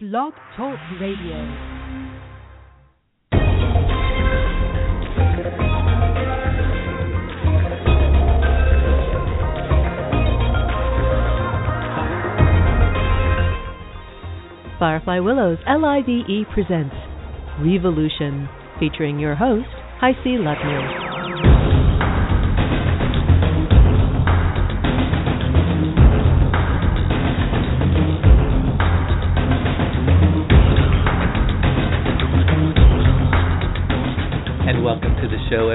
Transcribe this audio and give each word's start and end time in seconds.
Blog 0.00 0.32
Talk 0.56 0.78
Radio. 1.00 1.34
Firefly 14.78 15.18
Willows 15.18 15.58
LIVE 15.66 16.46
presents 16.54 16.94
Revolution, 17.58 18.48
featuring 18.78 19.18
your 19.18 19.34
host, 19.34 19.66
HiC 20.00 20.38
Lutner. 20.38 21.07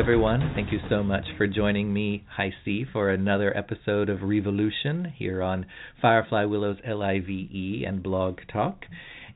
Everyone. 0.03 0.51
Thank 0.53 0.73
you 0.73 0.79
so 0.89 1.01
much 1.01 1.23
for 1.37 1.47
joining 1.47 1.93
me, 1.93 2.25
High 2.29 2.51
C, 2.65 2.83
for 2.91 3.09
another 3.09 3.55
episode 3.55 4.09
of 4.09 4.21
Revolution 4.21 5.13
here 5.17 5.41
on 5.41 5.65
Firefly 6.01 6.43
Willows 6.43 6.75
LIVE 6.85 7.85
and 7.87 8.03
Blog 8.03 8.39
Talk. 8.51 8.81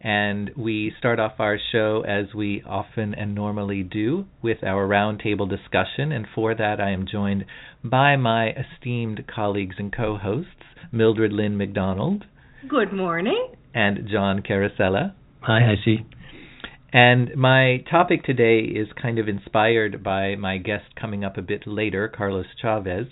And 0.02 0.52
we 0.57 0.91
start 0.99 1.21
off 1.21 1.40
our 1.40 1.57
show 1.71 2.03
as 2.05 2.34
we 2.35 2.63
often 2.67 3.13
and 3.13 3.34
normally 3.34 3.81
do 3.81 4.26
with 4.43 4.62
our 4.62 4.85
roundtable 4.85 5.49
discussion. 5.49 6.12
And 6.12 6.27
for 6.35 6.53
that, 6.53 6.81
I 6.81 6.91
am 6.91 7.05
joined 7.09 7.45
by 7.81 8.18
my 8.18 8.49
esteemed 8.49 9.23
colleagues 9.34 9.77
and 9.79 9.95
co 9.95 10.18
hosts, 10.18 10.52
Mildred 10.91 11.31
Lynn 11.31 11.57
McDonald 11.57 12.26
Good 12.68 12.91
morning. 12.91 13.54
and 13.73 14.09
John 14.12 14.41
Carosella. 14.41 15.13
Hi, 15.43 15.59
I 15.71 15.76
see. 15.85 15.99
And 16.94 17.36
my 17.36 17.84
topic 17.91 18.23
today 18.23 18.59
is 18.59 18.88
kind 19.02 19.20
of 19.20 19.27
inspired 19.27 20.04
by 20.04 20.35
my 20.35 20.57
guest 20.57 20.96
coming 20.99 21.26
up 21.26 21.38
a 21.38 21.41
bit 21.41 21.68
later, 21.68 22.07
Carlos 22.07 22.46
Chavez, 22.62 23.07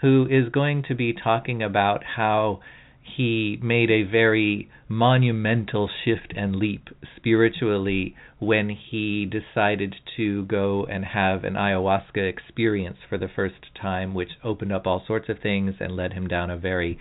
who 0.00 0.26
is 0.30 0.50
going 0.50 0.84
to 0.88 0.94
be 0.94 1.12
talking 1.12 1.62
about 1.62 2.02
how 2.16 2.60
he 3.02 3.58
made 3.62 3.90
a 3.90 4.02
very 4.02 4.70
monumental 4.88 5.90
shift 6.04 6.32
and 6.36 6.56
leap 6.56 6.88
spiritually 7.16 8.14
when 8.38 8.70
he 8.70 9.26
decided 9.26 9.94
to 10.16 10.44
go 10.46 10.86
and 10.86 11.04
have 11.04 11.44
an 11.44 11.54
ayahuasca 11.54 12.28
experience 12.28 12.96
for 13.08 13.18
the 13.18 13.28
first 13.34 13.66
time, 13.80 14.14
which 14.14 14.30
opened 14.42 14.72
up 14.72 14.86
all 14.86 15.02
sorts 15.06 15.28
of 15.28 15.38
things 15.40 15.74
and 15.80 15.96
led 15.96 16.12
him 16.12 16.28
down 16.28 16.50
a 16.50 16.56
very 16.56 16.98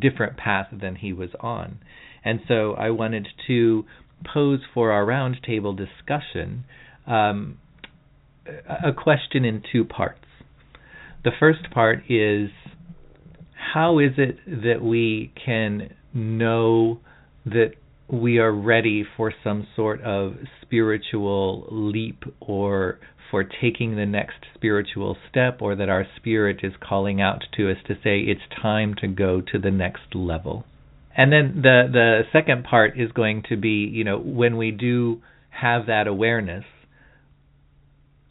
different 0.00 0.36
path 0.36 0.68
than 0.72 0.96
he 0.96 1.12
was 1.12 1.30
on. 1.40 1.78
And 2.24 2.40
so 2.48 2.74
I 2.74 2.90
wanted 2.90 3.28
to 3.46 3.84
pose 4.24 4.60
for 4.72 4.92
our 4.92 5.04
roundtable 5.04 5.76
discussion 5.76 6.64
um, 7.06 7.58
a 8.46 8.88
a 8.88 8.92
question 8.92 9.44
in 9.44 9.62
two 9.72 9.84
parts. 9.84 10.24
The 11.24 11.32
first 11.38 11.70
part 11.72 12.04
is 12.08 12.50
how 13.74 13.98
is 13.98 14.12
it 14.16 14.38
that 14.46 14.82
we 14.82 15.32
can 15.44 15.94
know 16.14 17.00
that 17.44 17.72
we 18.08 18.38
are 18.38 18.52
ready 18.52 19.04
for 19.16 19.32
some 19.42 19.66
sort 19.74 20.00
of 20.02 20.34
spiritual 20.62 21.66
leap 21.70 22.22
or 22.40 22.98
for 23.30 23.42
taking 23.42 23.96
the 23.96 24.06
next 24.06 24.36
spiritual 24.54 25.16
step 25.28 25.60
or 25.60 25.74
that 25.74 25.88
our 25.88 26.06
spirit 26.16 26.60
is 26.62 26.72
calling 26.80 27.20
out 27.20 27.42
to 27.56 27.70
us 27.70 27.76
to 27.86 27.94
say 27.94 28.20
it's 28.20 28.40
time 28.62 28.94
to 29.00 29.08
go 29.08 29.40
to 29.40 29.58
the 29.58 29.70
next 29.70 30.14
level? 30.14 30.64
And 31.16 31.32
then 31.32 31.62
the 31.62 31.88
the 31.90 32.22
second 32.32 32.64
part 32.64 33.00
is 33.00 33.10
going 33.12 33.44
to 33.48 33.56
be, 33.56 33.90
you 33.90 34.04
know, 34.04 34.18
when 34.18 34.56
we 34.58 34.70
do 34.70 35.22
have 35.48 35.86
that 35.86 36.06
awareness, 36.06 36.64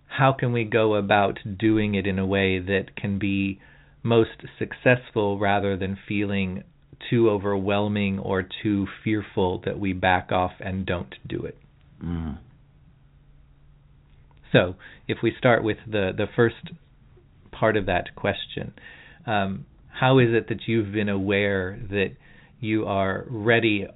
how 0.07 0.33
can 0.33 0.53
we 0.53 0.63
go 0.63 0.95
about 0.95 1.39
doing 1.57 1.95
it 1.95 2.05
in 2.05 2.19
a 2.19 2.25
way 2.25 2.59
that 2.59 2.95
can 2.95 3.17
be 3.17 3.59
most 4.03 4.43
successful 4.59 5.39
rather 5.39 5.75
than 5.75 5.97
feeling 6.07 6.63
too 7.09 7.29
overwhelming 7.29 8.19
or 8.19 8.47
too 8.63 8.87
fearful 9.03 9.61
that 9.65 9.79
we 9.79 9.93
back 9.93 10.31
off 10.31 10.53
and 10.59 10.85
don't 10.85 11.15
do 11.27 11.43
it. 11.43 11.57
Mm. 12.03 12.37
So, 14.51 14.75
if 15.07 15.17
we 15.23 15.33
start 15.37 15.63
with 15.63 15.77
the 15.87 16.11
the 16.15 16.27
first 16.35 16.71
part 17.51 17.75
of 17.75 17.87
that 17.87 18.15
question, 18.15 18.73
um, 19.25 19.65
how 19.89 20.19
is 20.19 20.29
it 20.31 20.49
that 20.49 20.67
you've 20.67 20.93
been 20.93 21.09
aware 21.09 21.79
that 21.89 22.11
you 22.65 22.85
are 22.85 23.25
ready 23.29 23.87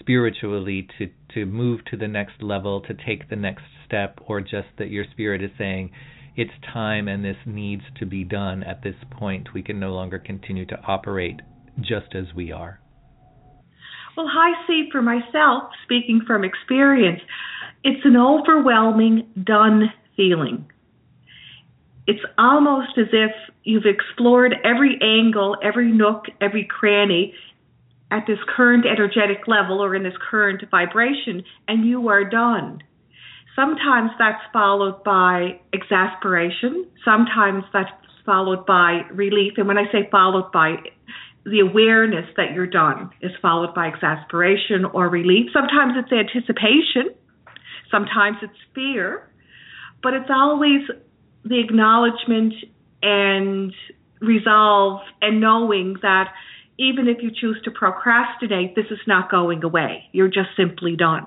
spiritually 0.00 0.88
to 0.98 1.08
to 1.34 1.46
move 1.46 1.84
to 1.86 1.96
the 1.96 2.08
next 2.08 2.42
level, 2.42 2.80
to 2.82 2.94
take 2.94 3.28
the 3.28 3.36
next 3.36 3.62
step, 3.86 4.18
or 4.26 4.40
just 4.40 4.68
that 4.78 4.90
your 4.90 5.04
spirit 5.12 5.42
is 5.42 5.50
saying 5.58 5.90
it's 6.36 6.50
time 6.72 7.08
and 7.08 7.24
this 7.24 7.36
needs 7.46 7.82
to 7.98 8.06
be 8.06 8.24
done 8.24 8.62
at 8.62 8.82
this 8.82 8.94
point. 9.10 9.48
We 9.54 9.62
can 9.62 9.80
no 9.80 9.92
longer 9.92 10.18
continue 10.18 10.66
to 10.66 10.78
operate 10.86 11.40
just 11.80 12.14
as 12.14 12.26
we 12.34 12.52
are. 12.52 12.80
Well, 14.16 14.28
I 14.28 14.52
see 14.66 14.88
for 14.92 15.02
myself, 15.02 15.64
speaking 15.84 16.22
from 16.26 16.44
experience, 16.44 17.20
it's 17.84 18.04
an 18.04 18.16
overwhelming 18.16 19.28
done 19.44 19.92
feeling. 20.16 20.66
It's 22.06 22.24
almost 22.38 22.96
as 22.98 23.08
if 23.12 23.32
you've 23.64 23.84
explored 23.84 24.54
every 24.64 24.98
angle, 25.02 25.56
every 25.62 25.90
nook, 25.90 26.24
every 26.40 26.64
cranny 26.64 27.34
at 28.10 28.24
this 28.26 28.38
current 28.56 28.84
energetic 28.86 29.48
level 29.48 29.82
or 29.82 29.94
in 29.94 30.02
this 30.02 30.16
current 30.30 30.62
vibration, 30.70 31.42
and 31.66 31.86
you 31.86 32.08
are 32.08 32.24
done. 32.24 32.82
Sometimes 33.56 34.10
that's 34.18 34.42
followed 34.52 35.02
by 35.02 35.60
exasperation. 35.72 36.86
Sometimes 37.04 37.64
that's 37.72 37.90
followed 38.24 38.66
by 38.66 39.02
relief. 39.12 39.54
And 39.56 39.66
when 39.66 39.78
I 39.78 39.84
say 39.90 40.08
followed 40.10 40.52
by, 40.52 40.76
the 41.44 41.60
awareness 41.60 42.26
that 42.36 42.52
you're 42.52 42.66
done 42.66 43.10
is 43.22 43.30
followed 43.40 43.74
by 43.74 43.86
exasperation 43.86 44.84
or 44.84 45.08
relief. 45.08 45.50
Sometimes 45.52 45.94
it's 45.96 46.12
anticipation. 46.12 47.14
Sometimes 47.90 48.36
it's 48.42 48.58
fear. 48.74 49.30
But 50.02 50.14
it's 50.14 50.30
always 50.30 50.82
the 51.44 51.60
acknowledgement 51.60 52.52
and 53.02 53.72
resolve 54.20 55.00
and 55.22 55.40
knowing 55.40 55.96
that 56.02 56.32
even 56.78 57.08
if 57.08 57.18
you 57.22 57.30
choose 57.30 57.60
to 57.64 57.70
procrastinate, 57.70 58.74
this 58.74 58.86
is 58.90 58.98
not 59.06 59.30
going 59.30 59.64
away. 59.64 60.04
You're 60.12 60.28
just 60.28 60.50
simply 60.56 60.96
done. 60.96 61.26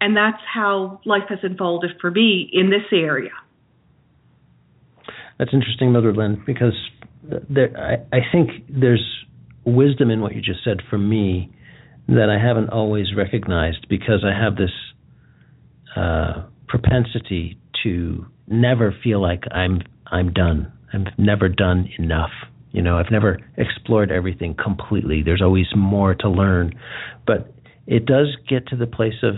And 0.00 0.16
that's 0.16 0.42
how 0.52 1.00
life 1.04 1.24
has 1.28 1.38
unfolded 1.42 1.92
for 2.00 2.10
me 2.10 2.48
in 2.52 2.70
this 2.70 2.86
area. 2.92 3.30
That's 5.38 5.52
interesting, 5.52 5.92
Mildred 5.92 6.16
Lynn, 6.16 6.42
because 6.44 6.74
there, 7.48 7.70
I, 7.76 8.16
I 8.16 8.20
think 8.32 8.50
there's 8.68 9.04
wisdom 9.64 10.10
in 10.10 10.20
what 10.20 10.34
you 10.34 10.40
just 10.40 10.64
said 10.64 10.78
for 10.88 10.98
me 10.98 11.52
that 12.08 12.28
I 12.28 12.44
haven't 12.44 12.70
always 12.70 13.14
recognized 13.16 13.86
because 13.88 14.24
I 14.24 14.38
have 14.38 14.56
this 14.56 14.70
uh, 15.96 16.42
propensity 16.66 17.58
to 17.82 18.26
never 18.48 18.94
feel 19.02 19.22
like 19.22 19.44
I'm 19.50 19.82
I'm 20.06 20.32
done. 20.32 20.72
I'm 20.92 21.06
never 21.18 21.48
done 21.48 21.88
enough. 21.98 22.32
You 22.72 22.82
know, 22.82 22.98
I've 22.98 23.10
never 23.10 23.38
explored 23.56 24.12
everything 24.12 24.54
completely. 24.54 25.22
There's 25.22 25.42
always 25.42 25.66
more 25.74 26.14
to 26.14 26.28
learn, 26.28 26.78
but 27.26 27.52
it 27.86 28.06
does 28.06 28.36
get 28.48 28.68
to 28.68 28.76
the 28.76 28.86
place 28.86 29.22
of 29.22 29.34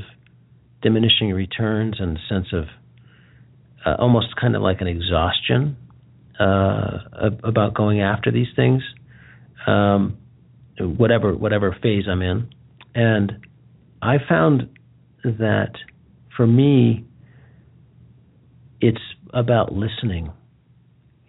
diminishing 0.83 1.31
returns 1.31 1.97
and 1.99 2.19
a 2.19 2.21
sense 2.29 2.49
of 2.53 2.65
uh, 3.87 3.97
almost 3.99 4.37
kind 4.41 4.55
of 4.55 4.63
like 4.63 4.81
an 4.81 4.87
exhaustion 4.87 5.77
uh, 6.39 6.99
about 7.43 7.75
going 7.75 8.01
after 8.01 8.31
these 8.31 8.49
things, 8.55 8.83
um, 9.67 10.19
whatever 10.79 11.35
whatever 11.35 11.77
phase 11.83 12.05
I'm 12.11 12.23
in, 12.23 12.53
and 12.95 13.33
I 14.01 14.17
found 14.29 14.69
that 15.25 15.73
for 16.37 16.47
me, 16.47 17.05
it's 18.81 19.01
about 19.33 19.73
listening. 19.73 20.33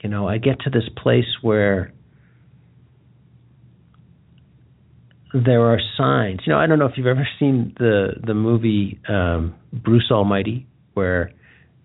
You 0.04 0.10
know, 0.10 0.28
I 0.28 0.38
get 0.38 0.60
to 0.62 0.70
this 0.70 0.88
place 1.02 1.26
where 1.42 1.94
there 5.34 5.62
are 5.62 5.80
signs. 5.98 6.42
You 6.46 6.54
know, 6.54 6.60
I 6.60 6.68
don't 6.68 6.78
know 6.78 6.86
if 6.86 6.94
you've 6.98 7.08
ever 7.08 7.28
seen 7.40 7.74
the 7.80 8.10
the 8.22 8.34
movie 8.34 9.00
um, 9.08 9.56
Bruce 9.72 10.10
Almighty, 10.12 10.68
where 10.94 11.32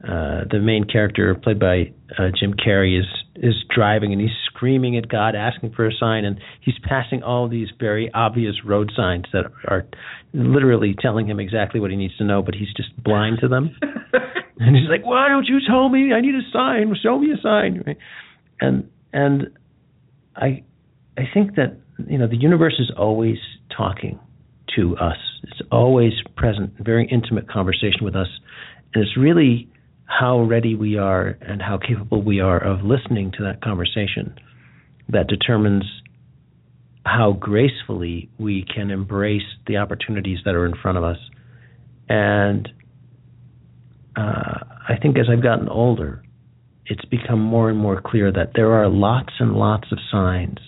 uh, 0.03 0.43
the 0.51 0.61
main 0.61 0.85
character, 0.85 1.35
played 1.35 1.61
by 1.61 1.93
uh, 2.19 2.29
Jim 2.39 2.55
Carrey, 2.55 2.99
is 2.99 3.07
is 3.37 3.55
driving 3.73 4.13
and 4.13 4.21
he's 4.21 4.31
screaming 4.47 4.97
at 4.97 5.09
God, 5.09 5.37
asking 5.37 5.73
for 5.75 5.87
a 5.87 5.93
sign, 5.93 6.25
and 6.25 6.41
he's 6.61 6.75
passing 6.83 7.23
all 7.23 7.49
these 7.49 7.69
very 7.79 8.11
obvious 8.13 8.57
road 8.65 8.91
signs 8.97 9.27
that 9.33 9.45
are 9.69 9.87
literally 10.35 10.97
telling 11.01 11.29
him 11.29 11.39
exactly 11.39 11.79
what 11.79 11.93
he 11.93 11.97
needs 11.97 12.17
to 12.17 12.25
know, 12.25 12.43
but 12.43 12.55
he's 12.57 12.73
just 12.77 12.91
blind 13.03 13.39
to 13.41 13.49
them. 13.49 13.77
and 14.59 14.77
he's 14.77 14.89
like, 14.89 15.05
"Why 15.05 15.29
don't 15.29 15.47
you 15.47 15.61
tell 15.67 15.89
me? 15.89 16.13
I 16.13 16.21
need 16.21 16.35
a 16.35 16.51
sign. 16.53 16.95
Show 17.03 17.19
me 17.19 17.33
a 17.33 17.41
sign." 17.41 17.97
And 18.61 18.89
and 19.13 19.51
I 20.37 20.63
I 21.17 21.23
think 21.33 21.57
that 21.57 21.77
you 22.07 22.19
know 22.19 22.27
the 22.27 22.37
universe 22.37 22.77
is 22.79 22.91
always 22.97 23.39
talking 23.77 24.19
to 24.77 24.97
us. 24.97 25.17
It's 25.45 25.63
always 25.71 26.13
present, 26.37 26.73
very 26.79 27.09
intimate 27.11 27.49
conversation 27.49 28.05
with 28.05 28.15
us. 28.15 28.29
And 28.95 29.05
it's 29.05 29.17
really 29.17 29.69
how 30.05 30.41
ready 30.41 30.75
we 30.75 30.97
are 30.97 31.37
and 31.41 31.61
how 31.61 31.79
capable 31.79 32.23
we 32.23 32.41
are 32.41 32.59
of 32.59 32.83
listening 32.83 33.33
to 33.39 33.45
that 33.45 33.61
conversation 33.61 34.35
that 35.09 35.27
determines 35.27 35.85
how 37.05 37.33
gracefully 37.33 38.29
we 38.39 38.65
can 38.75 38.91
embrace 38.91 39.43
the 39.67 39.77
opportunities 39.77 40.39
that 40.45 40.55
are 40.55 40.67
in 40.67 40.75
front 40.81 40.99
of 40.99 41.05
us. 41.05 41.19
And 42.09 42.69
uh, 44.19 44.65
I 44.89 44.97
think 45.01 45.17
as 45.17 45.27
I've 45.31 45.43
gotten 45.43 45.69
older, 45.69 46.25
it's 46.87 47.05
become 47.05 47.41
more 47.41 47.71
and 47.71 47.79
more 47.79 48.03
clear 48.05 48.33
that 48.33 48.53
there 48.55 48.73
are 48.73 48.89
lots 48.89 49.33
and 49.39 49.53
lots 49.53 49.93
of 49.93 49.99
signs 50.11 50.59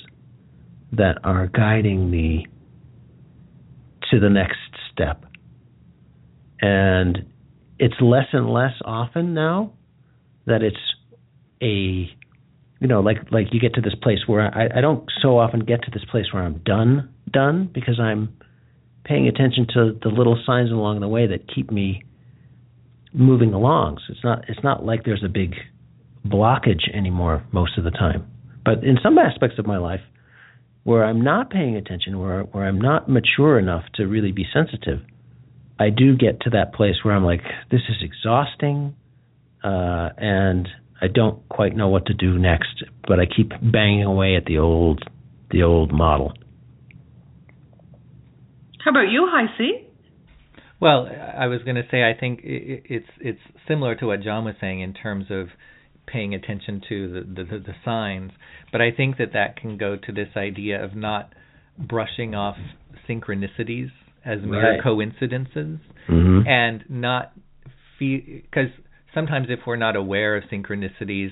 that 0.93 1.19
are 1.25 1.49
guiding 1.49 2.11
me 2.11 2.47
to 4.11 4.21
the 4.21 4.29
next 4.29 4.59
step. 4.93 5.25
And 6.61 7.27
it's 7.79 7.95
less 8.01 8.27
and 8.33 8.53
less 8.53 8.75
often 8.85 9.35
now 9.35 9.73
that 10.47 10.63
it's 10.63 10.77
a 11.63 12.09
you 12.81 12.89
know 12.89 13.01
like 13.01 13.19
like 13.31 13.47
you 13.53 13.61
get 13.61 13.75
to 13.75 13.81
this 13.81 13.95
place 14.03 14.21
where 14.27 14.55
I, 14.55 14.79
I 14.79 14.81
don't 14.81 15.05
so 15.23 15.39
often 15.39 15.61
get 15.61 15.83
to 15.83 15.91
this 15.91 16.05
place 16.11 16.27
where 16.33 16.43
I'm 16.43 16.59
done 16.65 17.13
done 17.31 17.71
because 17.73 18.01
I'm 18.01 18.35
paying 19.05 19.29
attention 19.29 19.67
to 19.75 19.99
the 20.03 20.09
little 20.09 20.41
signs 20.47 20.71
along 20.71 21.01
the 21.01 21.09
way 21.09 21.27
that 21.27 21.53
keep 21.55 21.71
me 21.71 22.03
moving 23.13 23.53
along. 23.53 23.99
So 24.07 24.13
it's 24.13 24.25
not 24.25 24.45
it's 24.49 24.63
not 24.63 24.85
like 24.85 25.05
there's 25.05 25.25
a 25.25 25.29
big 25.29 25.55
blockage 26.27 26.95
anymore 26.95 27.45
most 27.53 27.79
of 27.79 27.85
the 27.85 27.91
time. 27.91 28.27
But 28.65 28.85
in 28.85 28.99
some 29.03 29.19
aspects 29.19 29.59
of 29.59 29.67
my 29.67 29.79
life 29.79 30.01
where 30.85 31.05
I'm 31.05 31.23
not 31.23 31.51
paying 31.51 31.77
attention, 31.77 32.19
where 32.19 32.43
where 32.43 32.65
I'm 32.65 32.81
not 32.81 33.09
mature 33.09 33.59
enough 33.59 33.85
to 33.95 34.07
really 34.07 34.33
be 34.33 34.47
sensitive, 34.53 35.01
I 35.79 35.91
do 35.91 36.17
get 36.17 36.41
to 36.43 36.51
that 36.51 36.75
place 36.75 36.97
where 37.03 37.15
I'm 37.15 37.25
like, 37.25 37.43
this 37.71 37.81
is 37.89 37.97
exhausting, 38.03 38.95
uh, 39.65 40.11
and 40.17 40.69
I 41.01 41.09
don't 41.09 41.47
quite 41.49 41.75
know 41.75 41.89
what 41.89 42.07
to 42.07 42.15
do 42.15 42.39
next. 42.39 42.85
But 43.07 43.19
I 43.19 43.25
keep 43.27 43.51
banging 43.63 44.05
away 44.05 44.37
at 44.37 44.45
the 44.45 44.59
old 44.59 45.03
the 45.51 45.63
old 45.63 45.93
model. 45.93 46.33
How 48.85 48.93
about 48.93 49.11
you, 49.11 49.29
Hi 49.31 49.47
C? 49.59 49.90
Well, 50.81 51.09
I 51.39 51.47
was 51.47 51.63
going 51.63 51.77
to 51.77 51.83
say 51.91 52.03
I 52.03 52.19
think 52.19 52.41
it's 52.43 53.07
it's 53.21 53.39
similar 53.69 53.95
to 53.97 54.07
what 54.07 54.23
John 54.23 54.45
was 54.45 54.55
saying 54.61 54.81
in 54.81 54.95
terms 54.95 55.27
of 55.31 55.49
paying 56.07 56.35
attention 56.35 56.81
to 56.89 57.13
the, 57.13 57.45
the, 57.45 57.59
the 57.59 57.75
signs, 57.85 58.33
but 58.73 58.81
I 58.81 58.91
think 58.91 59.19
that 59.19 59.33
that 59.35 59.57
can 59.57 59.77
go 59.77 59.97
to 59.97 60.13
this 60.13 60.29
idea 60.37 60.83
of 60.83 60.97
not 60.97 61.33
brushing 61.79 62.35
off 62.35 62.57
synchronicities 63.09 63.91
as 64.25 64.41
mere 64.43 64.73
Right. 64.75 64.83
coincidences 64.83 65.79
Mm-hmm. 66.09 66.49
and 66.49 66.85
not 66.89 67.33
because 67.99 68.71
sometimes 69.15 69.47
if 69.51 69.61
we're 69.67 69.77
not 69.77 69.95
aware 69.95 70.37
of 70.37 70.45
synchronicities, 70.51 71.31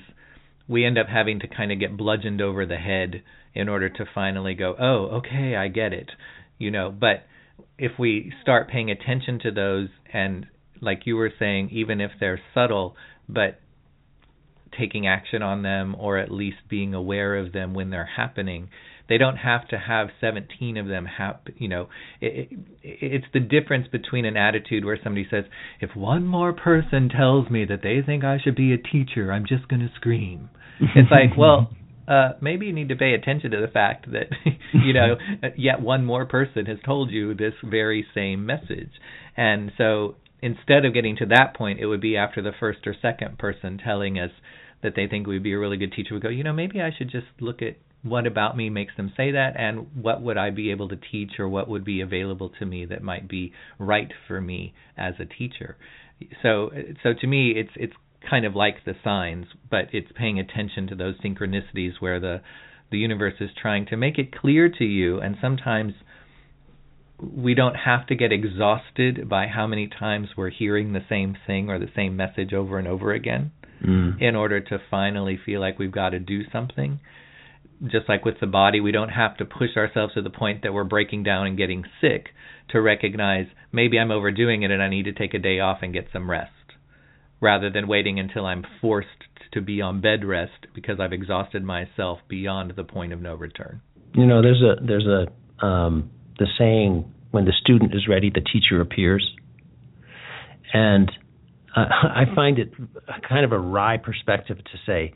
we 0.67 0.85
end 0.85 0.97
up 0.97 1.07
having 1.07 1.39
to 1.39 1.47
kind 1.47 1.71
of 1.71 1.79
get 1.79 1.97
bludgeoned 1.97 2.39
over 2.41 2.65
the 2.65 2.77
head 2.77 3.23
in 3.53 3.67
order 3.67 3.89
to 3.89 4.05
finally 4.13 4.53
go, 4.53 4.75
oh, 4.79 5.17
okay, 5.17 5.55
I 5.55 5.67
get 5.67 5.91
it, 5.91 6.11
you 6.59 6.69
know. 6.71 6.91
But 6.97 7.23
if 7.77 7.93
we 7.99 8.33
start 8.41 8.69
paying 8.69 8.91
attention 8.91 9.39
to 9.43 9.51
those, 9.51 9.89
and 10.11 10.45
like 10.81 11.01
you 11.05 11.15
were 11.15 11.31
saying, 11.37 11.69
even 11.71 12.01
if 12.01 12.11
they're 12.19 12.41
subtle, 12.53 12.95
but 13.27 13.59
taking 14.77 15.07
action 15.07 15.41
on 15.41 15.61
them 15.63 15.95
or 15.97 16.17
at 16.17 16.31
least 16.31 16.57
being 16.69 16.93
aware 16.93 17.35
of 17.35 17.53
them 17.53 17.73
when 17.73 17.89
they're 17.89 18.09
happening. 18.17 18.69
They 19.07 19.17
don't 19.17 19.37
have 19.37 19.67
to 19.69 19.77
have 19.79 20.09
17 20.21 20.77
of 20.77 20.87
them 20.87 21.05
hap 21.05 21.47
you 21.57 21.67
know 21.67 21.89
it, 22.21 22.51
it, 22.51 22.59
it's 22.83 23.25
the 23.33 23.39
difference 23.39 23.87
between 23.87 24.25
an 24.25 24.37
attitude 24.37 24.85
where 24.85 24.99
somebody 25.03 25.27
says 25.31 25.45
if 25.81 25.95
one 25.95 26.27
more 26.27 26.53
person 26.53 27.09
tells 27.09 27.49
me 27.49 27.65
that 27.65 27.81
they 27.81 28.01
think 28.05 28.23
I 28.23 28.37
should 28.43 28.55
be 28.55 28.71
a 28.71 28.77
teacher 28.77 29.31
I'm 29.31 29.45
just 29.47 29.67
going 29.67 29.81
to 29.81 29.89
scream. 29.95 30.49
It's 30.95 31.11
like, 31.11 31.37
well, 31.37 31.71
uh, 32.09 32.31
maybe 32.41 32.65
you 32.65 32.73
need 32.73 32.89
to 32.89 32.95
pay 32.95 33.13
attention 33.13 33.51
to 33.51 33.61
the 33.61 33.67
fact 33.67 34.11
that 34.11 34.27
you 34.73 34.93
know 34.93 35.15
yet 35.57 35.81
one 35.81 36.03
more 36.03 36.25
person 36.25 36.65
has 36.65 36.77
told 36.85 37.11
you 37.11 37.33
this 37.33 37.53
very 37.63 38.05
same 38.15 38.45
message, 38.45 38.91
and 39.37 39.71
so 39.77 40.15
instead 40.41 40.85
of 40.85 40.93
getting 40.93 41.15
to 41.17 41.25
that 41.27 41.53
point, 41.55 41.79
it 41.79 41.85
would 41.85 42.01
be 42.01 42.17
after 42.17 42.41
the 42.41 42.51
first 42.59 42.79
or 42.87 42.95
second 42.99 43.37
person 43.37 43.77
telling 43.77 44.17
us 44.17 44.31
that 44.81 44.93
they 44.95 45.07
think 45.07 45.27
we'd 45.27 45.43
be 45.43 45.53
a 45.53 45.59
really 45.59 45.77
good 45.77 45.91
teacher. 45.91 46.13
We 46.13 46.19
go, 46.21 46.29
you 46.29 46.43
know, 46.43 46.53
maybe 46.53 46.81
I 46.81 46.91
should 46.97 47.11
just 47.11 47.27
look 47.39 47.61
at 47.61 47.77
what 48.01 48.25
about 48.25 48.55
me 48.55 48.69
makes 48.69 48.95
them 48.95 49.11
say 49.17 49.31
that, 49.31 49.57
and 49.57 49.87
what 50.01 50.21
would 50.21 50.37
I 50.37 50.51
be 50.51 50.71
able 50.71 50.87
to 50.89 50.95
teach, 50.95 51.33
or 51.37 51.49
what 51.49 51.67
would 51.67 51.83
be 51.83 52.01
available 52.01 52.49
to 52.59 52.65
me 52.65 52.85
that 52.85 53.03
might 53.03 53.27
be 53.27 53.51
right 53.77 54.11
for 54.27 54.39
me 54.39 54.73
as 54.97 55.15
a 55.19 55.25
teacher. 55.25 55.77
So, 56.41 56.71
so 57.03 57.13
to 57.13 57.27
me, 57.27 57.51
it's 57.51 57.71
it's 57.75 57.93
kind 58.27 58.45
of 58.45 58.55
like 58.55 58.83
the 58.85 58.95
signs, 59.03 59.45
but 59.69 59.85
it's 59.93 60.11
paying 60.15 60.39
attention 60.39 60.87
to 60.87 60.95
those 60.95 61.15
synchronicities 61.19 61.93
where 61.99 62.19
the 62.19 62.41
the 62.91 62.97
universe 62.97 63.35
is 63.39 63.51
trying 63.61 63.85
to 63.85 63.95
make 63.95 64.17
it 64.17 64.35
clear 64.35 64.67
to 64.67 64.83
you, 64.83 65.19
and 65.19 65.37
sometimes 65.39 65.93
we 67.21 67.53
don't 67.53 67.75
have 67.75 68.07
to 68.07 68.15
get 68.15 68.31
exhausted 68.31 69.27
by 69.29 69.45
how 69.47 69.67
many 69.67 69.87
times 69.87 70.29
we're 70.37 70.49
hearing 70.49 70.93
the 70.93 71.05
same 71.09 71.35
thing 71.45 71.69
or 71.69 71.77
the 71.77 71.91
same 71.95 72.15
message 72.15 72.53
over 72.53 72.79
and 72.79 72.87
over 72.87 73.11
again 73.13 73.51
Mm. 73.83 74.21
in 74.21 74.35
order 74.35 74.59
to 74.59 74.77
finally 74.91 75.37
feel 75.37 75.61
like 75.61 75.79
we've 75.79 75.89
got 75.91 76.09
to 76.09 76.19
do 76.19 76.43
something. 76.51 76.99
Just 77.87 78.09
like 78.09 78.25
with 78.25 78.41
the 78.41 78.45
body, 78.47 78.81
we 78.81 78.91
don't 78.91 79.07
have 79.07 79.37
to 79.37 79.45
push 79.45 79.77
ourselves 79.77 80.15
to 80.15 80.21
the 80.21 80.29
point 80.29 80.63
that 80.63 80.73
we're 80.73 80.83
breaking 80.83 81.23
down 81.23 81.47
and 81.47 81.55
getting 81.57 81.85
sick 82.01 82.31
to 82.71 82.81
recognize 82.81 83.47
maybe 83.71 83.97
I'm 83.97 84.11
overdoing 84.11 84.63
it 84.63 84.71
and 84.71 84.83
I 84.83 84.89
need 84.89 85.05
to 85.05 85.13
take 85.13 85.33
a 85.33 85.39
day 85.39 85.61
off 85.61 85.77
and 85.81 85.93
get 85.93 86.09
some 86.11 86.29
rest, 86.29 86.51
rather 87.41 87.69
than 87.69 87.87
waiting 87.87 88.19
until 88.19 88.45
I'm 88.45 88.63
forced 88.81 89.07
to 89.53 89.61
be 89.61 89.81
on 89.81 90.01
bed 90.01 90.25
rest 90.25 90.67
because 90.75 90.99
I've 90.99 91.13
exhausted 91.13 91.63
myself 91.63 92.19
beyond 92.27 92.73
the 92.75 92.83
point 92.83 93.13
of 93.13 93.21
no 93.21 93.35
return. 93.35 93.81
You 94.13 94.25
know, 94.25 94.41
there's 94.41 94.61
a 94.61 94.83
there's 94.83 95.07
a 95.07 95.65
um, 95.65 96.11
the 96.37 96.47
saying 96.57 97.11
when 97.31 97.45
the 97.45 97.53
student 97.59 97.93
is 97.93 98.07
ready, 98.07 98.29
the 98.29 98.41
teacher 98.41 98.81
appears, 98.81 99.27
and 100.73 101.11
uh, 101.75 101.81
I 102.03 102.23
find 102.35 102.59
it 102.59 102.73
kind 103.27 103.45
of 103.45 103.51
a 103.51 103.59
wry 103.59 103.97
perspective 103.97 104.57
to 104.57 104.77
say, 104.85 105.13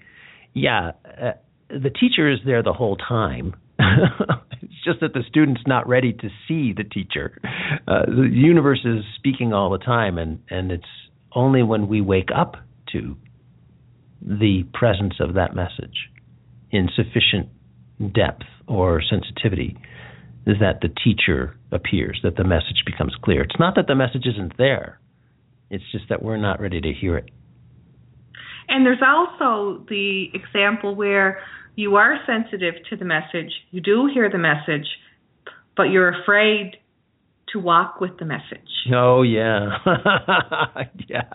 yeah, 0.54 0.92
uh, 1.06 1.32
the 1.70 1.90
teacher 1.90 2.32
is 2.32 2.40
there 2.46 2.64
the 2.64 2.74
whole 2.74 2.96
time. 2.96 3.56
it's 3.80 4.84
just 4.86 5.00
that 5.02 5.14
the 5.14 5.24
student's 5.28 5.64
not 5.66 5.88
ready 5.88 6.14
to 6.14 6.30
see 6.48 6.74
the 6.74 6.84
teacher. 6.84 7.40
Uh, 7.88 8.06
the 8.06 8.30
universe 8.32 8.82
is 8.86 9.04
speaking 9.18 9.54
all 9.54 9.72
the 9.72 9.80
time, 9.80 10.18
and 10.18 10.40
and 10.50 10.72
it's 10.72 10.86
only 11.36 11.64
when 11.64 11.88
we 11.88 12.02
wake 12.02 12.30
up 12.36 12.56
to 12.92 13.16
the 14.22 14.64
presence 14.74 15.16
of 15.20 15.34
that 15.34 15.56
message 15.56 16.10
in 16.72 16.90
sufficient 16.96 17.50
depth 18.14 18.44
or 18.68 19.02
sensitivity 19.02 19.78
is 20.46 20.58
that 20.60 20.82
the 20.82 20.90
teacher 21.04 21.56
appears, 21.72 22.20
that 22.24 22.36
the 22.36 22.44
message 22.44 22.84
becomes 22.86 23.14
clear. 23.24 23.42
It's 23.42 23.60
not 23.60 23.76
that 23.76 23.88
the 23.88 23.96
message 23.96 24.26
isn't 24.26 24.58
there, 24.58 25.00
it's 25.70 25.84
just 25.92 26.06
that 26.10 26.22
we're 26.22 26.38
not 26.38 26.60
ready 26.60 26.82
to 26.82 26.94
hear 26.94 27.18
it. 27.18 27.30
And 28.68 28.86
there's 28.86 29.02
also 29.06 29.84
the 29.90 30.28
example 30.34 30.96
where 30.96 31.42
you 31.76 31.96
are 31.96 32.18
sensitive 32.26 32.76
to 32.90 32.96
the 32.96 33.06
message, 33.06 33.52
you 33.72 33.82
do 33.82 34.10
hear 34.14 34.30
the 34.30 34.38
message, 34.38 34.88
but 35.76 35.84
you're 35.84 36.22
afraid 36.22 36.78
to 37.52 37.60
walk 37.60 38.00
with 38.02 38.18
the 38.20 38.26
message. 38.26 38.90
Oh, 38.94 39.22
yeah. 39.22 39.78
yeah. 41.08 41.32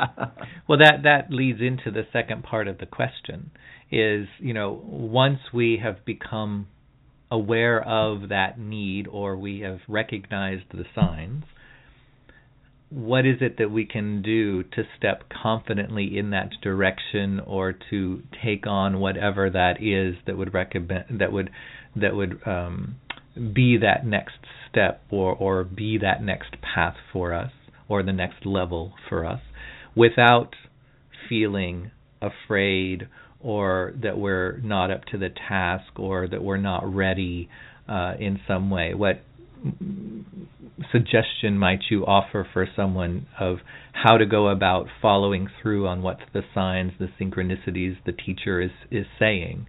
Well, 0.68 0.78
that 0.78 1.02
that 1.04 1.30
leads 1.30 1.60
into 1.60 1.90
the 1.90 2.06
second 2.12 2.42
part 2.42 2.68
of 2.68 2.78
the 2.78 2.86
question 2.86 3.50
is, 3.90 4.26
you 4.38 4.52
know, 4.52 4.82
once 4.84 5.38
we 5.52 5.80
have 5.82 6.04
become 6.04 6.66
aware 7.30 7.82
of 7.82 8.30
that 8.30 8.58
need 8.58 9.06
or 9.06 9.36
we 9.36 9.60
have 9.60 9.78
recognized 9.88 10.64
the 10.72 10.84
signs, 10.94 11.44
what 12.90 13.26
is 13.26 13.36
it 13.40 13.58
that 13.58 13.70
we 13.70 13.84
can 13.84 14.22
do 14.22 14.62
to 14.62 14.82
step 14.96 15.24
confidently 15.42 16.16
in 16.16 16.30
that 16.30 16.50
direction 16.62 17.40
or 17.40 17.74
to 17.90 18.22
take 18.42 18.66
on 18.66 18.98
whatever 18.98 19.50
that 19.50 19.82
is 19.82 20.14
that 20.26 20.38
would 20.38 20.54
recommend 20.54 21.04
that 21.20 21.30
would 21.30 21.50
that 21.96 22.14
would 22.14 22.40
um, 22.46 22.96
be 23.34 23.76
that 23.78 24.06
next 24.06 24.38
step 24.70 25.02
or 25.10 25.34
or 25.34 25.64
be 25.64 25.98
that 25.98 26.22
next 26.22 26.56
path 26.60 26.96
for 27.12 27.32
us 27.32 27.52
or 27.88 28.02
the 28.02 28.12
next 28.12 28.44
level 28.44 28.92
for 29.08 29.24
us 29.24 29.40
without 29.94 30.54
feeling 31.28 31.90
afraid 32.20 33.08
or 33.40 33.92
that 34.02 34.18
we're 34.18 34.58
not 34.58 34.90
up 34.90 35.04
to 35.04 35.18
the 35.18 35.28
task 35.48 35.98
or 35.98 36.26
that 36.26 36.42
we're 36.42 36.56
not 36.56 36.82
ready 36.92 37.48
uh, 37.88 38.14
in 38.18 38.40
some 38.46 38.70
way. 38.70 38.94
What 38.94 39.22
suggestion 40.92 41.58
might 41.58 41.80
you 41.90 42.04
offer 42.06 42.46
for 42.52 42.66
someone 42.76 43.26
of 43.38 43.58
how 43.92 44.16
to 44.16 44.26
go 44.26 44.48
about 44.48 44.86
following 45.02 45.48
through 45.60 45.86
on 45.88 46.02
what 46.02 46.18
the 46.32 46.42
signs, 46.54 46.92
the 46.98 47.08
synchronicities 47.20 47.96
the 48.04 48.12
teacher 48.12 48.60
is 48.60 48.70
is 48.90 49.06
saying, 49.18 49.66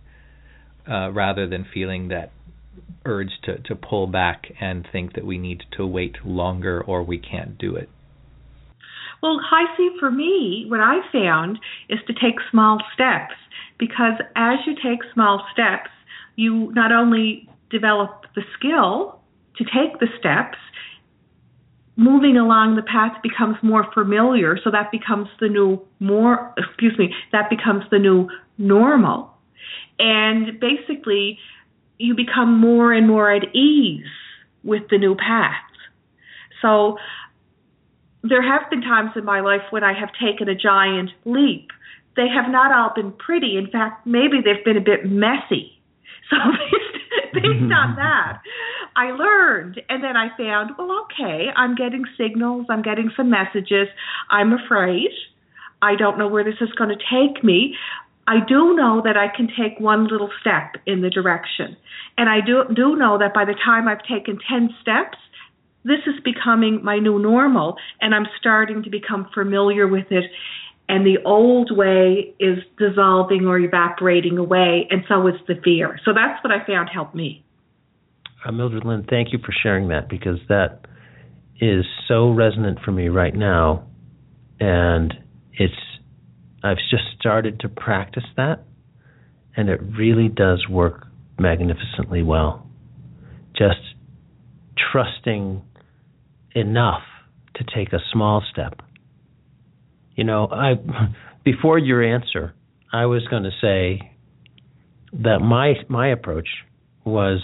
uh, 0.90 1.12
rather 1.12 1.48
than 1.48 1.66
feeling 1.74 2.10
that 2.10 2.32
urge 3.06 3.32
to, 3.44 3.60
to 3.60 3.76
pull 3.76 4.08
back 4.08 4.52
and 4.60 4.88
think 4.92 5.14
that 5.14 5.26
we 5.26 5.38
need 5.38 5.64
to 5.78 5.86
wait 5.86 6.18
longer 6.26 6.82
or 6.82 7.04
we 7.04 7.18
can't 7.18 7.58
do 7.58 7.76
it? 7.76 7.90
Well, 9.22 9.40
HiC 9.40 10.00
for 10.00 10.12
me, 10.12 10.66
what 10.70 10.80
I 10.80 11.00
found 11.12 11.60
is 11.90 12.00
to 12.08 12.14
take 12.14 12.36
small 12.52 12.80
steps 12.94 13.34
because 13.78 14.14
as 14.36 14.60
you 14.66 14.76
take 14.76 15.00
small 15.14 15.46
steps, 15.52 15.90
you 16.36 16.72
not 16.74 16.92
only 16.92 17.50
develop 17.70 18.26
the 18.36 18.44
skill 18.58 19.20
to 19.58 19.64
take 19.66 20.00
the 20.00 20.08
steps, 20.20 20.58
moving 21.98 22.38
along 22.38 22.78
the 22.78 22.82
path 22.82 23.22
becomes 23.22 23.58
more 23.62 23.86
familiar, 23.94 24.58
so 24.64 24.72
that 24.72 24.90
becomes 24.90 25.28
the 25.42 25.50
new 25.50 25.82
more 26.00 26.54
excuse 26.58 26.98
me, 26.98 27.14
that 27.34 27.50
becomes 27.50 27.84
the 27.92 28.00
new 28.00 28.30
normal. 28.58 29.34
And 30.00 30.60
basically 30.60 31.38
you 32.00 32.16
become 32.16 32.60
more 32.60 32.92
and 32.92 33.08
more 33.08 33.32
at 33.32 33.54
ease 33.54 34.06
with 34.64 34.84
the 34.90 34.98
new 34.98 35.16
path. 35.16 35.54
So 36.62 36.98
there 38.24 38.42
have 38.42 38.70
been 38.70 38.82
times 38.82 39.12
in 39.16 39.24
my 39.24 39.42
life 39.42 39.62
when 39.70 39.84
I 39.84 39.94
have 39.98 40.10
taken 40.14 40.50
a 40.50 40.56
giant 40.56 41.12
leap. 41.26 41.70
They 42.16 42.28
have 42.28 42.52
not 42.52 42.74
all 42.74 42.92
been 42.96 43.12
pretty. 43.14 43.58
In 43.58 43.70
fact, 43.70 44.06
maybe 44.08 44.38
they've 44.44 44.64
been 44.66 44.78
a 44.78 44.82
bit 44.82 45.06
messy. 45.06 45.76
So 46.30 46.38
based 47.34 47.46
mm-hmm. 47.46 47.72
on 47.72 47.96
that, 47.96 48.42
I 48.96 49.12
learned. 49.12 49.82
And 49.90 50.04
then 50.04 50.16
I 50.16 50.30
found, 50.38 50.72
well, 50.78 51.06
okay, 51.06 51.48
I'm 51.56 51.74
getting 51.74 52.06
signals, 52.18 52.68
I'm 52.70 52.84
getting 52.84 53.10
some 53.18 53.32
messages. 53.32 53.88
I'm 54.30 54.54
afraid. 54.54 55.10
I 55.82 55.96
don't 55.96 56.20
know 56.20 56.28
where 56.28 56.44
this 56.44 56.62
is 56.62 56.70
going 56.78 56.90
to 56.90 56.98
take 56.98 57.44
me. 57.44 57.76
I 58.30 58.46
do 58.48 58.76
know 58.76 59.02
that 59.04 59.18
I 59.18 59.36
can 59.36 59.48
take 59.48 59.80
one 59.80 60.08
little 60.08 60.30
step 60.40 60.82
in 60.86 61.02
the 61.02 61.10
direction. 61.10 61.76
And 62.16 62.30
I 62.30 62.46
do, 62.46 62.64
do 62.76 62.96
know 62.96 63.18
that 63.18 63.34
by 63.34 63.44
the 63.44 63.56
time 63.66 63.88
I've 63.88 64.04
taken 64.04 64.38
10 64.48 64.70
steps, 64.82 65.18
this 65.84 66.06
is 66.06 66.22
becoming 66.24 66.84
my 66.84 67.00
new 67.00 67.18
normal 67.18 67.76
and 68.02 68.14
I'm 68.14 68.28
starting 68.40 68.84
to 68.84 68.90
become 68.92 69.28
familiar 69.34 69.88
with 69.88 70.12
it 70.12 70.26
and 70.90 71.06
the 71.06 71.18
old 71.24 71.70
way 71.76 72.34
is 72.40 72.58
dissolving 72.80 73.46
or 73.46 73.60
evaporating 73.60 74.40
away, 74.40 74.88
and 74.90 75.04
so 75.08 75.28
is 75.28 75.36
the 75.48 75.54
fear. 75.64 76.00
So 76.04 76.14
that's 76.14 76.44
what 76.44 76.52
I 76.52 76.66
found 76.66 76.90
helped 76.90 77.14
me. 77.14 77.46
Uh, 78.44 78.52
Mildred 78.52 78.84
Lynn, 78.84 79.06
thank 79.08 79.32
you 79.32 79.38
for 79.38 79.54
sharing 79.62 79.90
that 79.90 80.10
because 80.10 80.40
that 80.50 80.80
is 81.62 81.86
so 82.08 82.32
resonant 82.32 82.80
for 82.84 82.92
me 82.92 83.08
right 83.08 83.36
now, 83.36 83.86
and 84.60 85.14
it's 85.54 85.74
I've 86.64 86.78
just 86.90 87.04
started 87.20 87.62
to 87.62 87.70
practice 87.70 88.26
that, 88.38 88.64
and 89.56 89.70
it 89.70 89.80
really 89.98 90.28
does 90.28 90.68
work 90.70 91.08
magnificently 91.38 92.22
well. 92.22 92.68
Just 93.58 93.80
trusting 94.92 95.62
enough 96.56 97.04
to 97.56 97.64
take 97.76 97.94
a 97.94 98.00
small 98.12 98.44
step 98.52 98.82
you 100.20 100.26
know, 100.26 100.50
I 100.52 100.74
before 101.46 101.80
your 101.80 102.04
answer, 102.04 102.54
I 102.92 103.06
was 103.06 103.26
going 103.30 103.44
to 103.44 103.52
say 103.62 104.12
that 105.14 105.40
my 105.40 105.76
my 105.88 106.10
approach 106.10 106.50
was 107.06 107.42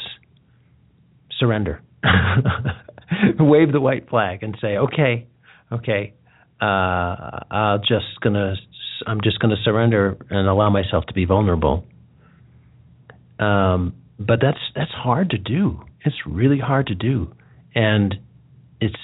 surrender. 1.40 1.82
Wave 3.40 3.72
the 3.72 3.80
white 3.80 4.10
flag 4.10 4.44
and 4.44 4.58
say, 4.60 4.76
"Okay, 4.76 5.26
okay, 5.72 6.16
uh, 6.62 6.66
I'm 6.66 7.80
just 7.88 8.20
gonna 8.22 8.56
I'm 9.08 9.22
just 9.22 9.40
gonna 9.40 9.62
surrender 9.64 10.18
and 10.30 10.48
allow 10.48 10.70
myself 10.70 11.06
to 11.08 11.14
be 11.14 11.26
vulnerable." 11.26 11.86
Um, 13.40 13.94
but 14.20 14.40
that's 14.42 14.60
that's 14.76 14.92
hard 14.92 15.30
to 15.32 15.38
do. 15.38 15.84
It's 16.06 16.16
really 16.26 16.60
hard 16.60 16.88
to 16.88 16.96
do, 16.96 17.34
and 17.74 18.16
it's 18.80 18.96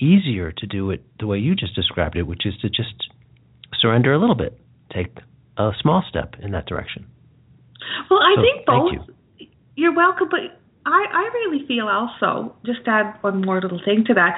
easier 0.00 0.52
to 0.52 0.66
do 0.66 0.90
it 0.90 1.04
the 1.18 1.26
way 1.26 1.38
you 1.38 1.54
just 1.54 1.74
described 1.74 2.16
it, 2.16 2.22
which 2.22 2.46
is 2.46 2.56
to 2.58 2.68
just 2.68 2.94
surrender 3.78 4.12
a 4.12 4.18
little 4.18 4.34
bit. 4.34 4.58
Take 4.92 5.18
a 5.56 5.72
small 5.80 6.02
step 6.08 6.34
in 6.40 6.52
that 6.52 6.66
direction. 6.66 7.06
Well, 8.08 8.20
I 8.20 8.34
so, 8.36 8.42
think 8.42 8.66
both. 8.66 8.92
You. 9.38 9.46
You're 9.76 9.94
welcome, 9.94 10.28
but 10.30 10.59
I, 10.86 11.04
I 11.12 11.30
really 11.34 11.66
feel 11.66 11.88
also, 11.88 12.54
just 12.64 12.80
add 12.86 13.16
one 13.20 13.42
more 13.42 13.60
little 13.60 13.80
thing 13.84 14.04
to 14.06 14.14
that, 14.14 14.36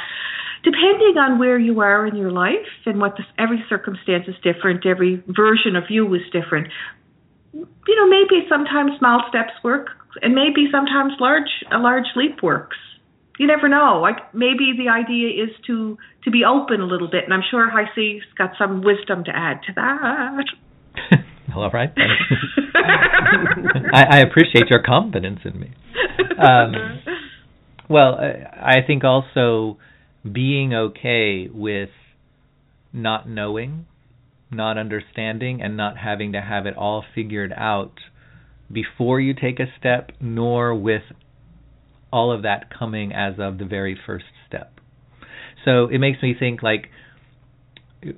depending 0.64 1.16
on 1.18 1.38
where 1.38 1.58
you 1.58 1.80
are 1.80 2.06
in 2.06 2.16
your 2.16 2.32
life 2.32 2.70
and 2.87 3.00
what 3.00 3.16
this, 3.16 3.26
every 3.38 3.64
circumstance 3.68 4.25
is 4.28 4.34
different, 4.42 4.84
every 4.87 5.22
version 5.28 5.76
of 5.76 5.84
you 5.88 6.12
is 6.14 6.22
different. 6.32 6.68
You 7.52 7.96
know, 7.96 8.08
maybe 8.08 8.46
sometimes 8.49 8.99
small 8.99 9.22
steps 9.28 9.52
work, 9.62 9.88
and 10.20 10.34
maybe 10.34 10.68
sometimes 10.70 11.14
large 11.20 11.64
a 11.70 11.78
large 11.78 12.06
leap 12.16 12.42
works 12.42 12.76
you 13.38 13.46
never 13.46 13.68
know. 13.68 13.99
Like 14.00 14.32
maybe 14.34 14.72
the 14.76 14.88
idea 14.88 15.44
is 15.44 15.50
to 15.66 15.99
to 16.25 16.30
be 16.30 16.44
open 16.44 16.80
a 16.80 16.87
little 16.87 17.08
bit, 17.08 17.25
and 17.25 17.34
I'm 17.34 17.42
sure 17.50 17.70
C's 17.94 18.22
got 18.38 18.52
some 18.56 18.82
wisdom 18.82 19.25
to 19.25 19.32
add 19.34 19.61
to 19.66 19.72
that. 19.75 21.25
All 21.54 21.71
right. 21.71 21.92
I, 23.92 24.04
I 24.04 24.18
appreciate 24.21 24.68
your 24.68 24.82
confidence 24.82 25.40
in 25.44 25.59
me. 25.59 25.73
Um, 26.38 26.73
well, 27.88 28.14
I 28.14 28.76
think 28.87 29.04
also 29.04 29.78
being 30.30 30.73
okay 30.73 31.49
with 31.52 31.90
not 32.92 33.28
knowing, 33.28 33.87
not 34.50 34.78
understanding, 34.78 35.62
and 35.62 35.76
not 35.76 35.99
having 35.99 36.32
to 36.32 36.40
have 36.40 36.66
it 36.66 36.76
all 36.76 37.04
figured 37.14 37.52
out 37.56 37.94
before 38.71 39.21
you 39.21 39.35
take 39.35 39.61
a 39.61 39.66
step, 39.78 40.12
nor 40.21 40.75
with 40.75 41.02
all 42.12 42.32
of 42.32 42.42
that 42.42 42.68
coming 42.76 43.12
as 43.12 43.35
of 43.38 43.59
the 43.59 43.64
very 43.64 43.99
first 44.06 44.26
step. 44.47 44.73
So 45.64 45.87
it 45.87 45.99
makes 45.99 46.23
me 46.23 46.35
think 46.38 46.62
like 46.62 46.88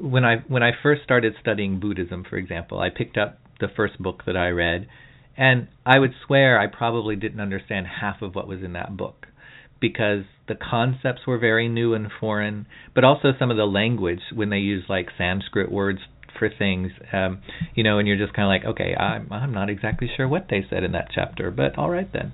when 0.00 0.24
I 0.24 0.36
when 0.48 0.62
I 0.62 0.70
first 0.82 1.02
started 1.02 1.34
studying 1.40 1.80
Buddhism, 1.80 2.24
for 2.28 2.36
example, 2.36 2.78
I 2.78 2.90
picked 2.90 3.16
up 3.16 3.38
the 3.60 3.68
first 3.74 3.98
book 3.98 4.22
that 4.26 4.36
I 4.36 4.48
read, 4.48 4.88
and 5.36 5.68
I 5.84 5.98
would 5.98 6.12
swear 6.26 6.58
I 6.58 6.66
probably 6.66 7.16
didn't 7.16 7.40
understand 7.40 7.86
half 8.00 8.22
of 8.22 8.34
what 8.34 8.48
was 8.48 8.62
in 8.62 8.72
that 8.72 8.96
book 8.96 9.26
because 9.80 10.24
the 10.48 10.54
concepts 10.54 11.26
were 11.26 11.38
very 11.38 11.68
new 11.68 11.94
and 11.94 12.08
foreign, 12.20 12.66
but 12.94 13.04
also 13.04 13.32
some 13.38 13.50
of 13.50 13.56
the 13.56 13.64
language 13.64 14.20
when 14.34 14.50
they 14.50 14.58
use 14.58 14.84
like 14.88 15.08
Sanskrit 15.18 15.70
words 15.70 16.00
for 16.38 16.48
things, 16.48 16.90
um, 17.12 17.40
you 17.74 17.84
know, 17.84 17.98
and 17.98 18.08
you're 18.08 18.16
just 18.16 18.32
kind 18.34 18.46
of 18.46 18.48
like, 18.48 18.74
okay, 18.74 18.94
I'm 18.94 19.32
I'm 19.32 19.52
not 19.52 19.70
exactly 19.70 20.08
sure 20.16 20.26
what 20.26 20.46
they 20.50 20.64
said 20.68 20.84
in 20.84 20.92
that 20.92 21.08
chapter, 21.14 21.50
but 21.50 21.78
all 21.78 21.90
right 21.90 22.10
then. 22.12 22.32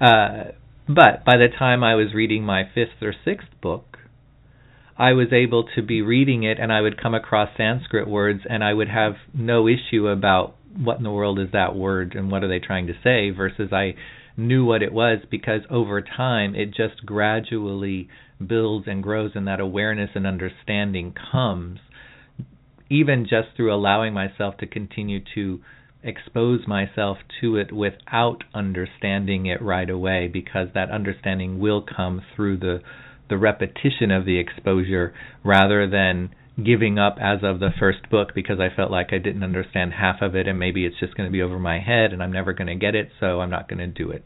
Uh, 0.00 0.52
but 0.86 1.24
by 1.24 1.36
the 1.36 1.48
time 1.58 1.84
I 1.84 1.94
was 1.94 2.14
reading 2.14 2.44
my 2.44 2.64
fifth 2.74 3.02
or 3.02 3.14
sixth 3.24 3.48
book, 3.62 3.87
I 4.98 5.12
was 5.12 5.32
able 5.32 5.68
to 5.76 5.82
be 5.82 6.02
reading 6.02 6.42
it 6.42 6.58
and 6.58 6.72
I 6.72 6.80
would 6.80 7.00
come 7.00 7.14
across 7.14 7.56
Sanskrit 7.56 8.08
words 8.08 8.40
and 8.50 8.64
I 8.64 8.74
would 8.74 8.88
have 8.88 9.14
no 9.32 9.68
issue 9.68 10.08
about 10.08 10.56
what 10.76 10.98
in 10.98 11.04
the 11.04 11.12
world 11.12 11.38
is 11.38 11.48
that 11.52 11.76
word 11.76 12.14
and 12.16 12.32
what 12.32 12.42
are 12.42 12.48
they 12.48 12.58
trying 12.58 12.88
to 12.88 12.94
say 13.04 13.30
versus 13.30 13.72
I 13.72 13.94
knew 14.36 14.64
what 14.64 14.82
it 14.82 14.92
was 14.92 15.18
because 15.30 15.60
over 15.70 16.02
time 16.02 16.56
it 16.56 16.74
just 16.74 17.06
gradually 17.06 18.08
builds 18.44 18.88
and 18.88 19.02
grows 19.02 19.32
and 19.36 19.46
that 19.46 19.60
awareness 19.60 20.10
and 20.16 20.26
understanding 20.26 21.14
comes. 21.30 21.78
Even 22.90 23.24
just 23.24 23.48
through 23.56 23.72
allowing 23.72 24.12
myself 24.14 24.56
to 24.58 24.66
continue 24.66 25.20
to 25.34 25.60
expose 26.02 26.66
myself 26.66 27.18
to 27.40 27.56
it 27.56 27.72
without 27.72 28.42
understanding 28.54 29.46
it 29.46 29.62
right 29.62 29.90
away 29.90 30.28
because 30.32 30.68
that 30.74 30.90
understanding 30.90 31.58
will 31.60 31.82
come 31.82 32.22
through 32.34 32.56
the 32.56 32.80
the 33.28 33.38
repetition 33.38 34.10
of 34.10 34.24
the 34.24 34.38
exposure 34.38 35.14
rather 35.44 35.88
than 35.88 36.30
giving 36.62 36.98
up 36.98 37.16
as 37.20 37.38
of 37.42 37.60
the 37.60 37.70
first 37.78 38.10
book 38.10 38.34
because 38.34 38.58
I 38.58 38.74
felt 38.74 38.90
like 38.90 39.12
I 39.12 39.18
didn't 39.18 39.44
understand 39.44 39.92
half 39.92 40.20
of 40.20 40.34
it 40.34 40.48
and 40.48 40.58
maybe 40.58 40.84
it's 40.84 40.98
just 40.98 41.16
going 41.16 41.28
to 41.28 41.32
be 41.32 41.42
over 41.42 41.58
my 41.58 41.78
head 41.78 42.12
and 42.12 42.22
I'm 42.22 42.32
never 42.32 42.52
going 42.52 42.66
to 42.66 42.74
get 42.74 42.94
it 42.94 43.10
so 43.20 43.40
I'm 43.40 43.50
not 43.50 43.68
going 43.68 43.78
to 43.78 43.86
do 43.86 44.10
it. 44.10 44.24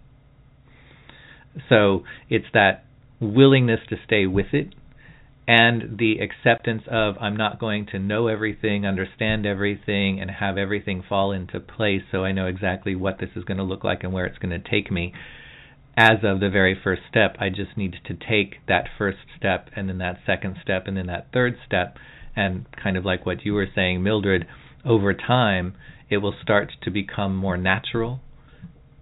So 1.68 2.04
it's 2.30 2.46
that 2.54 2.84
willingness 3.20 3.80
to 3.90 3.96
stay 4.06 4.26
with 4.26 4.46
it 4.52 4.74
and 5.46 5.98
the 5.98 6.18
acceptance 6.20 6.82
of 6.90 7.16
I'm 7.20 7.36
not 7.36 7.58
going 7.58 7.86
to 7.86 7.98
know 7.98 8.28
everything, 8.28 8.86
understand 8.86 9.44
everything, 9.44 10.20
and 10.20 10.30
have 10.30 10.56
everything 10.56 11.02
fall 11.06 11.32
into 11.32 11.58
place 11.58 12.02
so 12.12 12.24
I 12.24 12.32
know 12.32 12.46
exactly 12.46 12.94
what 12.94 13.18
this 13.18 13.30
is 13.34 13.44
going 13.44 13.58
to 13.58 13.64
look 13.64 13.82
like 13.82 14.04
and 14.04 14.12
where 14.12 14.24
it's 14.24 14.38
going 14.38 14.58
to 14.58 14.70
take 14.70 14.90
me. 14.90 15.12
As 15.96 16.24
of 16.24 16.40
the 16.40 16.48
very 16.48 16.74
first 16.74 17.02
step, 17.08 17.36
I 17.38 17.50
just 17.50 17.76
need 17.76 17.96
to 18.06 18.14
take 18.14 18.66
that 18.66 18.88
first 18.96 19.18
step 19.36 19.68
and 19.76 19.88
then 19.88 19.98
that 19.98 20.20
second 20.24 20.56
step 20.62 20.86
and 20.86 20.96
then 20.96 21.06
that 21.08 21.26
third 21.32 21.58
step. 21.66 21.98
And 22.34 22.64
kind 22.82 22.96
of 22.96 23.04
like 23.04 23.26
what 23.26 23.44
you 23.44 23.52
were 23.52 23.68
saying, 23.74 24.02
Mildred, 24.02 24.46
over 24.86 25.12
time, 25.12 25.74
it 26.08 26.18
will 26.18 26.34
start 26.42 26.72
to 26.82 26.90
become 26.90 27.36
more 27.36 27.58
natural, 27.58 28.20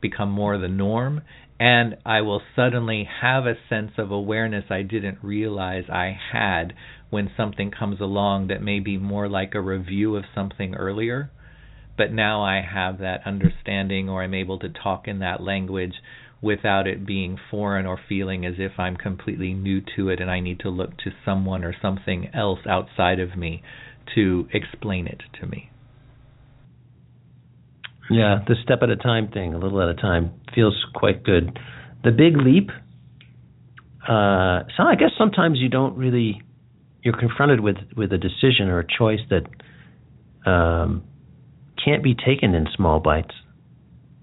become 0.00 0.30
more 0.30 0.58
the 0.58 0.68
norm, 0.68 1.22
and 1.60 1.96
I 2.04 2.22
will 2.22 2.42
suddenly 2.56 3.08
have 3.20 3.46
a 3.46 3.58
sense 3.68 3.92
of 3.98 4.10
awareness 4.10 4.64
I 4.70 4.82
didn't 4.82 5.18
realize 5.22 5.84
I 5.90 6.18
had 6.32 6.72
when 7.10 7.30
something 7.36 7.70
comes 7.70 8.00
along 8.00 8.48
that 8.48 8.62
may 8.62 8.80
be 8.80 8.96
more 8.96 9.28
like 9.28 9.54
a 9.54 9.60
review 9.60 10.16
of 10.16 10.24
something 10.34 10.74
earlier. 10.74 11.30
But 11.96 12.12
now 12.12 12.42
I 12.42 12.62
have 12.62 12.98
that 12.98 13.26
understanding, 13.26 14.08
or 14.08 14.22
I'm 14.22 14.34
able 14.34 14.58
to 14.60 14.70
talk 14.70 15.06
in 15.06 15.18
that 15.18 15.42
language 15.42 15.94
without 16.42 16.86
it 16.86 17.06
being 17.06 17.38
foreign 17.50 17.86
or 17.86 17.98
feeling 18.08 18.46
as 18.46 18.54
if 18.58 18.72
I'm 18.78 18.96
completely 18.96 19.52
new 19.52 19.82
to 19.96 20.08
it 20.08 20.20
and 20.20 20.30
I 20.30 20.40
need 20.40 20.60
to 20.60 20.70
look 20.70 20.96
to 20.98 21.10
someone 21.24 21.64
or 21.64 21.74
something 21.82 22.30
else 22.32 22.60
outside 22.68 23.20
of 23.20 23.36
me 23.36 23.62
to 24.14 24.48
explain 24.52 25.06
it 25.06 25.20
to 25.40 25.46
me. 25.46 25.70
Yeah, 28.10 28.40
the 28.46 28.56
step 28.64 28.80
at 28.82 28.90
a 28.90 28.96
time 28.96 29.28
thing, 29.28 29.54
a 29.54 29.58
little 29.58 29.80
at 29.82 29.88
a 29.88 29.94
time, 29.94 30.32
feels 30.54 30.74
quite 30.94 31.22
good. 31.22 31.58
The 32.02 32.10
big 32.10 32.36
leap. 32.36 32.70
Uh, 34.02 34.66
so 34.76 34.82
I 34.82 34.96
guess 34.98 35.10
sometimes 35.16 35.58
you 35.58 35.68
don't 35.68 35.96
really. 35.96 36.42
You're 37.02 37.16
confronted 37.16 37.60
with 37.60 37.76
with 37.96 38.12
a 38.12 38.18
decision 38.18 38.68
or 38.68 38.80
a 38.80 38.86
choice 38.86 39.20
that 39.30 40.50
um, 40.50 41.04
can't 41.82 42.02
be 42.02 42.14
taken 42.14 42.54
in 42.54 42.66
small 42.74 42.98
bites, 42.98 43.34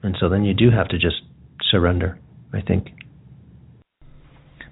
and 0.04 0.18
so 0.20 0.28
then 0.28 0.44
you 0.44 0.54
do 0.54 0.70
have 0.70 0.90
to 0.90 0.98
just 0.98 1.22
surrender. 1.70 2.20
I 2.54 2.62
think. 2.62 2.88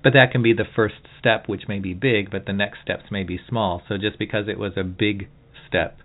But 0.03 0.13
that 0.13 0.31
can 0.31 0.43
be 0.43 0.53
the 0.53 0.65
first 0.75 0.95
step, 1.19 1.47
which 1.47 1.67
may 1.67 1.79
be 1.79 1.93
big, 1.93 2.29
but 2.29 2.45
the 2.45 2.53
next 2.53 2.79
steps 2.83 3.05
may 3.09 3.23
be 3.23 3.39
small. 3.49 3.81
So 3.89 3.97
just 3.97 4.19
because 4.19 4.47
it 4.47 4.59
was 4.59 4.73
a 4.77 4.83
big 4.83 5.27
step 5.67 5.97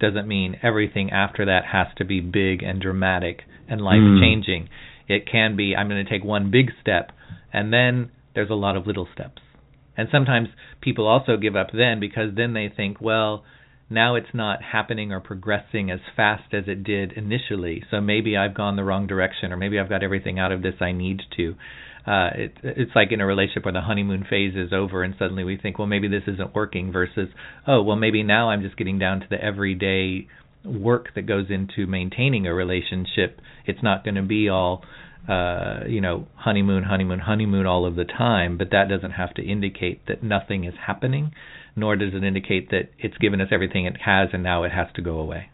doesn't 0.00 0.26
mean 0.26 0.56
everything 0.62 1.10
after 1.10 1.44
that 1.46 1.66
has 1.72 1.86
to 1.96 2.04
be 2.04 2.20
big 2.20 2.62
and 2.62 2.80
dramatic 2.80 3.42
and 3.68 3.80
life 3.80 4.02
changing. 4.20 4.64
Mm. 4.64 4.68
It 5.08 5.30
can 5.30 5.56
be 5.56 5.74
I'm 5.76 5.88
going 5.88 6.04
to 6.04 6.10
take 6.10 6.24
one 6.24 6.50
big 6.50 6.70
step 6.80 7.12
and 7.52 7.72
then 7.72 8.10
there's 8.34 8.50
a 8.50 8.54
lot 8.54 8.76
of 8.76 8.86
little 8.86 9.06
steps. 9.12 9.40
And 9.96 10.08
sometimes 10.10 10.48
people 10.80 11.06
also 11.06 11.36
give 11.36 11.54
up 11.54 11.68
then 11.72 12.00
because 12.00 12.34
then 12.34 12.52
they 12.54 12.72
think, 12.74 13.00
well, 13.00 13.44
now 13.90 14.14
it's 14.14 14.34
not 14.34 14.62
happening 14.62 15.12
or 15.12 15.20
progressing 15.20 15.90
as 15.90 16.00
fast 16.16 16.54
as 16.54 16.64
it 16.66 16.84
did 16.84 17.12
initially. 17.12 17.82
So 17.90 18.00
maybe 18.00 18.36
I've 18.36 18.54
gone 18.54 18.76
the 18.76 18.84
wrong 18.84 19.06
direction 19.06 19.52
or 19.52 19.56
maybe 19.56 19.78
I've 19.78 19.88
got 19.88 20.02
everything 20.02 20.38
out 20.38 20.52
of 20.52 20.62
this 20.62 20.74
I 20.80 20.92
need 20.92 21.20
to 21.36 21.54
uh, 22.06 22.28
it, 22.34 22.54
it's 22.62 22.90
like 22.94 23.12
in 23.12 23.20
a 23.20 23.26
relationship 23.26 23.64
where 23.64 23.72
the 23.72 23.80
honeymoon 23.80 24.26
phase 24.28 24.54
is 24.54 24.72
over 24.72 25.02
and 25.02 25.14
suddenly 25.18 25.42
we 25.42 25.56
think, 25.56 25.78
well, 25.78 25.86
maybe 25.86 26.08
this 26.08 26.22
isn't 26.26 26.54
working 26.54 26.92
versus, 26.92 27.28
oh, 27.66 27.82
well, 27.82 27.96
maybe 27.96 28.22
now 28.22 28.50
I'm 28.50 28.62
just 28.62 28.76
getting 28.76 28.98
down 28.98 29.20
to 29.20 29.26
the 29.30 29.42
everyday 29.42 30.28
work 30.64 31.14
that 31.14 31.22
goes 31.22 31.46
into 31.48 31.86
maintaining 31.86 32.46
a 32.46 32.54
relationship. 32.54 33.40
It's 33.66 33.82
not 33.82 34.04
going 34.04 34.16
to 34.16 34.22
be 34.22 34.50
all, 34.50 34.84
uh, 35.28 35.80
you 35.88 36.02
know, 36.02 36.26
honeymoon, 36.34 36.82
honeymoon, 36.82 37.20
honeymoon 37.20 37.66
all 37.66 37.86
of 37.86 37.96
the 37.96 38.04
time, 38.04 38.58
but 38.58 38.70
that 38.72 38.88
doesn't 38.90 39.12
have 39.12 39.32
to 39.34 39.42
indicate 39.42 40.06
that 40.06 40.22
nothing 40.22 40.64
is 40.64 40.74
happening, 40.86 41.32
nor 41.76 41.96
does 41.96 42.14
it 42.14 42.24
indicate 42.24 42.70
that 42.70 42.90
it's 42.98 43.16
given 43.18 43.40
us 43.40 43.48
everything 43.50 43.86
it 43.86 43.96
has 44.04 44.28
and 44.32 44.42
now 44.42 44.62
it 44.62 44.72
has 44.72 44.86
to 44.94 45.02
go 45.02 45.18
away 45.18 45.50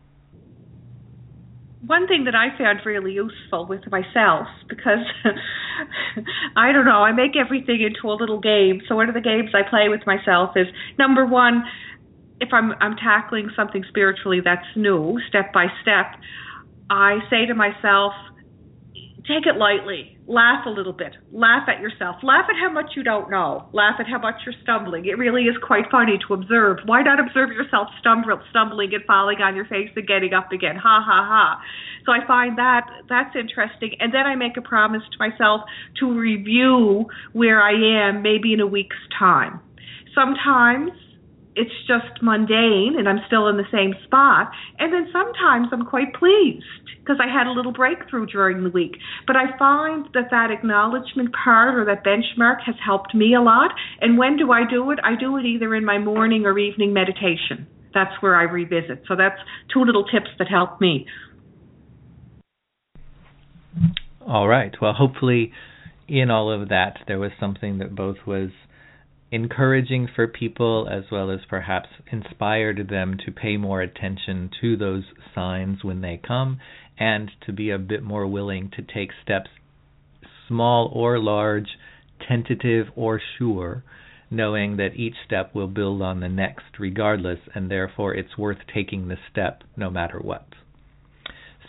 one 1.86 2.06
thing 2.06 2.24
that 2.24 2.34
I 2.34 2.56
found 2.58 2.80
really 2.84 3.12
useful 3.12 3.66
with 3.66 3.80
myself 3.90 4.46
because 4.68 5.04
I 6.56 6.72
don't 6.72 6.84
know, 6.84 7.02
I 7.02 7.12
make 7.12 7.32
everything 7.36 7.80
into 7.80 8.12
a 8.12 8.16
little 8.16 8.38
game. 8.38 8.82
So 8.88 8.96
one 8.96 9.08
of 9.08 9.14
the 9.14 9.20
games 9.20 9.50
I 9.54 9.68
play 9.68 9.88
with 9.88 10.06
myself 10.06 10.50
is 10.56 10.66
number 10.98 11.24
one, 11.24 11.64
if 12.40 12.50
I'm 12.52 12.72
I'm 12.80 12.96
tackling 12.96 13.50
something 13.56 13.84
spiritually 13.88 14.40
that's 14.44 14.66
new, 14.76 15.18
step 15.28 15.52
by 15.52 15.66
step, 15.82 16.20
I 16.90 17.18
say 17.30 17.46
to 17.46 17.54
myself, 17.54 18.12
take 19.26 19.46
it 19.46 19.56
lightly. 19.56 20.16
Laugh 20.26 20.64
a 20.66 20.70
little 20.70 20.92
bit. 20.92 21.12
Laugh 21.32 21.68
at 21.68 21.80
yourself. 21.80 22.16
Laugh 22.22 22.46
at 22.48 22.56
how 22.56 22.72
much 22.72 22.92
you 22.96 23.02
don't 23.02 23.30
know. 23.30 23.68
Laugh 23.72 23.96
at 23.98 24.06
how 24.06 24.18
much 24.18 24.36
you're 24.46 24.54
stumbling. 24.62 25.04
It 25.06 25.18
really 25.18 25.42
is 25.42 25.56
quite 25.62 25.84
funny 25.90 26.18
to 26.26 26.34
observe. 26.34 26.78
Why 26.86 27.02
not 27.02 27.18
observe 27.18 27.50
yourself 27.50 27.88
stumbling 27.98 28.94
and 28.94 29.04
falling 29.04 29.38
on 29.42 29.56
your 29.56 29.66
face 29.66 29.90
and 29.96 30.06
getting 30.06 30.32
up 30.32 30.52
again? 30.52 30.76
Ha 30.76 31.02
ha 31.04 31.26
ha. 31.26 31.62
So 32.06 32.12
I 32.12 32.26
find 32.26 32.58
that 32.58 32.88
that's 33.08 33.34
interesting. 33.36 33.96
And 34.00 34.14
then 34.14 34.26
I 34.26 34.36
make 34.36 34.56
a 34.56 34.62
promise 34.62 35.02
to 35.12 35.18
myself 35.18 35.62
to 35.98 36.18
review 36.18 37.06
where 37.32 37.60
I 37.60 37.72
am 38.08 38.22
maybe 38.22 38.52
in 38.52 38.60
a 38.60 38.66
week's 38.66 38.96
time. 39.18 39.60
Sometimes 40.14 40.92
it's 41.56 41.74
just 41.86 42.22
mundane 42.22 42.94
and 42.96 43.08
I'm 43.08 43.20
still 43.26 43.48
in 43.48 43.56
the 43.56 43.68
same 43.72 43.94
spot. 44.04 44.50
And 44.78 44.92
then 44.92 45.08
sometimes 45.12 45.68
I'm 45.72 45.84
quite 45.84 46.14
pleased 46.14 46.64
because 47.00 47.18
I 47.20 47.26
had 47.26 47.46
a 47.46 47.52
little 47.52 47.72
breakthrough 47.72 48.26
during 48.26 48.62
the 48.62 48.70
week. 48.70 48.96
But 49.26 49.36
I 49.36 49.56
find 49.58 50.06
that 50.14 50.30
that 50.30 50.50
acknowledgement 50.50 51.34
part 51.34 51.74
or 51.74 51.84
that 51.86 52.04
benchmark 52.04 52.62
has 52.66 52.76
helped 52.84 53.14
me 53.14 53.34
a 53.34 53.40
lot. 53.42 53.72
And 54.00 54.16
when 54.16 54.36
do 54.36 54.52
I 54.52 54.62
do 54.68 54.90
it? 54.90 54.98
I 55.02 55.18
do 55.18 55.36
it 55.38 55.44
either 55.44 55.74
in 55.74 55.84
my 55.84 55.98
morning 55.98 56.46
or 56.46 56.58
evening 56.58 56.92
meditation. 56.92 57.66
That's 57.92 58.12
where 58.20 58.36
I 58.36 58.44
revisit. 58.44 59.02
So 59.08 59.16
that's 59.16 59.40
two 59.72 59.84
little 59.84 60.04
tips 60.04 60.30
that 60.38 60.48
help 60.48 60.80
me. 60.80 61.06
All 64.26 64.46
right. 64.46 64.72
Well, 64.80 64.92
hopefully, 64.92 65.52
in 66.06 66.30
all 66.30 66.52
of 66.52 66.68
that, 66.68 66.98
there 67.08 67.18
was 67.18 67.32
something 67.40 67.78
that 67.78 67.94
both 67.94 68.18
was 68.26 68.50
encouraging 69.32 70.08
for 70.14 70.26
people 70.26 70.88
as 70.90 71.04
well 71.10 71.30
as 71.30 71.40
perhaps 71.48 71.88
inspired 72.10 72.88
them 72.88 73.16
to 73.24 73.30
pay 73.30 73.56
more 73.56 73.80
attention 73.80 74.50
to 74.60 74.76
those 74.76 75.04
signs 75.34 75.84
when 75.84 76.00
they 76.00 76.20
come 76.26 76.58
and 76.98 77.30
to 77.46 77.52
be 77.52 77.70
a 77.70 77.78
bit 77.78 78.02
more 78.02 78.26
willing 78.26 78.70
to 78.76 78.82
take 78.82 79.10
steps, 79.22 79.48
small 80.48 80.90
or 80.94 81.18
large, 81.18 81.68
tentative 82.28 82.86
or 82.96 83.20
sure, 83.38 83.82
knowing 84.30 84.76
that 84.76 84.94
each 84.94 85.14
step 85.24 85.54
will 85.54 85.66
build 85.66 86.02
on 86.02 86.20
the 86.20 86.28
next 86.28 86.78
regardless, 86.78 87.38
and 87.54 87.70
therefore 87.70 88.14
it's 88.14 88.36
worth 88.36 88.58
taking 88.72 89.08
the 89.08 89.16
step 89.30 89.62
no 89.76 89.90
matter 89.90 90.18
what. 90.18 90.46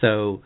So, 0.02 0.42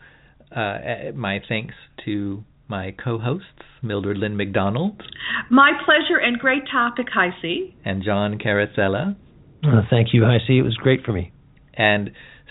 uh, 0.54 1.12
my 1.14 1.40
thanks 1.48 1.74
to 2.04 2.44
my 2.68 2.94
co-hosts, 3.02 3.46
Mildred 3.82 4.18
Lynn 4.18 4.36
McDonald. 4.36 5.02
My 5.50 5.72
pleasure 5.84 6.18
and 6.20 6.38
great 6.38 6.62
topic, 6.70 7.06
HiC. 7.14 7.74
And 7.84 8.02
John 8.02 8.38
Carosella. 8.38 9.16
Uh, 9.64 9.82
thank 9.90 10.08
you, 10.12 10.22
HiC. 10.22 10.50
It 10.58 10.62
was 10.62 10.76
great 10.76 11.04
for 11.04 11.12
me. 11.12 11.32
And 11.74 12.10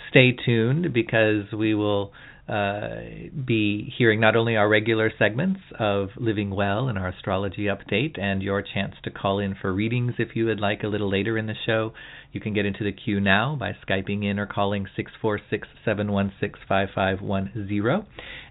stay 0.09 0.31
tuned 0.45 0.93
because 0.93 1.51
we 1.51 1.73
will 1.73 2.13
be 2.47 3.91
hearing 3.97 4.19
not 4.19 4.35
only 4.35 4.55
our 4.55 4.69
regular 4.69 5.11
segments 5.17 5.59
of 5.79 6.09
Living 6.17 6.51
Well 6.51 6.87
and 6.87 6.97
our 6.97 7.07
astrology 7.07 7.65
update 7.65 8.19
and 8.19 8.43
your 8.43 8.61
chance 8.61 8.93
to 9.03 9.09
call 9.11 9.39
in 9.39 9.55
for 9.59 9.73
readings 9.73 10.13
if 10.19 10.35
you 10.35 10.45
would 10.45 10.59
like 10.59 10.83
a 10.83 10.87
little 10.87 11.09
later 11.09 11.37
in 11.37 11.47
the 11.47 11.55
show. 11.65 11.93
You 12.31 12.39
can 12.39 12.53
get 12.53 12.65
into 12.65 12.83
the 12.83 12.91
queue 12.91 13.19
now 13.19 13.55
by 13.59 13.75
Skyping 13.87 14.29
in 14.29 14.37
or 14.37 14.45
calling 14.45 14.85
646 14.95 15.67
716 15.83 16.61
5510. 16.67 18.05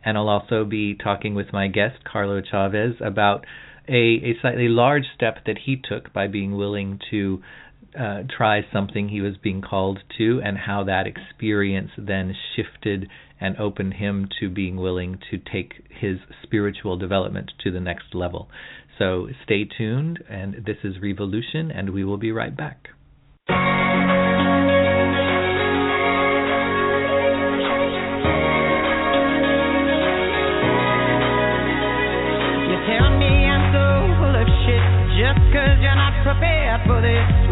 And 0.05 0.19
I'll 0.19 0.29
also 0.29 0.65
be 0.65 0.95
talking 0.95 1.35
with 1.35 1.53
my 1.53 1.69
guest, 1.69 2.03
Carlo 2.05 2.41
Chavez, 2.43 2.95
about 3.01 3.45
a, 3.89 3.93
a 3.93 4.35
slightly 4.41 4.69
large 4.69 5.05
step 5.15 5.45
that 5.47 5.59
he 5.67 5.77
took 5.77 6.13
by 6.13 6.27
being 6.27 6.57
willing 6.57 6.99
to 7.11 7.43
uh, 7.99 8.23
try 8.37 8.63
something 8.73 9.09
he 9.09 9.21
was 9.21 9.35
being 9.41 9.63
called 9.63 10.01
to, 10.19 10.41
and 10.45 10.59
how 10.59 10.83
that 10.85 11.07
experience 11.07 11.91
then 11.97 12.35
shifted 12.57 13.09
and 13.45 13.59
open 13.59 13.93
him 13.93 14.27
to 14.41 14.49
being 14.49 14.77
willing 14.77 15.19
to 15.31 15.37
take 15.37 15.75
his 15.91 16.17
spiritual 16.43 16.97
development 16.97 17.53
to 17.63 17.71
the 17.71 17.79
next 17.79 18.15
level. 18.15 18.49
So 18.99 19.29
stay 19.45 19.65
tuned, 19.67 20.25
and 20.31 20.65
this 20.65 20.79
is 20.83 20.95
Revolution, 21.03 21.71
and 21.71 21.91
we 21.91 22.05
will 22.05 22.17
be 22.17 22.33
right 22.33 22.57
back. 22.57 22.89
Cause 35.55 35.79
you're 35.81 35.95
not 35.95 36.15
prepared 36.25 36.81
for 36.87 37.01
this. 37.01 37.44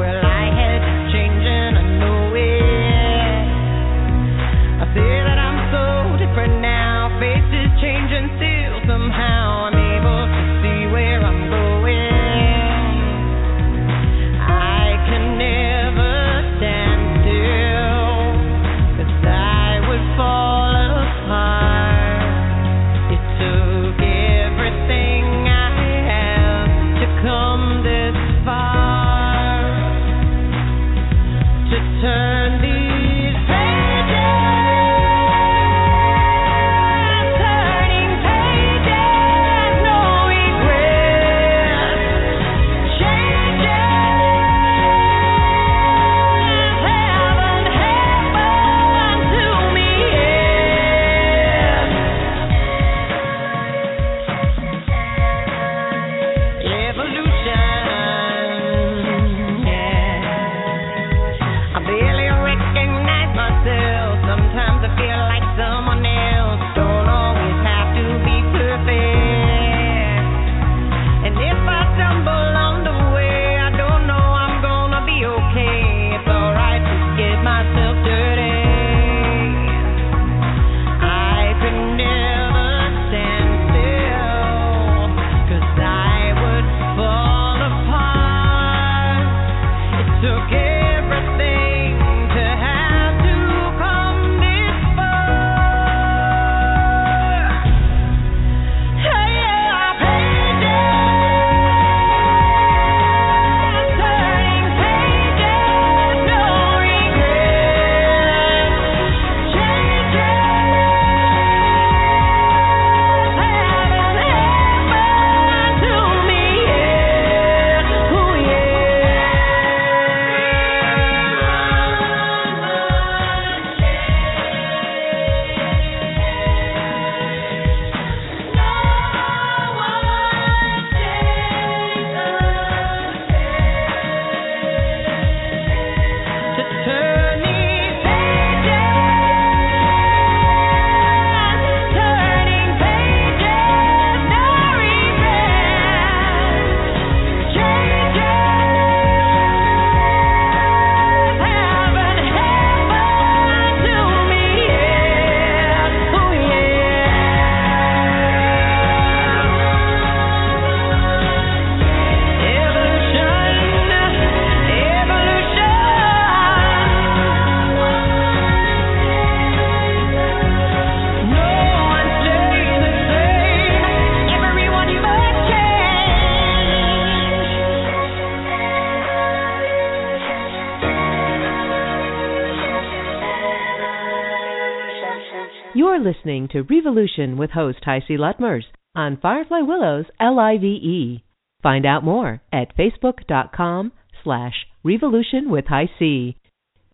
Listening 186.14 186.48
to 186.48 186.60
Revolution 186.62 187.38
with 187.38 187.52
host 187.52 187.78
HiC 187.86 188.18
Lutmers 188.18 188.64
on 188.94 189.16
Firefly 189.16 189.60
Willows 189.60 190.04
LIVE. 190.20 191.22
Find 191.62 191.86
out 191.86 192.04
more 192.04 192.42
at 192.52 192.76
facebook.com 192.76 193.92
slash 194.22 194.52
revolution 194.84 195.50
with 195.50 195.64
HiC. 195.68 196.34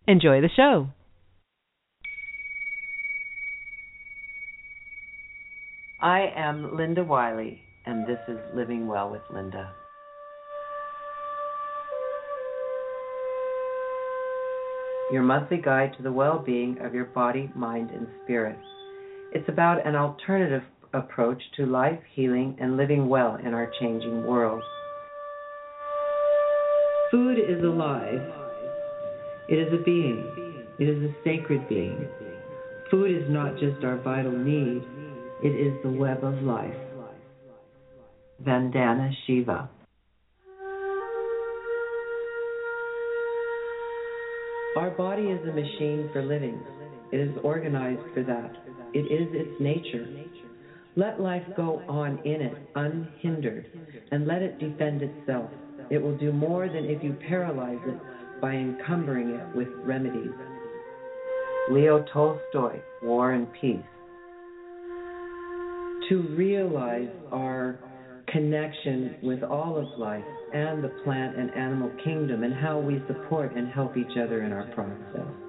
Enjoy 0.06 0.40
the 0.40 0.48
show. 0.54 0.90
I 6.00 6.32
am 6.36 6.76
Linda 6.76 7.02
Wiley, 7.02 7.62
and 7.86 8.06
this 8.06 8.20
is 8.28 8.38
Living 8.54 8.86
Well 8.86 9.10
with 9.10 9.22
Linda. 9.34 9.72
Your 15.10 15.22
monthly 15.22 15.56
guide 15.56 15.94
to 15.96 16.04
the 16.04 16.12
well 16.12 16.38
being 16.38 16.78
of 16.82 16.94
your 16.94 17.06
body, 17.06 17.50
mind, 17.56 17.90
and 17.90 18.06
spirit. 18.22 18.58
It's 19.32 19.48
about 19.48 19.86
an 19.86 19.94
alternative 19.94 20.62
approach 20.94 21.42
to 21.56 21.66
life, 21.66 22.00
healing, 22.14 22.56
and 22.60 22.78
living 22.78 23.08
well 23.08 23.36
in 23.36 23.52
our 23.52 23.70
changing 23.78 24.26
world. 24.26 24.62
Food 27.10 27.38
is 27.38 27.62
alive. 27.62 28.20
It 29.50 29.58
is 29.58 29.72
a 29.72 29.82
being. 29.84 30.64
It 30.78 30.88
is 30.88 31.10
a 31.10 31.14
sacred 31.24 31.68
being. 31.68 32.08
Food 32.90 33.10
is 33.10 33.28
not 33.28 33.58
just 33.58 33.84
our 33.84 33.98
vital 33.98 34.32
need, 34.32 34.82
it 35.42 35.54
is 35.54 35.74
the 35.82 35.90
web 35.90 36.24
of 36.24 36.42
life. 36.42 36.74
Vandana 38.42 39.10
Shiva. 39.26 39.68
Our 44.76 44.90
body 44.96 45.24
is 45.24 45.46
a 45.46 45.52
machine 45.52 46.08
for 46.12 46.22
living. 46.22 46.58
It 47.12 47.20
is 47.20 47.36
organized 47.42 48.02
for 48.14 48.22
that. 48.22 48.52
It 48.94 49.10
is 49.10 49.28
its 49.32 49.60
nature. 49.60 50.06
Let 50.96 51.20
life 51.20 51.44
go 51.56 51.82
on 51.88 52.18
in 52.24 52.42
it, 52.42 52.54
unhindered, 52.74 53.66
and 54.10 54.26
let 54.26 54.42
it 54.42 54.58
defend 54.58 55.02
itself. 55.02 55.50
It 55.90 56.02
will 56.02 56.16
do 56.18 56.32
more 56.32 56.66
than 56.68 56.84
if 56.84 57.02
you 57.02 57.16
paralyze 57.28 57.78
it 57.86 58.40
by 58.40 58.54
encumbering 58.54 59.30
it 59.30 59.56
with 59.56 59.68
remedies. 59.84 60.32
Leo 61.70 62.04
Tolstoy, 62.12 62.80
War 63.02 63.32
and 63.32 63.46
Peace. 63.60 63.78
To 66.08 66.22
realize 66.36 67.10
our 67.30 67.78
connection 68.28 69.16
with 69.22 69.42
all 69.42 69.76
of 69.76 69.98
life 69.98 70.24
and 70.54 70.82
the 70.82 70.88
plant 71.04 71.38
and 71.38 71.50
animal 71.54 71.90
kingdom 72.04 72.42
and 72.42 72.54
how 72.54 72.78
we 72.78 73.02
support 73.06 73.54
and 73.54 73.68
help 73.68 73.96
each 73.96 74.16
other 74.20 74.42
in 74.42 74.52
our 74.52 74.64
process. 74.74 75.47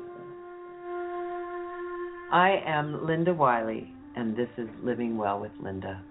I 2.32 2.62
am 2.64 3.08
Linda 3.08 3.34
Wiley, 3.34 3.92
and 4.16 4.38
this 4.38 4.50
is 4.60 4.68
Living 4.84 5.18
Well 5.18 5.40
with 5.40 5.52
Linda. 5.64 6.04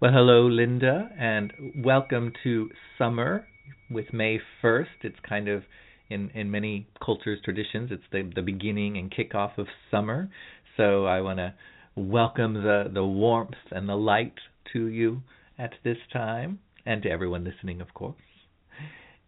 Well, 0.00 0.12
hello, 0.12 0.46
Linda, 0.46 1.10
and 1.18 1.52
welcome 1.84 2.32
to 2.42 2.70
summer 2.96 3.46
with 3.90 4.14
May 4.14 4.38
1st. 4.64 4.86
It's 5.02 5.18
kind 5.28 5.48
of 5.48 5.64
in, 6.08 6.30
in 6.30 6.50
many 6.50 6.88
cultures, 7.04 7.38
traditions, 7.44 7.90
it's 7.92 8.02
the, 8.12 8.30
the 8.34 8.40
beginning 8.40 8.96
and 8.96 9.12
kickoff 9.12 9.58
of 9.58 9.66
summer. 9.90 10.30
So 10.78 11.04
I 11.04 11.20
want 11.20 11.36
to 11.36 11.52
welcome 11.94 12.54
the, 12.54 12.84
the 12.90 13.04
warmth 13.04 13.52
and 13.72 13.86
the 13.86 13.96
light 13.96 14.36
to 14.72 14.86
you 14.86 15.20
at 15.58 15.72
this 15.84 15.98
time, 16.14 16.60
and 16.86 17.02
to 17.02 17.10
everyone 17.10 17.44
listening, 17.44 17.82
of 17.82 17.92
course. 17.92 18.16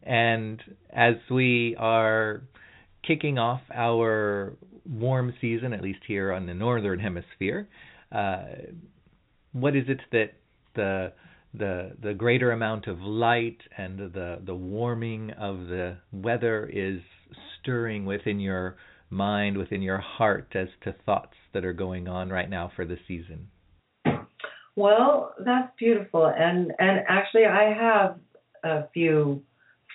And 0.02 0.62
as 0.90 1.16
we 1.30 1.76
are 1.78 2.44
kicking 3.06 3.36
off 3.36 3.60
our 3.74 4.54
warm 4.88 5.32
season, 5.40 5.72
at 5.72 5.82
least 5.82 6.00
here 6.06 6.32
on 6.32 6.46
the 6.46 6.54
northern 6.54 6.98
hemisphere, 6.98 7.68
uh, 8.12 8.44
what 9.52 9.76
is 9.76 9.84
it 9.88 10.00
that 10.12 10.32
the 10.74 11.12
the 11.56 11.92
the 12.02 12.12
greater 12.12 12.50
amount 12.50 12.86
of 12.86 13.00
light 13.00 13.58
and 13.78 13.98
the 13.98 14.40
the 14.44 14.54
warming 14.54 15.30
of 15.32 15.66
the 15.66 15.96
weather 16.12 16.68
is 16.72 17.00
stirring 17.60 18.04
within 18.04 18.40
your 18.40 18.76
mind, 19.10 19.56
within 19.56 19.80
your 19.80 19.98
heart, 19.98 20.48
as 20.54 20.68
to 20.82 20.94
thoughts 21.06 21.36
that 21.52 21.64
are 21.64 21.72
going 21.72 22.08
on 22.08 22.28
right 22.28 22.50
now 22.50 22.70
for 22.74 22.84
the 22.84 22.98
season? 23.06 23.48
Well, 24.76 25.34
that's 25.44 25.72
beautiful, 25.78 26.26
and 26.26 26.72
and 26.78 27.04
actually, 27.08 27.46
I 27.46 27.72
have 27.72 28.18
a 28.64 28.88
few 28.92 29.42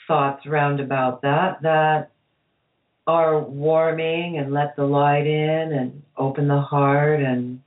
thoughts 0.08 0.46
round 0.48 0.80
about 0.80 1.22
that 1.22 1.62
that 1.62 2.12
are 3.10 3.40
warming 3.40 4.38
and 4.38 4.54
let 4.54 4.76
the 4.76 4.86
light 4.86 5.26
in 5.26 5.74
and 5.74 6.04
open 6.16 6.48
the 6.48 6.62
heart 6.62 7.22
and 7.22 7.60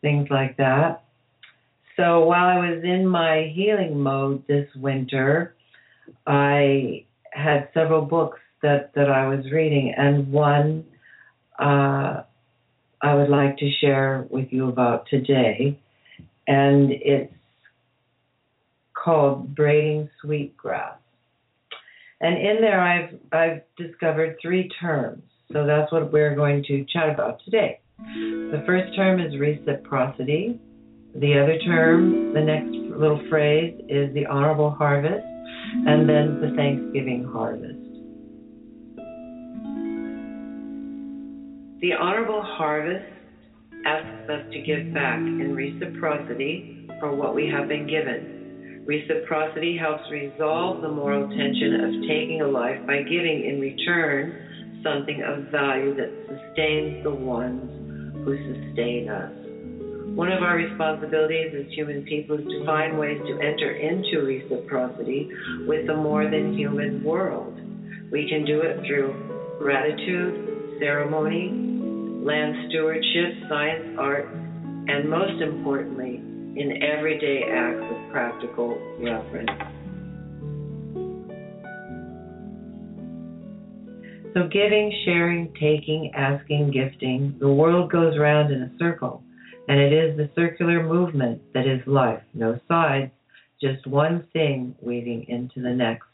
things 0.00 0.26
like 0.30 0.56
that. 0.56 1.04
So 1.96 2.20
while 2.24 2.46
I 2.46 2.58
was 2.58 2.82
in 2.82 3.06
my 3.06 3.52
healing 3.54 4.00
mode 4.00 4.46
this 4.48 4.68
winter, 4.74 5.54
I 6.26 7.04
had 7.30 7.68
several 7.72 8.02
books 8.02 8.40
that, 8.62 8.92
that 8.94 9.10
I 9.10 9.28
was 9.28 9.44
reading, 9.52 9.94
and 9.96 10.32
one 10.32 10.84
uh, 11.58 12.22
I 13.02 13.14
would 13.14 13.28
like 13.30 13.58
to 13.58 13.70
share 13.80 14.26
with 14.28 14.48
you 14.50 14.68
about 14.68 15.06
today, 15.08 15.78
and 16.48 16.90
it's 16.90 17.32
called 18.92 19.54
Braiding 19.54 20.10
Sweetgrass. 20.20 20.99
And 22.20 22.36
in 22.36 22.60
there, 22.60 22.80
I've 22.80 23.18
I've 23.32 23.62
discovered 23.76 24.36
three 24.42 24.68
terms. 24.80 25.22
So 25.52 25.66
that's 25.66 25.90
what 25.90 26.12
we're 26.12 26.34
going 26.34 26.62
to 26.64 26.84
chat 26.92 27.08
about 27.08 27.40
today. 27.44 27.80
The 27.98 28.62
first 28.66 28.94
term 28.94 29.20
is 29.20 29.38
reciprocity. 29.38 30.58
The 31.14 31.40
other 31.40 31.58
term, 31.58 32.32
the 32.32 32.40
next 32.40 32.70
little 32.70 33.20
phrase, 33.28 33.74
is 33.88 34.14
the 34.14 34.26
honorable 34.26 34.70
harvest, 34.70 35.24
and 35.24 36.08
then 36.08 36.40
the 36.40 36.54
Thanksgiving 36.56 37.28
harvest. 37.30 37.74
The 41.80 41.94
honorable 41.94 42.42
harvest 42.42 43.06
asks 43.86 44.30
us 44.30 44.52
to 44.52 44.60
give 44.60 44.94
back 44.94 45.18
in 45.18 45.54
reciprocity 45.54 46.86
for 47.00 47.14
what 47.14 47.34
we 47.34 47.48
have 47.48 47.68
been 47.68 47.86
given. 47.86 48.39
Reciprocity 48.90 49.76
helps 49.76 50.02
resolve 50.10 50.82
the 50.82 50.88
moral 50.88 51.28
tension 51.28 51.74
of 51.78 52.08
taking 52.08 52.40
a 52.42 52.48
life 52.48 52.84
by 52.88 53.02
giving 53.02 53.44
in 53.46 53.60
return 53.60 54.82
something 54.82 55.22
of 55.22 55.46
value 55.52 55.94
that 55.94 56.10
sustains 56.26 57.00
the 57.04 57.14
ones 57.14 57.70
who 58.24 58.34
sustain 58.34 59.08
us. 59.08 59.30
One 60.16 60.32
of 60.32 60.42
our 60.42 60.56
responsibilities 60.56 61.54
as 61.54 61.72
human 61.72 62.02
people 62.02 62.40
is 62.40 62.44
to 62.46 62.66
find 62.66 62.98
ways 62.98 63.20
to 63.28 63.34
enter 63.38 63.70
into 63.70 64.26
reciprocity 64.26 65.30
with 65.68 65.86
the 65.86 65.94
more 65.94 66.24
than 66.24 66.58
human 66.58 67.04
world. 67.04 67.54
We 68.10 68.28
can 68.28 68.44
do 68.44 68.62
it 68.62 68.84
through 68.88 69.14
gratitude, 69.60 70.80
ceremony, 70.80 71.52
land 72.26 72.56
stewardship, 72.68 73.46
science, 73.48 73.96
art, 74.00 74.26
and 74.88 75.08
most 75.08 75.40
importantly, 75.40 76.24
in 76.56 76.82
everyday 76.82 77.42
acts 77.48 77.84
of 77.90 78.12
practical 78.12 78.76
reverence. 78.98 79.50
So, 84.34 84.46
giving, 84.46 84.92
sharing, 85.04 85.52
taking, 85.54 86.12
asking, 86.14 86.70
gifting, 86.70 87.36
the 87.40 87.48
world 87.48 87.90
goes 87.90 88.16
round 88.16 88.52
in 88.52 88.62
a 88.62 88.72
circle, 88.78 89.24
and 89.66 89.80
it 89.80 89.92
is 89.92 90.16
the 90.16 90.30
circular 90.36 90.84
movement 90.86 91.42
that 91.52 91.66
is 91.66 91.80
life. 91.86 92.22
No 92.32 92.58
sides, 92.68 93.10
just 93.60 93.86
one 93.86 94.26
thing 94.32 94.76
weaving 94.80 95.26
into 95.28 95.60
the 95.60 95.74
next. 95.74 96.06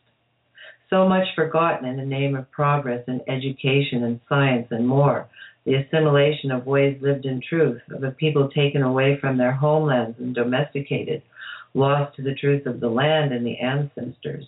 So 0.88 1.08
much 1.08 1.26
forgotten 1.34 1.86
in 1.86 1.96
the 1.96 2.06
name 2.06 2.36
of 2.36 2.50
progress 2.50 3.04
and 3.06 3.20
education 3.28 4.04
and 4.04 4.20
science 4.28 4.68
and 4.70 4.86
more 4.86 5.28
the 5.66 5.74
assimilation 5.74 6.52
of 6.52 6.64
ways 6.64 6.96
lived 7.02 7.26
in 7.26 7.42
truth, 7.46 7.82
of 7.90 8.04
a 8.04 8.12
people 8.12 8.48
taken 8.48 8.82
away 8.82 9.18
from 9.20 9.36
their 9.36 9.52
homelands 9.52 10.16
and 10.20 10.32
domesticated, 10.32 11.22
lost 11.74 12.14
to 12.16 12.22
the 12.22 12.36
truth 12.36 12.66
of 12.66 12.78
the 12.78 12.88
land 12.88 13.32
and 13.32 13.44
the 13.44 13.58
ancestors. 13.58 14.46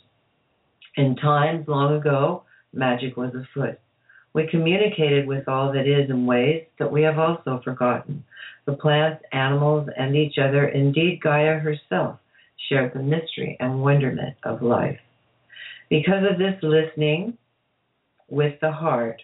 In 0.97 1.17
times 1.17 1.67
long 1.67 1.97
ago, 1.97 2.45
magic 2.73 3.17
was 3.17 3.35
afoot. 3.35 3.81
We 4.33 4.47
communicated 4.47 5.27
with 5.27 5.49
all 5.49 5.73
that 5.73 5.89
is 5.89 6.09
in 6.09 6.25
ways 6.25 6.65
that 6.79 6.93
we 6.93 7.03
have 7.03 7.19
also 7.19 7.61
forgotten. 7.65 8.25
The 8.67 8.75
plants, 8.75 9.25
animals, 9.33 9.89
and 9.99 10.15
each 10.15 10.39
other, 10.39 10.69
indeed 10.69 11.21
Gaia 11.21 11.59
herself, 11.59 12.21
shared 12.69 12.93
the 12.95 13.03
mystery 13.03 13.57
and 13.59 13.83
wonderment 13.83 14.37
of 14.45 14.63
life. 14.63 15.01
Because 15.91 16.23
of 16.31 16.39
this 16.39 16.63
listening 16.63 17.37
with 18.29 18.61
the 18.61 18.71
heart, 18.71 19.21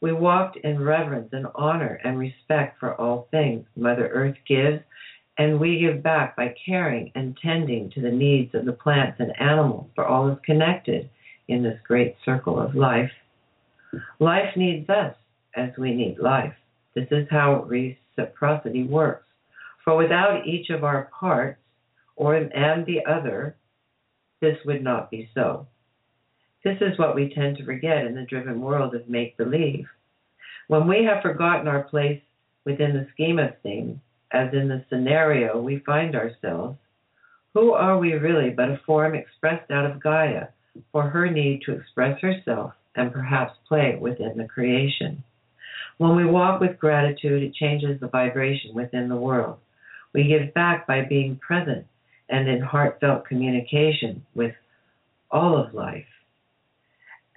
we 0.00 0.12
walked 0.12 0.56
in 0.56 0.82
reverence 0.82 1.30
and 1.32 1.46
honor 1.54 2.00
and 2.04 2.18
respect 2.18 2.78
for 2.78 2.94
all 2.94 3.28
things 3.30 3.66
Mother 3.76 4.08
Earth 4.08 4.36
gives, 4.46 4.82
and 5.38 5.58
we 5.58 5.78
give 5.80 6.02
back 6.02 6.36
by 6.36 6.54
caring 6.64 7.10
and 7.14 7.36
tending 7.42 7.90
to 7.90 8.00
the 8.00 8.10
needs 8.10 8.54
of 8.54 8.64
the 8.64 8.72
plants 8.72 9.18
and 9.20 9.32
animals, 9.40 9.90
for 9.94 10.04
all 10.06 10.28
is 10.30 10.38
connected 10.44 11.08
in 11.48 11.62
this 11.62 11.78
great 11.86 12.16
circle 12.24 12.60
of 12.60 12.74
life. 12.74 13.10
Life 14.18 14.56
needs 14.56 14.88
us 14.88 15.14
as 15.56 15.70
we 15.78 15.94
need 15.94 16.18
life. 16.18 16.54
This 16.94 17.08
is 17.10 17.26
how 17.30 17.64
reciprocity 17.64 18.84
works. 18.84 19.26
For 19.84 19.96
without 19.96 20.46
each 20.46 20.70
of 20.70 20.84
our 20.84 21.10
parts, 21.18 21.60
or 22.16 22.34
and 22.34 22.84
the 22.84 23.00
other, 23.06 23.56
this 24.40 24.56
would 24.66 24.82
not 24.82 25.10
be 25.10 25.28
so. 25.34 25.66
This 26.64 26.78
is 26.80 26.98
what 26.98 27.14
we 27.14 27.32
tend 27.32 27.56
to 27.58 27.64
forget 27.64 28.04
in 28.04 28.14
the 28.14 28.22
driven 28.22 28.60
world 28.60 28.94
of 28.94 29.08
make 29.08 29.36
believe. 29.36 29.86
When 30.66 30.88
we 30.88 31.04
have 31.04 31.22
forgotten 31.22 31.68
our 31.68 31.84
place 31.84 32.20
within 32.64 32.94
the 32.94 33.06
scheme 33.12 33.38
of 33.38 33.58
things, 33.62 33.98
as 34.32 34.52
in 34.52 34.68
the 34.68 34.84
scenario 34.88 35.60
we 35.60 35.78
find 35.78 36.16
ourselves, 36.16 36.76
who 37.54 37.72
are 37.72 37.98
we 37.98 38.12
really 38.14 38.50
but 38.50 38.70
a 38.70 38.80
form 38.84 39.14
expressed 39.14 39.70
out 39.70 39.90
of 39.90 40.02
Gaia 40.02 40.48
for 40.92 41.08
her 41.08 41.30
need 41.30 41.62
to 41.62 41.72
express 41.72 42.20
herself 42.20 42.72
and 42.96 43.12
perhaps 43.12 43.56
play 43.66 43.96
within 44.00 44.36
the 44.36 44.48
creation? 44.48 45.22
When 45.98 46.16
we 46.16 46.24
walk 46.24 46.60
with 46.60 46.78
gratitude, 46.78 47.42
it 47.42 47.54
changes 47.54 48.00
the 48.00 48.08
vibration 48.08 48.74
within 48.74 49.08
the 49.08 49.16
world. 49.16 49.58
We 50.12 50.24
give 50.24 50.52
back 50.54 50.86
by 50.86 51.02
being 51.02 51.36
present 51.36 51.86
and 52.28 52.48
in 52.48 52.60
heartfelt 52.60 53.26
communication 53.26 54.26
with 54.34 54.54
all 55.30 55.56
of 55.56 55.72
life. 55.72 56.06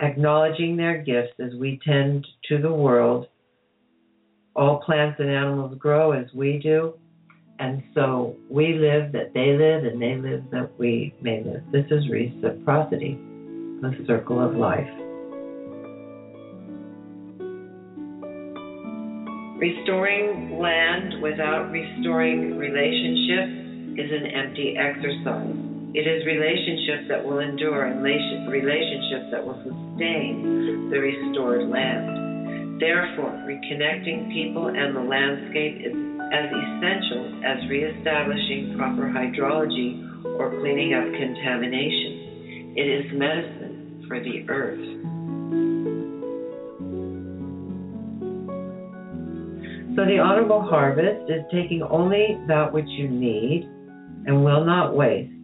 Acknowledging 0.02 0.78
their 0.78 0.98
gifts 1.04 1.34
as 1.40 1.54
we 1.60 1.80
tend 1.86 2.26
to 2.50 2.58
the 2.58 2.74
world. 2.74 3.28
All 4.56 4.82
plants 4.84 5.20
and 5.20 5.30
animals 5.30 5.78
grow 5.78 6.12
as 6.12 6.26
we 6.34 6.58
do, 6.58 6.96
and 7.60 7.84
so 7.94 8.36
we 8.50 8.74
live 8.74 9.12
that 9.12 9.32
they 9.36 9.56
live, 9.56 9.86
and 9.86 10.02
they 10.02 10.16
live 10.16 10.44
that 10.52 10.72
we 10.80 11.14
may 11.22 11.44
live. 11.44 11.62
This 11.72 11.86
is 11.92 12.10
reciprocity, 12.10 13.14
the 13.82 13.96
circle 14.08 14.44
of 14.44 14.56
life. 14.56 14.90
Restoring 19.60 20.58
land 20.60 21.22
without 21.22 21.70
restoring 21.72 22.58
relationships 22.58 24.00
is 24.00 24.12
an 24.12 24.26
empty 24.26 24.76
exercise. 24.76 25.71
It 25.94 26.08
is 26.08 26.26
relationships 26.26 27.12
that 27.12 27.20
will 27.20 27.40
endure 27.40 27.84
and 27.84 28.00
relationships 28.02 29.28
that 29.32 29.44
will 29.44 29.60
sustain 29.60 30.88
the 30.90 31.00
restored 31.00 31.68
land. 31.68 32.80
Therefore, 32.80 33.36
reconnecting 33.44 34.32
people 34.32 34.68
and 34.68 34.96
the 34.96 35.04
landscape 35.04 35.84
is 35.84 35.92
as 36.32 36.48
essential 36.48 37.44
as 37.44 37.70
reestablishing 37.70 38.74
proper 38.78 39.12
hydrology 39.12 40.00
or 40.40 40.56
cleaning 40.62 40.96
up 40.96 41.12
contamination. 41.12 42.72
It 42.78 42.88
is 42.88 43.12
medicine 43.12 44.06
for 44.08 44.20
the 44.24 44.48
earth. 44.48 44.88
So 49.98 50.06
the 50.06 50.20
honorable 50.24 50.62
harvest 50.62 51.30
is 51.30 51.44
taking 51.52 51.84
only 51.84 52.40
that 52.48 52.72
which 52.72 52.88
you 52.88 53.10
need 53.10 53.68
and 54.26 54.42
will 54.42 54.64
not 54.64 54.96
waste, 54.96 55.41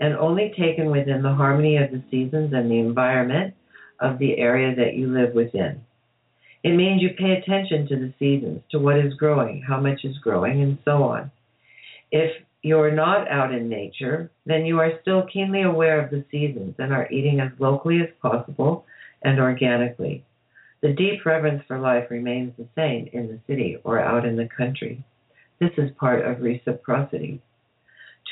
and 0.00 0.14
only 0.16 0.52
taken 0.58 0.90
within 0.90 1.22
the 1.22 1.34
harmony 1.34 1.76
of 1.76 1.90
the 1.90 2.02
seasons 2.10 2.52
and 2.52 2.70
the 2.70 2.78
environment 2.78 3.54
of 4.00 4.18
the 4.18 4.38
area 4.38 4.74
that 4.74 4.94
you 4.94 5.08
live 5.08 5.34
within. 5.34 5.80
It 6.62 6.74
means 6.74 7.02
you 7.02 7.10
pay 7.10 7.32
attention 7.32 7.86
to 7.88 7.96
the 7.96 8.14
seasons, 8.18 8.62
to 8.70 8.78
what 8.78 8.98
is 8.98 9.14
growing, 9.14 9.62
how 9.62 9.80
much 9.80 10.04
is 10.04 10.16
growing, 10.18 10.62
and 10.62 10.78
so 10.84 11.02
on. 11.02 11.30
If 12.10 12.32
you're 12.62 12.90
not 12.90 13.30
out 13.30 13.52
in 13.52 13.68
nature, 13.68 14.30
then 14.46 14.64
you 14.64 14.80
are 14.80 14.98
still 15.02 15.26
keenly 15.30 15.62
aware 15.62 16.02
of 16.02 16.10
the 16.10 16.24
seasons 16.30 16.74
and 16.78 16.92
are 16.92 17.10
eating 17.10 17.40
as 17.40 17.52
locally 17.58 18.00
as 18.00 18.08
possible 18.22 18.86
and 19.22 19.38
organically. 19.38 20.24
The 20.80 20.94
deep 20.94 21.24
reverence 21.26 21.62
for 21.68 21.78
life 21.78 22.10
remains 22.10 22.54
the 22.56 22.68
same 22.74 23.10
in 23.12 23.28
the 23.28 23.40
city 23.46 23.78
or 23.84 23.98
out 23.98 24.24
in 24.24 24.36
the 24.36 24.48
country. 24.48 25.04
This 25.60 25.72
is 25.76 25.90
part 25.98 26.24
of 26.24 26.40
reciprocity. 26.40 27.40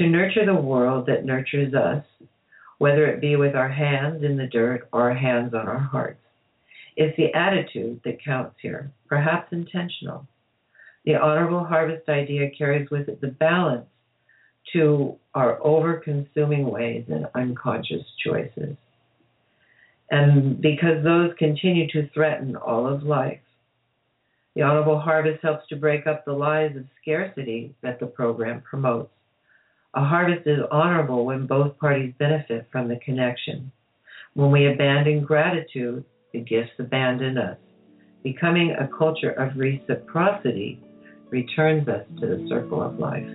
To 0.03 0.09
nurture 0.09 0.45
the 0.45 0.53
world 0.53 1.07
that 1.07 1.25
nurtures 1.25 1.75
us, 1.75 2.05
whether 2.79 3.07
it 3.07 3.21
be 3.21 3.37
with 3.37 3.55
our 3.55 3.69
hands 3.69 4.25
in 4.25 4.37
the 4.37 4.49
dirt 4.49 4.89
or 4.93 5.03
our 5.03 5.15
hands 5.15 5.55
on 5.55 5.69
our 5.69 5.79
hearts, 5.79 6.19
It's 6.97 7.17
the 7.17 7.33
attitude 7.33 8.01
that 8.05 8.21
counts 8.21 8.57
here, 8.61 8.91
perhaps 9.09 9.53
intentional. 9.53 10.27
The 11.05 11.15
honorable 11.15 11.63
harvest 11.63 12.09
idea 12.09 12.51
carries 12.51 12.91
with 12.91 13.09
it 13.09 13.21
the 13.21 13.29
balance 13.29 13.87
to 14.73 15.19
our 15.37 15.65
over 15.65 15.99
consuming 15.99 16.69
ways 16.69 17.05
and 17.09 17.29
unconscious 17.37 18.03
choices 18.27 18.77
and 20.11 20.61
because 20.61 21.05
those 21.05 21.31
continue 21.39 21.87
to 21.93 22.09
threaten 22.09 22.57
all 22.57 22.93
of 22.93 23.05
life. 23.05 23.39
The 24.57 24.63
Honorable 24.63 24.99
Harvest 24.99 25.45
helps 25.45 25.69
to 25.69 25.77
break 25.77 26.09
up 26.09 26.25
the 26.25 26.33
lies 26.33 26.75
of 26.77 26.87
scarcity 27.01 27.77
that 27.83 28.01
the 28.01 28.07
program 28.07 28.63
promotes. 28.63 29.13
A 29.95 30.03
harvest 30.03 30.47
is 30.47 30.61
honorable 30.71 31.27
when 31.27 31.47
both 31.47 31.79
parties 31.79 32.15
benefit 32.19 32.67
from 32.73 32.89
the 32.89 32.97
connection. 33.05 33.71
When 34.33 34.51
we 34.51 34.73
abandon 34.73 35.23
gratitude, 35.23 36.07
the 36.33 36.41
gifts 36.41 36.73
abandon 36.79 37.37
us. 37.37 37.59
Becoming 38.23 38.71
a 38.71 38.89
culture 38.97 39.33
of 39.33 39.55
reciprocity 39.55 40.81
returns 41.29 41.87
us 41.89 42.07
to 42.21 42.27
the 42.27 42.47
circle 42.49 42.83
of 42.83 42.99
life. 42.99 43.27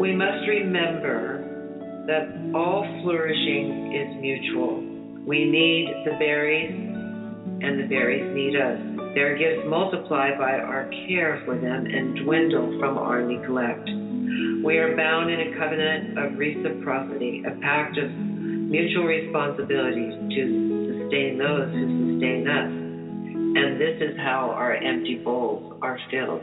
We 0.00 0.16
must 0.16 0.48
remember 0.48 1.44
that 2.06 2.52
all 2.54 2.82
flourishing 3.02 3.92
is 3.94 4.22
mutual. 4.22 4.80
We 5.26 5.44
need 5.44 5.92
the 6.06 6.12
berries, 6.18 6.72
and 7.60 7.78
the 7.78 7.86
berries 7.88 8.34
need 8.34 8.56
us. 8.56 8.97
Their 9.18 9.36
gifts 9.36 9.66
multiply 9.66 10.30
by 10.38 10.62
our 10.62 10.88
care 11.08 11.42
for 11.44 11.58
them 11.58 11.86
and 11.86 12.24
dwindle 12.24 12.78
from 12.78 12.96
our 12.96 13.20
neglect. 13.20 13.90
We 14.64 14.78
are 14.78 14.94
bound 14.94 15.28
in 15.28 15.40
a 15.40 15.58
covenant 15.58 16.16
of 16.16 16.38
reciprocity, 16.38 17.42
a 17.44 17.50
pact 17.60 17.98
of 17.98 18.12
mutual 18.12 19.06
responsibility 19.06 20.14
to 20.14 21.02
sustain 21.02 21.36
those 21.36 21.66
who 21.66 22.14
sustain 22.14 22.46
us. 22.46 22.70
And 23.58 23.80
this 23.80 23.98
is 24.00 24.16
how 24.18 24.54
our 24.54 24.76
empty 24.76 25.16
bowls 25.16 25.76
are 25.82 25.98
filled. 26.12 26.42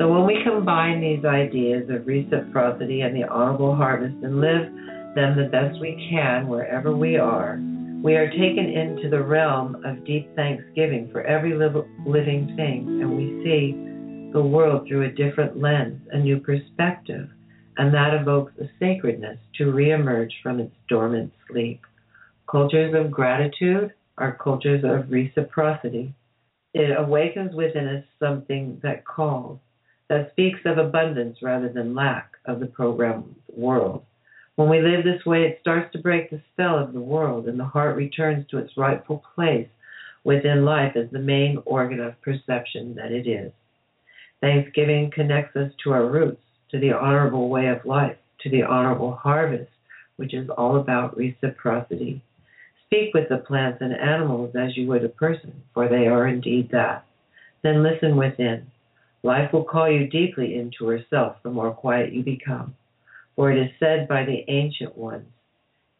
So 0.00 0.08
when 0.08 0.24
we 0.24 0.40
combine 0.44 1.02
these 1.02 1.26
ideas 1.26 1.90
of 1.90 2.06
reciprocity 2.06 3.02
and 3.02 3.14
the 3.14 3.28
honorable 3.28 3.76
harvest 3.76 4.16
and 4.22 4.40
live 4.40 4.72
them 5.18 5.36
the 5.36 5.50
best 5.50 5.80
we 5.80 6.08
can 6.08 6.46
wherever 6.46 6.94
we 6.94 7.16
are, 7.16 7.58
we 8.04 8.14
are 8.14 8.30
taken 8.30 8.66
into 8.66 9.10
the 9.10 9.20
realm 9.20 9.74
of 9.84 10.04
deep 10.04 10.32
thanksgiving 10.36 11.10
for 11.10 11.22
every 11.22 11.54
living 11.54 12.54
thing, 12.54 13.00
and 13.02 13.16
we 13.16 13.42
see 13.42 14.32
the 14.32 14.40
world 14.40 14.86
through 14.86 15.06
a 15.06 15.10
different 15.10 15.60
lens, 15.60 16.00
a 16.12 16.18
new 16.18 16.38
perspective, 16.38 17.28
and 17.78 17.92
that 17.92 18.14
evokes 18.14 18.52
a 18.60 18.70
sacredness 18.78 19.38
to 19.56 19.72
reemerge 19.72 20.30
from 20.40 20.60
its 20.60 20.74
dormant 20.88 21.32
sleep. 21.50 21.80
Cultures 22.48 22.94
of 22.94 23.10
gratitude 23.10 23.92
are 24.18 24.38
cultures 24.40 24.84
of 24.84 25.10
reciprocity. 25.10 26.14
It 26.74 26.96
awakens 26.96 27.56
within 27.56 27.88
us 27.88 28.04
something 28.20 28.78
that 28.84 29.04
calls 29.04 29.58
that 30.08 30.30
speaks 30.30 30.60
of 30.64 30.78
abundance 30.78 31.38
rather 31.42 31.68
than 31.68 31.96
lack 31.96 32.30
of 32.46 32.60
the 32.60 32.66
programmed 32.66 33.34
world. 33.48 34.04
When 34.58 34.68
we 34.68 34.80
live 34.80 35.04
this 35.04 35.24
way, 35.24 35.44
it 35.44 35.58
starts 35.60 35.92
to 35.92 36.00
break 36.00 36.30
the 36.30 36.42
spell 36.52 36.76
of 36.76 36.92
the 36.92 37.00
world, 37.00 37.46
and 37.46 37.60
the 37.60 37.64
heart 37.64 37.94
returns 37.94 38.44
to 38.48 38.58
its 38.58 38.76
rightful 38.76 39.22
place 39.36 39.68
within 40.24 40.64
life 40.64 40.96
as 40.96 41.08
the 41.12 41.20
main 41.20 41.62
organ 41.64 42.00
of 42.00 42.20
perception 42.22 42.96
that 42.96 43.12
it 43.12 43.28
is. 43.28 43.52
Thanksgiving 44.40 45.12
connects 45.14 45.54
us 45.54 45.70
to 45.84 45.92
our 45.92 46.06
roots, 46.06 46.42
to 46.72 46.80
the 46.80 46.90
honorable 46.90 47.48
way 47.48 47.68
of 47.68 47.84
life, 47.84 48.16
to 48.40 48.50
the 48.50 48.64
honorable 48.64 49.14
harvest, 49.14 49.70
which 50.16 50.34
is 50.34 50.50
all 50.50 50.80
about 50.80 51.16
reciprocity. 51.16 52.20
Speak 52.86 53.14
with 53.14 53.28
the 53.28 53.36
plants 53.36 53.78
and 53.80 53.92
animals 53.92 54.56
as 54.56 54.76
you 54.76 54.88
would 54.88 55.04
a 55.04 55.08
person, 55.08 55.62
for 55.72 55.88
they 55.88 56.08
are 56.08 56.26
indeed 56.26 56.68
that. 56.72 57.06
Then 57.62 57.84
listen 57.84 58.16
within. 58.16 58.66
Life 59.22 59.52
will 59.52 59.62
call 59.62 59.88
you 59.88 60.08
deeply 60.08 60.58
into 60.58 60.88
herself 60.88 61.36
the 61.44 61.50
more 61.50 61.70
quiet 61.70 62.12
you 62.12 62.24
become. 62.24 62.74
For 63.38 63.52
it 63.52 63.62
is 63.62 63.70
said 63.78 64.08
by 64.08 64.24
the 64.24 64.42
ancient 64.48 64.98
ones, 64.98 65.28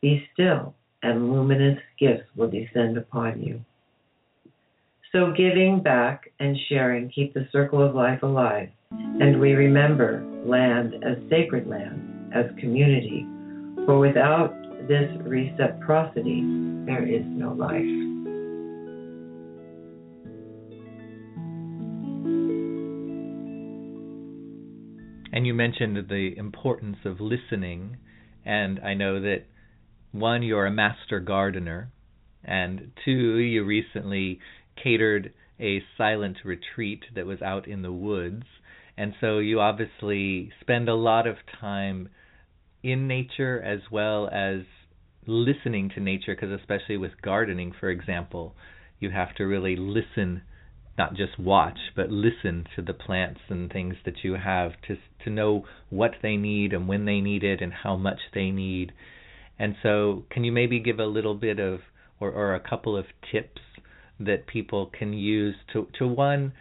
Be 0.03 0.27
still, 0.33 0.75
and 1.05 1.33
luminous 1.33 1.79
gifts 1.97 2.25
will 2.35 2.51
descend 2.51 2.99
upon 2.99 3.41
you. 3.41 3.61
So, 5.13 5.33
giving 5.37 5.81
back 5.81 6.33
and 6.41 6.59
sharing 6.69 7.09
keep 7.11 7.35
the 7.35 7.47
circle 7.53 7.81
of 7.81 7.95
life 7.95 8.25
alive, 8.25 8.71
and 8.91 9.41
we 9.41 9.53
remember 9.53 10.27
land 10.45 10.97
as 11.05 11.17
sacred 11.31 11.69
land, 11.69 12.33
as 12.35 12.47
community. 12.59 13.25
For 13.87 14.01
without 14.01 14.53
this 14.89 15.09
reciprocity, 15.23 16.41
there 16.87 17.07
is 17.07 17.23
no 17.25 17.53
life. 17.53 18.08
And 25.39 25.47
you 25.47 25.55
mentioned 25.55 26.09
the 26.09 26.37
importance 26.37 26.97
of 27.05 27.21
listening, 27.21 27.99
and 28.45 28.81
I 28.81 28.95
know 28.95 29.21
that 29.21 29.45
one, 30.11 30.43
you're 30.43 30.67
a 30.67 30.73
master 30.73 31.21
gardener, 31.21 31.93
and 32.43 32.91
two, 33.05 33.37
you 33.37 33.63
recently 33.63 34.41
catered 34.83 35.33
a 35.61 35.81
silent 35.97 36.39
retreat 36.45 37.05
that 37.15 37.25
was 37.25 37.41
out 37.41 37.69
in 37.69 37.83
the 37.83 37.93
woods. 37.93 38.47
And 38.97 39.15
so 39.21 39.39
you 39.39 39.61
obviously 39.61 40.51
spend 40.61 40.89
a 40.89 40.97
lot 40.97 41.29
of 41.29 41.37
time 41.61 42.09
in 42.83 43.07
nature 43.07 43.63
as 43.63 43.83
well 43.93 44.29
as 44.33 44.63
listening 45.25 45.89
to 45.91 46.01
nature, 46.01 46.35
because 46.35 46.51
especially 46.51 46.97
with 46.97 47.13
gardening, 47.23 47.73
for 47.79 47.91
example, 47.91 48.57
you 48.99 49.11
have 49.11 49.37
to 49.37 49.45
really 49.45 49.77
listen, 49.77 50.43
not 50.99 51.15
just 51.15 51.39
watch, 51.39 51.79
but 51.95 52.11
listen 52.11 52.67
to 52.75 52.83
the 52.83 52.93
plants 52.93 53.41
and 53.49 53.73
things 53.73 53.95
that 54.05 54.25
you 54.25 54.35
have 54.35 54.73
to 54.89 54.97
to 55.25 55.31
know 55.31 55.65
what 55.89 56.13
they 56.23 56.37
need 56.37 56.73
and 56.73 56.89
when 56.89 57.05
they 57.05 57.21
need 57.21 57.45
it 57.45 57.61
and 57.63 57.73
how 57.73 57.97
much 57.97 58.19
they 58.35 58.51
need. 58.51 58.93
And 59.59 59.75
so, 59.83 60.25
can 60.31 60.45
you 60.45 60.53
maybe 60.53 60.81
give 60.81 60.99
a 60.99 61.07
little 61.07 61.35
bit 61.35 61.59
of 61.59 61.81
or, 62.21 62.31
or 62.31 62.55
a 62.55 62.61
couple 62.61 62.97
of 62.97 63.07
tips 63.33 63.61
that 64.21 64.47
people 64.47 64.91
can 64.99 65.13
use 65.13 65.55
to 65.73 65.87
to 65.99 66.07
one 66.07 66.53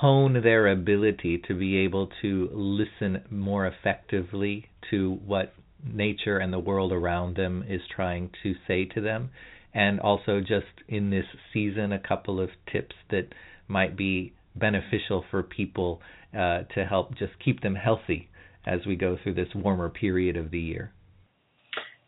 hone 0.00 0.40
their 0.42 0.68
ability 0.68 1.42
to 1.46 1.54
be 1.54 1.76
able 1.76 2.08
to 2.22 2.48
listen 2.52 3.22
more 3.30 3.66
effectively 3.66 4.66
to 4.90 5.18
what 5.26 5.52
nature 5.84 6.38
and 6.38 6.52
the 6.52 6.58
world 6.58 6.92
around 6.92 7.36
them 7.36 7.64
is 7.68 7.82
trying 7.94 8.30
to 8.42 8.54
say 8.66 8.84
to 8.84 9.00
them 9.00 9.30
and 9.74 10.00
also 10.00 10.40
just 10.40 10.66
in 10.88 11.10
this 11.10 11.24
season 11.52 11.92
a 11.92 11.98
couple 11.98 12.40
of 12.40 12.50
tips 12.72 12.94
that 13.10 13.28
might 13.68 13.96
be 13.96 14.32
beneficial 14.56 15.24
for 15.30 15.42
people 15.42 16.00
uh, 16.34 16.62
to 16.74 16.84
help 16.88 17.16
just 17.16 17.32
keep 17.44 17.60
them 17.62 17.74
healthy 17.74 18.28
as 18.66 18.80
we 18.86 18.96
go 18.96 19.16
through 19.22 19.34
this 19.34 19.48
warmer 19.54 19.88
period 19.88 20.36
of 20.36 20.50
the 20.50 20.60
year. 20.60 20.92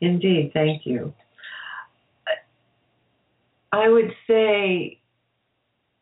Indeed, 0.01 0.51
thank 0.53 0.83
you. 0.85 1.14
I 3.72 3.88
would 3.88 4.11
say, 4.29 4.98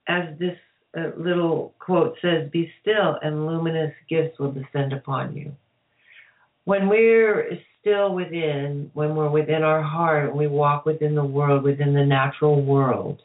as 0.09 0.37
this 0.39 0.57
uh, 0.97 1.11
little 1.17 1.75
quote 1.79 2.17
says, 2.21 2.51
be 2.51 2.73
still 2.81 3.17
and 3.23 3.47
luminous 3.47 3.93
gifts 4.09 4.39
will 4.39 4.51
descend 4.51 4.93
upon 4.93 5.37
you. 5.37 5.53
When 6.65 6.89
we're 6.89 7.59
still 7.81 8.15
within, 8.15 8.91
when 8.95 9.15
we're 9.15 9.31
within 9.31 9.63
our 9.63 9.83
heart, 9.83 10.35
we 10.35 10.47
walk 10.47 10.85
within 10.85 11.15
the 11.15 11.25
world, 11.25 11.63
within 11.63 11.95
the 11.95 12.05
natural 12.05 12.63
world, 12.63 13.23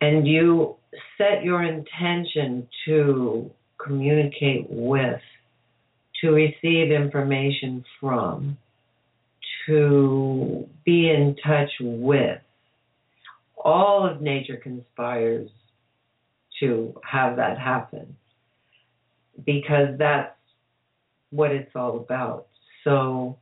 and 0.00 0.26
you 0.26 0.76
set 1.16 1.44
your 1.44 1.62
intention 1.62 2.66
to 2.84 3.50
communicate 3.78 4.66
with, 4.68 5.20
to 6.20 6.30
receive 6.30 6.90
information 6.90 7.84
from, 8.00 8.56
to 9.66 10.68
be 10.84 11.10
in 11.10 11.36
touch 11.44 11.70
with, 11.80 12.40
all 13.56 14.04
of 14.08 14.20
nature 14.20 14.56
conspires 14.56 15.48
to 16.58 16.94
have 17.04 17.36
that 17.36 17.58
happen 17.58 18.16
because 19.46 19.96
that's 19.98 20.36
what 21.30 21.50
it's 21.52 21.70
all 21.74 21.96
about. 21.98 22.46
So, 22.84 23.38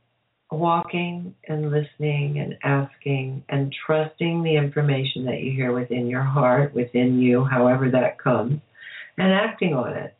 walking 0.51 1.33
and 1.47 1.71
listening 1.71 2.39
and 2.39 2.57
asking 2.63 3.43
and 3.49 3.73
trusting 3.85 4.43
the 4.43 4.55
information 4.55 5.25
that 5.25 5.39
you 5.39 5.51
hear 5.51 5.71
within 5.73 6.07
your 6.07 6.23
heart, 6.23 6.73
within 6.75 7.19
you, 7.19 7.45
however 7.45 7.89
that 7.89 8.19
comes, 8.19 8.59
and 9.17 9.31
acting 9.31 9.73
on 9.73 9.93
it 9.93 10.15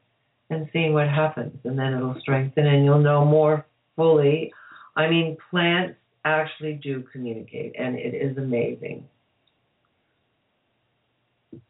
and 0.49 0.69
seeing 0.71 0.93
what 0.93 1.09
happens. 1.09 1.57
And 1.63 1.77
then 1.77 1.93
it'll 1.93 2.19
strengthen 2.19 2.65
and 2.65 2.85
you'll 2.85 2.99
know 2.99 3.25
more 3.25 3.65
fully. 3.95 4.53
I 4.95 5.09
mean, 5.09 5.37
plants 5.49 5.97
actually 6.23 6.73
do 6.73 7.03
communicate, 7.11 7.75
and 7.77 7.95
it 7.95 8.13
is 8.13 8.37
amazing 8.37 9.07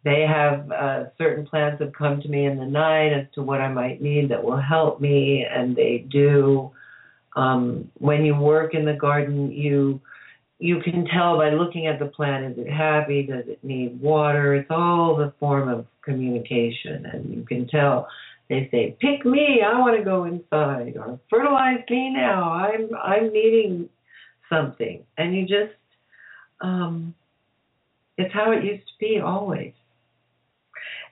they 0.04 0.22
have 0.22 0.72
uh, 0.72 1.06
certain 1.18 1.46
plants 1.46 1.82
have 1.82 1.94
come 1.94 2.22
to 2.22 2.28
me 2.28 2.46
in 2.46 2.58
the 2.58 2.66
night 2.66 3.14
as 3.14 3.26
to 3.34 3.42
what 3.42 3.62
I 3.62 3.68
might 3.68 4.02
need 4.02 4.30
that 4.30 4.44
will 4.44 4.60
help 4.60 5.02
me, 5.02 5.46
and 5.50 5.76
they 5.76 6.06
do. 6.10 6.72
Um, 7.36 7.90
when 7.98 8.26
you 8.26 8.36
work 8.36 8.74
in 8.74 8.86
the 8.86 8.94
garden, 8.94 9.52
you 9.52 10.02
you 10.60 10.80
can 10.80 11.06
tell 11.08 11.38
by 11.38 11.50
looking 11.50 11.88
at 11.88 11.98
the 11.98 12.06
plant 12.06 12.46
is 12.46 12.66
it 12.66 12.70
happy, 12.70 13.24
does 13.24 13.46
it 13.48 13.64
need 13.64 14.00
water? 14.00 14.54
It's 14.54 14.70
all 14.70 15.16
the 15.16 15.34
form 15.40 15.68
of 15.68 15.88
communication, 16.04 17.08
and 17.08 17.34
you 17.34 17.44
can 17.44 17.68
tell. 17.68 18.08
They 18.48 18.68
say, 18.70 18.96
"Pick 19.00 19.26
me, 19.26 19.62
I 19.66 19.80
want 19.80 19.98
to 19.98 20.04
go 20.04 20.26
inside," 20.26 20.98
or 20.98 21.20
"Fertilize 21.30 21.84
me 21.90 22.12
now, 22.12 22.52
I'm 22.52 22.90
I'm 22.96 23.32
needing 23.32 23.90
something," 24.50 25.04
and 25.18 25.36
you 25.36 25.48
just 25.48 25.74
um, 26.60 27.16
it's 28.18 28.34
how 28.34 28.52
it 28.52 28.64
used 28.64 28.88
to 28.88 28.94
be 29.00 29.20
always. 29.20 29.74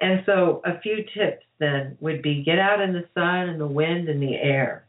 And 0.02 0.24
so, 0.26 0.62
a 0.66 0.80
few 0.80 1.04
tips 1.14 1.46
then 1.60 1.98
would 2.00 2.22
be 2.22 2.44
get 2.44 2.60
out 2.60 2.82
in 2.82 2.94
the 2.94 3.06
sun 3.14 3.50
and 3.50 3.60
the 3.60 3.68
wind 3.68 4.08
and 4.08 4.22
the 4.22 4.36
air, 4.36 4.86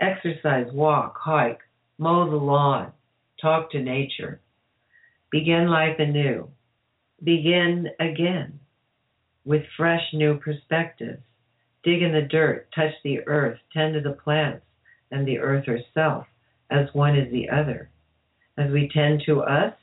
exercise, 0.00 0.66
walk, 0.72 1.16
hike, 1.18 1.60
mow 1.98 2.28
the 2.28 2.36
lawn, 2.36 2.92
talk 3.40 3.70
to 3.70 3.82
nature, 3.82 4.40
begin 5.30 5.68
life 5.68 5.98
anew, 5.98 6.48
begin 7.22 7.88
again 8.00 8.58
with 9.44 9.62
fresh 9.76 10.02
new 10.12 10.38
perspectives, 10.38 11.22
dig 11.82 12.02
in 12.02 12.12
the 12.12 12.22
dirt, 12.22 12.68
touch 12.74 12.92
the 13.02 13.20
earth, 13.26 13.58
tend 13.72 13.94
to 13.94 14.00
the 14.00 14.16
plants 14.16 14.64
and 15.10 15.26
the 15.26 15.38
earth 15.38 15.66
herself, 15.66 16.26
as 16.70 16.88
one 16.92 17.16
is 17.16 17.30
the 17.32 17.48
other. 17.50 17.90
As 18.56 18.70
we 18.70 18.88
tend 18.92 19.22
to 19.26 19.40
us, 19.42 19.74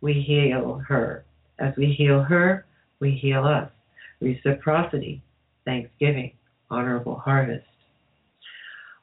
we 0.00 0.14
heal 0.14 0.82
her. 0.88 1.24
As 1.58 1.74
we 1.76 1.92
heal 1.92 2.22
her, 2.22 2.66
we 3.00 3.12
heal 3.12 3.44
us. 3.44 3.70
Reciprocity, 4.20 5.22
Thanksgiving, 5.64 6.32
honorable 6.70 7.16
harvest. 7.16 7.66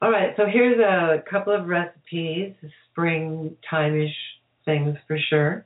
All 0.01 0.11
right, 0.11 0.33
so 0.37 0.45
here's 0.45 0.79
a 0.79 1.21
couple 1.29 1.53
of 1.53 1.67
recipes, 1.67 2.53
springtime-ish 2.89 4.15
things 4.63 4.95
for 5.05 5.17
sure. 5.29 5.65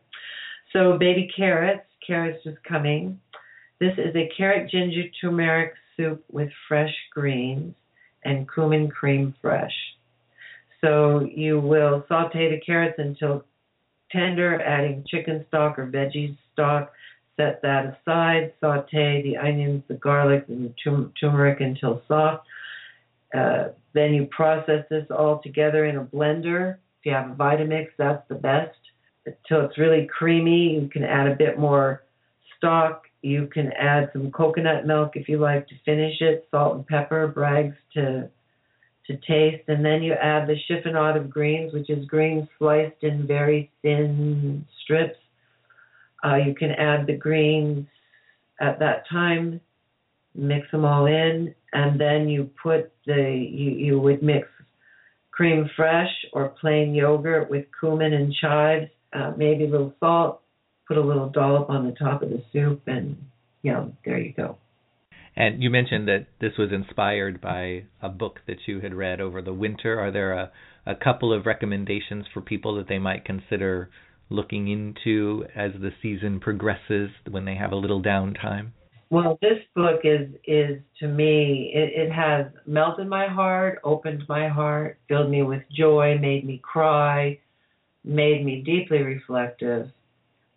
So 0.71 0.97
baby 0.97 1.29
carrots, 1.35 1.85
carrots 2.05 2.43
just 2.43 2.57
coming. 2.63 3.19
This 3.79 3.93
is 3.99 4.15
a 4.15 4.31
carrot 4.35 4.71
ginger 4.71 5.03
turmeric 5.21 5.73
soup 5.95 6.23
with 6.31 6.49
fresh 6.67 6.93
greens 7.13 7.75
and 8.25 8.47
cumin 8.51 8.89
crème 8.89 9.35
fraîche. 9.43 9.69
So 10.81 11.27
you 11.31 11.59
will 11.59 12.03
saute 12.07 12.49
the 12.49 12.59
carrots 12.65 12.95
until 12.97 13.45
tender, 14.11 14.59
adding 14.63 15.05
chicken 15.07 15.45
stock 15.47 15.77
or 15.77 15.85
veggie 15.85 16.35
stock. 16.53 16.91
Set 17.37 17.61
that 17.61 17.99
aside. 18.01 18.53
Saute 18.59 19.21
the 19.21 19.37
onions, 19.37 19.83
the 19.87 19.93
garlic, 19.93 20.45
and 20.47 20.73
the 20.73 21.11
turmeric 21.19 21.61
until 21.61 22.01
soft. 22.07 22.47
Uh, 23.33 23.69
then 23.93 24.13
you 24.13 24.27
process 24.27 24.85
this 24.89 25.05
all 25.09 25.39
together 25.41 25.85
in 25.85 25.97
a 25.97 26.03
blender. 26.03 26.75
If 26.99 27.05
you 27.05 27.11
have 27.13 27.31
a 27.31 27.35
Vitamix, 27.35 27.87
that's 27.97 28.27
the 28.29 28.35
best. 28.35 28.77
Until 29.25 29.65
it's 29.65 29.77
really 29.77 30.07
creamy, 30.07 30.79
you 30.79 30.89
can 30.89 31.03
add 31.03 31.27
a 31.27 31.35
bit 31.35 31.57
more 31.57 32.03
stock. 32.57 33.03
You 33.21 33.47
can 33.47 33.71
add 33.73 34.09
some 34.13 34.31
coconut 34.31 34.85
milk 34.85 35.15
if 35.15 35.29
you 35.29 35.37
like 35.37 35.67
to 35.67 35.75
finish 35.85 36.21
it, 36.21 36.47
salt 36.51 36.75
and 36.75 36.87
pepper, 36.87 37.27
Bragg's 37.27 37.77
to 37.93 38.29
to 39.07 39.17
taste, 39.17 39.63
and 39.67 39.83
then 39.83 40.01
you 40.01 40.13
add 40.13 40.47
the 40.47 40.55
chiffonade 40.69 41.17
of 41.17 41.29
greens, 41.29 41.73
which 41.73 41.89
is 41.89 42.05
greens 42.05 42.47
sliced 42.57 43.03
in 43.03 43.27
very 43.27 43.69
thin 43.81 44.65
strips. 44.81 45.19
Uh, 46.23 46.35
you 46.35 46.55
can 46.55 46.71
add 46.71 47.05
the 47.05 47.17
greens 47.17 47.85
at 48.61 48.79
that 48.79 49.03
time, 49.09 49.59
mix 50.35 50.71
them 50.71 50.85
all 50.85 51.05
in, 51.05 51.53
and 51.73 51.99
then 51.99 52.29
you 52.29 52.49
put 52.61 52.91
the 53.05 53.13
you, 53.13 53.71
you 53.71 53.99
would 53.99 54.23
mix 54.23 54.47
crème 55.37 55.67
fraîche 55.77 56.07
or 56.31 56.49
plain 56.49 56.93
yogurt 56.93 57.49
with 57.49 57.65
cumin 57.79 58.13
and 58.13 58.33
chives, 58.39 58.89
uh, 59.13 59.31
maybe 59.35 59.65
a 59.65 59.69
little 59.69 59.93
salt, 59.99 60.41
put 60.87 60.97
a 60.97 61.01
little 61.01 61.29
dollop 61.29 61.69
on 61.69 61.85
the 61.85 61.93
top 61.93 62.21
of 62.21 62.29
the 62.29 62.43
soup, 62.51 62.81
and 62.87 63.17
yum, 63.63 63.97
there 64.05 64.19
you 64.19 64.33
go. 64.33 64.57
And 65.35 65.63
you 65.63 65.71
mentioned 65.71 66.07
that 66.07 66.27
this 66.39 66.51
was 66.59 66.71
inspired 66.71 67.41
by 67.41 67.85
a 68.01 68.09
book 68.09 68.41
that 68.45 68.67
you 68.67 68.81
had 68.81 68.93
read 68.93 69.19
over 69.19 69.41
the 69.41 69.53
winter. 69.53 69.99
Are 69.99 70.11
there 70.11 70.33
a, 70.33 70.51
a 70.85 70.93
couple 70.93 71.33
of 71.33 71.47
recommendations 71.47 72.25
for 72.31 72.41
people 72.41 72.75
that 72.75 72.87
they 72.87 72.99
might 72.99 73.25
consider 73.25 73.89
looking 74.29 74.67
into 74.67 75.45
as 75.55 75.71
the 75.73 75.91
season 76.03 76.39
progresses 76.39 77.09
when 77.29 77.45
they 77.45 77.55
have 77.55 77.71
a 77.71 77.75
little 77.75 78.01
downtime? 78.01 78.71
Well, 79.13 79.37
this 79.43 79.59
book 79.75 79.99
is 80.05 80.27
is 80.47 80.81
to 80.99 81.07
me 81.07 81.71
it, 81.71 82.07
it 82.07 82.11
has 82.11 82.47
melted 82.65 83.07
my 83.07 83.27
heart, 83.27 83.79
opened 83.83 84.23
my 84.27 84.47
heart, 84.47 84.97
filled 85.07 85.29
me 85.29 85.43
with 85.43 85.61
joy, 85.71 86.17
made 86.19 86.43
me 86.47 86.59
cry, 86.63 87.37
made 88.03 88.43
me 88.43 88.63
deeply 88.65 89.03
reflective. 89.03 89.91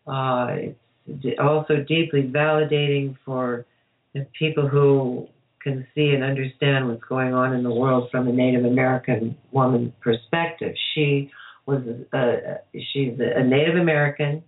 Uh, 0.07 0.73
it's 1.07 1.39
also 1.39 1.85
deeply 1.87 2.23
validating 2.23 3.19
for 3.27 3.67
the 4.15 4.27
people 4.39 4.67
who 4.67 5.29
can 5.61 5.87
see 5.95 6.13
and 6.15 6.25
understand 6.25 6.89
what's 6.89 7.05
going 7.05 7.35
on 7.35 7.53
in 7.53 7.63
the 7.63 7.75
world 7.75 8.09
from 8.11 8.27
a 8.27 8.33
Native 8.33 8.65
American 8.65 9.37
woman 9.53 9.93
perspective. 10.01 10.75
She 10.95 11.31
was 11.67 11.83
a, 12.15 12.61
she's 12.95 13.21
a 13.21 13.45
Native 13.45 13.77
American, 13.77 14.43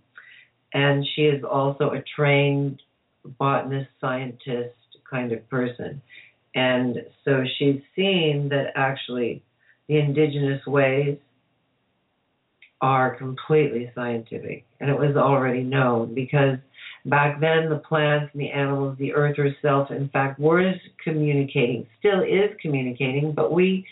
and 0.73 1.05
she 1.13 1.25
is 1.25 1.43
also 1.43 1.91
a 1.91 2.01
trained 2.15 2.81
botanist, 3.25 3.89
scientist 3.99 4.75
kind 5.09 5.31
of 5.31 5.47
person. 5.49 6.01
And 6.55 6.97
so 7.25 7.43
she's 7.57 7.81
seen 7.95 8.49
that 8.49 8.71
actually 8.75 9.43
the 9.87 9.97
indigenous 9.97 10.65
ways 10.65 11.17
are 12.81 13.15
completely 13.15 13.91
scientific. 13.93 14.65
And 14.79 14.89
it 14.89 14.97
was 14.97 15.15
already 15.15 15.63
known 15.63 16.15
because 16.15 16.57
back 17.05 17.39
then 17.39 17.69
the 17.69 17.81
plants 17.87 18.31
and 18.33 18.41
the 18.41 18.51
animals, 18.51 18.97
the 18.97 19.13
earth 19.13 19.37
herself, 19.37 19.91
in 19.91 20.09
fact, 20.09 20.39
was 20.39 20.75
communicating, 21.03 21.87
still 21.99 22.21
is 22.21 22.55
communicating, 22.61 23.33
but 23.33 23.51
we 23.51 23.85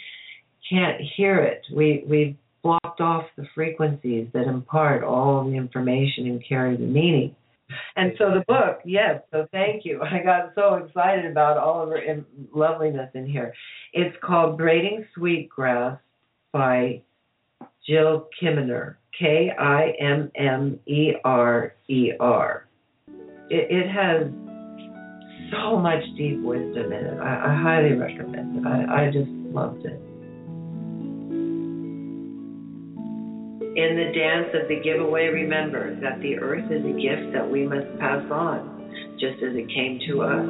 can't 0.70 1.02
hear 1.16 1.40
it. 1.40 1.62
We 1.74 2.04
we've 2.08 2.36
blocked 2.64 3.02
off 3.02 3.26
the 3.38 3.48
frequencies 3.56 4.28
that 4.34 4.48
impart 4.48 5.04
all 5.04 5.46
the 5.46 5.56
information 5.56 6.28
and 6.28 6.44
carry 6.48 6.76
the 6.76 6.84
meaning. 6.84 7.36
And 7.96 8.14
so 8.18 8.32
the 8.32 8.44
book, 8.48 8.80
yes, 8.86 9.22
so 9.32 9.48
thank 9.52 9.86
you. 9.86 10.02
I 10.04 10.24
got 10.24 10.54
so 10.56 10.76
excited 10.76 11.26
about 11.26 11.58
all 11.58 11.84
of 11.84 11.90
her 11.90 12.26
loveliness 12.54 13.10
in 13.14 13.26
here. 13.26 13.54
It's 13.94 14.16
called 14.24 14.58
Braiding 14.58 15.06
Sweetgrass 15.16 16.00
by 16.52 17.02
Jill 17.88 18.28
Kimmerer, 18.42 18.96
K 19.18 19.52
I 19.58 19.94
M 20.00 20.32
M 20.36 20.80
E 20.86 21.14
R 21.24 21.74
E 21.88 22.12
R. 22.20 22.68
It 23.50 23.90
has 23.90 24.28
so 25.52 25.78
much 25.78 26.04
deep 26.18 26.42
wisdom 26.42 26.92
in 26.92 27.06
it. 27.06 27.20
I, 27.20 27.46
I 27.46 27.62
highly 27.62 27.94
recommend 27.94 28.58
it. 28.58 28.68
I, 28.68 29.06
I 29.06 29.12
just 29.12 29.30
loved 29.30 29.86
it. 29.86 30.02
In 33.78 33.94
the 33.94 34.10
dance 34.10 34.50
of 34.58 34.68
the 34.74 34.82
giveaway, 34.82 35.30
remember 35.30 35.94
that 36.02 36.18
the 36.26 36.42
earth 36.42 36.66
is 36.66 36.82
a 36.82 36.98
gift 36.98 37.30
that 37.30 37.46
we 37.46 37.62
must 37.62 37.86
pass 38.02 38.26
on, 38.34 38.90
just 39.22 39.38
as 39.46 39.54
it 39.54 39.70
came 39.70 40.02
to 40.10 40.26
us. 40.26 40.50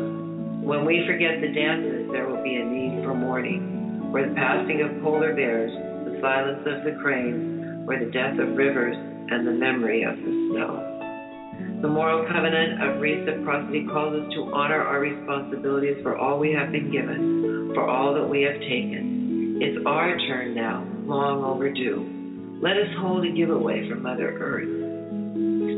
When 0.63 0.87
we 0.87 1.03
forget 1.03 1.43
the 1.43 1.51
dances, 1.51 2.07
there 2.15 2.23
will 2.23 2.39
be 2.39 2.55
a 2.55 2.63
need 2.63 3.03
for 3.03 3.11
mourning, 3.11 4.07
for 4.15 4.23
the 4.23 4.31
passing 4.31 4.79
of 4.79 5.03
polar 5.03 5.35
bears, 5.35 5.75
the 6.07 6.15
silence 6.23 6.63
of 6.71 6.87
the 6.87 6.95
cranes, 7.03 7.83
or 7.83 7.99
the 7.99 8.07
death 8.15 8.39
of 8.39 8.55
rivers, 8.55 8.95
and 8.95 9.43
the 9.43 9.59
memory 9.59 10.07
of 10.07 10.15
the 10.15 10.31
snow. 10.47 11.83
The 11.83 11.91
moral 11.91 12.23
covenant 12.31 12.79
of 12.79 13.03
reciprocity 13.03 13.83
calls 13.91 14.23
us 14.23 14.33
to 14.39 14.55
honor 14.55 14.79
our 14.79 15.03
responsibilities 15.03 15.99
for 15.99 16.15
all 16.15 16.39
we 16.39 16.55
have 16.55 16.71
been 16.71 16.95
given, 16.95 17.75
for 17.75 17.91
all 17.91 18.15
that 18.15 18.23
we 18.23 18.47
have 18.47 18.55
taken. 18.63 19.59
It's 19.59 19.83
our 19.85 20.15
turn 20.15 20.55
now, 20.55 20.87
long 21.03 21.43
overdue 21.43 22.16
let 22.61 22.75
us 22.75 22.89
hold 22.99 23.23
a 23.23 23.31
giveaway 23.31 23.87
for 23.87 23.95
Mother 23.95 24.33
Earth, 24.39 24.65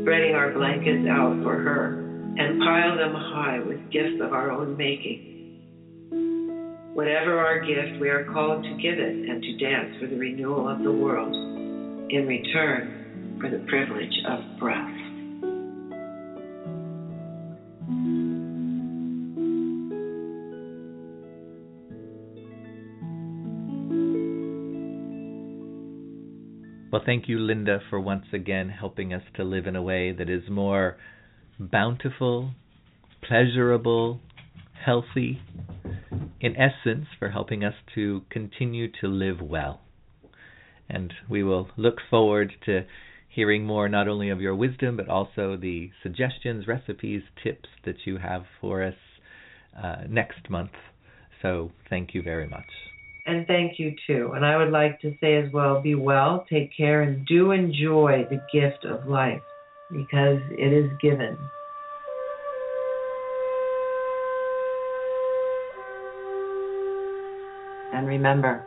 spreading 0.00 0.34
our 0.34 0.52
blankets 0.52 1.06
out 1.10 1.38
for 1.42 1.56
her 1.56 2.00
and 2.38 2.58
pile 2.60 2.96
them 2.96 3.14
high 3.14 3.58
with 3.60 3.90
gifts 3.90 4.20
of 4.22 4.32
our 4.32 4.50
own 4.50 4.76
making. 4.78 5.26
Whatever 6.94 7.38
our 7.38 7.60
gift, 7.60 8.00
we 8.00 8.08
are 8.08 8.24
called 8.32 8.64
to 8.64 8.70
give 8.80 8.98
it 8.98 9.28
and 9.28 9.42
to 9.42 9.56
dance 9.58 9.94
for 10.00 10.06
the 10.06 10.16
renewal 10.16 10.68
of 10.68 10.82
the 10.82 10.90
world 10.90 11.34
in 11.34 12.26
return 12.26 13.36
for 13.40 13.50
the 13.50 13.64
privilege 13.68 14.16
of 14.26 14.58
breath. 14.58 14.99
Well, 26.90 27.02
thank 27.06 27.28
you, 27.28 27.38
Linda, 27.38 27.78
for 27.88 28.00
once 28.00 28.26
again 28.32 28.68
helping 28.68 29.14
us 29.14 29.22
to 29.36 29.44
live 29.44 29.68
in 29.68 29.76
a 29.76 29.82
way 29.82 30.10
that 30.10 30.28
is 30.28 30.50
more 30.50 30.96
bountiful, 31.56 32.50
pleasurable, 33.22 34.18
healthy, 34.84 35.40
in 36.40 36.56
essence, 36.56 37.06
for 37.16 37.28
helping 37.30 37.62
us 37.62 37.74
to 37.94 38.22
continue 38.28 38.88
to 39.00 39.06
live 39.06 39.40
well. 39.40 39.82
And 40.88 41.12
we 41.28 41.44
will 41.44 41.68
look 41.76 41.98
forward 42.10 42.52
to 42.66 42.84
hearing 43.28 43.64
more 43.64 43.88
not 43.88 44.08
only 44.08 44.28
of 44.28 44.40
your 44.40 44.56
wisdom, 44.56 44.96
but 44.96 45.08
also 45.08 45.56
the 45.56 45.92
suggestions, 46.02 46.66
recipes, 46.66 47.22
tips 47.40 47.68
that 47.84 48.04
you 48.04 48.16
have 48.16 48.42
for 48.60 48.82
us 48.82 48.94
uh, 49.80 49.98
next 50.08 50.50
month. 50.50 50.72
So 51.40 51.70
thank 51.88 52.14
you 52.14 52.22
very 52.22 52.48
much. 52.48 52.89
And 53.30 53.46
thank 53.46 53.78
you 53.78 53.94
too. 54.08 54.32
And 54.34 54.44
I 54.44 54.56
would 54.56 54.72
like 54.72 55.00
to 55.02 55.14
say 55.20 55.36
as 55.36 55.52
well 55.52 55.80
be 55.80 55.94
well, 55.94 56.44
take 56.50 56.76
care, 56.76 57.02
and 57.02 57.24
do 57.26 57.52
enjoy 57.52 58.26
the 58.28 58.42
gift 58.52 58.84
of 58.84 59.06
life 59.06 59.40
because 59.92 60.40
it 60.50 60.72
is 60.72 60.90
given. 61.00 61.38
And 67.94 68.08
remember, 68.08 68.64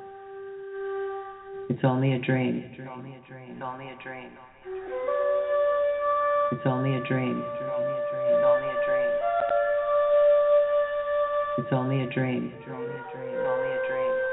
it's 1.70 1.84
only 1.84 2.14
a 2.14 2.20
dream. 2.20 2.64
It's 2.72 2.89
only 2.89 3.11
a 3.11 3.20
dream. 3.28 3.49
It's 3.51 3.61
only 3.61 3.89
a 3.89 3.97
dream. 4.01 4.32
It's 6.53 6.66
only 6.66 6.95
a 6.95 7.03
dream. 7.03 7.43
It's 7.49 7.59
only 7.66 8.80
a 8.80 8.86
dream. 8.86 9.11
It's 11.57 11.74
only 11.74 12.01
a 12.01 12.09
dream. 12.09 12.53
It's 12.55 12.70
only 12.70 12.86
a 12.88 13.03
dream. 13.11 14.33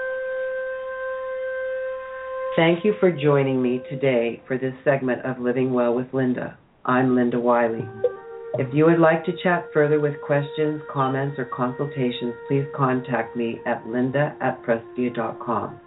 Thank 2.56 2.84
you 2.84 2.94
for 2.98 3.12
joining 3.12 3.62
me 3.62 3.80
today 3.88 4.42
for 4.48 4.58
this 4.58 4.74
segment 4.82 5.24
of 5.24 5.38
Living 5.38 5.72
Well 5.72 5.94
with 5.94 6.12
Linda. 6.12 6.58
I'm 6.84 7.14
Linda 7.14 7.38
Wiley. 7.38 7.88
If 8.54 8.74
you 8.74 8.86
would 8.86 8.98
like 8.98 9.24
to 9.26 9.32
chat 9.40 9.66
further 9.72 10.00
with 10.00 10.20
questions, 10.26 10.82
comments, 10.92 11.38
or 11.38 11.44
consultations, 11.44 12.34
please 12.48 12.64
contact 12.76 13.36
me 13.36 13.60
at 13.66 13.86
linda 13.86 14.34
at 14.40 14.60
prestia.com. 14.64 15.80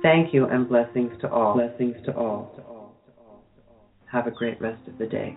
Thank 0.00 0.32
you 0.32 0.46
and 0.46 0.68
blessings 0.68 1.10
to 1.20 1.28
all. 1.32 1.54
Blessings 1.54 1.96
to 2.04 2.16
all. 2.16 2.94
Have 4.06 4.28
a 4.28 4.30
great 4.30 4.60
rest 4.60 4.86
of 4.86 4.98
the 4.98 5.06
day. 5.06 5.36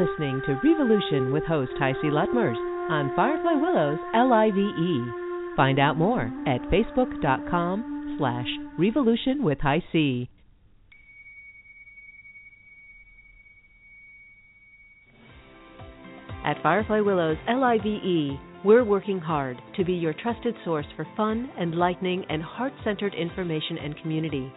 Listening 0.00 0.40
to 0.46 0.54
Revolution 0.64 1.30
with 1.30 1.44
host 1.44 1.72
HiC 1.78 2.04
Lutmers 2.04 2.56
on 2.90 3.14
Firefly 3.14 3.52
Willows 3.52 3.98
L-I-V-E. 4.14 5.04
Find 5.58 5.78
out 5.78 5.98
more 5.98 6.22
at 6.46 6.62
facebook.com 6.72 8.16
slash 8.18 8.46
revolution 8.78 9.44
with 9.44 9.58
C. 9.92 10.30
At 16.46 16.62
Firefly 16.62 17.00
Willows 17.00 17.36
LIVE, 17.46 18.38
we're 18.64 18.84
working 18.84 19.18
hard 19.18 19.60
to 19.76 19.84
be 19.84 19.92
your 19.92 20.14
trusted 20.14 20.54
source 20.64 20.86
for 20.96 21.06
fun, 21.14 21.50
enlightening, 21.60 22.24
and 22.30 22.42
heart 22.42 22.72
centered 22.84 23.12
information 23.12 23.76
and 23.76 24.00
community. 24.00 24.50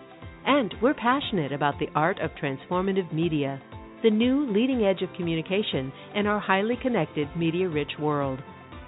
And 0.46 0.74
we're 0.82 0.94
passionate 0.94 1.52
about 1.52 1.80
the 1.80 1.90
art 1.96 2.20
of 2.22 2.32
transformative 2.42 3.12
media 3.12 3.62
the 4.04 4.10
new 4.10 4.52
leading 4.52 4.84
edge 4.84 5.02
of 5.02 5.14
communication 5.16 5.92
in 6.14 6.28
our 6.28 6.40
highly 6.40 6.76
connected, 6.82 7.26
media 7.38 7.70
rich 7.70 7.92
world. 7.98 8.38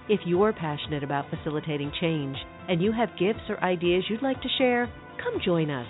If 0.09 0.19
you're 0.25 0.51
passionate 0.51 1.03
about 1.03 1.29
facilitating 1.29 1.91
change 2.01 2.35
and 2.67 2.81
you 2.81 2.91
have 2.91 3.17
gifts 3.17 3.49
or 3.49 3.63
ideas 3.63 4.03
you'd 4.09 4.21
like 4.21 4.41
to 4.41 4.49
share, 4.57 4.91
come 5.23 5.39
join 5.43 5.71
us. 5.71 5.87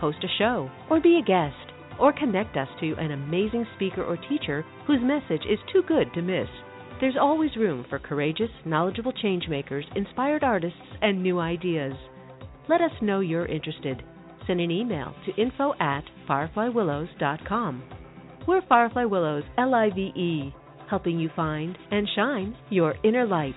Host 0.00 0.18
a 0.24 0.38
show, 0.38 0.70
or 0.88 1.00
be 1.00 1.20
a 1.22 1.26
guest, 1.26 1.54
or 2.00 2.14
connect 2.14 2.56
us 2.56 2.68
to 2.80 2.94
an 2.94 3.12
amazing 3.12 3.66
speaker 3.76 4.02
or 4.02 4.16
teacher 4.16 4.64
whose 4.86 5.00
message 5.02 5.46
is 5.48 5.58
too 5.70 5.82
good 5.86 6.08
to 6.14 6.22
miss. 6.22 6.48
There's 6.98 7.16
always 7.20 7.54
room 7.56 7.84
for 7.90 7.98
courageous, 7.98 8.50
knowledgeable 8.64 9.12
changemakers, 9.12 9.84
inspired 9.94 10.42
artists, 10.42 10.78
and 11.02 11.22
new 11.22 11.38
ideas. 11.38 11.92
Let 12.70 12.80
us 12.80 12.92
know 13.02 13.20
you're 13.20 13.46
interested. 13.46 14.02
Send 14.46 14.60
an 14.60 14.70
email 14.70 15.14
to 15.26 15.40
info 15.40 15.74
at 15.78 16.04
fireflywillows.com. 16.28 18.01
We're 18.46 18.62
Firefly 18.68 19.04
Willows, 19.04 19.44
L 19.56 19.72
I 19.72 19.90
V 19.90 20.00
E, 20.16 20.54
helping 20.90 21.20
you 21.20 21.30
find 21.36 21.78
and 21.92 22.08
shine 22.16 22.56
your 22.70 22.96
inner 23.04 23.24
light. 23.24 23.54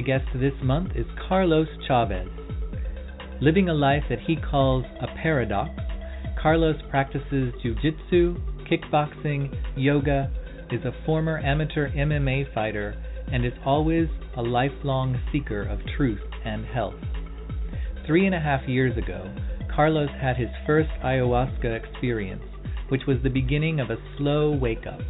Revolutionary 0.00 0.02
guest 0.02 0.40
this 0.40 0.64
month 0.64 0.90
is 0.94 1.06
Carlos 1.28 1.68
Chavez. 1.86 2.28
Living 3.40 3.68
a 3.68 3.74
life 3.74 4.02
that 4.08 4.20
he 4.26 4.36
calls 4.36 4.84
a 5.00 5.06
paradox, 5.22 5.70
Carlos 6.40 6.76
practices 6.90 7.52
jiu-jitsu, 7.62 8.36
kickboxing, 8.70 9.52
yoga, 9.76 10.30
is 10.70 10.84
a 10.84 10.94
former 11.04 11.40
amateur 11.40 11.90
MMA 11.90 12.52
fighter, 12.54 12.94
and 13.32 13.44
is 13.44 13.52
always 13.64 14.08
a 14.36 14.42
lifelong 14.42 15.18
seeker 15.32 15.62
of 15.62 15.78
truth 15.96 16.20
and 16.44 16.64
health. 16.66 16.94
Three 18.06 18.26
and 18.26 18.34
a 18.34 18.40
half 18.40 18.68
years 18.68 18.96
ago, 18.96 19.32
Carlos 19.74 20.10
had 20.20 20.36
his 20.36 20.48
first 20.66 20.90
ayahuasca 21.04 21.84
experience, 21.84 22.42
which 22.88 23.02
was 23.06 23.18
the 23.22 23.30
beginning 23.30 23.80
of 23.80 23.90
a 23.90 23.96
slow 24.16 24.52
wake 24.52 24.86
up. 24.86 25.00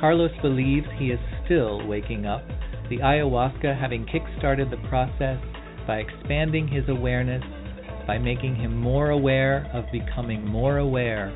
Carlos 0.00 0.32
believes 0.42 0.86
he 0.98 1.06
is 1.06 1.20
still 1.44 1.86
waking 1.86 2.26
up, 2.26 2.42
the 2.92 2.98
ayahuasca 2.98 3.80
having 3.80 4.04
kick 4.04 4.20
started 4.36 4.70
the 4.70 4.76
process 4.88 5.38
by 5.86 5.96
expanding 5.96 6.68
his 6.68 6.84
awareness, 6.88 7.42
by 8.06 8.18
making 8.18 8.54
him 8.54 8.76
more 8.76 9.08
aware 9.10 9.66
of 9.72 9.86
becoming 9.90 10.46
more 10.46 10.76
aware 10.76 11.32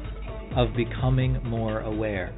of 0.54 0.68
becoming 0.76 1.42
more 1.44 1.80
aware. 1.80 2.34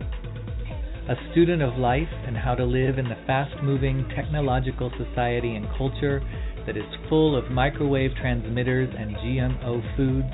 A 1.08 1.16
student 1.32 1.62
of 1.62 1.76
life 1.78 2.06
and 2.28 2.36
how 2.36 2.54
to 2.54 2.64
live 2.64 2.96
in 2.96 3.08
the 3.08 3.18
fast 3.26 3.60
moving 3.60 4.08
technological 4.14 4.92
society 4.96 5.56
and 5.56 5.66
culture 5.76 6.22
that 6.64 6.76
is 6.76 6.84
full 7.08 7.36
of 7.36 7.50
microwave 7.50 8.12
transmitters 8.20 8.94
and 8.96 9.16
GMO 9.16 9.96
foods, 9.96 10.28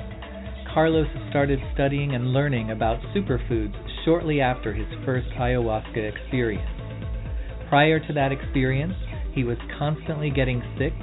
Carlos 0.71 1.07
started 1.31 1.57
studying 1.73 2.13
and 2.13 2.33
learning 2.33 2.69
about 2.69 2.99
superfoods 3.15 3.73
shortly 4.03 4.41
after 4.41 4.75
his 4.75 4.87
first 5.03 5.27
ayahuasca 5.39 6.13
experience. 6.13 6.74
Prior 7.69 7.99
to 7.99 8.13
that 8.13 8.31
experience, 8.31 8.93
he 9.33 9.43
was 9.43 9.57
constantly 9.77 10.29
getting 10.29 10.61
sick, 10.77 10.93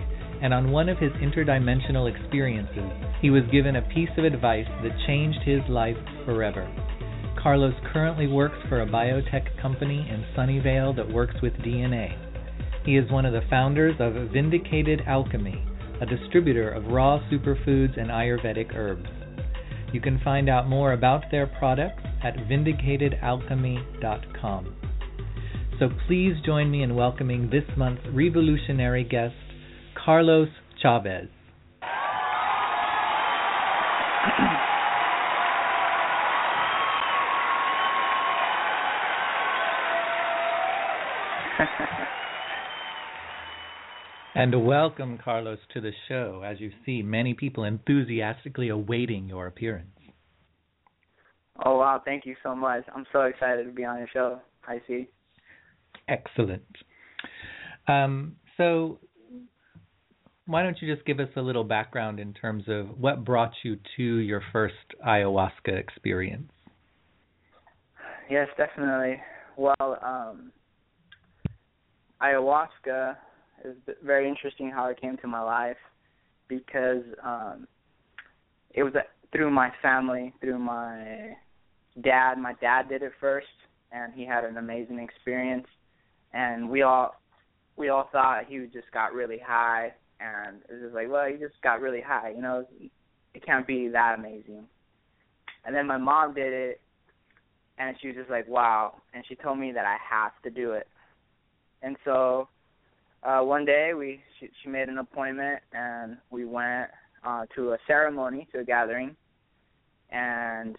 and 0.43 0.55
on 0.55 0.71
one 0.71 0.89
of 0.89 0.99
his 0.99 1.13
interdimensional 1.13 2.13
experiences, 2.13 2.91
he 3.21 3.31
was 3.31 3.43
given 3.53 3.77
a 3.77 3.89
piece 3.95 4.11
of 4.17 4.25
advice 4.25 4.67
that 4.83 5.07
changed 5.07 5.39
his 5.45 5.61
life 5.69 5.97
forever. 6.25 6.67
Carlos 7.43 7.75
currently 7.93 8.29
works 8.29 8.57
for 8.69 8.83
a 8.83 8.87
biotech 8.87 9.61
company 9.61 10.09
in 10.09 10.25
Sunnyvale 10.37 10.95
that 10.97 11.13
works 11.13 11.35
with 11.43 11.53
DNA. 11.55 12.17
He 12.85 12.97
is 12.97 13.11
one 13.11 13.27
of 13.27 13.33
the 13.33 13.43
founders 13.51 13.97
of 13.99 14.31
Vindicated 14.33 15.03
Alchemy, 15.07 15.61
a 16.01 16.07
distributor 16.07 16.71
of 16.71 16.87
raw 16.87 17.19
superfoods 17.31 18.01
and 18.01 18.11
Ayurvedic 18.11 18.75
herbs. 18.75 19.09
You 19.93 20.01
can 20.01 20.21
find 20.25 20.49
out 20.49 20.69
more 20.69 20.93
about 20.93 21.25
their 21.31 21.47
products 21.47 22.03
at 22.23 22.35
vindicatedalchemy.com. 22.37 24.82
So 25.79 25.89
please 26.07 26.35
join 26.45 26.71
me 26.71 26.83
in 26.83 26.95
welcoming 26.95 27.49
this 27.51 27.65
month's 27.77 28.03
revolutionary 28.13 29.05
guest, 29.05 29.35
Carlos 29.95 30.49
Chavez. 30.81 31.29
and 44.35 44.67
welcome, 44.67 45.19
Carlos, 45.23 45.59
to 45.73 45.81
the 45.81 45.93
show. 46.09 46.43
As 46.45 46.61
you 46.61 46.71
see, 46.85 47.03
many 47.03 47.35
people 47.35 47.65
enthusiastically 47.65 48.69
awaiting 48.69 49.29
your 49.29 49.47
appearance. 49.47 49.89
Oh 51.65 51.79
wow! 51.79 52.03
Thank 52.05 52.27
you 52.27 52.37
so 52.43 52.55
much. 52.55 52.85
I'm 52.95 53.07
so 53.13 53.23
excited 53.23 53.65
to 53.65 53.73
be 53.73 53.85
on 53.85 53.99
your 53.99 54.09
show. 54.13 54.41
I 54.67 54.81
see. 54.87 55.09
Excellent. 56.13 56.77
Um, 57.89 58.37
so, 58.59 58.99
why 60.45 60.63
don't 60.63 60.77
you 60.83 60.95
just 60.95 61.07
give 61.07 61.21
us 61.21 61.29
a 61.37 61.41
little 61.41 61.65
background 61.65 62.21
in 62.21 62.35
terms 62.35 62.65
of 62.69 62.99
what 63.01 63.25
brought 63.25 63.53
you 63.63 63.79
to 63.97 64.03
your 64.03 64.43
first 64.53 64.75
ayahuasca 65.07 65.69
experience? 65.69 66.53
Yes, 68.29 68.49
definitely. 68.59 69.21
Well, 69.57 69.75
um, 69.81 70.53
ayahuasca 72.21 73.17
is 73.65 73.77
very 74.05 74.29
interesting 74.29 74.71
how 74.71 74.89
it 74.89 75.01
came 75.01 75.17
to 75.19 75.27
my 75.27 75.41
life 75.41 75.77
because 76.49 77.05
um, 77.25 77.67
it 78.75 78.83
was 78.83 78.93
through 79.33 79.51
my 79.51 79.71
family, 79.81 80.35
through 80.43 80.59
my 80.59 81.37
dad. 82.03 82.35
My 82.35 82.53
dad 82.61 82.91
did 82.91 83.03
it 83.03 83.13
first, 83.19 83.47
and 83.93 84.13
he 84.13 84.27
had 84.27 84.45
an 84.45 84.59
amazing 84.59 84.99
experience 84.99 85.67
and 86.33 86.69
we 86.69 86.83
all 86.83 87.15
we 87.77 87.89
all 87.89 88.09
thought 88.13 88.45
he 88.47 88.59
just 88.73 88.91
got 88.93 89.15
really 89.15 89.39
high, 89.39 89.93
and 90.21 90.59
it 90.69 90.73
was 90.73 90.83
just 90.83 90.95
like, 90.95 91.11
well, 91.11 91.27
he 91.27 91.37
just 91.37 91.61
got 91.63 91.81
really 91.81 92.01
high, 92.01 92.33
you 92.35 92.43
know, 92.43 92.67
it 93.35 93.45
can't 93.45 93.67
be 93.67 93.89
that 93.89 94.19
amazing. 94.19 94.65
And 95.65 95.75
then 95.75 95.87
my 95.87 95.97
mom 95.97 96.35
did 96.35 96.53
it, 96.53 96.81
and 97.79 97.97
she 98.01 98.09
was 98.09 98.17
just 98.17 98.31
like, 98.31 98.47
wow, 98.49 98.97
and 99.15 99.25
she 99.29 99.35
told 99.37 99.59
me 99.59 99.73
that 99.73 99.85
I 99.85 99.97
have 100.09 100.33
to 100.43 100.51
do 100.51 100.73
it. 100.73 100.87
And 101.83 101.97
so 102.05 102.49
uh 103.23 103.41
one 103.41 103.65
day 103.65 103.93
we 103.97 104.21
she, 104.39 104.49
she 104.63 104.69
made 104.69 104.89
an 104.89 104.99
appointment 104.99 105.61
and 105.73 106.17
we 106.31 106.45
went 106.45 106.91
uh 107.25 107.45
to 107.55 107.73
a 107.73 107.79
ceremony 107.87 108.49
to 108.53 108.61
a 108.61 108.65
gathering 108.65 109.15
and 110.11 110.77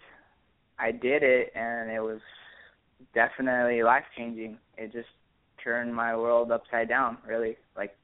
I 0.78 0.90
did 0.92 1.22
it 1.22 1.52
and 1.54 1.90
it 1.90 2.00
was 2.00 2.20
definitely 3.14 3.82
life 3.82 4.04
changing. 4.16 4.58
It 4.76 4.92
just 4.92 5.08
turned 5.64 5.94
my 5.94 6.14
world 6.14 6.52
upside 6.52 6.88
down. 6.88 7.18
Really, 7.26 7.56
like 7.76 7.96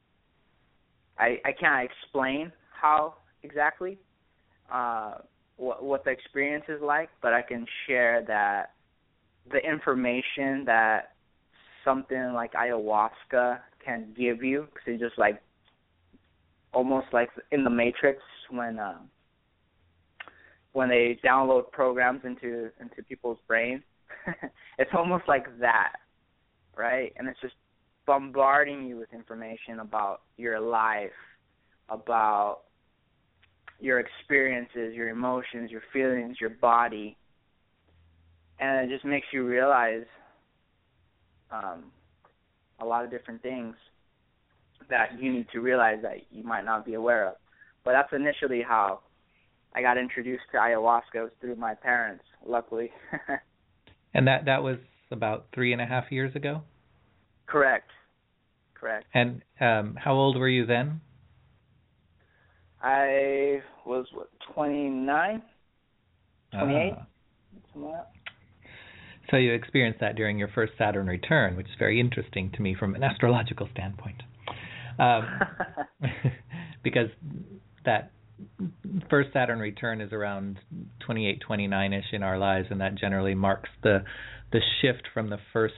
I 1.17 1.37
I 1.45 1.51
can't 1.53 1.89
explain 1.89 2.51
how 2.73 3.15
exactly 3.43 3.97
uh, 4.71 5.15
what 5.57 5.83
what 5.83 6.03
the 6.03 6.11
experience 6.11 6.65
is 6.67 6.81
like, 6.81 7.09
but 7.21 7.33
I 7.33 7.41
can 7.41 7.65
share 7.87 8.23
that 8.27 8.71
the 9.51 9.59
information 9.59 10.65
that 10.65 11.13
something 11.83 12.33
like 12.33 12.53
ayahuasca 12.53 13.59
can 13.83 14.13
give 14.17 14.43
you 14.43 14.67
because 14.73 14.83
it's 14.87 15.01
just 15.01 15.17
like 15.17 15.41
almost 16.73 17.07
like 17.11 17.29
in 17.51 17.63
the 17.63 17.69
matrix 17.69 18.21
when 18.49 18.79
uh, 18.79 18.99
when 20.73 20.89
they 20.89 21.19
download 21.25 21.71
programs 21.71 22.21
into 22.23 22.69
into 22.79 23.03
people's 23.07 23.39
brains 23.47 23.81
it's 24.77 24.91
almost 24.95 25.23
like 25.27 25.45
that 25.59 25.93
right? 26.81 27.13
And 27.15 27.27
it's 27.27 27.39
just 27.41 27.53
bombarding 28.07 28.87
you 28.87 28.97
with 28.97 29.13
information 29.13 29.79
about 29.79 30.21
your 30.35 30.59
life, 30.59 31.11
about 31.89 32.61
your 33.79 33.99
experiences, 33.99 34.95
your 34.95 35.09
emotions, 35.09 35.69
your 35.69 35.83
feelings, 35.93 36.37
your 36.41 36.49
body. 36.49 37.17
And 38.59 38.89
it 38.89 38.93
just 38.93 39.05
makes 39.05 39.27
you 39.31 39.45
realize 39.45 40.05
um, 41.51 41.85
a 42.79 42.85
lot 42.85 43.05
of 43.05 43.11
different 43.11 43.43
things 43.43 43.75
that 44.89 45.19
you 45.19 45.31
need 45.31 45.47
to 45.53 45.59
realize 45.59 45.99
that 46.01 46.17
you 46.31 46.43
might 46.43 46.65
not 46.65 46.85
be 46.85 46.95
aware 46.95 47.27
of. 47.27 47.35
But 47.85 47.91
that's 47.93 48.11
initially 48.11 48.63
how 48.67 49.01
I 49.75 49.81
got 49.81 49.97
introduced 49.97 50.43
to 50.51 50.57
ayahuasca 50.57 51.29
through 51.39 51.55
my 51.55 51.75
parents, 51.75 52.23
luckily. 52.45 52.91
and 54.13 54.27
that 54.27 54.45
that 54.45 54.63
was 54.63 54.77
about 55.11 55.47
three 55.53 55.73
and 55.73 55.81
a 55.81 55.85
half 55.85 56.11
years 56.11 56.35
ago? 56.35 56.61
Correct. 57.51 57.91
Correct. 58.73 59.05
And 59.13 59.41
um, 59.59 59.97
how 60.01 60.13
old 60.13 60.37
were 60.37 60.47
you 60.47 60.65
then? 60.65 61.01
I 62.81 63.61
was 63.85 64.07
what, 64.13 64.29
29, 64.55 65.41
28, 66.51 66.93
uh, 66.93 66.95
So 69.29 69.37
you 69.37 69.53
experienced 69.53 69.99
that 69.99 70.15
during 70.15 70.39
your 70.39 70.47
first 70.55 70.73
Saturn 70.77 71.07
return, 71.07 71.55
which 71.55 71.67
is 71.67 71.73
very 71.77 71.99
interesting 71.99 72.51
to 72.55 72.61
me 72.61 72.75
from 72.79 72.95
an 72.95 73.03
astrological 73.03 73.67
standpoint. 73.71 74.23
Um, 74.97 75.27
because 76.83 77.09
that 77.85 78.11
first 79.09 79.31
Saturn 79.33 79.59
return 79.59 80.01
is 80.01 80.11
around 80.11 80.57
28, 81.05 81.41
29 81.45 81.93
ish 81.93 82.05
in 82.13 82.23
our 82.23 82.39
lives, 82.39 82.67
and 82.71 82.81
that 82.81 82.95
generally 82.95 83.35
marks 83.35 83.69
the 83.83 84.03
the 84.51 84.59
shift 84.81 85.03
from 85.13 85.29
the 85.29 85.37
first 85.53 85.75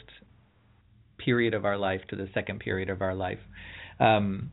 period 1.26 1.53
of 1.53 1.65
our 1.65 1.78
life 1.78 2.01
to 2.09 2.15
the 2.15 2.28
second 2.34 2.59
period 2.59 2.89
of 2.89 3.01
our 3.01 3.15
life. 3.15 3.39
Um, 3.99 4.51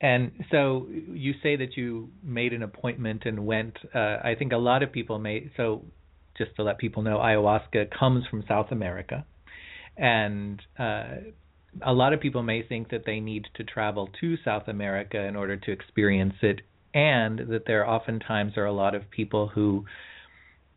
and 0.00 0.32
so 0.50 0.86
you 0.88 1.34
say 1.42 1.56
that 1.56 1.76
you 1.76 2.08
made 2.22 2.52
an 2.52 2.62
appointment 2.62 3.22
and 3.26 3.46
went. 3.46 3.76
Uh, 3.94 4.16
I 4.24 4.34
think 4.38 4.52
a 4.52 4.56
lot 4.56 4.82
of 4.82 4.92
people 4.92 5.18
may. 5.18 5.50
So 5.56 5.84
just 6.38 6.56
to 6.56 6.62
let 6.62 6.78
people 6.78 7.02
know, 7.02 7.18
ayahuasca 7.18 7.90
comes 7.98 8.24
from 8.30 8.42
South 8.48 8.68
America, 8.70 9.26
and 9.98 10.60
uh, 10.78 11.04
a 11.82 11.92
lot 11.92 12.14
of 12.14 12.20
people 12.20 12.42
may 12.42 12.62
think 12.62 12.90
that 12.90 13.02
they 13.04 13.20
need 13.20 13.46
to 13.56 13.64
travel 13.64 14.08
to 14.20 14.36
South 14.42 14.68
America 14.68 15.22
in 15.22 15.36
order 15.36 15.56
to 15.58 15.70
experience 15.70 16.34
it, 16.40 16.62
and 16.94 17.38
that 17.50 17.64
there 17.66 17.86
oftentimes 17.86 18.56
are 18.56 18.64
a 18.64 18.72
lot 18.72 18.94
of 18.94 19.10
people 19.10 19.48
who 19.48 19.84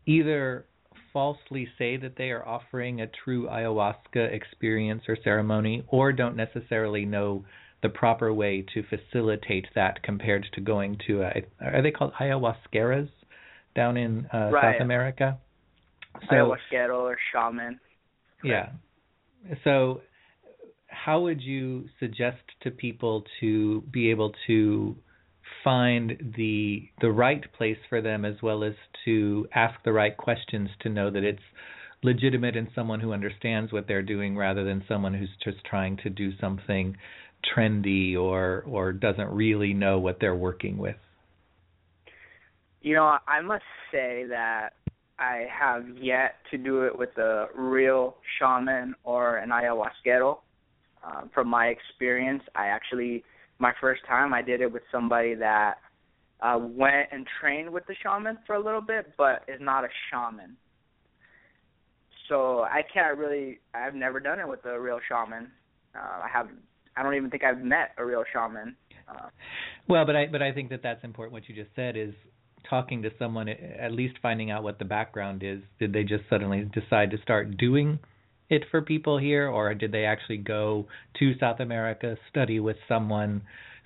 either 0.06 0.66
falsely 1.14 1.66
say 1.78 1.96
that 1.96 2.16
they 2.18 2.30
are 2.30 2.46
offering 2.46 3.00
a 3.00 3.06
true 3.06 3.46
ayahuasca 3.46 4.32
experience 4.34 5.04
or 5.08 5.16
ceremony, 5.24 5.82
or 5.88 6.12
don't 6.12 6.36
necessarily 6.36 7.06
know 7.06 7.44
the 7.82 7.88
proper 7.88 8.34
way 8.34 8.66
to 8.74 8.82
facilitate 8.82 9.66
that 9.74 10.02
compared 10.02 10.44
to 10.52 10.60
going 10.60 10.98
to 11.06 11.22
a, 11.22 11.42
are 11.62 11.82
they 11.82 11.90
called 11.90 12.12
ayahuasqueras 12.20 13.08
down 13.74 13.96
in 13.96 14.26
uh, 14.34 14.50
right. 14.50 14.74
South 14.74 14.82
America? 14.82 15.38
So, 16.28 16.34
Ayahuasquero 16.34 16.98
or 16.98 17.16
shaman. 17.32 17.80
Yeah. 18.42 18.70
So 19.64 20.02
how 20.86 21.20
would 21.20 21.40
you 21.40 21.86
suggest 22.00 22.42
to 22.62 22.70
people 22.70 23.24
to 23.40 23.82
be 23.90 24.10
able 24.10 24.32
to 24.46 24.96
find 25.64 26.34
the 26.36 26.88
the 27.00 27.10
right 27.10 27.42
place 27.54 27.78
for 27.88 28.00
them 28.00 28.24
as 28.24 28.34
well 28.42 28.62
as 28.62 28.74
to 29.04 29.48
ask 29.54 29.74
the 29.84 29.92
right 29.92 30.16
questions 30.16 30.68
to 30.80 30.88
know 30.88 31.10
that 31.10 31.24
it's 31.24 31.42
legitimate 32.02 32.54
and 32.54 32.68
someone 32.74 33.00
who 33.00 33.12
understands 33.12 33.72
what 33.72 33.88
they're 33.88 34.02
doing 34.02 34.36
rather 34.36 34.62
than 34.62 34.84
someone 34.86 35.14
who's 35.14 35.30
just 35.42 35.56
trying 35.64 35.96
to 35.96 36.10
do 36.10 36.30
something 36.38 36.94
trendy 37.56 38.16
or 38.16 38.62
or 38.66 38.92
doesn't 38.92 39.30
really 39.30 39.72
know 39.72 39.98
what 39.98 40.18
they're 40.20 40.36
working 40.36 40.76
with. 40.76 40.96
You 42.82 42.94
know, 42.94 43.16
I 43.26 43.40
must 43.40 43.64
say 43.90 44.26
that 44.28 44.74
I 45.18 45.46
have 45.50 45.84
yet 45.96 46.34
to 46.50 46.58
do 46.58 46.82
it 46.82 46.96
with 46.96 47.16
a 47.16 47.46
real 47.56 48.16
shaman 48.38 48.94
or 49.04 49.38
an 49.38 49.50
ayahuasquero. 49.50 50.38
Um, 51.02 51.30
from 51.34 51.48
my 51.48 51.66
experience, 51.66 52.42
I 52.54 52.66
actually 52.66 53.24
my 53.58 53.72
first 53.80 54.02
time 54.06 54.34
I 54.34 54.42
did 54.42 54.60
it 54.60 54.72
with 54.72 54.82
somebody 54.90 55.34
that 55.34 55.74
uh, 56.40 56.58
went 56.58 57.08
and 57.12 57.26
trained 57.40 57.70
with 57.70 57.86
the 57.86 57.94
shaman 58.02 58.38
for 58.46 58.54
a 58.54 58.62
little 58.62 58.80
bit, 58.80 59.12
but 59.16 59.44
is 59.48 59.60
not 59.60 59.84
a 59.84 59.88
shaman. 60.10 60.56
So 62.28 62.62
I 62.62 62.82
can't 62.92 63.18
really. 63.18 63.60
I've 63.74 63.94
never 63.94 64.18
done 64.20 64.40
it 64.40 64.48
with 64.48 64.64
a 64.64 64.78
real 64.80 64.98
shaman. 65.08 65.50
Uh, 65.94 66.22
I 66.24 66.28
have. 66.32 66.48
I 66.96 67.02
don't 67.02 67.14
even 67.14 67.30
think 67.30 67.44
I've 67.44 67.60
met 67.60 67.90
a 67.98 68.04
real 68.04 68.24
shaman. 68.32 68.76
Uh, 69.08 69.28
well, 69.88 70.06
but 70.06 70.16
I 70.16 70.26
but 70.26 70.42
I 70.42 70.52
think 70.52 70.70
that 70.70 70.82
that's 70.82 71.04
important. 71.04 71.32
What 71.32 71.48
you 71.48 71.54
just 71.54 71.74
said 71.76 71.96
is 71.96 72.14
talking 72.68 73.02
to 73.02 73.10
someone, 73.18 73.48
at 73.48 73.92
least 73.92 74.14
finding 74.22 74.50
out 74.50 74.62
what 74.62 74.78
the 74.78 74.84
background 74.86 75.42
is. 75.42 75.60
Did 75.78 75.92
they 75.92 76.02
just 76.02 76.24
suddenly 76.30 76.68
decide 76.72 77.10
to 77.10 77.18
start 77.22 77.58
doing 77.58 77.98
it 78.50 78.64
for 78.70 78.82
people 78.82 79.18
here, 79.18 79.48
or 79.48 79.74
did 79.74 79.92
they 79.92 80.04
actually 80.04 80.38
go 80.38 80.86
to 81.18 81.38
South 81.38 81.60
America, 81.60 82.16
study 82.30 82.60
with 82.60 82.76
someone 82.88 83.42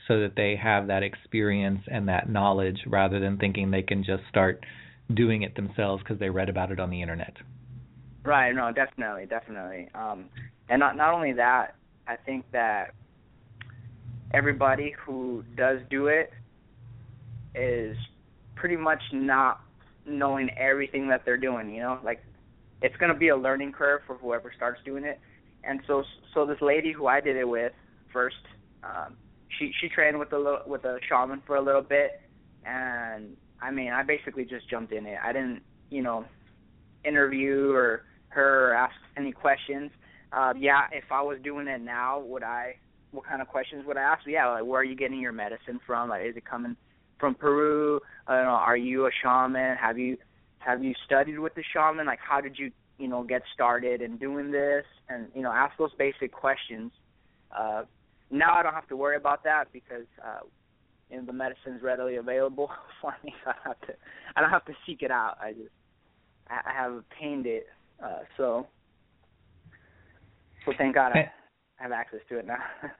so 0.06 0.20
that 0.20 0.32
they 0.36 0.56
have 0.60 0.86
that 0.88 1.02
experience 1.02 1.80
and 1.86 2.08
that 2.08 2.28
knowledge 2.28 2.78
rather 2.86 3.20
than 3.20 3.36
thinking 3.36 3.70
they 3.70 3.82
can 3.82 4.02
just 4.02 4.22
start 4.28 4.64
doing 5.14 5.42
it 5.42 5.54
themselves 5.54 6.02
because 6.02 6.18
they 6.18 6.30
read 6.30 6.48
about 6.48 6.72
it 6.72 6.80
on 6.80 6.90
the 6.90 7.00
internet? 7.00 7.34
Right. 8.24 8.52
No. 8.52 8.72
Definitely. 8.72 9.26
Definitely. 9.26 9.88
Um, 9.94 10.26
and 10.68 10.80
not 10.80 10.96
not 10.96 11.14
only 11.14 11.32
that, 11.34 11.76
I 12.06 12.16
think 12.16 12.44
that 12.52 12.94
everybody 14.32 14.94
who 15.04 15.44
does 15.56 15.78
do 15.88 16.08
it 16.08 16.32
is 17.54 17.96
pretty 18.54 18.76
much 18.76 19.00
not 19.12 19.60
knowing 20.06 20.50
everything 20.58 21.08
that 21.08 21.22
they're 21.24 21.36
doing. 21.36 21.74
You 21.74 21.80
know, 21.80 21.98
like 22.04 22.22
it's 22.82 22.96
going 22.96 23.12
to 23.12 23.18
be 23.18 23.28
a 23.28 23.36
learning 23.36 23.72
curve 23.72 24.02
for 24.06 24.16
whoever 24.16 24.52
starts 24.56 24.80
doing 24.84 25.04
it. 25.04 25.20
And 25.64 25.80
so, 25.86 26.04
so 26.34 26.46
this 26.46 26.58
lady 26.60 26.92
who 26.92 27.06
I 27.06 27.20
did 27.20 27.36
it 27.36 27.48
with 27.48 27.72
first, 28.12 28.36
um, 28.84 29.16
she 29.58 29.72
she 29.80 29.88
trained 29.88 30.18
with 30.18 30.32
a 30.32 30.38
little, 30.38 30.60
with 30.66 30.84
a 30.84 30.98
shaman 31.08 31.42
for 31.46 31.56
a 31.56 31.62
little 31.62 31.82
bit, 31.82 32.20
and 32.64 33.36
I 33.60 33.70
mean, 33.70 33.92
I 33.92 34.02
basically 34.02 34.44
just 34.44 34.68
jumped 34.70 34.92
in 34.92 35.06
it. 35.06 35.18
I 35.22 35.32
didn't, 35.32 35.62
you 35.90 36.02
know, 36.02 36.24
interview 37.04 37.72
or 37.72 38.04
her 38.28 38.70
or 38.70 38.74
ask 38.74 38.94
any 39.16 39.32
questions. 39.32 39.90
Uh, 40.32 40.52
yeah, 40.58 40.82
if 40.92 41.04
I 41.10 41.22
was 41.22 41.38
doing 41.42 41.66
it 41.66 41.80
now, 41.80 42.20
would 42.20 42.42
I? 42.42 42.76
What 43.10 43.24
kind 43.24 43.40
of 43.40 43.48
questions 43.48 43.84
would 43.86 43.96
I 43.96 44.02
ask? 44.02 44.22
Yeah, 44.26 44.48
like 44.50 44.64
where 44.64 44.80
are 44.80 44.84
you 44.84 44.94
getting 44.94 45.18
your 45.18 45.32
medicine 45.32 45.80
from? 45.86 46.10
Like, 46.10 46.26
is 46.26 46.36
it 46.36 46.44
coming 46.44 46.76
from 47.18 47.34
Peru? 47.34 48.00
I 48.26 48.36
don't 48.36 48.44
know. 48.44 48.50
Are 48.50 48.76
you 48.76 49.06
a 49.06 49.10
shaman? 49.22 49.76
Have 49.76 49.98
you 49.98 50.18
have 50.58 50.82
you 50.82 50.94
studied 51.04 51.38
with 51.38 51.54
the 51.54 51.62
shaman? 51.72 52.06
Like, 52.06 52.18
how 52.26 52.40
did 52.40 52.58
you, 52.58 52.70
you 52.98 53.08
know, 53.08 53.22
get 53.22 53.42
started 53.54 54.02
in 54.02 54.16
doing 54.16 54.50
this? 54.50 54.84
And 55.08 55.28
you 55.34 55.42
know, 55.42 55.52
ask 55.52 55.76
those 55.78 55.92
basic 55.98 56.32
questions. 56.32 56.92
Uh, 57.56 57.82
now 58.30 58.54
I 58.54 58.62
don't 58.62 58.74
have 58.74 58.88
to 58.88 58.96
worry 58.96 59.16
about 59.16 59.44
that 59.44 59.66
because 59.72 60.06
uh, 60.24 60.40
you 61.10 61.18
know 61.18 61.24
the 61.24 61.32
medicine's 61.32 61.82
readily 61.82 62.16
available 62.16 62.70
for 63.00 63.14
me. 63.24 63.34
So 63.44 63.50
I 63.50 63.54
don't 63.54 63.66
have 63.66 63.80
to, 63.88 63.94
I 64.36 64.40
don't 64.40 64.50
have 64.50 64.64
to 64.66 64.74
seek 64.86 65.02
it 65.02 65.10
out. 65.10 65.36
I 65.40 65.52
just, 65.52 65.70
I, 66.48 66.70
I 66.70 66.72
have 66.74 66.92
obtained 66.92 67.46
it. 67.46 67.66
Uh, 68.02 68.20
so, 68.36 68.66
so 70.64 70.72
thank 70.76 70.94
God 70.94 71.12
I 71.12 71.30
have 71.76 71.92
access 71.92 72.20
to 72.28 72.38
it 72.38 72.46
now. 72.46 72.62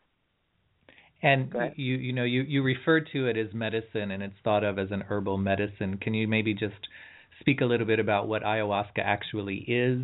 And 1.21 1.53
you 1.75 1.97
you 1.97 2.13
know 2.13 2.23
you 2.23 2.43
you 2.43 2.63
refer 2.63 3.01
to 3.01 3.27
it 3.27 3.37
as 3.37 3.53
medicine 3.53 4.13
and 4.13 4.23
it's 4.23 4.37
thought 4.45 4.63
of 4.63 4.79
as 4.79 4.93
an 4.93 5.03
herbal 5.09 5.37
medicine. 5.37 5.99
Can 6.01 6.15
you 6.15 6.29
maybe 6.29 6.55
just 6.55 6.87
speak 7.49 7.63
a 7.63 7.65
little 7.65 7.87
bit 7.87 7.99
about 7.99 8.29
what 8.29 8.43
ayahuasca 8.43 8.99
actually 8.99 9.65
is, 9.67 10.03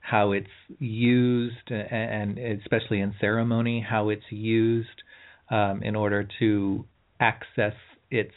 how 0.00 0.30
it's 0.30 0.46
used, 0.78 1.68
and, 1.68 2.38
especially 2.38 3.00
in 3.00 3.12
ceremony, 3.20 3.84
how 3.88 4.10
it's 4.10 4.22
used 4.30 5.02
um, 5.50 5.82
in 5.82 5.96
order 5.96 6.28
to 6.38 6.84
access 7.18 7.72
its 8.12 8.30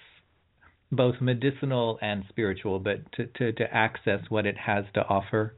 both 0.91 1.13
medicinal 1.21 1.99
and 2.01 2.23
spiritual, 2.29 2.79
but 2.79 2.97
to, 3.11 3.27
to, 3.37 3.51
to 3.51 3.63
access 3.71 4.21
what 4.29 4.47
it 4.47 4.55
has 4.57 4.85
to 4.95 5.01
offer? 5.01 5.53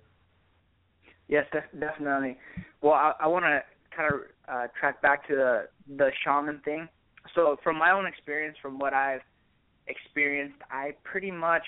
Yes, 1.30 1.46
definitely. 1.80 2.38
Well, 2.82 2.96
I, 2.96 3.14
I 3.22 3.28
want 3.28 3.46
to 3.46 3.62
kind 3.96 4.14
of 4.14 4.20
uh, 4.54 4.68
track 4.78 5.02
back 5.02 5.26
to 5.30 5.36
the 5.36 5.68
the 5.96 6.10
shaman 6.26 6.60
thing. 6.66 6.90
So 7.34 7.56
from 7.64 7.78
my 7.78 7.92
own 7.92 8.06
experience, 8.06 8.58
from 8.62 8.78
what 8.78 8.94
I've 8.94 9.22
experienced, 9.88 10.58
I 10.70 10.96
pretty 11.04 11.32
much, 11.32 11.64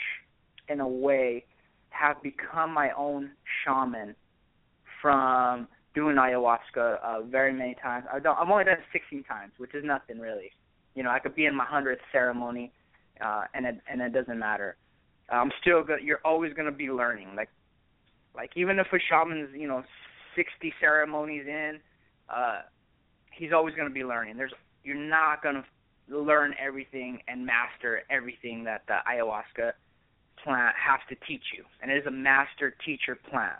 in 0.71 0.79
a 0.79 0.87
way, 0.87 1.45
have 1.89 2.21
become 2.23 2.73
my 2.73 2.91
own 2.97 3.31
shaman 3.63 4.15
from 5.01 5.67
doing 5.93 6.15
ayahuasca 6.15 6.99
uh, 7.03 7.21
very 7.23 7.53
many 7.53 7.75
times. 7.81 8.05
I've 8.11 8.23
done, 8.23 8.35
I've 8.39 8.49
only 8.49 8.63
done 8.63 8.75
it 8.75 8.83
16 8.93 9.23
times, 9.23 9.51
which 9.57 9.75
is 9.75 9.83
nothing 9.83 10.19
really. 10.19 10.51
You 10.95 11.03
know, 11.03 11.09
I 11.09 11.19
could 11.19 11.35
be 11.35 11.45
in 11.45 11.55
my 11.55 11.65
hundredth 11.65 12.01
ceremony, 12.11 12.71
uh, 13.23 13.43
and 13.53 13.65
it 13.65 13.79
and 13.89 14.01
it 14.01 14.13
doesn't 14.13 14.39
matter. 14.39 14.75
I'm 15.29 15.51
still 15.61 15.83
good. 15.83 16.01
You're 16.03 16.19
always 16.25 16.53
gonna 16.53 16.71
be 16.71 16.89
learning. 16.89 17.29
Like, 17.35 17.49
like 18.35 18.51
even 18.55 18.79
if 18.79 18.87
a 18.91 18.97
shaman's 19.09 19.49
you 19.55 19.67
know 19.67 19.83
60 20.35 20.73
ceremonies 20.79 21.45
in, 21.47 21.79
uh, 22.29 22.61
he's 23.33 23.53
always 23.53 23.75
to 23.87 23.93
be 23.93 24.03
learning. 24.03 24.37
There's 24.37 24.53
you're 24.83 24.95
not 24.95 25.43
to 25.55 25.63
learn 26.09 26.53
everything 26.59 27.19
and 27.27 27.45
master 27.45 28.01
everything 28.09 28.63
that 28.65 28.83
the 28.87 28.97
ayahuasca 29.09 29.71
plant 30.43 30.75
has 30.75 30.99
to 31.09 31.15
teach 31.27 31.43
you, 31.55 31.63
and 31.81 31.91
it 31.91 31.97
is 31.97 32.05
a 32.05 32.11
master 32.11 32.75
teacher 32.85 33.17
plant, 33.29 33.59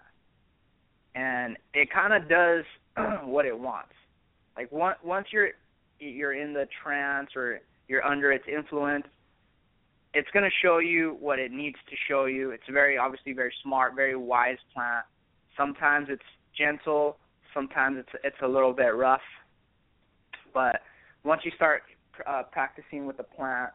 and 1.16 1.58
it 1.74 1.90
kind 1.92 2.14
of 2.14 2.30
does 2.30 2.66
what 3.26 3.46
it 3.46 3.58
wants. 3.58 3.94
Like 4.56 4.72
once 4.72 4.98
once 5.04 5.28
you're 5.32 5.50
you're 6.00 6.34
in 6.34 6.54
the 6.54 6.68
trance 6.84 7.30
or 7.36 7.60
you're 7.88 8.06
under 8.06 8.32
its 8.32 8.46
influence, 8.48 9.06
it's 10.14 10.30
going 10.34 10.44
to 10.44 10.52
show 10.62 10.80
you 10.80 11.18
what 11.20 11.40
it 11.40 11.52
needs 11.52 11.78
to 11.90 11.96
show 12.08 12.26
you. 12.26 12.52
It's 12.52 12.64
very 12.70 12.98
obviously 12.98 13.34
very 13.34 13.54
smart, 13.64 13.96
very 13.96 14.16
wise 14.16 14.58
plant. 14.74 15.06
Sometimes 15.56 16.08
it's 16.10 16.22
gentle, 16.58 17.18
sometimes 17.54 17.98
it's 18.00 18.22
it's 18.24 18.42
a 18.44 18.48
little 18.48 18.74
bit 18.74 18.96
rough, 18.96 19.22
but 20.54 20.82
once 21.24 21.42
you 21.46 21.52
start 21.56 21.84
uh, 22.28 22.44
practicing 22.52 23.06
with 23.06 23.18
the 23.18 23.24
plant, 23.24 23.72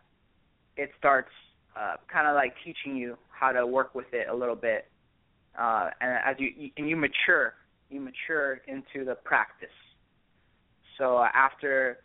it 0.76 0.90
starts 0.98 1.30
uh, 1.78 1.96
kind 2.12 2.26
of 2.26 2.34
like 2.34 2.54
teaching 2.64 2.96
you 2.96 3.16
how 3.28 3.52
to 3.52 3.66
work 3.66 3.94
with 3.94 4.06
it 4.12 4.28
a 4.28 4.34
little 4.34 4.54
bit, 4.54 4.86
uh, 5.58 5.90
and 6.00 6.12
as 6.24 6.36
you, 6.38 6.50
you 6.56 6.70
and 6.76 6.88
you 6.88 6.96
mature, 6.96 7.54
you 7.90 8.00
mature 8.00 8.60
into 8.66 9.04
the 9.04 9.14
practice. 9.24 9.68
So 10.98 11.18
uh, 11.18 11.28
after 11.34 11.98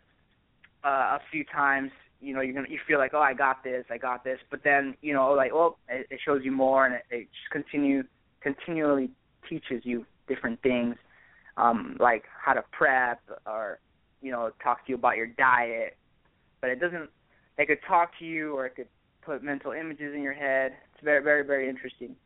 uh, 0.84 1.16
a 1.16 1.20
few 1.30 1.44
times, 1.44 1.90
you 2.20 2.34
know 2.34 2.40
you're 2.40 2.54
gonna 2.54 2.68
you 2.68 2.78
feel 2.86 2.98
like 2.98 3.12
oh 3.14 3.20
I 3.20 3.34
got 3.34 3.64
this, 3.64 3.84
I 3.90 3.98
got 3.98 4.24
this, 4.24 4.38
but 4.50 4.60
then 4.64 4.94
you 5.00 5.14
know 5.14 5.32
like 5.32 5.52
oh 5.52 5.76
it, 5.88 6.06
it 6.10 6.20
shows 6.24 6.42
you 6.44 6.52
more, 6.52 6.86
and 6.86 6.94
it, 6.94 7.02
it 7.10 7.28
just 7.32 7.50
continue 7.50 8.02
continually 8.42 9.10
teaches 9.48 9.82
you 9.84 10.04
different 10.28 10.60
things 10.62 10.96
um, 11.56 11.96
like 12.00 12.24
how 12.44 12.52
to 12.52 12.62
prep 12.72 13.20
or 13.46 13.78
you 14.20 14.30
know 14.30 14.50
talk 14.62 14.84
to 14.86 14.92
you 14.92 14.96
about 14.96 15.16
your 15.16 15.26
diet, 15.26 15.96
but 16.60 16.70
it 16.70 16.80
doesn't. 16.80 17.10
They 17.58 17.66
could 17.66 17.78
talk 17.86 18.12
to 18.18 18.24
you 18.24 18.56
or 18.56 18.66
it 18.66 18.76
could 18.76 18.88
put 19.24 19.42
mental 19.42 19.72
images 19.72 20.14
in 20.14 20.22
your 20.22 20.32
head. 20.32 20.72
It's 20.94 21.04
very 21.04 21.22
very 21.22 21.44
very 21.44 21.68
interesting. 21.68 22.16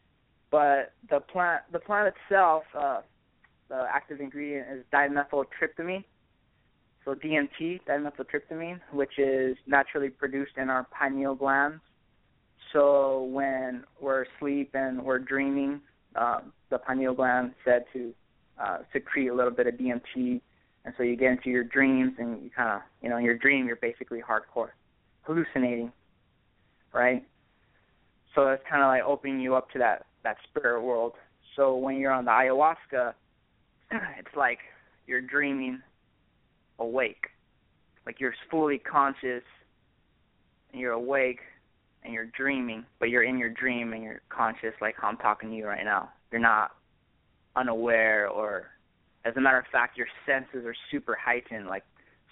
But 0.50 0.92
the 1.10 1.20
plant 1.20 1.62
the 1.72 1.78
plant 1.78 2.14
itself, 2.14 2.64
uh, 2.78 3.00
the 3.68 3.86
active 3.92 4.20
ingredient 4.20 4.66
is 4.72 4.84
dimethyltryptamine. 4.92 6.04
So 7.04 7.14
DMT, 7.14 7.80
dimethyltryptamine, 7.88 8.80
which 8.92 9.18
is 9.18 9.56
naturally 9.66 10.08
produced 10.10 10.52
in 10.56 10.70
our 10.70 10.86
pineal 10.90 11.34
glands. 11.36 11.80
So 12.72 13.24
when 13.24 13.84
we're 14.00 14.24
asleep 14.24 14.70
and 14.74 15.02
we're 15.02 15.20
dreaming, 15.20 15.80
um, 16.16 16.52
the 16.70 16.78
pineal 16.78 17.14
gland 17.14 17.52
said 17.64 17.84
to 17.92 18.12
uh, 18.60 18.78
secrete 18.92 19.28
a 19.28 19.34
little 19.34 19.52
bit 19.52 19.66
of 19.66 19.74
DMT, 19.74 20.40
and 20.84 20.94
so 20.96 21.02
you 21.02 21.16
get 21.16 21.32
into 21.32 21.50
your 21.50 21.64
dreams, 21.64 22.14
and 22.18 22.42
you 22.42 22.50
kind 22.50 22.70
of, 22.70 22.80
you 23.02 23.08
know, 23.08 23.18
in 23.18 23.24
your 23.24 23.36
dream, 23.36 23.66
you're 23.66 23.76
basically 23.76 24.20
hardcore 24.20 24.70
hallucinating, 25.22 25.92
right? 26.96 27.22
So 28.34 28.48
it's 28.48 28.62
kind 28.68 28.82
of 28.82 28.88
like 28.88 29.02
opening 29.02 29.40
you 29.40 29.54
up 29.54 29.70
to 29.70 29.78
that 29.78 30.06
that 30.24 30.36
spirit 30.48 30.82
world. 30.82 31.12
So 31.54 31.76
when 31.76 31.96
you're 31.96 32.10
on 32.10 32.24
the 32.24 32.30
ayahuasca, 32.30 33.12
it's 34.18 34.36
like 34.36 34.58
you're 35.06 35.20
dreaming 35.20 35.80
awake, 36.78 37.28
like 38.04 38.18
you're 38.18 38.34
fully 38.50 38.78
conscious, 38.78 39.44
and 40.72 40.80
you're 40.80 40.92
awake, 40.92 41.38
and 42.02 42.12
you're 42.12 42.30
dreaming, 42.36 42.84
but 42.98 43.10
you're 43.10 43.22
in 43.22 43.38
your 43.38 43.50
dream 43.50 43.92
and 43.92 44.02
you're 44.02 44.20
conscious, 44.28 44.72
like 44.80 44.94
how 45.00 45.08
I'm 45.08 45.16
talking 45.18 45.50
to 45.50 45.56
you 45.56 45.66
right 45.66 45.84
now. 45.84 46.10
You're 46.30 46.40
not 46.40 46.72
unaware, 47.54 48.28
or 48.28 48.66
as 49.24 49.34
a 49.36 49.40
matter 49.40 49.58
of 49.58 49.66
fact, 49.70 49.96
your 49.96 50.08
senses 50.26 50.66
are 50.66 50.74
super 50.90 51.16
heightened. 51.16 51.68
Like 51.68 51.84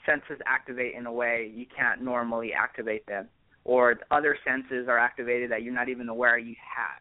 senses 0.04 0.40
activate 0.46 0.94
in 0.94 1.06
a 1.06 1.12
way 1.12 1.50
you 1.54 1.66
can't 1.76 2.02
normally 2.02 2.52
activate 2.52 3.06
them, 3.06 3.28
or 3.64 3.96
other 4.10 4.36
senses 4.46 4.86
are 4.88 4.98
activated 4.98 5.50
that 5.50 5.62
you're 5.62 5.74
not 5.74 5.88
even 5.88 6.08
aware 6.08 6.38
you 6.38 6.54
had. 6.54 7.00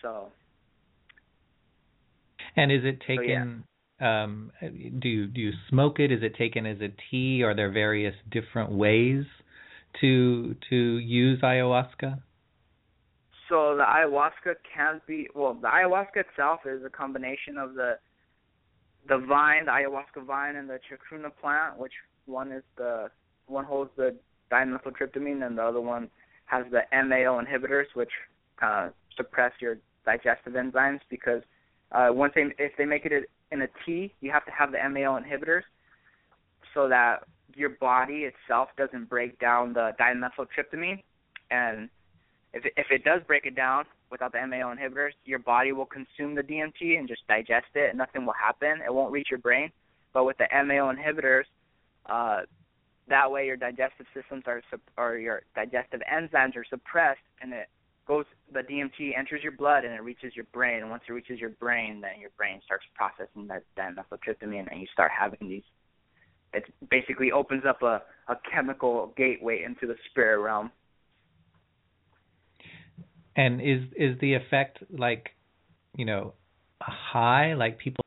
So. 0.00 0.28
And 2.56 2.70
is 2.70 2.82
it 2.84 3.00
taken? 3.00 3.64
So, 3.98 4.04
yeah. 4.04 4.22
um, 4.22 4.52
do 4.60 5.08
you 5.08 5.26
do 5.26 5.40
you 5.40 5.52
smoke 5.70 5.98
it? 5.98 6.12
Is 6.12 6.22
it 6.22 6.36
taken 6.36 6.66
as 6.66 6.78
a 6.80 6.88
tea? 7.10 7.42
Are 7.42 7.54
there 7.54 7.72
various 7.72 8.14
different 8.30 8.70
ways 8.70 9.24
to 10.00 10.54
to 10.70 10.76
use 10.98 11.40
ayahuasca? 11.40 12.20
So 13.48 13.76
the 13.76 13.82
ayahuasca 13.82 14.54
can 14.74 15.00
be 15.06 15.28
well. 15.34 15.54
The 15.54 15.68
ayahuasca 15.68 16.16
itself 16.16 16.60
is 16.64 16.82
a 16.84 16.90
combination 16.90 17.58
of 17.58 17.74
the 17.74 17.98
the 19.08 19.18
vine, 19.18 19.66
the 19.66 19.70
ayahuasca 19.70 20.24
vine, 20.24 20.56
and 20.56 20.68
the 20.68 20.78
chacruna 20.88 21.30
plant, 21.40 21.78
which 21.78 21.92
one 22.26 22.52
is 22.52 22.62
the 22.76 23.10
one 23.46 23.64
holds 23.64 23.90
the 23.96 24.14
dimethyltryptamine, 24.50 25.46
and 25.46 25.58
the 25.58 25.62
other 25.62 25.80
one 25.80 26.08
has 26.46 26.64
the 26.70 26.82
MAO 26.92 27.42
inhibitors, 27.42 27.86
which 27.94 28.10
of 28.62 28.92
suppress 29.16 29.52
your 29.60 29.76
digestive 30.04 30.54
enzymes. 30.54 31.00
Because 31.10 31.42
uh, 31.92 32.08
once 32.10 32.32
they 32.34 32.46
if 32.58 32.72
they 32.76 32.84
make 32.84 33.04
it 33.04 33.30
in 33.50 33.62
a 33.62 33.68
tea, 33.84 34.12
you 34.20 34.30
have 34.30 34.44
to 34.46 34.50
have 34.50 34.72
the 34.72 34.78
MAO 34.88 35.18
inhibitors, 35.18 35.62
so 36.72 36.88
that 36.88 37.24
your 37.54 37.70
body 37.70 38.28
itself 38.30 38.68
doesn't 38.76 39.08
break 39.08 39.38
down 39.38 39.72
the 39.72 39.92
dimethyltryptamine, 40.00 41.02
and 41.50 41.88
if 42.52 42.64
if 42.76 42.86
it 42.90 43.04
does 43.04 43.20
break 43.26 43.46
it 43.46 43.54
down, 43.54 43.84
without 44.10 44.32
the 44.32 44.46
MAO 44.46 44.72
inhibitors, 44.74 45.10
your 45.24 45.40
body 45.40 45.72
will 45.72 45.86
consume 45.86 46.36
the 46.36 46.42
DMT 46.42 46.98
and 46.98 47.08
just 47.08 47.26
digest 47.26 47.66
it, 47.74 47.90
and 47.90 47.98
nothing 47.98 48.24
will 48.24 48.34
happen. 48.40 48.80
It 48.84 48.94
won't 48.94 49.12
reach 49.12 49.28
your 49.30 49.40
brain. 49.40 49.70
But 50.12 50.24
with 50.24 50.36
the 50.38 50.46
MAO 50.52 50.92
inhibitors, 50.94 51.44
uh, 52.06 52.40
that 53.08 53.30
way 53.30 53.46
your 53.46 53.56
digestive 53.56 54.06
systems 54.14 54.44
are 54.46 54.62
or 54.96 55.16
your 55.18 55.42
digestive 55.54 56.00
enzymes 56.12 56.56
are 56.56 56.64
suppressed, 56.68 57.20
and 57.40 57.52
it 57.52 57.68
goes. 58.06 58.24
The 58.52 58.60
DMT 58.60 59.16
enters 59.16 59.42
your 59.42 59.52
blood 59.52 59.84
and 59.84 59.94
it 59.94 60.02
reaches 60.02 60.36
your 60.36 60.46
brain. 60.52 60.80
And 60.80 60.90
once 60.90 61.02
it 61.08 61.12
reaches 61.12 61.40
your 61.40 61.50
brain, 61.50 62.00
then 62.00 62.20
your 62.20 62.30
brain 62.36 62.60
starts 62.64 62.84
processing 62.94 63.46
that 63.48 63.64
that 63.76 63.94
dimethyltryptamine, 63.96 64.70
and 64.70 64.80
you 64.80 64.86
start 64.92 65.10
having 65.18 65.48
these. 65.48 65.62
It 66.52 66.64
basically 66.90 67.32
opens 67.32 67.64
up 67.68 67.82
a 67.82 68.02
a 68.28 68.36
chemical 68.50 69.12
gateway 69.16 69.64
into 69.64 69.86
the 69.86 69.96
spirit 70.10 70.40
realm 70.40 70.70
and 73.36 73.60
is 73.60 73.82
is 73.96 74.18
the 74.20 74.34
effect 74.34 74.78
like, 74.90 75.30
you 75.96 76.04
know, 76.04 76.34
high 76.80 77.54
like 77.54 77.78
people 77.78 78.04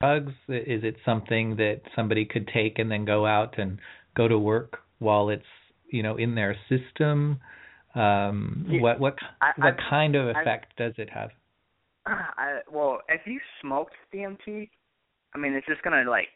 drugs? 0.00 0.32
Is 0.48 0.82
it 0.84 0.96
something 1.04 1.56
that 1.56 1.82
somebody 1.94 2.24
could 2.24 2.48
take 2.52 2.78
and 2.78 2.90
then 2.90 3.04
go 3.04 3.26
out 3.26 3.58
and 3.58 3.78
go 4.16 4.28
to 4.28 4.38
work 4.38 4.78
while 4.98 5.28
it's 5.28 5.42
you 5.90 6.02
know 6.02 6.16
in 6.16 6.34
their 6.34 6.56
system? 6.68 7.40
Um, 7.94 8.66
what 8.80 9.00
what 9.00 9.16
I, 9.40 9.52
what 9.56 9.74
I, 9.74 9.90
kind 9.90 10.16
of 10.16 10.28
effect 10.28 10.74
I, 10.78 10.82
does 10.82 10.94
it 10.98 11.10
have? 11.10 11.30
I, 12.06 12.60
well, 12.72 13.00
if 13.08 13.20
you 13.26 13.40
smoked 13.60 13.94
DMT, 14.14 14.68
I 15.34 15.38
mean, 15.38 15.52
it's 15.52 15.66
just 15.66 15.82
gonna 15.82 16.08
like. 16.08 16.28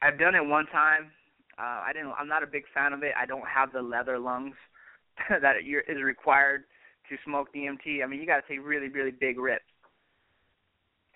I've 0.00 0.18
done 0.18 0.36
it 0.36 0.46
one 0.46 0.66
time. 0.66 1.10
Uh, 1.58 1.82
I 1.86 1.90
didn't. 1.92 2.12
I'm 2.18 2.28
not 2.28 2.44
a 2.44 2.46
big 2.46 2.64
fan 2.72 2.92
of 2.92 3.02
it. 3.02 3.12
I 3.20 3.26
don't 3.26 3.46
have 3.46 3.72
the 3.72 3.82
leather 3.82 4.18
lungs 4.18 4.54
that 5.28 5.56
is 5.56 6.02
required 6.02 6.64
to 7.08 7.16
smoke 7.24 7.48
DMT, 7.54 8.02
I 8.02 8.06
mean, 8.06 8.20
you 8.20 8.26
got 8.26 8.36
to 8.36 8.48
take 8.48 8.64
really, 8.64 8.88
really 8.88 9.10
big 9.10 9.38
rips. 9.38 9.64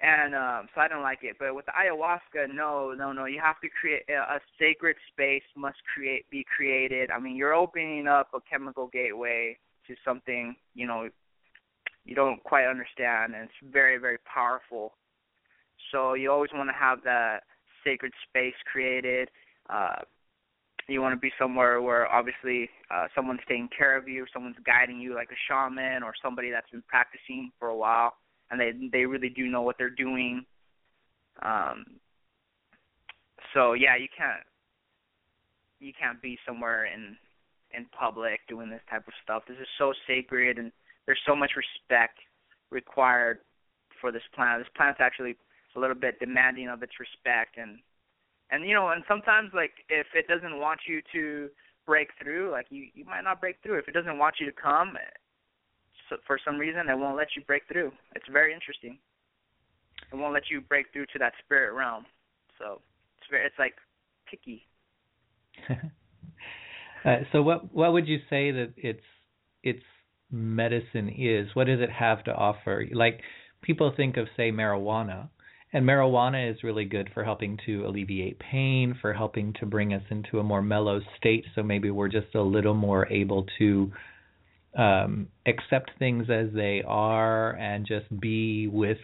And 0.02 0.34
um, 0.34 0.68
so 0.74 0.80
I 0.80 0.88
don't 0.88 1.02
like 1.02 1.20
it. 1.22 1.36
But 1.38 1.54
with 1.54 1.64
ayahuasca, 1.66 2.52
no, 2.52 2.92
no, 2.92 3.12
no. 3.12 3.26
You 3.26 3.40
have 3.40 3.60
to 3.60 3.68
create 3.80 4.02
a, 4.08 4.34
a 4.34 4.40
sacred 4.58 4.96
space. 5.12 5.44
Must 5.56 5.76
create, 5.94 6.28
be 6.28 6.44
created. 6.56 7.10
I 7.12 7.20
mean, 7.20 7.36
you're 7.36 7.54
opening 7.54 8.08
up 8.08 8.28
a 8.34 8.40
chemical 8.40 8.88
gateway 8.92 9.56
to 9.86 9.94
something 10.04 10.54
you 10.74 10.86
know 10.86 11.08
you 12.04 12.14
don't 12.14 12.42
quite 12.42 12.66
understand, 12.66 13.34
and 13.34 13.44
it's 13.44 13.72
very, 13.72 13.98
very 13.98 14.18
powerful. 14.32 14.94
So 15.92 16.14
you 16.14 16.30
always 16.32 16.50
want 16.52 16.68
to 16.68 16.74
have 16.74 16.98
that 17.04 17.40
sacred 17.84 18.12
space 18.28 18.54
created. 18.70 19.28
Uh, 19.70 20.02
you 20.88 21.00
want 21.00 21.14
to 21.14 21.20
be 21.20 21.30
somewhere 21.38 21.80
where 21.80 22.10
obviously 22.12 22.68
uh, 22.90 23.06
someone's 23.14 23.40
taking 23.48 23.68
care 23.76 23.96
of 23.96 24.08
you, 24.08 24.26
someone's 24.32 24.56
guiding 24.66 24.98
you, 24.98 25.14
like 25.14 25.28
a 25.30 25.38
shaman 25.48 26.02
or 26.02 26.12
somebody 26.20 26.50
that's 26.50 26.70
been 26.70 26.82
practicing 26.88 27.52
for 27.58 27.68
a 27.68 27.76
while, 27.76 28.14
and 28.52 28.60
they 28.60 28.72
they 28.92 29.06
really 29.06 29.30
do 29.30 29.46
know 29.46 29.62
what 29.62 29.76
they're 29.78 29.90
doing. 29.90 30.44
Um, 31.42 31.86
so 33.54 33.72
yeah, 33.72 33.96
you 33.96 34.08
can't 34.16 34.42
you 35.80 35.92
can't 35.98 36.20
be 36.22 36.38
somewhere 36.46 36.86
in 36.86 37.16
in 37.74 37.86
public 37.98 38.40
doing 38.48 38.68
this 38.70 38.82
type 38.88 39.08
of 39.08 39.14
stuff. 39.24 39.44
This 39.48 39.56
is 39.58 39.66
so 39.78 39.94
sacred, 40.06 40.58
and 40.58 40.70
there's 41.06 41.18
so 41.26 41.34
much 41.34 41.52
respect 41.56 42.18
required 42.70 43.38
for 44.00 44.12
this 44.12 44.22
plant. 44.34 44.60
This 44.60 44.72
plant's 44.76 45.00
actually 45.00 45.36
a 45.74 45.80
little 45.80 45.96
bit 45.96 46.20
demanding 46.20 46.68
of 46.68 46.82
its 46.82 46.92
respect, 47.00 47.56
and 47.56 47.78
and 48.50 48.68
you 48.68 48.74
know 48.74 48.90
and 48.90 49.02
sometimes 49.08 49.50
like 49.54 49.72
if 49.88 50.06
it 50.14 50.28
doesn't 50.28 50.58
want 50.58 50.80
you 50.86 51.00
to 51.12 51.48
break 51.86 52.08
through 52.22 52.52
like 52.52 52.66
you 52.70 52.86
you 52.94 53.04
might 53.04 53.24
not 53.24 53.40
break 53.40 53.56
through 53.62 53.76
if 53.76 53.88
it 53.88 53.94
doesn't 53.94 54.18
want 54.18 54.36
you 54.38 54.46
to 54.46 54.52
come 54.52 54.96
for 56.26 56.38
some 56.44 56.58
reason 56.58 56.88
it 56.88 56.98
won't 56.98 57.16
let 57.16 57.28
you 57.36 57.42
break 57.46 57.62
through. 57.70 57.92
It's 58.14 58.26
very 58.30 58.54
interesting. 58.54 58.98
It 60.12 60.16
won't 60.16 60.34
let 60.34 60.50
you 60.50 60.60
break 60.60 60.86
through 60.92 61.06
to 61.12 61.18
that 61.18 61.32
spirit 61.44 61.74
realm. 61.74 62.04
So 62.58 62.80
it's 63.18 63.26
very 63.30 63.46
it's 63.46 63.58
like 63.58 63.74
picky. 64.30 64.66
Uh, 67.04 67.16
so 67.32 67.42
what 67.42 67.74
what 67.74 67.92
would 67.92 68.06
you 68.06 68.18
say 68.30 68.52
that 68.52 68.72
its 68.76 69.02
its 69.64 69.82
medicine 70.30 71.08
is? 71.08 71.48
What 71.54 71.66
does 71.66 71.80
it 71.80 71.90
have 71.90 72.22
to 72.26 72.32
offer? 72.32 72.86
Like 72.92 73.22
people 73.60 73.92
think 73.96 74.16
of 74.16 74.28
say 74.36 74.52
marijuana 74.52 75.28
and 75.72 75.86
marijuana 75.86 76.50
is 76.50 76.62
really 76.62 76.84
good 76.84 77.10
for 77.14 77.24
helping 77.24 77.58
to 77.66 77.86
alleviate 77.86 78.38
pain, 78.38 78.96
for 79.00 79.14
helping 79.14 79.54
to 79.54 79.66
bring 79.66 79.94
us 79.94 80.02
into 80.10 80.38
a 80.38 80.42
more 80.42 80.60
mellow 80.60 81.00
state. 81.16 81.46
So 81.54 81.62
maybe 81.62 81.90
we're 81.90 82.08
just 82.08 82.34
a 82.34 82.42
little 82.42 82.74
more 82.74 83.10
able 83.10 83.46
to 83.58 83.90
um, 84.76 85.28
accept 85.46 85.90
things 85.98 86.28
as 86.30 86.48
they 86.54 86.82
are 86.86 87.52
and 87.56 87.86
just 87.86 88.06
be 88.20 88.66
with 88.68 88.98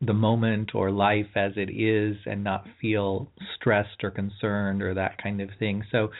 the 0.00 0.12
moment 0.12 0.74
or 0.74 0.90
life 0.90 1.28
as 1.36 1.52
it 1.56 1.70
is 1.70 2.16
and 2.26 2.42
not 2.42 2.66
feel 2.80 3.30
stressed 3.54 4.02
or 4.02 4.10
concerned 4.10 4.82
or 4.82 4.94
that 4.94 5.22
kind 5.22 5.40
of 5.40 5.48
thing. 5.58 5.84
So, 5.90 6.10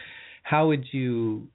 how 0.43 0.69
would 0.69 0.85
you 0.93 1.49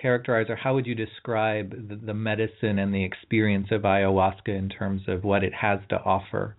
characterize 0.00 0.46
or 0.48 0.56
how 0.56 0.74
would 0.74 0.86
you 0.86 0.94
describe 0.94 1.70
the, 1.88 1.96
the 1.96 2.14
medicine 2.14 2.78
and 2.78 2.94
the 2.94 3.04
experience 3.04 3.68
of 3.70 3.82
ayahuasca 3.82 4.48
in 4.48 4.68
terms 4.68 5.02
of 5.08 5.24
what 5.24 5.44
it 5.44 5.52
has 5.54 5.80
to 5.90 5.96
offer? 5.96 6.56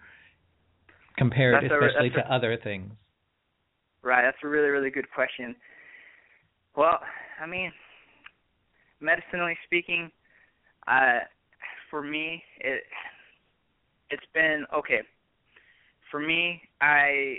compared 1.17 1.55
that's 1.55 1.72
especially 1.72 2.07
a, 2.07 2.22
to 2.22 2.28
a, 2.28 2.36
other 2.36 2.57
things? 2.61 2.91
Right, 4.03 4.24
that's 4.24 4.38
a 4.43 4.47
really 4.47 4.69
really 4.69 4.89
good 4.89 5.09
question. 5.11 5.55
Well, 6.76 6.99
I 7.41 7.45
mean, 7.45 7.72
medicinally 9.02 9.58
speaking, 9.66 10.12
uh, 10.88 11.20
for 11.89 12.02
me 12.02 12.43
it 12.60 12.84
it's 14.12 14.26
been 14.34 14.66
okay. 14.74 15.02
For 16.12 16.20
me, 16.20 16.62
I 16.82 17.38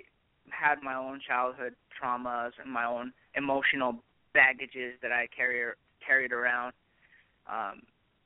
had 0.51 0.77
my 0.83 0.95
own 0.95 1.21
childhood 1.27 1.75
traumas 1.93 2.53
and 2.63 2.73
my 2.73 2.85
own 2.85 3.13
emotional 3.37 3.97
baggages 4.35 4.95
that 5.03 5.13
I 5.13 5.29
carry 5.37 5.73
carried 6.07 6.33
around. 6.33 6.73
Um, 7.47 7.83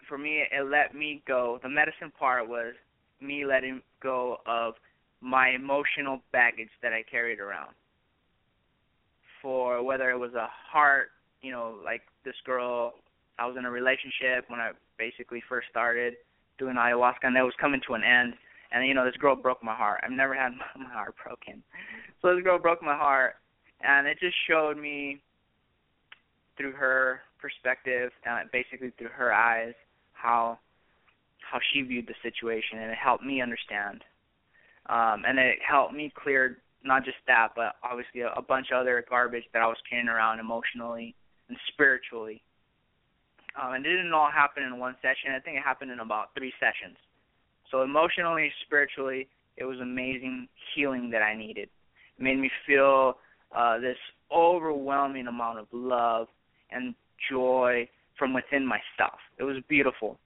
for 0.08 0.16
me, 0.16 0.44
it 0.50 0.64
let 0.64 0.94
me 0.94 1.22
go. 1.26 1.58
The 1.62 1.68
medicine 1.68 2.12
part 2.16 2.48
was 2.48 2.74
me 3.20 3.44
letting 3.44 3.82
go 4.02 4.38
of 4.46 4.74
my 5.20 5.50
emotional 5.50 6.20
baggage 6.32 6.70
that 6.82 6.92
I 6.92 7.02
carried 7.10 7.40
around. 7.40 7.74
For 9.42 9.82
whether 9.82 10.10
it 10.10 10.18
was 10.18 10.34
a 10.34 10.48
heart, 10.70 11.08
you 11.42 11.50
know, 11.50 11.74
like 11.84 12.02
this 12.24 12.34
girl 12.44 12.94
I 13.38 13.46
was 13.46 13.56
in 13.58 13.64
a 13.64 13.70
relationship 13.70 14.48
when 14.48 14.60
I 14.60 14.72
basically 14.98 15.42
first 15.48 15.68
started 15.70 16.14
doing 16.58 16.76
ayahuasca, 16.76 17.24
and 17.24 17.36
it 17.36 17.42
was 17.42 17.54
coming 17.60 17.80
to 17.86 17.94
an 17.94 18.02
end. 18.02 18.34
And 18.72 18.86
you 18.86 18.94
know, 18.94 19.04
this 19.04 19.16
girl 19.16 19.36
broke 19.36 19.62
my 19.62 19.74
heart. 19.74 20.00
I've 20.04 20.10
never 20.10 20.34
had 20.34 20.52
my 20.78 20.92
heart 20.92 21.14
broken. 21.22 21.62
So 22.22 22.34
this 22.34 22.44
girl 22.44 22.58
broke 22.58 22.82
my 22.82 22.96
heart, 22.96 23.34
and 23.82 24.06
it 24.06 24.18
just 24.20 24.36
showed 24.48 24.76
me 24.76 25.20
through 26.56 26.72
her 26.72 27.20
perspective, 27.40 28.10
and 28.24 28.50
basically 28.50 28.92
through 28.98 29.10
her 29.14 29.32
eyes, 29.32 29.74
how 30.12 30.58
how 31.50 31.60
she 31.72 31.82
viewed 31.82 32.08
the 32.08 32.14
situation, 32.22 32.78
and 32.78 32.90
it 32.90 32.98
helped 32.98 33.24
me 33.24 33.40
understand. 33.40 34.02
Um, 34.88 35.22
and 35.26 35.38
it 35.38 35.58
helped 35.66 35.94
me 35.94 36.12
clear 36.14 36.58
not 36.84 37.04
just 37.04 37.18
that, 37.26 37.48
but 37.54 37.76
obviously 37.82 38.22
a, 38.22 38.32
a 38.36 38.42
bunch 38.42 38.68
of 38.72 38.80
other 38.80 39.04
garbage 39.08 39.44
that 39.52 39.62
I 39.62 39.66
was 39.66 39.76
carrying 39.88 40.08
around 40.08 40.38
emotionally 40.38 41.14
and 41.48 41.58
spiritually. 41.68 42.42
Um, 43.60 43.74
and 43.74 43.86
it 43.86 43.96
didn't 43.96 44.12
all 44.12 44.30
happen 44.30 44.62
in 44.62 44.78
one 44.78 44.96
session. 45.00 45.32
I 45.34 45.40
think 45.40 45.56
it 45.56 45.62
happened 45.62 45.90
in 45.90 46.00
about 46.00 46.34
three 46.36 46.52
sessions. 46.60 46.96
So 47.70 47.82
emotionally, 47.82 48.52
spiritually, 48.64 49.28
it 49.56 49.64
was 49.64 49.80
amazing 49.80 50.48
healing 50.74 51.10
that 51.10 51.22
I 51.22 51.34
needed. 51.36 51.68
It 52.18 52.22
made 52.22 52.38
me 52.38 52.50
feel 52.66 53.16
uh, 53.54 53.78
this 53.78 53.96
overwhelming 54.30 55.26
amount 55.26 55.58
of 55.58 55.66
love 55.72 56.28
and 56.70 56.94
joy 57.30 57.88
from 58.18 58.34
within 58.34 58.66
myself. 58.66 59.18
It 59.38 59.44
was 59.44 59.56
beautiful. 59.68 60.18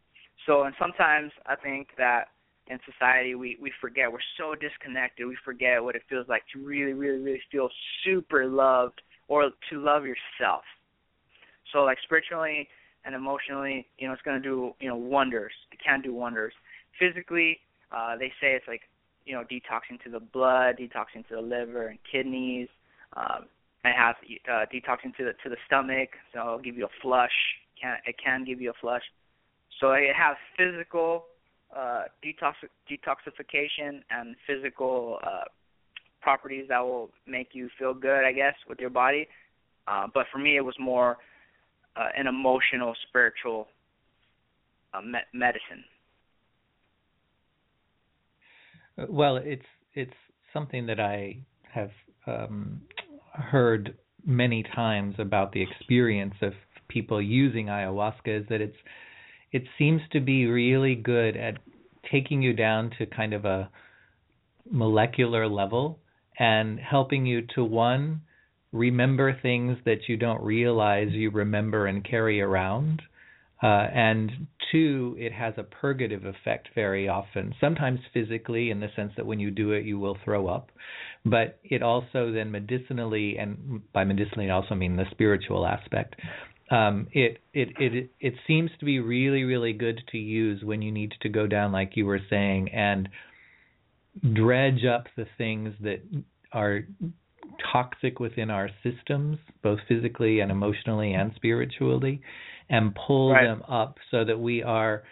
So, 0.46 0.62
and 0.64 0.74
sometimes 0.78 1.32
I 1.46 1.54
think 1.56 1.88
that 1.98 2.28
in 2.68 2.78
society 2.90 3.34
we 3.34 3.58
we 3.60 3.72
forget 3.80 4.10
we're 4.10 4.18
so 4.38 4.54
disconnected. 4.54 5.26
We 5.26 5.36
forget 5.44 5.82
what 5.82 5.96
it 5.96 6.02
feels 6.08 6.28
like 6.28 6.42
to 6.54 6.64
really, 6.64 6.92
really, 6.92 7.18
really 7.18 7.42
feel 7.50 7.68
super 8.04 8.46
loved 8.46 9.00
or 9.28 9.50
to 9.70 9.80
love 9.80 10.04
yourself. 10.04 10.62
So, 11.72 11.80
like 11.80 11.98
spiritually 12.02 12.68
and 13.04 13.14
emotionally, 13.14 13.86
you 13.98 14.06
know, 14.06 14.12
it's 14.12 14.22
going 14.22 14.40
to 14.40 14.48
do 14.48 14.72
you 14.80 14.88
know 14.88 14.96
wonders. 14.96 15.52
It 15.72 15.78
can 15.84 16.00
do 16.00 16.14
wonders. 16.14 16.52
Physically, 16.98 17.58
uh, 17.92 18.16
they 18.16 18.28
say 18.40 18.52
it's 18.52 18.68
like 18.68 18.82
you 19.24 19.34
know 19.34 19.42
detoxing 19.42 20.02
to 20.04 20.10
the 20.10 20.20
blood, 20.20 20.76
detoxing 20.78 21.26
to 21.28 21.36
the 21.36 21.40
liver 21.40 21.88
and 21.88 21.98
kidneys. 22.10 22.68
Um, 23.16 23.46
it 23.84 23.94
has 23.96 24.14
uh, 24.48 24.66
detoxing 24.72 25.16
to 25.16 25.24
the 25.24 25.32
to 25.42 25.48
the 25.48 25.56
stomach, 25.66 26.10
so 26.32 26.40
it'll 26.40 26.58
give 26.58 26.76
you 26.76 26.84
a 26.84 27.02
flush. 27.02 27.32
Can 27.80 27.96
it 28.06 28.16
can 28.22 28.44
give 28.44 28.60
you 28.60 28.70
a 28.70 28.80
flush. 28.80 29.02
So 29.80 29.92
it 29.92 30.14
has 30.14 30.36
physical 30.56 31.24
uh, 31.74 32.04
detox 32.24 32.54
detoxification 32.90 34.02
and 34.10 34.36
physical 34.46 35.18
uh, 35.22 35.44
properties 36.20 36.66
that 36.68 36.80
will 36.80 37.10
make 37.26 37.50
you 37.52 37.68
feel 37.78 37.94
good, 37.94 38.24
I 38.24 38.32
guess, 38.32 38.54
with 38.68 38.78
your 38.78 38.90
body. 38.90 39.26
Uh, 39.88 40.06
but 40.12 40.26
for 40.30 40.38
me, 40.38 40.56
it 40.56 40.60
was 40.60 40.74
more 40.78 41.16
uh, 42.00 42.08
an 42.16 42.26
emotional, 42.26 42.94
spiritual 43.08 43.68
uh, 44.94 45.02
me- 45.02 45.18
medicine. 45.34 45.84
Well, 49.08 49.36
it's 49.36 49.62
it's 49.94 50.12
something 50.52 50.86
that 50.86 51.00
I 51.00 51.38
have 51.72 51.90
um, 52.26 52.80
heard 53.32 53.94
many 54.24 54.62
times 54.74 55.14
about 55.18 55.52
the 55.52 55.62
experience 55.62 56.34
of 56.42 56.52
people 56.88 57.20
using 57.22 57.66
ayahuasca 57.66 58.42
is 58.42 58.46
that 58.48 58.60
it's 58.60 58.76
it 59.52 59.64
seems 59.78 60.00
to 60.12 60.20
be 60.20 60.46
really 60.46 60.94
good 60.94 61.36
at 61.36 61.58
taking 62.10 62.42
you 62.42 62.52
down 62.52 62.90
to 62.98 63.06
kind 63.06 63.34
of 63.34 63.44
a 63.44 63.70
molecular 64.70 65.48
level 65.48 65.98
and 66.38 66.78
helping 66.78 67.26
you 67.26 67.42
to 67.54 67.64
one 67.64 68.20
remember 68.72 69.38
things 69.40 69.78
that 69.84 70.08
you 70.08 70.16
don't 70.16 70.42
realize 70.42 71.08
you 71.10 71.30
remember 71.30 71.86
and 71.86 72.04
carry 72.04 72.40
around 72.40 73.02
uh, 73.62 73.88
and 73.92 74.46
two, 74.72 75.14
it 75.18 75.32
has 75.32 75.52
a 75.58 75.62
purgative 75.62 76.24
effect 76.24 76.68
very 76.74 77.08
often, 77.08 77.54
sometimes 77.60 78.00
physically, 78.14 78.70
in 78.70 78.80
the 78.80 78.88
sense 78.96 79.12
that 79.16 79.26
when 79.26 79.38
you 79.38 79.50
do 79.50 79.72
it, 79.72 79.84
you 79.84 79.98
will 79.98 80.16
throw 80.24 80.46
up. 80.46 80.70
But 81.26 81.58
it 81.62 81.82
also 81.82 82.32
then 82.32 82.50
medicinally, 82.50 83.36
and 83.36 83.82
by 83.92 84.04
medicinally, 84.04 84.50
I 84.50 84.54
also 84.54 84.74
mean 84.74 84.96
the 84.96 85.04
spiritual 85.10 85.66
aspect. 85.66 86.16
Um, 86.70 87.08
it, 87.12 87.38
it 87.52 87.68
it 87.78 88.10
it 88.20 88.34
seems 88.46 88.70
to 88.78 88.84
be 88.84 89.00
really 89.00 89.42
really 89.42 89.72
good 89.72 90.00
to 90.12 90.18
use 90.18 90.62
when 90.62 90.80
you 90.80 90.92
need 90.92 91.12
to 91.20 91.28
go 91.28 91.46
down, 91.46 91.72
like 91.72 91.96
you 91.96 92.06
were 92.06 92.20
saying, 92.30 92.70
and 92.70 93.08
dredge 94.32 94.84
up 94.86 95.06
the 95.16 95.26
things 95.36 95.74
that 95.80 96.00
are 96.52 96.84
toxic 97.72 98.20
within 98.20 98.50
our 98.50 98.70
systems, 98.82 99.38
both 99.62 99.78
physically 99.88 100.40
and 100.40 100.50
emotionally 100.50 101.12
and 101.12 101.32
spiritually, 101.36 102.20
and 102.68 102.96
pull 103.06 103.32
right. 103.32 103.44
them 103.44 103.62
up 103.68 103.96
so 104.10 104.24
that 104.24 104.38
we 104.38 104.62
are 104.62 105.02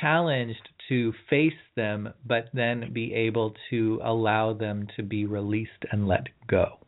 challenged 0.00 0.68
to 0.88 1.12
face 1.28 1.52
them, 1.76 2.12
but 2.26 2.46
then 2.52 2.92
be 2.92 3.12
able 3.14 3.54
to 3.70 4.00
allow 4.04 4.52
them 4.52 4.86
to 4.96 5.02
be 5.02 5.26
released 5.26 5.70
and 5.90 6.08
let 6.08 6.28
go. 6.48 6.78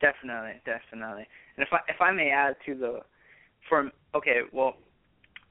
Definitely, 0.00 0.60
definitely. 0.64 1.26
And 1.56 1.66
if 1.66 1.72
I 1.72 1.78
if 1.88 2.00
I 2.00 2.10
may 2.12 2.30
add 2.30 2.56
to 2.66 2.74
the, 2.74 3.00
from 3.68 3.92
okay, 4.14 4.40
well, 4.52 4.74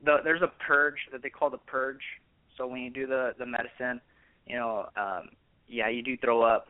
the 0.03 0.17
there's 0.23 0.41
a 0.41 0.51
purge 0.65 0.97
that 1.11 1.23
they 1.23 1.29
call 1.29 1.49
the 1.49 1.57
purge. 1.57 2.01
So 2.57 2.67
when 2.67 2.81
you 2.81 2.89
do 2.89 3.07
the 3.07 3.31
the 3.39 3.45
medicine, 3.45 4.01
you 4.45 4.57
know, 4.57 4.87
um, 4.97 5.29
yeah, 5.67 5.89
you 5.89 6.03
do 6.03 6.17
throw 6.17 6.41
up, 6.41 6.67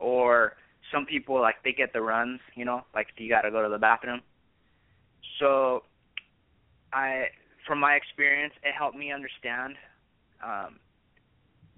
or 0.00 0.54
some 0.92 1.06
people 1.06 1.40
like 1.40 1.56
they 1.64 1.72
get 1.72 1.92
the 1.92 2.00
runs, 2.00 2.40
you 2.54 2.64
know, 2.64 2.82
like 2.94 3.08
you 3.16 3.28
got 3.28 3.42
to 3.42 3.50
go 3.50 3.62
to 3.62 3.68
the 3.68 3.78
bathroom. 3.78 4.20
So 5.38 5.82
I 6.92 7.26
from 7.66 7.80
my 7.80 7.94
experience 7.94 8.54
it 8.62 8.74
helped 8.76 8.96
me 8.96 9.10
understand 9.10 9.74
um 10.44 10.76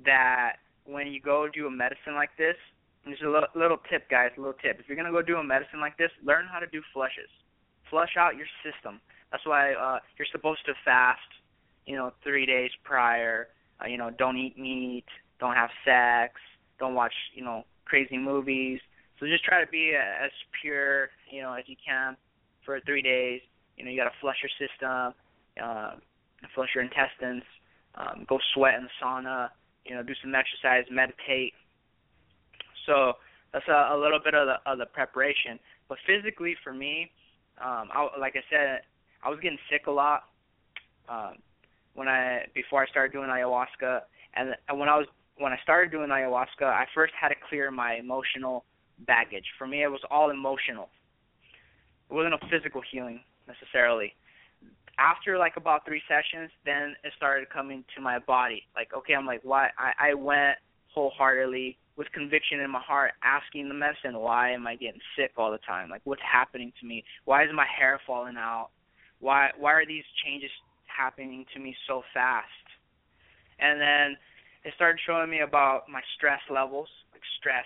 that 0.04 0.56
when 0.84 1.06
you 1.06 1.20
go 1.20 1.48
do 1.52 1.66
a 1.66 1.70
medicine 1.70 2.14
like 2.14 2.30
this 2.36 2.56
just 3.08 3.22
a 3.22 3.30
little, 3.30 3.48
little 3.54 3.78
tip 3.88 4.10
guys 4.10 4.30
a 4.36 4.40
little 4.40 4.58
tip 4.60 4.80
if 4.80 4.88
you're 4.88 4.96
to 4.96 5.12
go 5.12 5.22
do 5.22 5.36
a 5.36 5.44
medicine 5.44 5.80
like 5.80 5.96
this 5.96 6.10
learn 6.24 6.44
how 6.50 6.58
to 6.58 6.66
do 6.66 6.82
flushes. 6.92 7.30
Flush 7.88 8.16
out 8.18 8.36
your 8.36 8.46
system. 8.64 9.00
That's 9.30 9.46
why 9.46 9.72
uh 9.72 10.00
you're 10.18 10.28
supposed 10.30 10.64
to 10.66 10.74
fast 10.84 11.20
you 11.86 11.96
know 11.96 12.12
3 12.22 12.46
days 12.46 12.70
prior 12.84 13.48
uh, 13.82 13.86
you 13.86 13.96
know 13.96 14.10
don't 14.10 14.36
eat 14.36 14.58
meat 14.58 15.06
don't 15.40 15.54
have 15.54 15.70
sex 15.84 16.34
don't 16.78 16.94
watch 16.94 17.14
you 17.34 17.44
know 17.44 17.64
crazy 17.84 18.18
movies 18.18 18.80
so 19.18 19.26
just 19.26 19.44
try 19.44 19.64
to 19.64 19.70
be 19.70 19.92
as 19.94 20.30
pure 20.60 21.08
you 21.30 21.42
know 21.42 21.52
as 21.52 21.64
you 21.66 21.76
can 21.84 22.16
for 22.64 22.80
three 22.80 23.02
days. 23.02 23.40
You 23.76 23.84
know, 23.84 23.90
you 23.90 23.96
got 23.96 24.10
to 24.10 24.16
flush 24.20 24.36
your 24.42 24.50
system, 24.58 25.14
uh, 25.62 25.96
flush 26.54 26.70
your 26.74 26.82
intestines, 26.82 27.42
um, 27.94 28.26
go 28.28 28.38
sweat 28.54 28.74
in 28.74 28.84
the 28.84 28.90
sauna. 29.02 29.48
You 29.84 29.94
know, 29.94 30.02
do 30.02 30.14
some 30.20 30.34
exercise, 30.34 30.84
meditate. 30.90 31.52
So 32.86 33.12
that's 33.52 33.68
a, 33.68 33.94
a 33.94 33.96
little 33.96 34.18
bit 34.22 34.34
of 34.34 34.48
the 34.48 34.70
of 34.70 34.78
the 34.78 34.86
preparation. 34.86 35.58
But 35.88 35.98
physically, 36.06 36.56
for 36.64 36.74
me, 36.74 37.10
um, 37.62 37.88
I, 37.94 38.08
like 38.18 38.34
I 38.34 38.42
said, 38.50 38.80
I 39.22 39.30
was 39.30 39.38
getting 39.40 39.58
sick 39.70 39.86
a 39.86 39.90
lot 39.90 40.24
um, 41.08 41.36
when 41.94 42.08
I 42.08 42.46
before 42.54 42.82
I 42.82 42.86
started 42.88 43.12
doing 43.12 43.28
ayahuasca, 43.28 44.00
and, 44.34 44.54
and 44.68 44.78
when 44.78 44.88
I 44.88 44.96
was 44.96 45.06
when 45.38 45.52
I 45.52 45.58
started 45.62 45.90
doing 45.90 46.08
ayahuasca, 46.08 46.62
I 46.62 46.86
first 46.94 47.12
had 47.20 47.28
to 47.28 47.34
clear 47.48 47.70
my 47.70 47.94
emotional 47.94 48.64
baggage. 49.06 49.44
For 49.58 49.66
me, 49.66 49.82
it 49.82 49.88
was 49.88 50.00
all 50.10 50.30
emotional. 50.30 50.88
It 52.10 52.14
wasn't 52.14 52.34
a 52.34 52.48
physical 52.50 52.82
healing 52.90 53.20
necessarily. 53.46 54.14
After 54.98 55.36
like 55.36 55.56
about 55.56 55.84
three 55.84 56.02
sessions, 56.08 56.50
then 56.64 56.94
it 57.04 57.12
started 57.16 57.50
coming 57.50 57.84
to 57.94 58.00
my 58.00 58.18
body. 58.18 58.62
Like, 58.74 58.88
okay, 58.96 59.14
I'm 59.14 59.26
like, 59.26 59.40
why? 59.42 59.68
I, 59.78 60.10
I 60.10 60.14
went 60.14 60.56
wholeheartedly 60.94 61.76
with 61.96 62.10
conviction 62.12 62.60
in 62.60 62.70
my 62.70 62.80
heart, 62.80 63.12
asking 63.22 63.68
the 63.68 63.74
medicine, 63.74 64.18
why 64.18 64.52
am 64.52 64.66
I 64.66 64.76
getting 64.76 65.00
sick 65.16 65.32
all 65.36 65.50
the 65.50 65.58
time? 65.58 65.90
Like, 65.90 66.02
what's 66.04 66.22
happening 66.22 66.72
to 66.80 66.86
me? 66.86 67.04
Why 67.24 67.44
is 67.44 67.50
my 67.54 67.66
hair 67.66 68.00
falling 68.06 68.36
out? 68.36 68.70
Why 69.20 69.50
why 69.58 69.72
are 69.72 69.86
these 69.86 70.04
changes 70.24 70.50
happening 70.84 71.44
to 71.54 71.60
me 71.60 71.74
so 71.88 72.02
fast? 72.12 72.46
And 73.58 73.80
then 73.80 74.16
it 74.64 74.74
started 74.74 75.00
showing 75.06 75.30
me 75.30 75.40
about 75.40 75.88
my 75.88 76.02
stress 76.16 76.40
levels, 76.50 76.88
like 77.12 77.22
stress. 77.40 77.64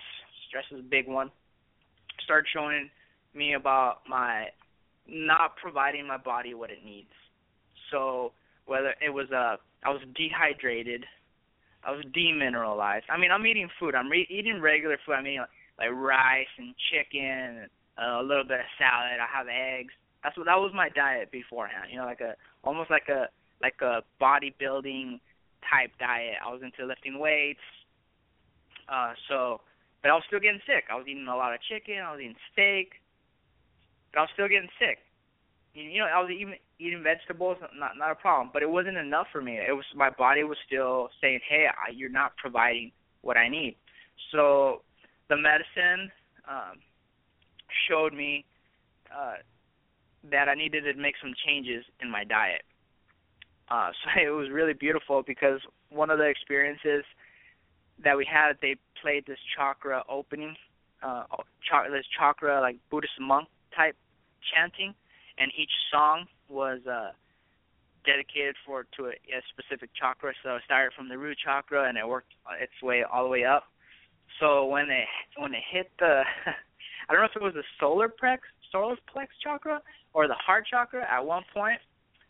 Stress 0.51 0.65
is 0.71 0.79
a 0.79 0.83
big 0.83 1.07
one. 1.07 1.27
It 1.27 2.23
started 2.25 2.45
showing 2.53 2.89
me 3.33 3.53
about 3.53 3.99
my 4.09 4.47
not 5.07 5.55
providing 5.55 6.05
my 6.05 6.17
body 6.17 6.53
what 6.53 6.69
it 6.69 6.83
needs. 6.83 7.15
So 7.89 8.33
whether 8.65 8.93
it 9.01 9.09
was 9.09 9.27
a, 9.31 9.35
uh, 9.35 9.55
I 9.83 9.89
was 9.89 10.01
dehydrated, 10.13 11.05
I 11.83 11.91
was 11.91 12.03
demineralized. 12.11 13.07
I 13.09 13.17
mean, 13.17 13.31
I'm 13.31 13.47
eating 13.47 13.69
food. 13.79 13.95
I'm 13.95 14.09
re- 14.09 14.27
eating 14.29 14.59
regular 14.59 14.97
food. 15.05 15.13
I'm 15.13 15.25
eating 15.25 15.39
like, 15.39 15.49
like 15.79 15.89
rice 15.95 16.51
and 16.57 16.75
chicken, 16.91 17.63
and 17.63 17.69
uh, 17.97 18.21
a 18.21 18.23
little 18.23 18.43
bit 18.43 18.59
of 18.59 18.65
salad. 18.77 19.23
I 19.23 19.25
have 19.31 19.47
eggs. 19.47 19.93
That's 20.21 20.37
what 20.37 20.45
that 20.47 20.59
was 20.59 20.71
my 20.75 20.89
diet 20.89 21.31
beforehand. 21.31 21.87
You 21.89 21.97
know, 21.97 22.05
like 22.05 22.19
a 22.19 22.35
almost 22.63 22.91
like 22.91 23.07
a 23.07 23.29
like 23.63 23.79
a 23.81 24.03
bodybuilding 24.21 25.19
type 25.65 25.91
diet. 25.97 26.35
I 26.45 26.51
was 26.51 26.61
into 26.61 26.85
lifting 26.85 27.17
weights. 27.17 27.63
Uh, 28.91 29.13
so, 29.29 29.61
but 30.01 30.09
I 30.09 30.13
was 30.13 30.23
still 30.27 30.39
getting 30.39 30.61
sick. 30.65 30.85
I 30.91 30.95
was 30.95 31.05
eating 31.07 31.27
a 31.27 31.35
lot 31.35 31.53
of 31.53 31.61
chicken. 31.61 32.01
I 32.01 32.11
was 32.11 32.21
eating 32.21 32.35
steak 32.51 33.01
but 34.11 34.19
I 34.19 34.23
was 34.23 34.29
still 34.33 34.47
getting 34.47 34.69
sick. 34.79 34.99
you 35.73 35.99
know, 35.99 36.05
I 36.05 36.19
was 36.21 36.31
even 36.31 36.55
eating 36.79 37.03
vegetables, 37.03 37.57
not 37.77 37.97
not 37.97 38.11
a 38.11 38.15
problem, 38.15 38.49
but 38.53 38.61
it 38.61 38.69
wasn't 38.69 38.97
enough 38.97 39.27
for 39.31 39.41
me. 39.41 39.57
It 39.57 39.73
was 39.73 39.85
my 39.95 40.09
body 40.09 40.43
was 40.43 40.57
still 40.65 41.09
saying, 41.21 41.39
"Hey, 41.47 41.67
I, 41.67 41.91
you're 41.91 42.09
not 42.09 42.35
providing 42.37 42.91
what 43.21 43.37
I 43.37 43.47
need." 43.47 43.77
So 44.31 44.81
the 45.29 45.37
medicine 45.37 46.11
um, 46.47 46.79
showed 47.87 48.13
me 48.13 48.45
uh, 49.15 49.35
that 50.29 50.49
I 50.49 50.55
needed 50.55 50.83
to 50.83 50.93
make 50.99 51.15
some 51.21 51.33
changes 51.45 51.85
in 52.01 52.11
my 52.11 52.23
diet. 52.23 52.63
Uh, 53.69 53.91
so 54.03 54.21
it 54.21 54.29
was 54.29 54.49
really 54.49 54.73
beautiful 54.73 55.23
because 55.25 55.61
one 55.89 56.09
of 56.09 56.17
the 56.17 56.25
experiences 56.25 57.05
that 58.03 58.17
we 58.17 58.25
had, 58.25 58.53
they 58.61 58.75
played 59.01 59.25
this 59.25 59.39
chakra 59.55 60.03
opening, 60.09 60.55
uh, 61.03 61.23
ch- 61.61 61.91
this 61.91 62.05
chakra 62.17 62.61
like 62.61 62.77
Buddhist 62.89 63.13
monk 63.19 63.47
type 63.75 63.95
chanting, 64.53 64.93
and 65.37 65.51
each 65.57 65.71
song 65.91 66.25
was 66.49 66.79
uh, 66.89 67.11
dedicated 68.05 68.55
for 68.65 68.85
to 68.97 69.05
a, 69.05 69.09
a 69.09 69.41
specific 69.49 69.89
chakra. 69.97 70.33
So 70.43 70.55
it 70.55 70.63
started 70.65 70.93
from 70.95 71.09
the 71.09 71.17
root 71.17 71.37
chakra 71.43 71.87
and 71.87 71.97
it 71.97 72.07
worked 72.07 72.33
its 72.59 72.73
way 72.81 73.03
all 73.03 73.23
the 73.23 73.29
way 73.29 73.45
up. 73.45 73.63
So 74.39 74.65
when 74.65 74.89
it 74.89 75.07
when 75.37 75.53
it 75.53 75.63
hit 75.71 75.91
the, 75.99 76.23
I 77.09 77.13
don't 77.13 77.21
know 77.21 77.27
if 77.29 77.35
it 77.35 77.41
was 77.41 77.53
the 77.53 77.63
solar 77.79 78.07
plex 78.07 78.39
solar 78.71 78.95
plex 79.13 79.27
chakra 79.43 79.81
or 80.13 80.27
the 80.27 80.35
heart 80.35 80.65
chakra. 80.69 81.05
At 81.09 81.25
one 81.25 81.43
point, 81.53 81.79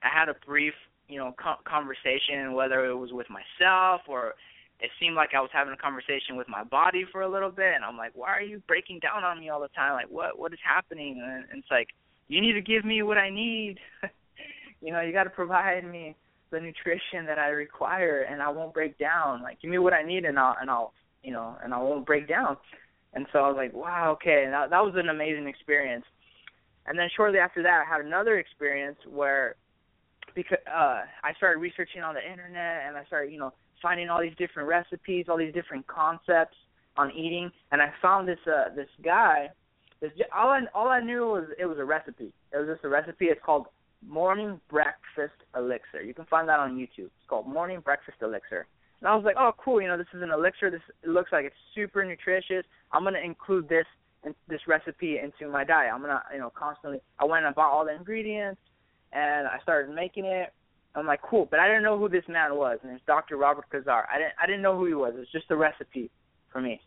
I 0.04 0.08
had 0.12 0.30
a 0.30 0.36
brief 0.46 0.74
you 1.08 1.20
know 1.20 1.34
co- 1.42 1.62
conversation, 1.66 2.54
whether 2.54 2.86
it 2.86 2.96
was 2.96 3.12
with 3.12 3.28
myself 3.30 4.02
or 4.08 4.34
it 4.82 4.90
seemed 5.00 5.16
like 5.16 5.30
I 5.36 5.42
was 5.42 5.52
having 5.54 5.74
a 5.74 5.78
conversation 5.78 6.36
with 6.36 6.50
my 6.50 6.64
body 6.64 7.06
for 7.12 7.22
a 7.22 7.30
little 7.30 7.52
bit, 7.52 7.74
and 7.76 7.86
I'm 7.86 7.98
like, 7.98 8.12
why 8.16 8.30
are 8.30 8.42
you 8.42 8.62
breaking 8.68 9.00
down 9.00 9.24
on 9.24 9.40
me 9.40 9.50
all 9.50 9.62
the 9.62 9.68
time? 9.70 9.94
Like, 9.94 10.10
what 10.10 10.38
what 10.40 10.52
is 10.54 10.60
happening? 10.68 11.22
And, 11.24 11.60
it's 11.60 11.70
like, 11.70 11.90
you 12.28 12.42
need 12.42 12.54
to 12.54 12.62
give 12.62 12.84
me 12.84 13.04
what 13.04 13.18
I 13.18 13.30
need. 13.30 13.78
you 14.82 14.92
know, 14.92 15.02
you 15.02 15.14
got 15.14 15.26
to 15.26 15.30
provide 15.30 15.86
me 15.86 16.16
the 16.50 16.60
nutrition 16.60 17.26
that 17.28 17.38
I 17.38 17.50
require, 17.50 18.24
and 18.24 18.42
I 18.42 18.50
won't 18.50 18.74
break 18.74 18.98
down. 18.98 19.44
Like, 19.44 19.62
give 19.62 19.70
me 19.70 19.78
what 19.78 19.94
I 19.94 20.02
need, 20.02 20.26
and 20.26 20.40
I'll 20.40 20.58
and 20.60 20.70
I'll 20.70 20.94
you 21.24 21.32
know, 21.32 21.56
and 21.64 21.74
I 21.74 21.78
won't 21.78 22.06
break 22.06 22.28
down. 22.28 22.58
And 23.14 23.28
so 23.32 23.40
I 23.40 23.48
was 23.50 23.58
like, 23.58 23.74
wow, 23.74 24.12
okay, 24.14 24.44
and 24.46 24.54
that, 24.54 24.70
that 24.72 24.84
was 24.84 24.94
an 24.96 25.10
amazing 25.10 25.48
experience. 25.48 26.06
And 26.88 26.98
then 26.98 27.10
shortly 27.16 27.38
after 27.38 27.62
that, 27.62 27.84
I 27.86 27.90
had 27.90 28.04
another 28.04 28.40
experience 28.40 28.98
where 29.08 29.56
because 30.34 30.60
uh 30.68 31.02
I 31.24 31.34
started 31.38 31.60
researching 31.60 32.02
on 32.02 32.16
the 32.16 32.22
internet 32.22 32.88
and 32.88 32.98
I 32.98 33.06
started, 33.06 33.32
you 33.32 33.38
know, 33.40 33.54
finding 33.82 34.10
all 34.10 34.22
these 34.22 34.36
different 34.38 34.68
recipes, 34.68 35.26
all 35.30 35.38
these 35.38 35.54
different 35.54 35.86
concepts 35.88 36.56
on 36.98 37.12
eating, 37.12 37.52
and 37.72 37.82
I 37.82 37.92
found 38.02 38.28
this 38.28 38.40
uh 38.48 38.74
this 38.76 38.90
guy. 39.04 39.50
This 40.02 40.12
all 40.36 40.50
I 40.50 40.62
all 40.74 40.88
I 40.88 41.00
knew 41.00 41.28
was 41.28 41.46
it 41.60 41.66
was 41.66 41.78
a 41.78 41.86
recipe. 41.86 42.34
It 42.54 42.58
was 42.58 42.68
just 42.68 42.84
a 42.84 42.90
recipe. 42.90 43.26
It's 43.26 43.42
called 43.46 43.68
Morning 44.08 44.60
Breakfast 44.70 45.40
Elixir. 45.56 46.02
You 46.02 46.14
can 46.14 46.26
find 46.26 46.50
that 46.50 46.60
on 46.60 46.76
YouTube. 46.76 47.06
It's 47.06 47.30
called 47.30 47.48
Morning 47.48 47.80
Breakfast 47.80 48.18
Elixir. 48.22 48.66
And 49.00 49.08
I 49.08 49.16
was 49.16 49.26
like, 49.26 49.36
oh, 49.38 49.52
cool. 49.58 49.82
You 49.82 49.88
know, 49.88 49.98
this 49.98 50.08
is 50.14 50.22
an 50.22 50.32
elixir. 50.32 50.70
This 50.70 50.82
it 51.04 51.10
looks 51.10 51.32
like 51.32 51.46
it's 51.46 51.56
super 51.74 52.04
nutritious. 52.06 52.66
I'm 52.92 53.04
gonna 53.04 53.20
include 53.20 53.68
this 53.70 53.86
in, 54.26 54.36
this 54.48 54.62
recipe 54.68 55.18
into 55.18 55.52
my 55.52 55.64
diet. 55.64 55.92
I'm 55.94 56.02
gonna, 56.02 56.22
you 56.34 56.40
know, 56.40 56.52
constantly. 56.54 57.00
I 57.20 57.26
went 57.26 57.46
and 57.46 57.56
bought 57.56 57.72
all 57.72 57.86
the 57.86 57.96
ingredients, 57.96 58.62
and 59.12 59.48
I 59.48 59.60
started 59.64 59.94
making 59.94 60.26
it. 60.26 60.54
I'm 60.94 61.08
like, 61.08 61.22
cool, 61.22 61.48
but 61.50 61.60
I 61.60 61.68
didn't 61.68 61.84
know 61.84 61.98
who 61.98 62.10
this 62.10 62.26
man 62.28 62.56
was, 62.56 62.80
and 62.84 62.92
it's 62.92 63.06
Dr. 63.06 63.38
Robert 63.38 63.70
Cassar. 63.70 64.08
I 64.14 64.18
didn't, 64.18 64.34
I 64.42 64.46
didn't 64.46 64.62
know 64.62 64.78
who 64.78 64.86
he 64.88 64.94
was. 64.94 65.14
It 65.16 65.20
was 65.20 65.32
just 65.32 65.50
a 65.50 65.56
recipe 65.56 66.10
for 66.52 66.60
me. 66.62 66.82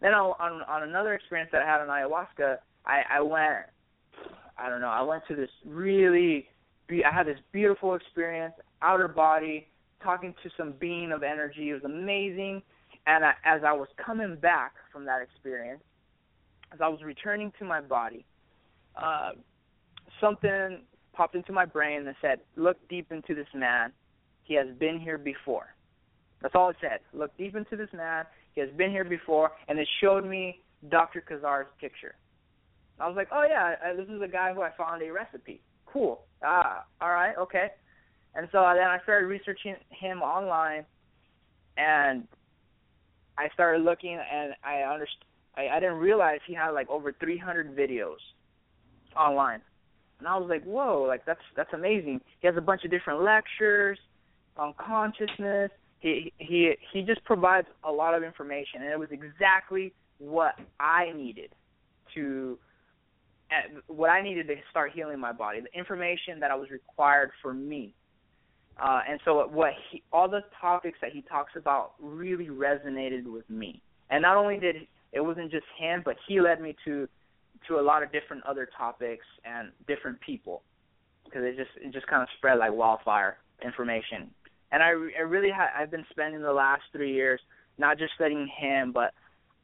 Then 0.00 0.14
on 0.14 0.34
on, 0.40 0.62
on 0.62 0.88
another 0.88 1.12
experience 1.14 1.50
that 1.52 1.62
I 1.62 1.66
had 1.66 1.80
on 1.80 1.88
ayahuasca, 1.88 2.56
I 2.86 3.02
I 3.10 3.20
went, 3.20 3.66
I 4.56 4.68
don't 4.70 4.80
know, 4.80 4.88
I 4.88 5.02
went 5.02 5.22
to 5.28 5.36
this 5.36 5.50
really, 5.66 6.48
I 6.90 7.14
had 7.14 7.26
this 7.26 7.38
beautiful 7.52 7.94
experience, 7.94 8.54
outer 8.80 9.08
body, 9.08 9.68
talking 10.02 10.34
to 10.42 10.50
some 10.56 10.72
being 10.80 11.12
of 11.12 11.22
energy. 11.22 11.70
It 11.70 11.74
was 11.74 11.84
amazing. 11.84 12.62
And 13.06 13.24
I, 13.24 13.32
as 13.44 13.62
I 13.66 13.72
was 13.72 13.88
coming 14.04 14.36
back 14.36 14.72
from 14.92 15.04
that 15.04 15.20
experience, 15.22 15.82
as 16.72 16.80
I 16.80 16.88
was 16.88 17.02
returning 17.02 17.52
to 17.58 17.64
my 17.64 17.80
body, 17.80 18.24
uh, 18.96 19.30
something 20.20 20.82
popped 21.12 21.34
into 21.34 21.52
my 21.52 21.64
brain 21.64 22.04
that 22.04 22.16
said, 22.20 22.40
"Look 22.56 22.76
deep 22.88 23.12
into 23.12 23.34
this 23.34 23.52
man. 23.54 23.92
He 24.44 24.54
has 24.54 24.68
been 24.78 24.98
here 24.98 25.18
before." 25.18 25.74
That's 26.40 26.54
all 26.54 26.70
it 26.70 26.76
said. 26.80 27.00
Look 27.12 27.36
deep 27.36 27.54
into 27.54 27.76
this 27.76 27.92
man. 27.92 28.26
He 28.54 28.60
has 28.60 28.70
been 28.70 28.90
here 28.90 29.04
before, 29.04 29.52
and 29.68 29.78
it 29.78 29.88
showed 30.00 30.24
me 30.24 30.62
Dr. 30.88 31.20
Cassar's 31.20 31.66
picture. 31.78 32.14
I 32.98 33.06
was 33.06 33.16
like, 33.16 33.28
"Oh 33.30 33.44
yeah, 33.44 33.92
this 33.94 34.08
is 34.08 34.20
a 34.22 34.28
guy 34.28 34.52
who 34.52 34.62
I 34.62 34.70
found 34.70 35.02
a 35.02 35.10
recipe. 35.10 35.62
Cool. 35.86 36.24
Ah, 36.42 36.84
all 37.00 37.10
right, 37.10 37.36
okay." 37.36 37.72
And 38.34 38.48
so 38.52 38.58
then 38.74 38.86
I 38.86 38.98
started 39.02 39.26
researching 39.26 39.76
him 39.90 40.22
online, 40.22 40.84
and 41.76 42.28
I 43.36 43.48
started 43.54 43.82
looking, 43.82 44.18
and 44.18 44.54
I 44.62 44.82
understood. 44.82 45.24
I, 45.56 45.68
I 45.68 45.80
didn't 45.80 45.96
realize 45.96 46.38
he 46.46 46.54
had 46.54 46.70
like 46.70 46.88
over 46.88 47.12
300 47.12 47.76
videos 47.76 48.18
online, 49.16 49.62
and 50.20 50.28
I 50.28 50.36
was 50.36 50.48
like, 50.48 50.64
"Whoa! 50.64 51.04
Like 51.06 51.24
that's 51.26 51.40
that's 51.56 51.72
amazing." 51.72 52.20
He 52.40 52.46
has 52.46 52.56
a 52.56 52.60
bunch 52.60 52.84
of 52.84 52.90
different 52.90 53.22
lectures 53.22 53.98
on 54.56 54.74
consciousness. 54.78 55.70
He 55.98 56.32
he 56.38 56.74
he 56.92 57.02
just 57.02 57.24
provides 57.24 57.66
a 57.84 57.90
lot 57.90 58.14
of 58.14 58.22
information, 58.22 58.82
and 58.82 58.90
it 58.90 58.98
was 58.98 59.10
exactly 59.10 59.92
what 60.18 60.54
I 60.78 61.12
needed 61.12 61.50
to 62.14 62.58
what 63.88 64.10
I 64.10 64.22
needed 64.22 64.46
to 64.46 64.54
start 64.70 64.92
healing 64.94 65.18
my 65.18 65.32
body. 65.32 65.60
The 65.60 65.76
information 65.76 66.38
that 66.40 66.52
I 66.52 66.54
was 66.54 66.70
required 66.70 67.32
for 67.42 67.52
me 67.52 67.94
uh, 68.80 69.00
and 69.08 69.20
so 69.24 69.46
what 69.48 69.72
he, 69.90 70.02
all 70.12 70.28
the 70.28 70.40
topics 70.60 70.98
that 71.02 71.12
he 71.12 71.22
talks 71.22 71.52
about 71.56 71.92
really 72.00 72.48
resonated 72.48 73.24
with 73.26 73.48
me. 73.50 73.82
And 74.08 74.22
not 74.22 74.36
only 74.36 74.58
did 74.58 74.76
it 75.12 75.20
wasn't 75.20 75.50
just 75.50 75.66
him, 75.78 76.02
but 76.04 76.16
he 76.26 76.40
led 76.40 76.60
me 76.60 76.74
to 76.84 77.08
to 77.70 77.80
a 77.80 77.82
lot 77.82 78.02
of 78.02 78.12
different 78.12 78.44
other 78.44 78.68
topics 78.76 79.24
and 79.44 79.70
different 79.86 80.20
people 80.20 80.62
because 81.24 81.42
it 81.44 81.56
just 81.56 81.70
it 81.80 81.92
just 81.92 82.06
kind 82.06 82.22
of 82.22 82.28
spread 82.36 82.58
like 82.58 82.72
wildfire 82.72 83.38
information. 83.64 84.30
And 84.72 84.82
I, 84.82 84.88
I 84.88 85.22
really 85.22 85.50
ha- 85.50 85.70
I've 85.76 85.90
been 85.90 86.04
spending 86.10 86.42
the 86.42 86.52
last 86.52 86.82
three 86.92 87.12
years 87.14 87.40
not 87.78 87.98
just 87.98 88.12
studying 88.14 88.48
him, 88.58 88.92
but 88.92 89.12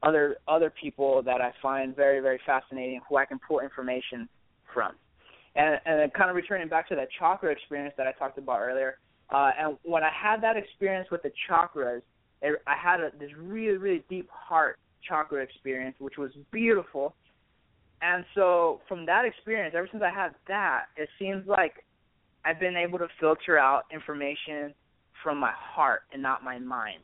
other 0.03 0.37
other 0.49 0.73
people 0.81 1.23
that 1.25 1.41
I 1.41 1.53
find 1.61 1.95
very 1.95 2.21
very 2.21 2.41
fascinating 2.47 3.01
who 3.09 3.17
I 3.17 3.27
can 3.27 3.39
pull 3.47 3.61
information 3.61 4.29
from. 4.73 4.93
And 5.55 5.81
and 5.85 6.13
kind 6.13 6.31
of 6.31 6.37
returning 6.37 6.69
back 6.69 6.89
to 6.89 6.97
that 6.97 7.09
chakra 7.19 7.51
experience 7.51 7.95
that 7.97 8.07
I 8.07 8.13
talked 8.13 8.39
about 8.39 8.61
earlier, 8.61 8.99
uh, 9.31 9.51
and 9.59 9.77
when 9.83 10.05
I 10.05 10.11
had 10.11 10.41
that 10.43 10.57
experience 10.57 11.09
with 11.11 11.23
the 11.23 11.33
chakras, 11.51 12.03
it, 12.43 12.63
I 12.67 12.75
had 12.77 13.01
a, 13.01 13.11
this 13.19 13.31
really, 13.37 13.79
really 13.79 14.05
deep 14.09 14.29
heart 14.31 14.79
chakra 15.09 15.43
experience, 15.43 15.97
which 15.99 16.19
was 16.19 16.31
beautiful. 16.53 17.15
And 18.03 18.25
so 18.35 18.81
from 18.89 19.07
that 19.07 19.25
experience, 19.25 19.75
ever 19.77 19.89
since 19.91 20.03
I 20.03 20.11
had 20.11 20.35
that, 20.49 20.85
it 20.97 21.09
seems 21.19 21.47
like 21.47 21.85
I've 22.45 22.61
been 22.61 22.77
able 22.77 22.99
to 22.99 23.09
filter 23.19 23.59
out 23.59 23.85
information 23.93 24.75
from 25.23 25.39
my 25.39 25.53
heart 25.55 26.03
and 26.13 26.23
not 26.23 26.45
my 26.45 26.59
mind. 26.59 27.03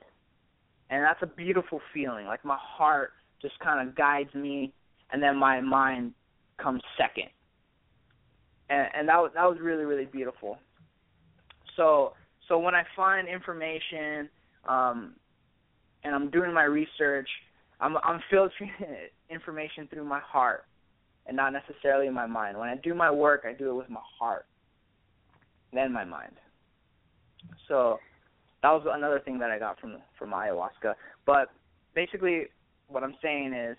And 0.91 1.03
that's 1.03 1.23
a 1.23 1.27
beautiful 1.27 1.81
feeling. 1.95 2.27
Like 2.27 2.45
my 2.45 2.59
heart 2.61 3.13
just 3.41 3.59
kind 3.61 3.89
of 3.89 3.97
guides 3.97 4.33
me, 4.35 4.73
and 5.11 5.23
then 5.23 5.37
my 5.37 5.61
mind 5.61 6.13
comes 6.63 6.83
second. 6.99 7.29
And, 8.69 8.89
and 8.95 9.09
that 9.09 9.17
was 9.17 9.33
that 9.35 9.45
was 9.45 9.59
really 9.61 9.85
really 9.85 10.05
beautiful. 10.05 10.59
So 11.77 12.13
so 12.47 12.59
when 12.59 12.75
I 12.75 12.85
find 12.95 13.27
information 13.27 14.29
um, 14.69 15.15
and 16.05 16.15
I'm 16.15 16.31
doing 16.31 16.53
my 16.53 16.65
research, 16.65 17.29
I'm 17.81 17.97
I'm 18.05 18.21
filtering 18.31 18.71
information 19.31 19.89
through 19.89 20.05
my 20.05 20.21
heart 20.21 20.65
and 21.27 21.37
not 21.37 21.53
necessarily 21.53 22.09
my 22.11 22.27
mind. 22.27 22.59
When 22.59 22.69
I 22.69 22.77
do 22.77 22.95
my 22.95 23.11
work, 23.11 23.45
I 23.49 23.53
do 23.53 23.71
it 23.71 23.75
with 23.75 23.91
my 23.91 24.01
heart, 24.19 24.47
then 25.73 25.93
my 25.93 26.05
mind. 26.05 26.33
So 27.69 27.99
that 28.63 28.71
was 28.71 28.87
another 28.89 29.21
thing 29.21 29.39
that 29.39 29.51
I 29.51 29.59
got 29.59 29.79
from 29.81 29.99
from 30.19 30.31
ayahuasca. 30.31 30.95
But 31.27 31.49
basically, 31.95 32.47
what 32.89 33.03
I'm 33.03 33.17
saying 33.23 33.53
is, 33.53 33.77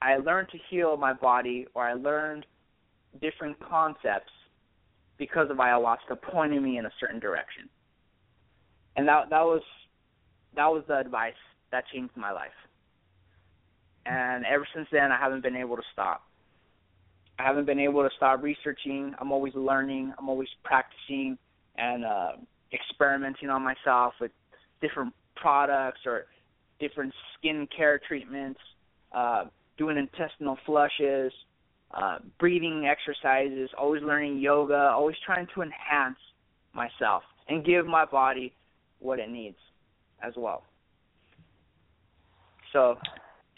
I 0.00 0.16
learned 0.16 0.48
to 0.50 0.58
heal 0.70 0.96
my 0.96 1.12
body, 1.12 1.66
or 1.74 1.84
I 1.84 1.94
learned 1.94 2.46
different 3.20 3.56
concepts 3.60 4.32
because 5.18 5.50
of 5.50 5.58
ayahuasca 5.58 6.20
pointing 6.30 6.62
me 6.62 6.78
in 6.78 6.86
a 6.86 6.92
certain 7.00 7.20
direction. 7.20 7.68
And 8.96 9.08
that 9.08 9.30
that 9.30 9.42
was 9.42 9.62
that 10.56 10.66
was 10.66 10.84
the 10.88 10.98
advice 10.98 11.34
that 11.70 11.84
changed 11.92 12.16
my 12.16 12.32
life. 12.32 12.50
And 14.06 14.44
ever 14.46 14.66
since 14.74 14.86
then 14.92 15.10
I 15.12 15.18
haven't 15.18 15.42
been 15.42 15.56
able 15.56 15.76
to 15.76 15.82
stop. 15.92 16.22
I 17.38 17.42
haven't 17.42 17.66
been 17.66 17.80
able 17.80 18.02
to 18.02 18.10
stop 18.16 18.42
researching. 18.42 19.14
I'm 19.20 19.32
always 19.32 19.54
learning, 19.54 20.12
I'm 20.18 20.28
always 20.28 20.48
practicing 20.62 21.38
and 21.76 22.04
uh 22.04 22.32
experimenting 22.72 23.50
on 23.50 23.62
myself 23.62 24.14
with 24.20 24.30
different 24.80 25.12
products 25.36 26.00
or 26.06 26.26
different 26.80 27.12
skin 27.36 27.68
care 27.76 28.00
treatments, 28.06 28.60
uh 29.12 29.44
doing 29.76 29.96
intestinal 29.96 30.56
flushes, 30.64 31.32
uh, 31.92 32.18
breathing 32.38 32.86
exercises, 32.86 33.70
always 33.78 34.02
learning 34.02 34.38
yoga, 34.38 34.90
always 34.94 35.16
trying 35.24 35.46
to 35.54 35.62
enhance 35.62 36.18
myself 36.72 37.22
and 37.48 37.64
give 37.64 37.86
my 37.86 38.04
body 38.04 38.52
what 38.98 39.18
it 39.18 39.28
needs 39.28 39.56
as 40.22 40.32
well. 40.36 40.64
So, 42.72 42.96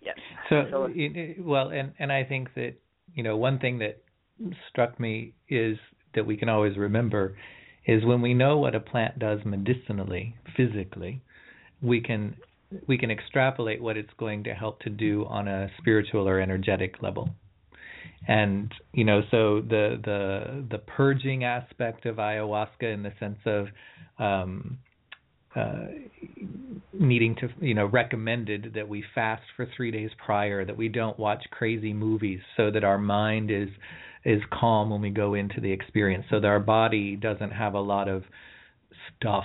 yes. 0.03 0.17
So, 0.51 0.65
so 0.71 0.91
well, 1.39 1.71
and 1.71 1.93
and 1.99 2.13
I 2.13 2.25
think 2.25 2.53
that 2.55 2.75
you 3.15 3.23
know 3.23 3.37
one 3.37 3.59
thing 3.59 3.79
that 3.79 4.03
struck 4.69 4.99
me 5.01 5.33
is 5.49 5.79
that 6.15 6.27
we 6.27 6.37
can 6.37 6.49
always 6.49 6.77
remember 6.77 7.37
is 7.87 8.05
when 8.05 8.21
we 8.21 8.35
know 8.35 8.59
what 8.59 8.75
a 8.75 8.81
plant 8.81 9.19
does 9.19 9.41
medicinally, 9.45 10.35
physically, 10.57 11.23
we 11.81 12.01
can 12.01 12.37
we 12.89 12.99
can 12.99 13.13
extrapolate 13.13 13.81
what 13.81 13.97
it's 13.97 14.13
going 14.19 14.43
to 14.43 14.53
help 14.53 14.81
to 14.81 14.91
do 14.91 15.25
on 15.27 15.47
a 15.47 15.71
spiritual 15.79 16.29
or 16.29 16.41
energetic 16.41 17.01
level. 17.01 17.31
And 18.27 18.73
you 18.93 19.05
know, 19.05 19.23
so 19.31 19.61
the 19.61 20.01
the 20.05 20.67
the 20.69 20.79
purging 20.79 21.45
aspect 21.45 22.07
of 22.07 22.17
ayahuasca 22.17 22.83
in 22.83 23.03
the 23.03 23.13
sense 23.21 23.39
of 23.47 23.69
um, 24.19 24.79
uh, 25.57 25.87
needing 26.93 27.35
to, 27.37 27.49
you 27.61 27.75
know, 27.75 27.87
recommended 27.87 28.73
that 28.75 28.89
we 28.89 29.03
fast 29.15 29.43
for 29.57 29.67
three 29.77 29.91
days 29.91 30.11
prior, 30.25 30.65
that 30.65 30.77
we 30.77 30.89
don't 30.89 31.19
watch 31.19 31.43
crazy 31.51 31.93
movies, 31.93 32.41
so 32.57 32.71
that 32.71 32.85
our 32.85 32.99
mind 32.99 33.51
is 33.51 33.69
is 34.25 34.43
calm 34.53 34.91
when 34.91 35.01
we 35.01 35.11
go 35.11 35.35
into 35.35 35.61
the 35.61 35.71
experience, 35.71 36.25
so 36.31 36.41
that 36.41 36.49
our 36.49 36.61
body 36.61 37.17
doesn't 37.17 37.53
have 37.53 37.75
a 37.75 37.81
lot 37.81 38.09
of 38.09 38.25
stuff 39.17 39.45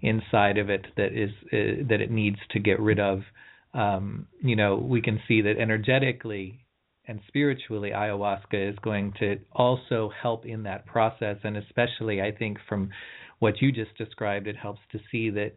inside 0.00 0.56
of 0.56 0.70
it 0.70 0.86
that 0.96 1.12
is 1.12 1.30
uh, 1.52 1.84
that 1.88 2.00
it 2.00 2.10
needs 2.10 2.38
to 2.50 2.58
get 2.58 2.80
rid 2.80 2.98
of. 2.98 3.20
Um, 3.74 4.26
you 4.40 4.56
know, 4.56 4.76
we 4.76 5.02
can 5.02 5.20
see 5.28 5.42
that 5.42 5.58
energetically 5.58 6.64
and 7.06 7.20
spiritually, 7.28 7.90
ayahuasca 7.90 8.70
is 8.72 8.78
going 8.82 9.12
to 9.18 9.36
also 9.52 10.10
help 10.22 10.46
in 10.46 10.62
that 10.62 10.86
process, 10.86 11.36
and 11.44 11.56
especially, 11.56 12.22
I 12.22 12.32
think, 12.32 12.58
from 12.68 12.90
what 13.38 13.60
you 13.60 13.72
just 13.72 13.96
described, 13.96 14.46
it 14.46 14.56
helps 14.56 14.80
to 14.92 14.98
see 15.10 15.30
that 15.30 15.52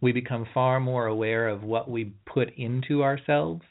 we 0.00 0.12
become 0.12 0.46
far 0.52 0.80
more 0.80 1.06
aware 1.06 1.48
of 1.48 1.62
what 1.62 1.88
we 1.88 2.12
put 2.26 2.52
into 2.56 3.02
ourselves 3.02 3.62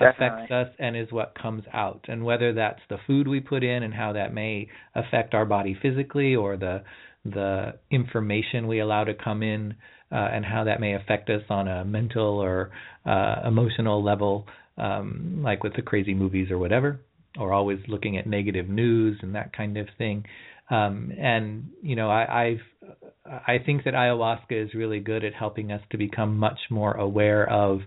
Definitely. 0.00 0.44
affects 0.44 0.52
us 0.52 0.74
and 0.78 0.96
is 0.96 1.10
what 1.10 1.34
comes 1.40 1.64
out 1.72 2.04
and 2.08 2.24
whether 2.24 2.52
that's 2.52 2.80
the 2.88 2.98
food 3.06 3.26
we 3.26 3.40
put 3.40 3.64
in 3.64 3.82
and 3.82 3.92
how 3.92 4.12
that 4.12 4.32
may 4.32 4.68
affect 4.94 5.34
our 5.34 5.44
body 5.44 5.76
physically 5.80 6.34
or 6.34 6.56
the 6.56 6.82
the 7.24 7.74
information 7.90 8.68
we 8.68 8.78
allow 8.78 9.02
to 9.04 9.12
come 9.12 9.42
in 9.42 9.74
uh, 10.12 10.14
and 10.14 10.44
how 10.44 10.64
that 10.64 10.80
may 10.80 10.94
affect 10.94 11.28
us 11.28 11.42
on 11.50 11.66
a 11.66 11.84
mental 11.84 12.38
or 12.38 12.70
uh, 13.04 13.42
emotional 13.44 14.02
level 14.02 14.46
um, 14.78 15.40
like 15.42 15.64
with 15.64 15.74
the 15.74 15.82
crazy 15.82 16.14
movies 16.14 16.50
or 16.50 16.58
whatever 16.58 17.00
or 17.38 17.52
always 17.52 17.78
looking 17.88 18.16
at 18.16 18.26
negative 18.26 18.68
news 18.68 19.18
and 19.22 19.34
that 19.34 19.52
kind 19.54 19.76
of 19.76 19.88
thing 19.98 20.24
um, 20.70 21.12
and 21.18 21.70
you 21.82 21.96
know 21.96 22.10
I, 22.10 22.46
I've 22.46 23.00
I 23.26 23.58
think 23.64 23.84
that 23.84 23.94
ayahuasca 23.94 24.52
is 24.66 24.74
really 24.74 25.00
good 25.00 25.24
at 25.24 25.34
helping 25.34 25.72
us 25.72 25.82
to 25.90 25.98
become 25.98 26.38
much 26.38 26.58
more 26.70 26.92
aware 26.92 27.48
of 27.48 27.80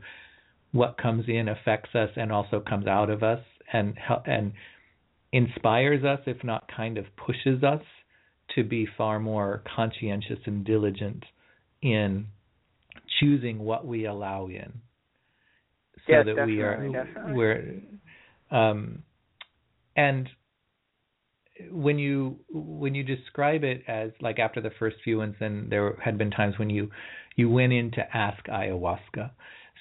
what 0.71 0.97
comes 0.97 1.25
in 1.27 1.49
affects 1.49 1.95
us 1.95 2.09
and 2.15 2.31
also 2.31 2.59
comes 2.59 2.87
out 2.87 3.09
of 3.09 3.23
us 3.23 3.43
and 3.71 3.95
and 4.25 4.53
inspires 5.31 6.03
us 6.03 6.19
if 6.25 6.43
not 6.43 6.69
kind 6.75 6.97
of 6.97 7.05
pushes 7.15 7.63
us 7.63 7.81
to 8.55 8.63
be 8.63 8.87
far 8.97 9.19
more 9.19 9.63
conscientious 9.75 10.39
and 10.45 10.65
diligent 10.65 11.23
in 11.81 12.27
choosing 13.19 13.59
what 13.59 13.85
we 13.85 14.05
allow 14.05 14.47
in 14.47 14.73
so 16.07 16.13
yes, 16.13 16.25
that 16.25 16.45
we 16.45 16.61
are 16.61 16.89
definitely. 16.89 17.33
we're 17.33 17.81
um 18.51 19.03
and 19.95 20.27
when 21.71 21.99
you 21.99 22.37
when 22.49 22.95
you 22.95 23.03
describe 23.03 23.63
it 23.63 23.83
as 23.87 24.11
like 24.21 24.39
after 24.39 24.61
the 24.61 24.71
first 24.79 24.97
few 25.03 25.17
ones 25.17 25.35
then 25.39 25.67
there 25.69 25.95
had 26.03 26.17
been 26.17 26.31
times 26.31 26.57
when 26.57 26.69
you 26.69 26.89
you 27.35 27.49
went 27.49 27.73
in 27.73 27.91
to 27.91 28.01
ask 28.15 28.45
ayahuasca. 28.45 29.31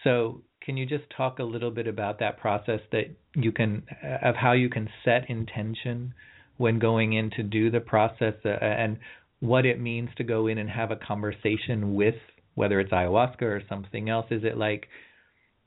So 0.05 0.43
can 0.63 0.77
you 0.77 0.87
just 0.87 1.05
talk 1.17 1.39
a 1.39 1.45
little 1.45 1.71
bit 1.71 1.87
about 1.87 2.21
that 2.21 2.39
process 2.39 2.81
that 2.93 3.17
you 3.35 3.53
can 3.53 3.83
of 4.23 4.35
how 4.37 4.53
you 4.53 4.69
can 4.69 4.89
set 5.05 5.29
intention 5.29 6.15
when 6.59 6.79
going 6.79 7.15
in 7.15 7.31
to 7.31 7.43
do 7.43 7.71
the 7.71 7.81
process 7.81 8.35
uh, 8.45 8.49
and 8.49 8.99
what 9.41 9.65
it 9.65 9.81
means 9.81 10.11
to 10.17 10.25
go 10.25 10.47
in 10.47 10.59
and 10.59 10.69
have 10.69 10.91
a 10.91 10.97
conversation 10.97 11.95
with 11.95 12.15
whether 12.55 12.79
it's 12.81 12.93
ayahuasca 12.93 13.43
or 13.43 13.63
something 13.69 14.11
else? 14.11 14.27
Is 14.31 14.45
it 14.45 14.59
like 14.59 14.87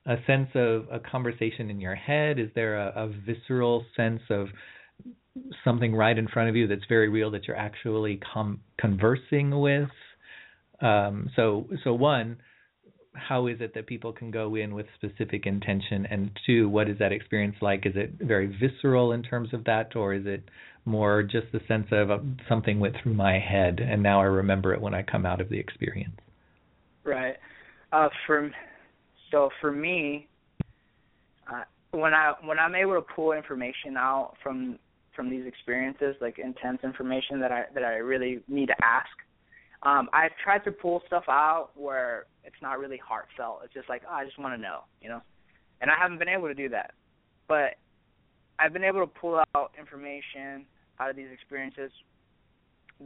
a 0.05 0.17
sense 0.27 0.49
of 0.53 0.85
a 0.91 0.99
conversation 0.99 1.69
in 1.69 1.79
your 1.79 1.95
head? 1.95 2.37
Is 2.39 2.49
there 2.55 2.77
a, 2.77 3.05
a 3.05 3.07
visceral 3.07 3.85
sense 3.95 4.21
of 4.29 4.47
something 5.63 5.95
right 5.95 6.17
in 6.17 6.27
front 6.27 6.49
of 6.49 6.55
you 6.55 6.67
that's 6.67 6.85
very 6.87 7.09
real 7.09 7.31
that 7.31 7.47
you're 7.47 7.57
actually 7.57 8.19
com- 8.33 8.61
conversing 8.77 9.59
with. 9.59 9.89
Um, 10.81 11.29
so 11.35 11.67
so 11.83 11.93
one 11.93 12.37
how 13.15 13.47
is 13.47 13.57
it 13.61 13.73
that 13.75 13.85
people 13.85 14.11
can 14.11 14.31
go 14.31 14.55
in 14.55 14.73
with 14.73 14.87
specific 14.95 15.45
intention? 15.45 16.05
And 16.09 16.31
two 16.45 16.67
what 16.67 16.89
is 16.89 16.97
that 16.99 17.11
experience 17.11 17.55
like? 17.61 17.85
Is 17.85 17.93
it 17.95 18.13
very 18.19 18.47
visceral 18.59 19.11
in 19.11 19.23
terms 19.23 19.53
of 19.53 19.63
that 19.65 19.95
or 19.95 20.13
is 20.13 20.25
it 20.25 20.49
more 20.85 21.23
just 21.23 21.47
the 21.51 21.61
sense 21.67 21.87
of 21.91 22.11
uh, 22.11 22.17
something 22.49 22.79
went 22.79 22.95
through 23.01 23.13
my 23.13 23.39
head 23.39 23.79
and 23.79 24.03
now 24.03 24.19
i 24.19 24.25
remember 24.25 24.73
it 24.73 24.81
when 24.81 24.93
i 24.93 25.01
come 25.01 25.25
out 25.25 25.39
of 25.39 25.49
the 25.49 25.57
experience? 25.57 26.19
Right. 27.05 27.35
Uh 27.91 28.09
for 28.27 28.51
so 29.31 29.49
for 29.61 29.71
me 29.71 30.27
uh, 31.49 31.63
when 31.91 32.13
i 32.13 32.33
when 32.43 32.59
i'm 32.59 32.75
able 32.75 32.95
to 32.95 33.01
pull 33.15 33.31
information 33.31 33.95
out 33.95 34.33
from 34.43 34.77
from 35.15 35.29
these 35.29 35.45
experiences 35.45 36.15
like 36.21 36.39
intense 36.39 36.79
information 36.83 37.39
that 37.39 37.51
i 37.51 37.63
that 37.73 37.83
i 37.83 37.95
really 37.95 38.39
need 38.47 38.67
to 38.67 38.75
ask 38.83 39.09
um, 39.83 40.09
I've 40.13 40.31
tried 40.41 40.63
to 40.63 40.71
pull 40.71 41.03
stuff 41.07 41.25
out 41.27 41.71
where 41.75 42.25
it's 42.45 42.55
not 42.61 42.79
really 42.79 42.99
heartfelt. 43.05 43.61
It's 43.65 43.73
just 43.73 43.89
like, 43.89 44.01
oh, 44.09 44.13
I 44.13 44.23
just 44.25 44.39
want 44.39 44.55
to 44.55 44.61
know, 44.61 44.79
you 45.01 45.09
know. 45.09 45.21
And 45.81 45.91
I 45.91 45.95
haven't 46.01 46.19
been 46.19 46.29
able 46.29 46.47
to 46.47 46.53
do 46.53 46.69
that. 46.69 46.91
But 47.49 47.75
I've 48.59 48.71
been 48.71 48.85
able 48.85 49.01
to 49.01 49.07
pull 49.07 49.43
out 49.55 49.71
information 49.77 50.65
out 50.99 51.09
of 51.09 51.17
these 51.17 51.27
experiences 51.33 51.91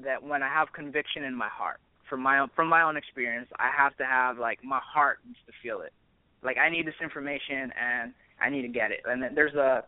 that 0.03 0.21
when 0.21 0.43
I 0.43 0.49
have 0.49 0.71
conviction 0.73 1.23
in 1.23 1.33
my 1.33 1.49
heart 1.49 1.79
from 2.07 2.21
my 2.21 2.39
own 2.39 2.49
from 2.55 2.69
my 2.69 2.83
own 2.83 2.95
experience, 2.95 3.49
I 3.57 3.69
have 3.75 3.97
to 3.97 4.05
have 4.05 4.37
like 4.37 4.63
my 4.63 4.79
heart 4.83 5.19
needs 5.25 5.39
to 5.47 5.53
feel 5.63 5.81
it. 5.81 5.93
Like 6.43 6.57
I 6.57 6.69
need 6.69 6.85
this 6.85 7.01
information 7.01 7.73
and 7.73 8.13
I 8.39 8.49
need 8.49 8.61
to 8.61 8.67
get 8.67 8.91
it. 8.91 8.99
And 9.05 9.35
there's 9.35 9.55
a 9.55 9.83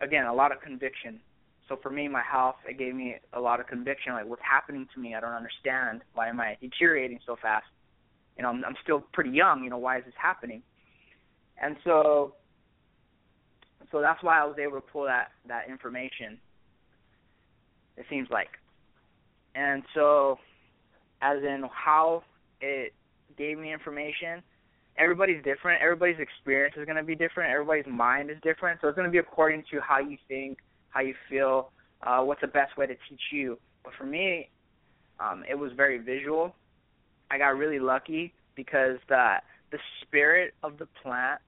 again 0.00 0.24
a 0.24 0.32
lot 0.32 0.52
of 0.52 0.62
conviction 0.62 1.20
so 1.68 1.78
for 1.82 1.90
me, 1.90 2.08
my 2.08 2.22
health 2.22 2.56
it 2.68 2.78
gave 2.78 2.94
me 2.94 3.16
a 3.32 3.40
lot 3.40 3.60
of 3.60 3.66
conviction. 3.66 4.12
Like 4.12 4.26
what's 4.26 4.42
happening 4.48 4.88
to 4.94 5.00
me? 5.00 5.14
I 5.14 5.20
don't 5.20 5.32
understand. 5.32 6.02
Why 6.14 6.28
am 6.28 6.40
I 6.40 6.56
deteriorating 6.60 7.20
so 7.26 7.36
fast? 7.40 7.66
You 8.36 8.42
know, 8.42 8.50
I'm, 8.50 8.64
I'm 8.64 8.76
still 8.82 9.04
pretty 9.12 9.30
young. 9.30 9.64
You 9.64 9.70
know, 9.70 9.78
why 9.78 9.98
is 9.98 10.04
this 10.04 10.14
happening? 10.20 10.62
And 11.60 11.76
so, 11.84 12.34
so 13.90 14.00
that's 14.00 14.22
why 14.22 14.40
I 14.40 14.44
was 14.44 14.56
able 14.58 14.74
to 14.74 14.80
pull 14.80 15.04
that 15.04 15.28
that 15.48 15.68
information. 15.68 16.38
It 17.96 18.06
seems 18.08 18.28
like, 18.30 18.50
and 19.54 19.82
so, 19.92 20.38
as 21.20 21.38
in 21.42 21.64
how 21.72 22.22
it 22.60 22.92
gave 23.36 23.58
me 23.58 23.72
information. 23.72 24.42
Everybody's 24.96 25.42
different. 25.44 25.80
Everybody's 25.80 26.18
experience 26.18 26.74
is 26.76 26.84
going 26.84 26.96
to 26.96 27.04
be 27.04 27.14
different. 27.14 27.52
Everybody's 27.52 27.86
mind 27.86 28.30
is 28.30 28.36
different. 28.42 28.80
So 28.80 28.88
it's 28.88 28.96
going 28.96 29.06
to 29.06 29.12
be 29.12 29.18
according 29.18 29.62
to 29.70 29.80
how 29.80 30.00
you 30.00 30.16
think 30.26 30.58
how 30.90 31.00
you 31.00 31.14
feel, 31.28 31.70
uh, 32.02 32.20
what's 32.20 32.40
the 32.40 32.46
best 32.46 32.76
way 32.76 32.86
to 32.86 32.94
teach 33.08 33.20
you. 33.32 33.58
But 33.84 33.92
for 33.98 34.04
me, 34.04 34.48
um, 35.20 35.44
it 35.48 35.54
was 35.54 35.72
very 35.76 35.98
visual. 35.98 36.54
I 37.30 37.38
got 37.38 37.56
really 37.56 37.78
lucky 37.78 38.32
because 38.54 38.98
the 39.08 39.36
the 39.70 39.78
spirit 40.02 40.54
of 40.62 40.78
the 40.78 40.86
plant 41.02 41.40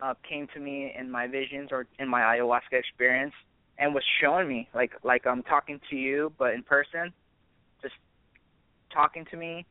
uh, 0.00 0.14
came 0.28 0.48
to 0.52 0.60
me 0.60 0.92
in 0.98 1.10
my 1.10 1.28
visions 1.28 1.68
or 1.70 1.86
in 1.98 2.08
my 2.08 2.20
ayahuasca 2.20 2.72
experience 2.72 3.32
and 3.78 3.94
was 3.94 4.02
showing 4.20 4.48
me 4.48 4.68
like 4.74 4.92
like 5.04 5.26
I'm 5.26 5.42
talking 5.42 5.80
to 5.90 5.96
you 5.96 6.32
but 6.38 6.54
in 6.54 6.62
person, 6.62 7.12
just 7.80 7.94
talking 8.92 9.24
to 9.30 9.36
me, 9.36 9.64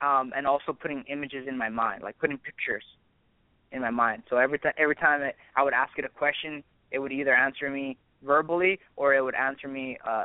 um, 0.00 0.32
and 0.36 0.46
also 0.46 0.72
putting 0.72 1.04
images 1.08 1.46
in 1.48 1.56
my 1.56 1.68
mind, 1.68 2.02
like 2.02 2.18
putting 2.18 2.38
pictures 2.38 2.84
in 3.72 3.80
my 3.80 3.90
mind. 3.90 4.22
So 4.30 4.36
every 4.36 4.58
time 4.58 4.72
every 4.78 4.96
time 4.96 5.22
it, 5.22 5.36
I 5.56 5.62
would 5.62 5.74
ask 5.74 5.98
it 5.98 6.04
a 6.04 6.08
question, 6.08 6.64
it 6.90 6.98
would 6.98 7.12
either 7.12 7.34
answer 7.34 7.70
me 7.70 7.96
verbally 8.24 8.78
or 8.96 9.14
it 9.14 9.22
would 9.22 9.34
answer 9.34 9.68
me 9.68 9.98
uh 10.06 10.24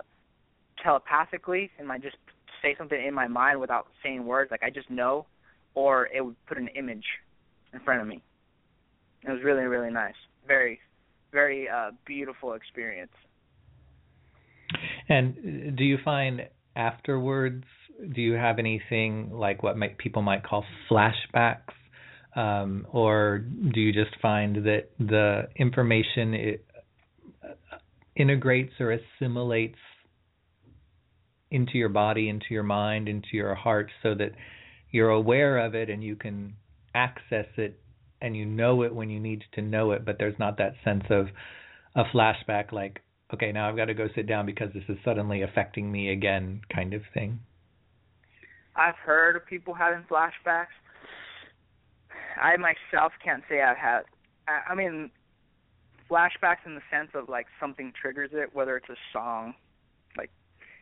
telepathically 0.84 1.70
and 1.78 1.88
might 1.88 2.02
just 2.02 2.16
say 2.62 2.76
something 2.78 3.06
in 3.06 3.14
my 3.14 3.28
mind 3.28 3.60
without 3.60 3.88
saying 4.04 4.26
words 4.26 4.52
like 4.52 4.64
I 4.64 4.70
just 4.70 4.90
know 4.90 5.26
or 5.76 6.08
it 6.08 6.22
would 6.24 6.36
put 6.48 6.58
an 6.58 6.68
image 6.70 7.06
in 7.74 7.80
front 7.82 8.02
of 8.02 8.08
me. 8.08 8.22
It 9.24 9.32
was 9.32 9.42
really 9.44 9.64
really 9.64 9.92
nice. 9.92 10.16
Very 10.48 10.80
very 11.32 11.68
uh 11.70 11.92
beautiful 12.06 12.54
experience. 12.54 13.12
And 15.08 15.76
do 15.76 15.84
you 15.84 15.98
find 16.04 16.42
afterwards 16.76 17.66
do 18.14 18.22
you 18.22 18.34
have 18.34 18.60
anything 18.60 19.30
like 19.34 19.62
what 19.62 19.78
might, 19.78 19.98
people 19.98 20.22
might 20.22 20.44
call 20.44 20.64
flashbacks 20.90 21.74
um, 22.36 22.86
or 22.92 23.40
do 23.40 23.80
you 23.80 23.92
just 23.92 24.16
find 24.22 24.58
that 24.66 24.90
the 25.00 25.50
information 25.56 26.34
it, 26.34 26.66
integrates 28.20 28.74
or 28.80 28.92
assimilates 28.92 29.80
into 31.50 31.78
your 31.78 31.90
body, 31.90 32.30
into 32.30 32.46
your 32.52 32.64
mind, 32.64 33.10
into 33.10 33.30
your 33.34 33.56
heart, 33.56 33.90
so 34.04 34.14
that 34.14 34.34
you're 34.92 35.10
aware 35.10 35.58
of 35.58 35.74
it 35.74 35.90
and 35.90 36.04
you 36.04 36.16
can 36.16 36.54
access 36.94 37.48
it 37.58 37.80
and 38.22 38.36
you 38.36 38.46
know 38.46 38.84
it 38.84 38.94
when 38.94 39.10
you 39.10 39.20
need 39.20 39.44
to 39.54 39.62
know 39.62 39.92
it, 39.92 40.06
but 40.06 40.18
there's 40.20 40.38
not 40.38 40.58
that 40.58 40.74
sense 40.84 41.06
of 41.10 41.28
a 41.96 42.04
flashback 42.14 42.72
like, 42.72 43.02
okay, 43.34 43.52
now 43.52 43.70
I've 43.70 43.78
got 43.78 43.86
to 43.86 43.94
go 43.94 44.08
sit 44.16 44.28
down 44.28 44.46
because 44.46 44.70
this 44.74 44.84
is 44.90 44.98
suddenly 45.06 45.42
affecting 45.42 45.92
me 45.92 46.12
again 46.12 46.62
kind 46.74 46.94
of 46.94 47.02
thing. 47.14 47.40
I've 48.76 48.96
heard 48.96 49.36
of 49.36 49.46
people 49.46 49.74
having 49.74 50.04
flashbacks. 50.10 50.68
I 52.42 52.56
myself 52.58 53.12
can't 53.24 53.44
say 53.50 53.62
I've 53.62 53.78
had. 53.78 54.02
I, 54.48 54.74
mean, 54.74 55.12
flashbacks 56.10 56.66
in 56.66 56.76
the 56.76 56.82
sense 56.92 57.10
of 57.14 57.30
like 57.30 57.48
something 57.60 57.94
triggers 58.00 58.32
it, 58.34 58.54
whether 58.54 58.78
it's 58.78 58.90
a 58.90 58.98
song. 59.14 59.54
Like 60.18 60.32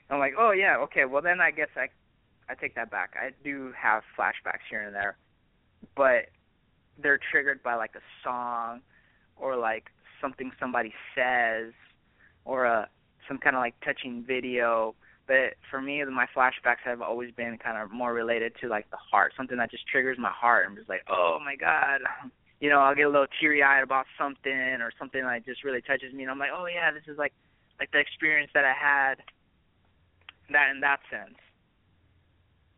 I'm 0.10 0.20
like, 0.20 0.34
oh 0.38 0.52
yeah, 0.52 0.78
okay, 0.78 1.06
well 1.06 1.22
then 1.22 1.42
I 1.42 1.52
guess 1.52 1.70
I 1.76 1.88
I 2.50 2.56
take 2.56 2.76
that 2.76 2.90
back. 2.90 3.16
I 3.20 3.32
do 3.44 3.74
have 3.80 4.04
flashbacks 4.18 4.66
here 4.70 4.82
and 4.82 4.96
there, 4.96 5.18
but 5.96 6.28
they're 7.02 7.20
triggered 7.32 7.62
by 7.62 7.76
like 7.76 7.96
a 7.96 8.02
song 8.24 8.82
or 9.36 9.56
like 9.56 9.86
something 10.22 10.52
somebody 10.60 10.94
says 11.16 11.74
or 12.46 12.66
a 12.66 12.90
some 13.28 13.38
kind 13.38 13.56
of 13.56 13.60
like 13.60 13.76
touching 13.84 14.24
video. 14.26 14.96
But 15.28 15.56
for 15.70 15.82
me, 15.82 16.02
my 16.06 16.26
flashbacks 16.34 16.86
have 16.86 17.02
always 17.02 17.32
been 17.34 17.58
kind 17.58 17.78
of 17.78 17.92
more 17.92 18.14
related 18.14 18.54
to 18.62 18.70
like 18.70 18.90
the 18.92 18.98
heart, 18.98 19.34
something 19.36 19.58
that 19.58 19.70
just 19.70 19.86
triggers 19.88 20.18
my 20.18 20.32
heart. 20.32 20.66
I'm 20.68 20.78
just 20.78 20.88
like, 20.88 21.02
oh 21.10 21.38
my 21.44 21.58
god, 21.58 22.02
you 22.60 22.70
know, 22.70 22.80
I'll 22.80 22.96
get 22.96 23.06
a 23.06 23.10
little 23.10 23.28
teary 23.40 23.62
eyed 23.62 23.84
about 23.84 24.06
something 24.18 24.52
or 24.52 24.92
something 24.98 25.22
that 25.22 25.46
just 25.46 25.64
really 25.64 25.82
touches 25.82 26.14
me, 26.14 26.24
and 26.24 26.32
I'm 26.32 26.40
like, 26.40 26.52
oh 26.56 26.66
yeah, 26.66 26.92
this 26.92 27.04
is 27.08 27.18
like 27.18 27.34
like 27.80 27.92
the 27.92 28.00
experience 28.00 28.52
that 28.54 28.66
I 28.66 28.74
had. 28.74 29.16
That 30.50 30.72
in 30.72 30.80
that 30.80 31.00
sense, 31.12 31.38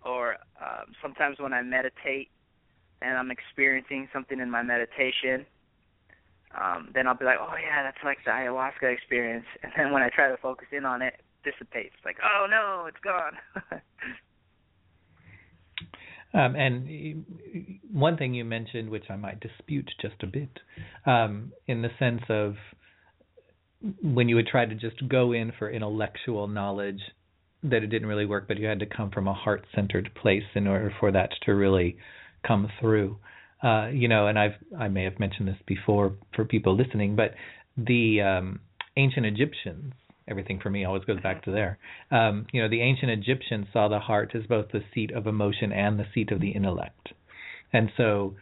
or 0.03 0.38
um, 0.60 0.93
sometimes 1.01 1.39
when 1.39 1.53
I 1.53 1.61
meditate 1.61 2.30
and 3.01 3.18
I'm 3.18 3.31
experiencing 3.31 4.10
something 4.11 4.39
in 4.39 4.49
my 4.49 4.64
meditation, 4.64 5.45
um, 6.60 6.89
then 6.93 7.07
I'll 7.07 7.18
be 7.18 7.26
like, 7.26 7.38
oh 7.39 7.53
yeah, 7.61 7.84
that's 7.84 8.03
like 8.03 8.18
the 8.26 8.31
ayahuasca 8.31 8.91
experience. 8.91 9.45
And 9.64 9.72
then 9.77 9.91
when 9.91 10.01
I 10.01 10.10
try 10.10 10.30
to 10.30 10.38
focus 10.38 10.68
in 10.72 10.85
on 10.85 11.01
it, 11.01 11.14
it 11.19 11.51
dissipates. 11.51 11.95
Like, 12.03 12.18
oh 12.23 12.47
no, 12.49 12.85
it's 12.88 12.99
gone. 13.03 13.38
um, 16.34 16.56
and 16.56 17.26
one 17.91 18.18
thing 18.18 18.34
you 18.34 18.45
mentioned, 18.45 18.89
which 18.89 19.06
I 19.10 19.15
might 19.15 19.39
dispute 19.39 19.89
just 20.01 20.22
a 20.22 20.27
bit, 20.27 20.60
um, 21.06 21.51
in 21.68 21.81
the 21.81 21.89
sense 21.97 22.22
of 22.30 22.56
when 24.03 24.30
you 24.30 24.35
would 24.35 24.47
try 24.47 24.65
to 24.65 24.76
just 24.76 25.07
go 25.07 25.31
in 25.31 25.53
for 25.57 25.69
intellectual 25.69 26.47
knowledge, 26.47 27.01
that 27.64 27.84
it 27.84 27.88
didn't 27.88 28.07
really 28.07 28.26
work, 28.26 28.47
but 28.47 28.57
you 28.57 28.68
had 28.68 28.80
to 28.80 28.85
come 28.85 29.11
from 29.11 29.27
a 29.27 29.34
heart-centered 29.34 30.11
place 30.15 30.43
in 30.56 30.68
order 30.68 30.93
for 30.99 31.11
that 31.11 31.30
to 31.45 31.53
really 31.53 31.97
come 32.45 32.69
through. 32.80 33.18
Uh, 33.61 33.88
you 33.88 34.07
know, 34.07 34.27
and 34.27 34.39
I've 34.39 34.53
I 34.77 34.88
may 34.88 35.03
have 35.03 35.19
mentioned 35.19 35.47
this 35.47 35.57
before 35.65 36.14
for 36.34 36.45
people 36.45 36.77
listening, 36.77 37.15
but 37.18 37.34
the 37.76 38.22
um, 38.22 38.60
ancient 38.95 39.26
Egyptians, 39.26 39.93
everything 40.30 40.60
for 40.61 40.69
me 40.69 40.85
always 40.85 41.03
goes 41.06 41.22
back 41.22 41.43
to 41.43 41.51
there. 41.51 41.77
Um, 42.11 42.45
you 42.53 42.61
know, 42.61 42.69
the 42.69 42.81
ancient 42.81 43.11
Egyptians 43.11 43.68
saw 43.73 43.88
the 43.88 43.99
heart 43.99 44.31
as 44.35 44.43
both 44.47 44.68
the 44.72 44.84
seat 44.93 45.11
of 45.11 45.27
emotion 45.27 45.72
and 45.72 45.99
the 45.99 46.06
seat 46.14 46.31
of 46.31 46.39
the 46.39 46.51
intellect, 46.51 47.10
and 47.73 47.91
so 47.97 48.35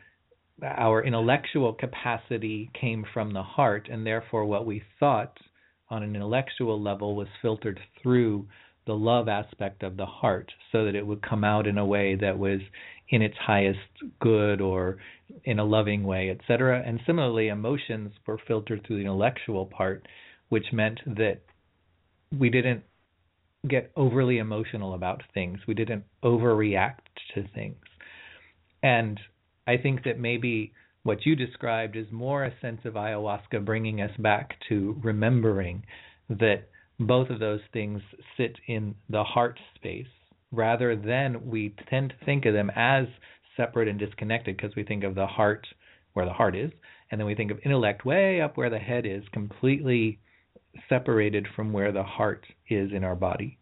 our 0.64 1.04
intellectual 1.04 1.74
capacity 1.74 2.72
came 2.80 3.06
from 3.14 3.34
the 3.34 3.44
heart, 3.44 3.88
and 3.92 4.06
therefore 4.06 4.46
what 4.46 4.66
we 4.66 4.82
thought 5.00 5.38
on 5.90 6.04
an 6.04 6.16
intellectual 6.16 6.82
level 6.82 7.16
was 7.16 7.28
filtered 7.42 7.80
through 8.02 8.48
the 8.86 8.94
love 8.94 9.28
aspect 9.28 9.84
of 9.84 9.98
the 9.98 10.06
heart 10.06 10.52
so 10.72 10.86
that 10.86 10.96
it 10.96 11.06
would 11.06 11.22
come 11.22 11.44
out 11.44 11.68
in 11.68 11.78
a 11.78 11.86
way 11.86 12.16
that 12.16 12.40
was 12.40 12.62
in 13.10 13.22
its 13.22 13.36
highest 13.38 13.80
good 14.20 14.62
or 14.62 14.98
in 15.44 15.60
a 15.60 15.64
loving 15.64 16.04
way, 16.04 16.30
etc. 16.30 16.82
And 16.86 17.00
similarly, 17.06 17.50
emotions 17.50 18.12
were 18.26 18.40
filtered 18.48 18.86
through 18.86 18.98
the 18.98 19.04
intellectual 19.04 19.66
part, 19.66 20.08
which 20.50 20.66
meant 20.74 21.00
that 21.06 21.42
we 22.38 22.50
didn't 22.50 22.84
get 23.68 23.92
overly 23.96 24.38
emotional 24.38 24.94
about 24.94 25.24
things. 25.34 25.60
We 25.68 25.74
didn't 25.74 26.04
overreact 26.24 27.08
to 27.36 27.48
things. 27.54 27.78
And 28.84 29.20
I 29.66 29.78
think 29.78 30.04
that 30.04 30.20
maybe 30.20 30.74
what 31.04 31.26
you 31.26 31.36
described 31.36 31.96
is 31.96 32.06
more 32.12 32.46
a 32.46 32.54
sense 32.62 32.82
of 32.86 32.94
ayahuasca 32.94 33.66
bringing 33.66 34.02
us 34.02 34.12
back 34.20 34.56
to 34.70 35.00
remembering 35.04 35.84
that 36.30 36.70
both 37.00 37.30
of 37.30 37.40
those 37.40 37.62
things 37.74 38.02
sit 38.36 38.58
in 38.68 38.96
the 39.10 39.24
heart 39.24 39.60
space 39.76 40.08
rather 40.52 40.96
than 40.96 41.50
we 41.50 41.76
tend 41.90 42.10
to 42.10 42.26
think 42.26 42.46
of 42.46 42.54
them 42.54 42.72
as 42.76 43.06
separate 43.56 43.88
and 43.88 44.00
disconnected 44.00 44.56
because 44.56 44.76
we 44.76 44.84
think 44.84 45.04
of 45.04 45.16
the 45.16 45.28
heart 45.28 45.68
where 46.14 46.26
the 46.26 46.34
heart 46.34 46.56
is, 46.56 46.72
and 47.12 47.20
then 47.20 47.28
we 47.28 47.36
think 47.36 47.52
of 47.52 47.60
intellect 47.64 48.06
way 48.06 48.42
up 48.42 48.58
where 48.58 48.70
the 48.70 48.80
head 48.80 49.06
is, 49.06 49.24
completely 49.32 50.20
separated 50.90 51.48
from 51.56 51.74
where 51.74 51.92
the 51.92 52.04
heart 52.04 52.46
is 52.70 52.92
in 52.94 53.04
our 53.04 53.16
body. 53.16 53.58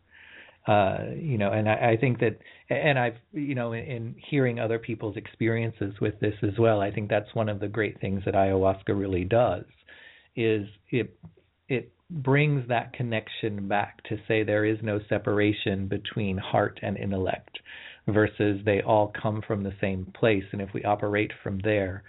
Uh, 0.67 1.11
you 1.15 1.37
know, 1.37 1.51
and 1.51 1.69
I, 1.69 1.91
I 1.91 1.97
think 1.99 2.19
that, 2.21 2.39
and 2.69 2.97
I've, 2.97 3.17
you 3.33 3.53
know, 3.53 3.73
in, 3.73 3.83
in 3.83 4.15
hearing 4.29 4.59
other 4.59 4.79
people's 4.79 5.15
experiences 5.15 5.93
with 6.01 6.19
this 6.19 6.33
as 6.41 6.57
well, 6.57 6.81
I 6.81 6.89
think 6.91 7.07
that's 7.09 7.33
one 7.35 7.49
of 7.49 7.59
the 7.59 7.67
great 7.67 8.01
things 8.01 8.23
that 8.25 8.33
ayahuasca 8.33 8.87
really 8.89 9.25
does, 9.25 9.65
is 10.35 10.67
it 10.89 11.15
it 11.67 11.91
brings 12.09 12.67
that 12.67 12.93
connection 12.93 13.67
back 13.67 14.03
to 14.03 14.17
say 14.27 14.43
there 14.43 14.65
is 14.65 14.77
no 14.81 14.99
separation 15.09 15.87
between 15.87 16.37
heart 16.37 16.79
and 16.83 16.97
intellect 16.97 17.59
versus 18.07 18.61
they 18.65 18.81
all 18.81 19.11
come 19.19 19.41
from 19.47 19.63
the 19.63 19.73
same 19.81 20.11
place 20.17 20.43
and 20.51 20.61
if 20.61 20.69
we 20.73 20.83
operate 20.83 21.31
from 21.41 21.59
there 21.63 22.03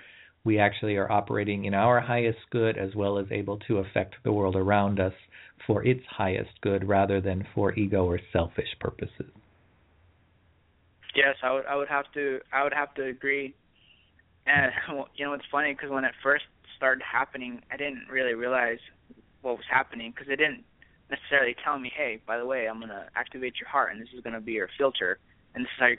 we 0.46 0.58
actually 0.58 0.96
are 0.96 1.10
operating 1.10 1.64
in 1.64 1.74
our 1.74 2.00
highest 2.00 2.38
good 2.50 2.78
as 2.78 2.94
well 2.94 3.18
as 3.18 3.26
able 3.30 3.58
to 3.68 3.78
affect 3.78 4.14
the 4.24 4.32
world 4.32 4.56
around 4.56 5.00
us 5.00 5.12
for 5.66 5.84
its 5.84 6.02
highest 6.08 6.50
good 6.62 6.88
rather 6.88 7.20
than 7.20 7.46
for 7.54 7.74
ego 7.74 8.04
or 8.04 8.20
selfish 8.32 8.68
purposes. 8.80 9.26
Yes 11.14 11.34
i 11.42 11.52
would 11.52 11.66
i 11.66 11.74
would 11.74 11.88
have 11.88 12.04
to 12.14 12.38
i 12.52 12.62
would 12.62 12.72
have 12.72 12.94
to 12.94 13.04
agree. 13.04 13.54
And 14.46 14.72
you 15.16 15.26
know 15.26 15.34
it's 15.34 15.44
funny 15.50 15.74
because 15.74 15.90
when 15.90 16.04
it 16.04 16.12
first 16.22 16.44
started 16.76 17.02
happening 17.02 17.60
i 17.72 17.76
didn't 17.76 18.06
really 18.10 18.34
realize 18.34 18.78
what 19.42 19.56
was 19.56 19.66
happening 19.70 20.12
because 20.12 20.28
they 20.28 20.36
didn't 20.36 20.64
necessarily 21.10 21.54
tell 21.64 21.78
me, 21.78 21.90
hey, 21.96 22.20
by 22.26 22.36
the 22.36 22.46
way, 22.46 22.66
I'm 22.68 22.80
gonna 22.80 23.06
activate 23.14 23.54
your 23.60 23.68
heart 23.68 23.92
and 23.92 24.00
this 24.00 24.08
is 24.14 24.22
gonna 24.22 24.40
be 24.40 24.52
your 24.52 24.68
filter 24.78 25.18
and 25.54 25.64
this 25.64 25.70
is 25.76 25.80
how 25.80 25.86
you're 25.86 25.98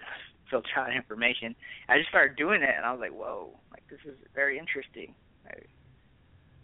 filter 0.49 0.67
out 0.77 0.95
information. 0.95 1.55
I 1.89 1.97
just 1.97 2.09
started 2.09 2.37
doing 2.37 2.61
it 2.61 2.73
and 2.75 2.85
I 2.85 2.91
was 2.91 2.99
like, 2.99 3.11
whoa, 3.11 3.51
like 3.71 3.83
this 3.89 3.99
is 4.05 4.17
very 4.35 4.57
interesting. 4.59 5.13
I, 5.45 5.53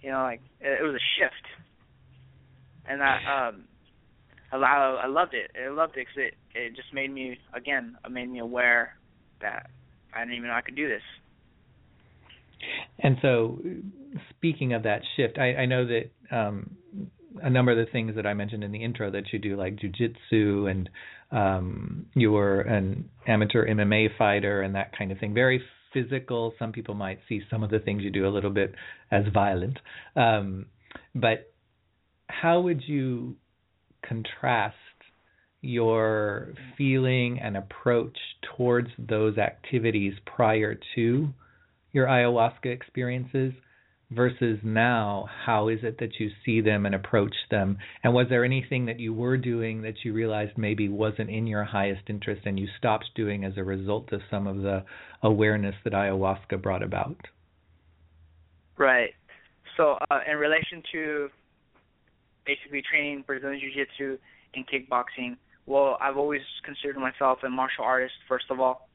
you 0.02 0.12
know, 0.12 0.24
like 0.24 0.42
it, 0.60 0.80
it 0.82 0.84
was 0.84 0.96
a 0.96 1.06
shift, 1.18 1.46
and 2.86 3.02
I 3.02 3.48
um, 3.48 3.64
I, 4.52 4.58
I 4.58 5.08
loved 5.08 5.34
it. 5.34 5.52
I 5.60 5.70
loved 5.70 5.98
it 5.98 6.08
because 6.08 6.34
it 6.34 6.36
it 6.58 6.76
just 6.76 6.94
made 6.94 7.12
me 7.12 7.38
again, 7.54 7.98
it 8.04 8.12
made 8.12 8.30
me 8.30 8.40
aware 8.40 8.98
that 9.42 9.70
I 10.14 10.20
didn't 10.20 10.36
even 10.36 10.50
know 10.50 10.56
I 10.56 10.62
could 10.62 10.76
do 10.76 10.88
this. 10.88 11.02
And 13.00 13.18
so, 13.22 13.60
speaking 14.30 14.74
of 14.74 14.84
that 14.84 15.02
shift, 15.16 15.38
I, 15.38 15.56
I 15.56 15.66
know 15.66 15.86
that 15.86 16.12
um, 16.36 16.78
a 17.42 17.50
number 17.50 17.72
of 17.72 17.78
the 17.78 17.92
things 17.92 18.16
that 18.16 18.26
I 18.26 18.34
mentioned 18.34 18.64
in 18.64 18.72
the 18.72 18.84
intro 18.84 19.12
that 19.12 19.34
you 19.34 19.40
do, 19.40 19.56
like 19.58 19.76
jujitsu, 19.76 20.70
and 20.70 20.90
um, 21.34 22.06
you 22.16 22.32
were 22.32 22.62
an 22.62 23.10
amateur 23.28 23.68
MMA 23.68 24.18
fighter 24.18 24.62
and 24.62 24.76
that 24.76 24.98
kind 24.98 25.12
of 25.12 25.18
thing, 25.20 25.34
very 25.34 25.62
physical. 25.92 26.54
Some 26.60 26.72
people 26.72 26.94
might 26.94 27.20
see 27.28 27.42
some 27.50 27.64
of 27.64 27.72
the 27.72 27.80
things 27.80 28.04
you 28.04 28.12
do 28.12 28.28
a 28.28 28.30
little 28.30 28.52
bit 28.52 28.76
as 29.12 29.24
violent. 29.34 29.80
Um, 30.16 30.68
but 31.16 31.52
how 32.28 32.62
would 32.62 32.84
you 32.86 33.36
contrast 34.08 34.76
your 35.62 36.54
feeling 36.78 37.40
and 37.42 37.58
approach 37.58 38.18
towards 38.56 38.90
those 39.00 39.38
activities 39.38 40.14
prior 40.26 40.78
to 40.96 41.30
your 41.94 42.08
ayahuasca 42.08 42.66
experiences 42.66 43.54
versus 44.16 44.60
now 44.64 45.26
how 45.46 45.68
is 45.68 45.80
it 45.84 45.98
that 46.00 46.20
you 46.20 46.30
see 46.46 46.62
them 46.62 46.86
and 46.86 46.96
approach 46.96 47.36
them? 47.52 47.78
And 48.04 48.14
was 48.14 48.28
there 48.30 48.46
anything 48.46 48.86
that 48.86 49.00
you 49.00 49.14
were 49.14 49.38
doing 49.38 49.82
that 49.84 49.96
you 50.04 50.14
realized 50.14 50.58
maybe 50.58 50.90
wasn't 50.90 51.30
in 51.30 51.48
your 51.48 51.64
highest 51.64 52.04
interest 52.08 52.42
and 52.46 52.60
you 52.60 52.68
stopped 52.78 53.10
doing 53.16 53.44
as 53.44 53.54
a 53.58 53.64
result 53.64 54.12
of 54.12 54.22
some 54.30 54.48
of 54.48 54.58
the 54.58 54.84
awareness 55.22 55.76
that 55.84 55.94
ayahuasca 55.94 56.62
brought 56.62 56.84
about? 56.84 57.18
Right. 58.78 59.12
So 59.78 59.98
uh, 60.10 60.20
in 60.30 60.38
relation 60.38 60.84
to 60.92 61.30
basically 62.46 62.82
training 62.82 63.24
brazilian 63.26 63.58
jiu-jitsu 63.62 64.18
and 64.54 64.66
kickboxing 64.68 65.38
well 65.66 65.98
i've 66.02 66.18
always 66.18 66.42
considered 66.66 66.98
myself 66.98 67.40
a 67.46 67.50
martial 67.50 67.86
artist 67.86 68.12
first 68.28 68.44
of 68.50 68.60
all 68.60 68.90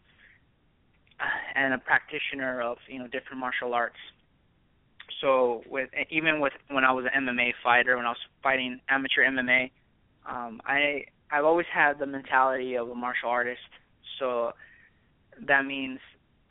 and 1.54 1.74
a 1.74 1.78
practitioner 1.78 2.60
of 2.62 2.78
you 2.88 2.98
know 2.98 3.06
different 3.06 3.38
martial 3.38 3.74
arts. 3.74 3.96
So 5.20 5.62
with 5.68 5.90
even 6.10 6.40
with 6.40 6.52
when 6.68 6.84
I 6.84 6.92
was 6.92 7.06
an 7.12 7.24
MMA 7.24 7.52
fighter, 7.62 7.96
when 7.96 8.06
I 8.06 8.10
was 8.10 8.18
fighting 8.42 8.80
amateur 8.88 9.24
MMA, 9.24 9.70
um, 10.28 10.60
I 10.64 11.04
I've 11.30 11.44
always 11.44 11.66
had 11.72 11.98
the 11.98 12.06
mentality 12.06 12.76
of 12.76 12.88
a 12.88 12.94
martial 12.94 13.28
artist. 13.28 13.60
So 14.18 14.52
that 15.46 15.64
means 15.64 15.98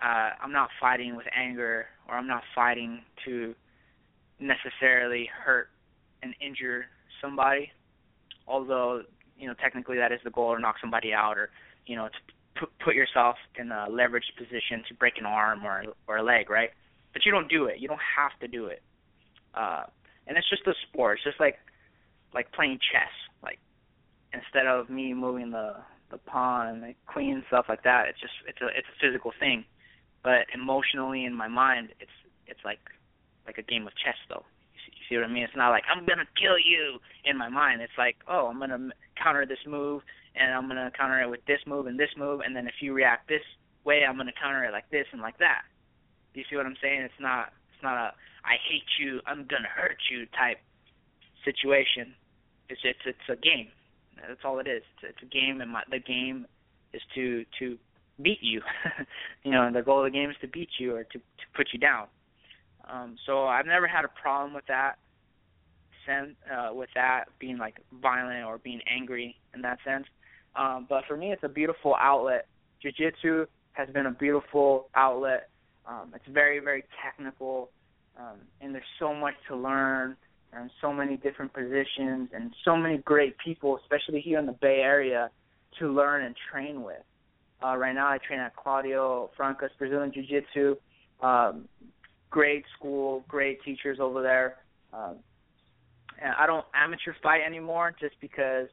uh, 0.01 0.31
I'm 0.41 0.51
not 0.51 0.69
fighting 0.79 1.15
with 1.15 1.25
anger, 1.35 1.87
or 2.07 2.15
I'm 2.15 2.27
not 2.27 2.43
fighting 2.53 3.01
to 3.25 3.55
necessarily 4.39 5.29
hurt 5.43 5.69
and 6.21 6.35
injure 6.39 6.85
somebody. 7.21 7.71
Although 8.47 9.03
you 9.37 9.47
know 9.47 9.55
technically 9.61 9.97
that 9.97 10.11
is 10.11 10.19
the 10.23 10.31
goal, 10.31 10.45
or 10.45 10.59
knock 10.59 10.75
somebody 10.81 11.13
out, 11.13 11.37
or 11.37 11.49
you 11.85 11.95
know 11.95 12.07
to 12.07 12.59
put 12.59 12.69
put 12.83 12.95
yourself 12.95 13.35
in 13.59 13.71
a 13.71 13.87
leveraged 13.89 14.35
position 14.37 14.83
to 14.87 14.93
break 14.93 15.13
an 15.17 15.25
arm 15.25 15.65
or 15.65 15.83
or 16.07 16.17
a 16.17 16.23
leg, 16.23 16.49
right? 16.49 16.71
But 17.17 17.25
you 17.25 17.31
don't 17.31 17.49
do 17.49 17.65
it. 17.65 17.79
You 17.79 17.87
don't 17.87 18.07
have 18.15 18.37
to 18.41 18.47
do 18.47 18.67
it. 18.67 18.83
Uh, 19.55 19.89
and 20.27 20.37
it's 20.37 20.47
just 20.51 20.61
a 20.67 20.73
sport. 20.85 21.17
It's 21.17 21.23
just 21.23 21.39
like 21.39 21.57
like 22.31 22.51
playing 22.51 22.77
chess. 22.93 23.09
Like 23.41 23.57
instead 24.33 24.67
of 24.67 24.87
me 24.91 25.15
moving 25.15 25.49
the 25.49 25.77
the 26.11 26.19
pawn 26.19 26.67
and 26.67 26.83
the 26.83 26.93
queen 27.07 27.33
and 27.33 27.43
stuff 27.47 27.65
like 27.69 27.81
that, 27.89 28.05
it's 28.07 28.21
just 28.21 28.37
it's 28.45 28.61
a 28.61 28.67
it's 28.67 28.85
a 28.85 28.97
physical 29.01 29.31
thing. 29.39 29.65
But 30.21 30.45
emotionally 30.53 31.25
in 31.25 31.33
my 31.33 31.47
mind, 31.47 31.89
it's 31.99 32.13
it's 32.45 32.61
like 32.63 32.85
like 33.47 33.57
a 33.57 33.63
game 33.63 33.87
of 33.87 33.93
chess 33.97 34.21
though. 34.29 34.45
You 34.75 34.79
see, 34.85 34.93
you 34.93 35.03
see 35.09 35.15
what 35.17 35.25
I 35.25 35.33
mean? 35.33 35.41
It's 35.41 35.57
not 35.57 35.71
like 35.71 35.89
I'm 35.89 36.05
gonna 36.05 36.29
kill 36.39 36.61
you 36.61 36.99
in 37.25 37.35
my 37.35 37.49
mind. 37.49 37.81
It's 37.81 37.97
like 37.97 38.17
oh 38.29 38.45
I'm 38.45 38.59
gonna 38.59 38.93
counter 39.17 39.47
this 39.47 39.65
move 39.65 40.03
and 40.35 40.53
I'm 40.53 40.67
gonna 40.67 40.91
counter 40.95 41.19
it 41.19 41.29
with 41.31 41.43
this 41.47 41.65
move 41.65 41.87
and 41.87 41.99
this 41.99 42.13
move, 42.15 42.41
and 42.45 42.55
then 42.55 42.67
if 42.67 42.75
you 42.79 42.93
react 42.93 43.27
this 43.27 43.41
way, 43.85 44.05
I'm 44.07 44.17
gonna 44.17 44.37
counter 44.39 44.65
it 44.65 44.71
like 44.71 44.91
this 44.91 45.07
and 45.11 45.19
like 45.19 45.39
that. 45.39 45.65
You 46.37 46.43
see 46.49 46.55
what 46.55 46.67
I'm 46.67 46.77
saying? 46.81 47.01
It's 47.01 47.19
not 47.19 47.49
it's 47.73 47.81
not 47.81 47.97
a 47.97 48.11
I 48.45 48.55
hate 48.69 48.85
you, 48.99 49.19
I'm 49.25 49.47
gonna 49.49 49.67
hurt 49.73 49.97
you 50.11 50.25
type 50.37 50.57
situation. 51.43 52.13
It's 52.69 52.81
it's 52.83 52.99
it's 53.05 53.27
a 53.29 53.35
game. 53.35 53.69
That's 54.15 54.41
all 54.45 54.59
it 54.59 54.67
is. 54.67 54.83
It's, 54.97 55.15
it's 55.15 55.23
a 55.23 55.25
game, 55.25 55.61
and 55.61 55.71
my, 55.71 55.81
the 55.89 55.99
game 55.99 56.45
is 56.93 57.01
to 57.15 57.43
to 57.59 57.77
beat 58.21 58.39
you. 58.41 58.61
you 59.43 59.51
know, 59.51 59.71
the 59.71 59.81
goal 59.81 60.05
of 60.05 60.11
the 60.11 60.17
game 60.17 60.29
is 60.29 60.35
to 60.41 60.47
beat 60.47 60.69
you 60.79 60.95
or 60.95 61.03
to 61.03 61.17
to 61.17 61.45
put 61.55 61.69
you 61.73 61.79
down. 61.79 62.07
Um, 62.87 63.17
so 63.25 63.45
I've 63.45 63.65
never 63.65 63.87
had 63.87 64.05
a 64.05 64.21
problem 64.21 64.53
with 64.53 64.65
that. 64.67 64.97
Sense 66.05 66.35
uh, 66.49 66.73
with 66.73 66.89
that 66.95 67.25
being 67.39 67.57
like 67.57 67.81
violent 68.01 68.45
or 68.45 68.59
being 68.59 68.79
angry 68.89 69.35
in 69.53 69.61
that 69.63 69.79
sense. 69.83 70.05
Um, 70.55 70.85
but 70.87 71.03
for 71.05 71.17
me, 71.17 71.31
it's 71.31 71.43
a 71.43 71.49
beautiful 71.49 71.95
outlet. 71.99 72.47
Jiu-jitsu 72.81 73.45
has 73.73 73.89
been 73.89 74.05
a 74.05 74.11
beautiful 74.11 74.87
outlet. 74.95 75.49
Um, 75.87 76.11
it's 76.13 76.25
very, 76.27 76.59
very 76.59 76.83
technical, 77.03 77.69
um, 78.19 78.37
and 78.61 78.73
there's 78.73 78.83
so 78.99 79.13
much 79.13 79.35
to 79.47 79.55
learn, 79.55 80.17
and 80.53 80.69
so 80.81 80.91
many 80.91 81.17
different 81.17 81.53
positions, 81.53 82.29
and 82.33 82.53
so 82.65 82.75
many 82.75 82.97
great 82.99 83.37
people, 83.37 83.79
especially 83.81 84.21
here 84.21 84.39
in 84.39 84.45
the 84.45 84.53
Bay 84.53 84.79
Area, 84.81 85.29
to 85.79 85.91
learn 85.93 86.23
and 86.23 86.35
train 86.51 86.83
with. 86.83 87.03
Uh, 87.63 87.75
right 87.75 87.93
now, 87.93 88.07
I 88.07 88.17
train 88.17 88.39
at 88.39 88.55
Claudio 88.55 89.29
Franca's 89.35 89.71
Brazilian 89.77 90.11
Jiu-Jitsu. 90.13 90.75
Um, 91.21 91.67
great 92.29 92.65
school, 92.77 93.23
great 93.27 93.63
teachers 93.63 93.99
over 93.99 94.21
there. 94.21 94.57
Um, 94.93 95.15
and 96.21 96.33
I 96.37 96.45
don't 96.45 96.65
amateur 96.73 97.13
fight 97.21 97.41
anymore 97.45 97.95
just 97.99 98.15
because 98.21 98.67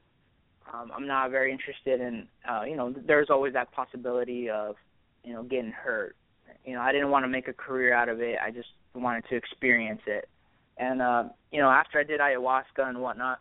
um, 0.72 0.90
I'm 0.94 1.06
not 1.06 1.30
very 1.30 1.52
interested 1.52 2.00
in, 2.00 2.26
uh, 2.48 2.62
you 2.64 2.76
know, 2.76 2.94
there's 3.06 3.28
always 3.30 3.52
that 3.54 3.72
possibility 3.72 4.50
of, 4.50 4.76
you 5.24 5.32
know, 5.32 5.42
getting 5.42 5.72
hurt. 5.72 6.16
You 6.64 6.74
know, 6.74 6.80
I 6.80 6.92
didn't 6.92 7.10
want 7.10 7.24
to 7.24 7.28
make 7.28 7.48
a 7.48 7.52
career 7.52 7.94
out 7.94 8.08
of 8.08 8.20
it. 8.20 8.36
I 8.44 8.50
just 8.50 8.68
wanted 8.94 9.24
to 9.28 9.36
experience 9.36 10.00
it. 10.06 10.28
And, 10.78 11.02
uh, 11.02 11.24
you 11.52 11.60
know, 11.60 11.70
after 11.70 12.00
I 12.00 12.04
did 12.04 12.20
ayahuasca 12.20 12.78
and 12.78 13.00
whatnot, 13.00 13.38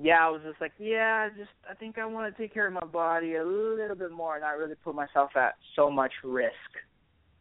yeah, 0.00 0.24
I 0.24 0.30
was 0.30 0.40
just 0.46 0.60
like, 0.60 0.72
yeah, 0.78 1.28
I 1.28 1.36
just 1.36 1.50
I 1.68 1.74
think 1.74 1.98
I 1.98 2.06
want 2.06 2.34
to 2.34 2.40
take 2.40 2.54
care 2.54 2.68
of 2.68 2.72
my 2.72 2.84
body 2.84 3.34
a 3.34 3.44
little 3.44 3.96
bit 3.96 4.12
more 4.12 4.36
and 4.36 4.42
not 4.42 4.56
really 4.56 4.76
put 4.76 4.94
myself 4.94 5.30
at 5.36 5.56
so 5.74 5.90
much 5.90 6.12
risk 6.22 6.52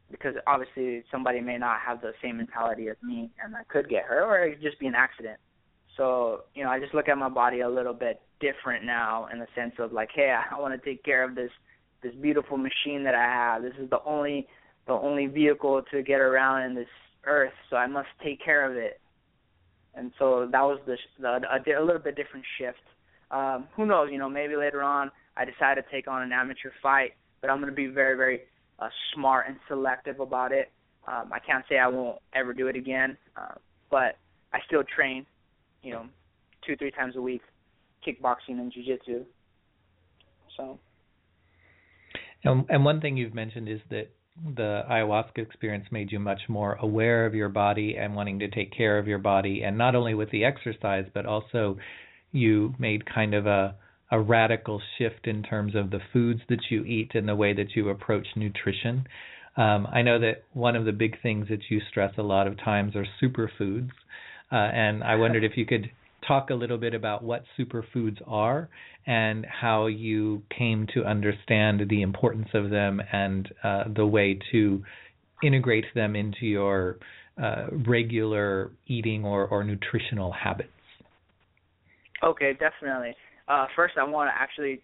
because 0.10 0.36
obviously 0.48 1.04
somebody 1.12 1.40
may 1.40 1.58
not 1.58 1.80
have 1.86 2.02
the 2.02 2.14
same 2.24 2.38
mentality 2.38 2.90
as 2.90 2.96
me 3.04 3.30
and 3.44 3.56
I 3.56 3.64
could 3.68 3.90
get 3.90 4.06
hurt 4.06 4.24
or 4.24 4.44
it 4.44 4.54
could 4.56 4.64
just 4.64 4.80
be 4.80 4.88
an 4.88 4.96
accident. 4.96 5.38
So, 5.98 6.44
you 6.56 6.64
know, 6.64 6.70
I 6.70 6.80
just 6.80 6.94
look 6.94 7.10
at 7.10 7.18
my 7.18 7.30
body 7.30 7.60
a 7.60 7.70
little 7.70 7.94
bit 7.94 8.22
different 8.40 8.86
now 8.86 9.28
in 9.32 9.40
the 9.40 9.48
sense 9.56 9.74
of 9.80 9.92
like, 9.92 10.10
hey, 10.14 10.36
I 10.52 10.60
want 10.60 10.80
to 10.80 10.90
take 10.90 11.04
care 11.04 11.24
of 11.24 11.36
this 11.36 11.52
this 12.02 12.14
beautiful 12.22 12.58
machine 12.58 13.04
that 13.04 13.16
I 13.16 13.24
have. 13.24 13.64
This 13.64 13.74
is 13.80 13.90
the 13.90 14.02
only 14.06 14.48
the 14.88 14.94
only 14.94 15.28
vehicle 15.28 15.82
to 15.92 16.02
get 16.02 16.20
around 16.20 16.64
in 16.64 16.76
this 16.76 16.88
earth, 17.26 17.54
so 17.70 17.76
I 17.76 17.88
must 17.88 18.08
take 18.24 18.44
care 18.44 18.70
of 18.70 18.78
it. 18.78 19.00
And 19.96 20.12
so 20.18 20.48
that 20.52 20.62
was 20.62 20.80
the, 20.86 20.98
the 21.20 21.42
a, 21.52 21.82
a 21.82 21.84
little 21.84 22.02
bit 22.02 22.16
different 22.16 22.46
shift. 22.58 22.78
Um, 23.32 23.68
who 23.76 23.86
knows? 23.86 24.10
You 24.12 24.18
know, 24.18 24.30
maybe 24.30 24.56
later 24.56 24.82
on 24.82 25.12
I 25.36 25.44
decide 25.46 25.76
to 25.76 25.84
take 25.92 26.08
on 26.08 26.22
an 26.22 26.32
amateur 26.32 26.72
fight, 26.82 27.14
but 27.42 27.50
I'm 27.50 27.58
going 27.58 27.70
to 27.70 27.76
be 27.76 27.88
very, 27.88 28.16
very 28.16 28.42
uh, 28.80 28.90
smart 29.14 29.48
and 29.48 29.58
selective 29.68 30.20
about 30.20 30.52
it. 30.52 30.72
Um, 31.08 31.32
I 31.34 31.40
can't 31.40 31.66
say 31.70 31.78
I 31.78 31.88
won't 31.88 32.20
ever 32.34 32.54
do 32.54 32.68
it 32.68 32.76
again, 32.76 33.18
uh, 33.36 33.56
but 33.90 34.18
I 34.54 34.60
still 34.66 34.84
train, 34.84 35.26
you 35.84 35.92
know, 35.92 36.06
two, 36.66 36.76
three 36.78 36.92
times 36.92 37.16
a 37.16 37.22
week 37.22 37.42
kickboxing 38.06 38.60
and 38.60 38.72
jiu-jitsu. 38.72 39.26
So. 40.56 40.80
And, 42.44 42.66
and 42.70 42.86
one 42.86 43.02
thing 43.02 43.18
you've 43.18 43.34
mentioned 43.34 43.68
is 43.68 43.80
that 43.90 44.10
the 44.56 44.84
ayahuasca 44.90 45.40
experience 45.40 45.86
made 45.92 46.12
you 46.12 46.20
much 46.20 46.42
more 46.48 46.74
aware 46.76 47.26
of 47.26 47.34
your 47.34 47.50
body 47.50 47.96
and 47.98 48.16
wanting 48.16 48.40
to 48.40 48.48
take 48.50 48.72
care 48.72 48.98
of 48.98 49.08
your 49.08 49.20
body, 49.20 49.64
and 49.64 49.78
not 49.78 49.96
only 49.96 50.14
with 50.14 50.30
the 50.32 50.46
exercise, 50.46 51.06
but 51.14 51.26
also 51.26 51.78
you 52.32 52.74
made 52.80 53.06
kind 53.06 53.34
of 53.34 53.46
a 53.46 53.76
a 54.10 54.20
radical 54.20 54.82
shift 54.98 55.28
in 55.28 55.44
terms 55.44 55.76
of 55.76 55.90
the 55.90 56.00
foods 56.14 56.40
that 56.48 56.62
you 56.70 56.84
eat 56.86 57.12
and 57.14 57.28
the 57.28 57.36
way 57.36 57.54
that 57.54 57.76
you 57.76 57.90
approach 57.90 58.26
nutrition. 58.38 59.06
Um, 59.58 59.86
I 59.92 60.02
know 60.02 60.20
that 60.20 60.44
one 60.54 60.76
of 60.76 60.86
the 60.86 60.94
big 60.94 61.22
things 61.22 61.48
that 61.50 61.60
you 61.70 61.82
stress 61.90 62.14
a 62.18 62.22
lot 62.22 62.48
of 62.48 62.58
times 62.58 62.96
are 62.96 63.06
superfoods, 63.22 63.90
uh, 64.52 64.56
and 64.56 65.04
I 65.04 65.16
wondered 65.16 65.44
if 65.44 65.58
you 65.58 65.66
could 65.66 65.90
talk 66.28 66.50
a 66.50 66.54
little 66.54 66.78
bit 66.78 66.94
about 66.94 67.24
what 67.24 67.44
superfoods 67.58 68.18
are 68.28 68.70
and 69.06 69.46
how 69.46 69.88
you 69.88 70.42
came 70.56 70.88
to 70.94 71.04
understand 71.04 71.82
the 71.90 72.02
importance 72.02 72.50
of 72.54 72.70
them 72.70 73.02
and 73.12 73.50
uh, 73.64 73.84
the 73.96 74.06
way 74.06 74.38
to 74.52 74.84
integrate 75.44 75.86
them 75.96 76.16
into 76.16 76.46
your 76.46 76.98
uh, 77.42 77.68
regular 77.88 78.72
eating 78.88 79.24
or, 79.24 79.48
or 79.48 79.64
nutritional 79.64 80.32
habits. 80.32 80.70
Okay, 82.24 82.54
definitely. 82.60 83.16
Uh, 83.48 83.68
first, 83.76 83.94
I 83.98 84.04
want 84.04 84.30
to 84.30 84.42
actually 84.42 84.82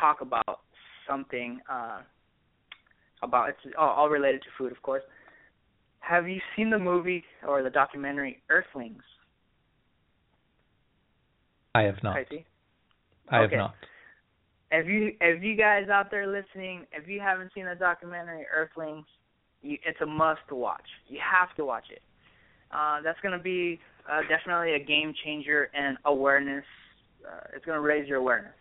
talk 0.00 0.22
about 0.22 0.60
something 1.08 1.60
uh, 1.70 2.00
about 3.22 3.50
it's 3.50 3.74
all 3.78 4.08
related 4.08 4.40
to 4.42 4.48
food, 4.56 4.72
of 4.72 4.82
course. 4.82 5.02
Have 6.00 6.28
you 6.28 6.40
seen 6.56 6.70
the 6.70 6.78
movie 6.78 7.22
or 7.46 7.62
the 7.62 7.70
documentary 7.70 8.42
Earthlings? 8.50 9.02
I 11.74 11.82
have 11.82 12.02
not. 12.02 12.16
I 12.16 12.24
I 13.28 13.38
okay. 13.40 13.56
have 13.56 13.58
not. 13.58 13.74
If 14.70 14.86
you 14.86 15.12
if 15.20 15.42
you 15.42 15.56
guys 15.56 15.88
out 15.88 16.10
there 16.10 16.26
listening, 16.26 16.86
if 16.92 17.08
you 17.08 17.20
haven't 17.20 17.52
seen 17.54 17.66
the 17.66 17.74
documentary 17.74 18.46
Earthlings, 18.54 19.04
you, 19.62 19.78
it's 19.84 20.00
a 20.00 20.06
must 20.06 20.50
watch. 20.50 20.86
You 21.08 21.18
have 21.20 21.54
to 21.56 21.64
watch 21.64 21.84
it. 21.90 22.02
Uh, 22.70 23.00
that's 23.02 23.20
going 23.20 23.36
to 23.36 23.42
be 23.42 23.78
uh, 24.10 24.20
definitely 24.28 24.74
a 24.74 24.84
game 24.84 25.14
changer 25.24 25.70
in 25.76 25.96
awareness. 26.04 26.64
Uh, 27.26 27.48
it's 27.54 27.64
going 27.64 27.76
to 27.76 27.82
raise 27.82 28.08
your 28.08 28.18
awareness 28.18 28.54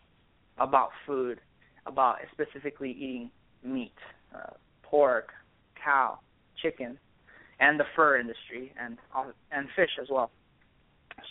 about 0.58 0.90
food, 1.08 1.40
about 1.86 2.18
specifically 2.32 2.92
eating 2.92 3.32
meat, 3.64 3.94
uh, 4.36 4.52
pork, 4.84 5.30
cow, 5.84 6.20
chicken, 6.62 6.98
and 7.60 7.80
the 7.80 7.86
fur 7.96 8.20
industry, 8.20 8.74
and 8.80 8.98
and 9.52 9.68
fish 9.76 9.92
as 10.02 10.08
well. 10.10 10.30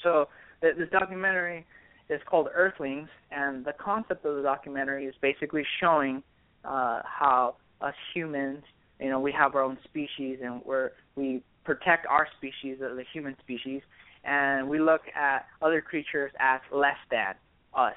So 0.02 0.28
this 0.61 0.89
documentary 0.91 1.66
is 2.09 2.20
called 2.27 2.49
Earthlings, 2.55 3.09
and 3.31 3.65
the 3.65 3.73
concept 3.73 4.24
of 4.24 4.37
the 4.37 4.43
documentary 4.43 5.07
is 5.07 5.15
basically 5.20 5.65
showing 5.81 6.23
uh, 6.65 7.01
how 7.05 7.57
us 7.81 7.95
humans, 8.15 8.62
you 9.01 9.09
know, 9.09 9.20
we 9.20 9.32
have 9.32 9.55
our 9.55 9.62
own 9.62 9.78
species, 9.85 10.39
and 10.43 10.61
we're 10.65 10.91
we 11.16 11.43
protect 11.65 12.07
our 12.07 12.27
species, 12.37 12.78
the 12.81 13.05
human 13.12 13.37
species, 13.41 13.82
and 14.24 14.69
we 14.69 14.78
look 14.78 15.03
at 15.15 15.47
other 15.62 15.81
creatures 15.81 16.32
as 16.41 16.61
less 16.73 16.97
than 17.11 17.35
us. 17.74 17.95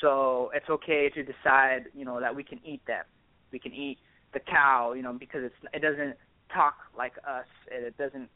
So 0.00 0.50
it's 0.54 0.68
okay 0.68 1.08
to 1.10 1.22
decide, 1.22 1.86
you 1.94 2.04
know, 2.04 2.20
that 2.20 2.34
we 2.34 2.44
can 2.44 2.60
eat 2.64 2.84
them. 2.86 3.04
We 3.52 3.58
can 3.58 3.72
eat 3.72 3.98
the 4.34 4.40
cow, 4.40 4.92
you 4.92 5.02
know, 5.02 5.12
because 5.12 5.44
it's 5.44 5.54
it 5.72 5.80
doesn't 5.80 6.16
talk 6.52 6.74
like 6.96 7.12
us. 7.26 7.46
It 7.70 7.96
doesn't 7.96 8.28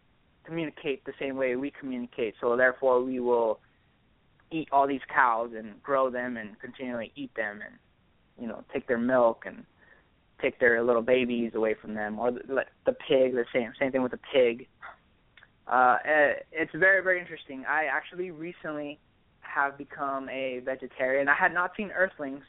communicate 0.50 1.04
the 1.04 1.12
same 1.20 1.36
way 1.36 1.54
we 1.54 1.72
communicate. 1.78 2.34
So 2.40 2.56
therefore, 2.56 3.04
we 3.04 3.20
will 3.20 3.60
eat 4.50 4.68
all 4.72 4.88
these 4.88 5.00
cows 5.14 5.50
and 5.56 5.80
grow 5.80 6.10
them 6.10 6.36
and 6.36 6.58
continually 6.58 7.12
eat 7.14 7.30
them 7.36 7.60
and 7.64 7.74
you 8.36 8.48
know 8.48 8.64
take 8.72 8.88
their 8.88 8.98
milk 8.98 9.44
and 9.46 9.64
take 10.42 10.58
their 10.58 10.82
little 10.82 11.02
babies 11.02 11.52
away 11.54 11.76
from 11.80 11.94
them 11.94 12.18
or 12.18 12.32
the, 12.32 12.64
the 12.84 12.92
pig 12.92 13.32
the 13.32 13.44
same 13.54 13.72
same 13.78 13.92
thing 13.92 14.02
with 14.02 14.10
the 14.10 14.20
pig 14.34 14.66
Uh, 15.68 15.98
eh, 16.04 16.32
it's 16.50 16.72
very 16.74 17.00
very 17.00 17.20
interesting. 17.20 17.64
I 17.68 17.84
actually 17.84 18.32
recently 18.32 18.98
have 19.40 19.78
become 19.78 20.28
a 20.28 20.60
vegetarian. 20.64 21.28
I 21.28 21.34
had 21.34 21.54
not 21.54 21.70
seen 21.76 21.90
Earthlings, 21.92 22.42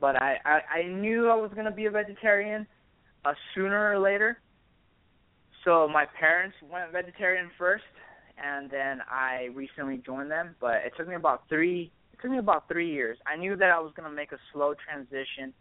but 0.00 0.16
I 0.16 0.30
I, 0.44 0.56
I 0.80 0.82
knew 0.82 1.28
I 1.28 1.36
was 1.36 1.52
going 1.52 1.66
to 1.72 1.76
be 1.82 1.86
a 1.86 1.92
vegetarian 1.92 2.66
uh, 3.24 3.34
sooner 3.54 3.92
or 3.92 3.98
later. 4.00 4.40
So 5.64 5.88
my 5.88 6.06
parents 6.18 6.56
went 6.70 6.92
vegetarian 6.92 7.50
first, 7.58 7.84
and 8.42 8.70
then 8.70 9.00
I 9.10 9.48
recently 9.54 9.98
joined 9.98 10.30
them. 10.30 10.54
But 10.60 10.76
it 10.86 10.92
took 10.96 11.08
me 11.08 11.14
about 11.14 11.48
three. 11.48 11.90
It 12.12 12.22
took 12.22 12.30
me 12.30 12.38
about 12.38 12.68
three 12.68 12.90
years. 12.90 13.18
I 13.26 13.36
knew 13.36 13.56
that 13.56 13.70
I 13.70 13.78
was 13.80 13.92
to 14.08 14.14
make 14.14 14.32
a 14.32 14.38
slow 14.52 14.74
transition 14.74 15.52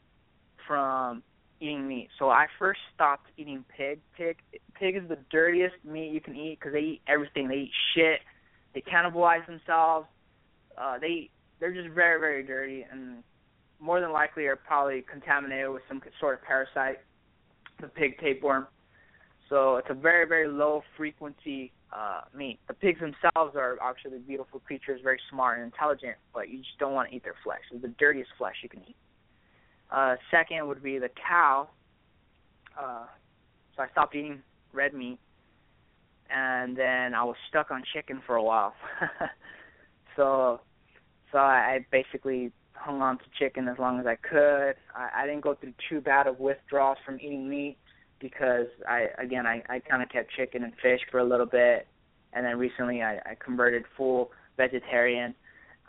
from 0.68 1.24
eating 1.60 1.88
meat. 1.88 2.10
So 2.20 2.30
I 2.30 2.48
first 2.60 2.80
stopped 2.94 3.28
eating 3.38 3.66
pig. 3.76 4.00
Pig 4.16 4.38
pig 4.80 4.96
is 4.96 5.08
the 5.10 5.18
dirtiest 5.32 5.76
meat 5.84 6.12
you 6.12 6.22
can 6.22 6.36
eat 6.36 6.60
because 6.60 6.74
they 6.74 6.80
eat 6.82 7.02
everything. 7.08 7.48
They 7.48 7.56
eat 7.56 7.72
shit. 7.96 8.20
They 8.74 8.82
cannibalize 8.82 9.46
themselves. 9.48 10.08
Uh, 10.78 11.00
they 11.00 11.30
they're 11.60 11.74
just 11.74 11.90
very 11.90 12.20
very 12.20 12.44
dirty 12.44 12.86
and 12.92 13.24
more 13.80 14.00
than 14.02 14.12
likely 14.12 14.46
are 14.46 14.56
probably 14.56 15.04
contaminated 15.10 15.70
with 15.70 15.84
some 15.88 16.02
sort 16.20 16.36
of 16.36 16.42
parasite, 16.44 17.00
the 17.80 17.88
pig 17.88 18.20
tapeworm. 18.20 18.68
So 19.50 19.78
it's 19.78 19.88
a 19.90 19.94
very 19.94 20.28
very 20.28 20.48
low 20.48 20.84
frequency 20.96 21.72
uh, 21.96 22.22
meat. 22.36 22.60
The 22.68 22.74
pigs 22.74 23.00
themselves 23.00 23.56
are 23.56 23.78
actually 23.82 24.20
beautiful 24.20 24.60
creatures, 24.60 25.00
very 25.04 25.20
smart 25.30 25.60
and 25.60 25.66
intelligent, 25.66 26.16
but 26.34 26.50
you 26.50 26.60
just 26.60 26.78
don't 26.80 26.94
want 26.94 27.10
to 27.10 27.16
eat 27.16 27.24
their 27.24 27.36
flesh. 27.44 27.62
It's 27.72 27.82
the 27.82 27.94
dirtiest 28.00 28.32
flesh 28.38 28.56
you 28.62 28.70
can 28.70 28.82
eat. 28.88 28.96
Uh, 29.92 30.16
second 30.32 30.68
would 30.68 30.84
be 30.84 31.00
the 31.00 31.10
cow. 31.10 31.70
Uh, 32.78 33.06
so 33.76 33.84
I 33.84 33.90
stopped 33.92 34.16
eating 34.16 34.42
red 34.74 34.94
meat, 34.94 35.20
and 36.30 36.76
then 36.76 37.14
I 37.14 37.24
was 37.24 37.36
stuck 37.50 37.72
on 37.72 37.84
chicken 37.94 38.22
for 38.26 38.36
a 38.36 38.44
while. 38.44 38.74
so, 40.16 40.60
so 41.32 41.38
I 41.38 41.86
basically 41.92 42.52
hung 42.74 43.02
on 43.02 43.18
to 43.18 43.24
chicken 43.40 43.68
as 43.68 43.80
long 43.80 44.00
as 44.00 44.06
I 44.06 44.16
could. 44.16 44.76
I, 44.94 45.24
I 45.24 45.26
didn't 45.26 45.42
go 45.42 45.56
through 45.56 45.74
too 45.90 46.02
bad 46.02 46.28
of 46.28 46.40
withdrawals 46.40 46.98
from 47.06 47.16
eating 47.16 47.50
meat 47.50 47.78
because 48.20 48.68
I 48.88 49.08
again 49.18 49.46
I, 49.46 49.64
I 49.70 49.80
kind 49.80 50.02
of 50.04 50.10
kept 50.10 50.32
chicken 50.36 50.64
and 50.64 50.74
fish 50.82 51.02
for 51.12 51.20
a 51.20 51.24
little 51.24 51.46
bit, 51.46 51.88
and 52.34 52.46
then 52.46 52.58
recently 52.58 53.02
I, 53.02 53.18
I 53.18 53.38
converted 53.44 53.84
full 53.96 54.32
vegetarian. 54.58 55.36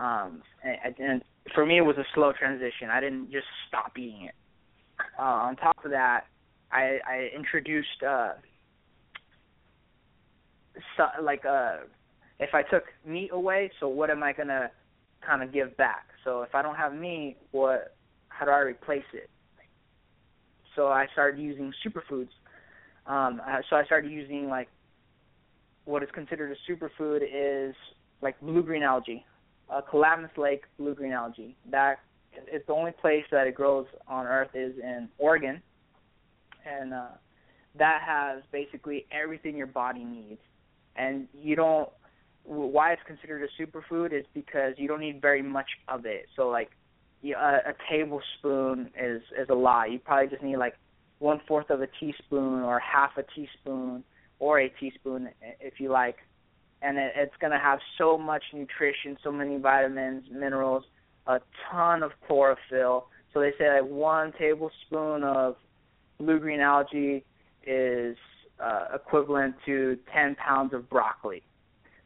Um, 0.00 0.42
and, 0.62 0.94
and 0.98 1.22
for 1.54 1.66
me 1.66 1.78
it 1.78 1.82
was 1.82 1.96
a 1.96 2.04
slow 2.14 2.32
transition. 2.32 2.90
I 2.90 3.00
didn't 3.00 3.32
just 3.32 3.46
stop 3.66 3.98
eating 3.98 4.26
it. 4.26 4.34
Uh, 5.18 5.22
on 5.22 5.56
top 5.56 5.76
of 5.84 5.90
that, 5.90 6.24
I, 6.70 6.98
I 7.06 7.30
introduced 7.34 8.02
uh, 8.06 8.32
so, 10.96 11.04
like 11.22 11.44
uh, 11.44 11.78
if 12.38 12.54
I 12.54 12.62
took 12.62 12.84
meat 13.06 13.30
away, 13.32 13.70
so 13.80 13.88
what 13.88 14.10
am 14.10 14.22
I 14.22 14.32
gonna 14.32 14.70
kind 15.26 15.42
of 15.42 15.52
give 15.52 15.76
back? 15.76 16.06
So 16.24 16.42
if 16.42 16.54
I 16.54 16.62
don't 16.62 16.76
have 16.76 16.94
meat, 16.94 17.36
what 17.50 17.96
how 18.28 18.46
do 18.46 18.52
I 18.52 18.60
replace 18.60 19.04
it? 19.12 19.30
So 20.78 20.86
I 20.86 21.08
started 21.12 21.40
using 21.40 21.72
superfoods. 21.84 22.28
Um, 23.08 23.40
so 23.68 23.74
I 23.74 23.84
started 23.84 24.12
using 24.12 24.48
like 24.48 24.68
what 25.86 26.04
is 26.04 26.08
considered 26.14 26.52
a 26.56 26.70
superfood 26.70 27.22
is 27.22 27.74
like 28.22 28.40
blue 28.40 28.62
green 28.62 28.84
algae, 28.84 29.26
uh, 29.68 29.80
Klamath 29.80 30.38
Lake 30.38 30.62
blue 30.78 30.94
green 30.94 31.12
algae. 31.12 31.56
That 31.68 31.96
it's 32.32 32.64
the 32.68 32.74
only 32.74 32.92
place 32.92 33.24
that 33.32 33.48
it 33.48 33.56
grows 33.56 33.86
on 34.06 34.26
Earth 34.26 34.50
is 34.54 34.74
in 34.80 35.08
Oregon, 35.18 35.60
and 36.64 36.94
uh, 36.94 37.06
that 37.76 38.00
has 38.06 38.44
basically 38.52 39.04
everything 39.10 39.56
your 39.56 39.66
body 39.66 40.04
needs. 40.04 40.40
And 40.94 41.26
you 41.34 41.56
don't. 41.56 41.88
Why 42.44 42.92
it's 42.92 43.02
considered 43.04 43.42
a 43.42 43.62
superfood 43.62 44.12
is 44.12 44.24
because 44.32 44.74
you 44.76 44.86
don't 44.86 45.00
need 45.00 45.20
very 45.20 45.42
much 45.42 45.68
of 45.88 46.06
it. 46.06 46.26
So 46.36 46.48
like, 46.48 46.70
you 47.22 47.34
know, 47.34 47.38
a, 47.38 47.70
a 47.70 47.74
tablespoon 47.90 48.90
is 48.98 49.22
is 49.40 49.48
a 49.48 49.54
lot. 49.54 49.90
You 49.90 49.98
probably 49.98 50.28
just 50.28 50.42
need 50.42 50.56
like 50.56 50.74
one 51.18 51.40
fourth 51.48 51.70
of 51.70 51.80
a 51.82 51.88
teaspoon 52.00 52.62
or 52.62 52.78
half 52.78 53.16
a 53.16 53.22
teaspoon 53.34 54.04
or 54.38 54.60
a 54.60 54.68
teaspoon 54.68 55.30
if 55.60 55.80
you 55.80 55.90
like 55.90 56.16
and 56.82 56.98
it, 56.98 57.12
it's 57.16 57.34
going 57.40 57.52
to 57.52 57.58
have 57.58 57.80
so 57.96 58.16
much 58.16 58.42
nutrition, 58.52 59.16
so 59.22 59.32
many 59.32 59.58
vitamins, 59.58 60.24
minerals, 60.30 60.84
a 61.26 61.40
ton 61.70 62.02
of 62.02 62.12
chlorophyll. 62.26 63.06
So 63.32 63.40
they 63.40 63.52
say 63.58 63.80
like 63.80 63.90
one 63.90 64.32
tablespoon 64.38 65.24
of 65.24 65.56
blue 66.18 66.38
green 66.38 66.60
algae 66.60 67.24
is 67.66 68.16
uh, 68.62 68.86
equivalent 68.94 69.56
to 69.66 69.98
10 70.12 70.36
pounds 70.36 70.72
of 70.72 70.88
broccoli. 70.88 71.42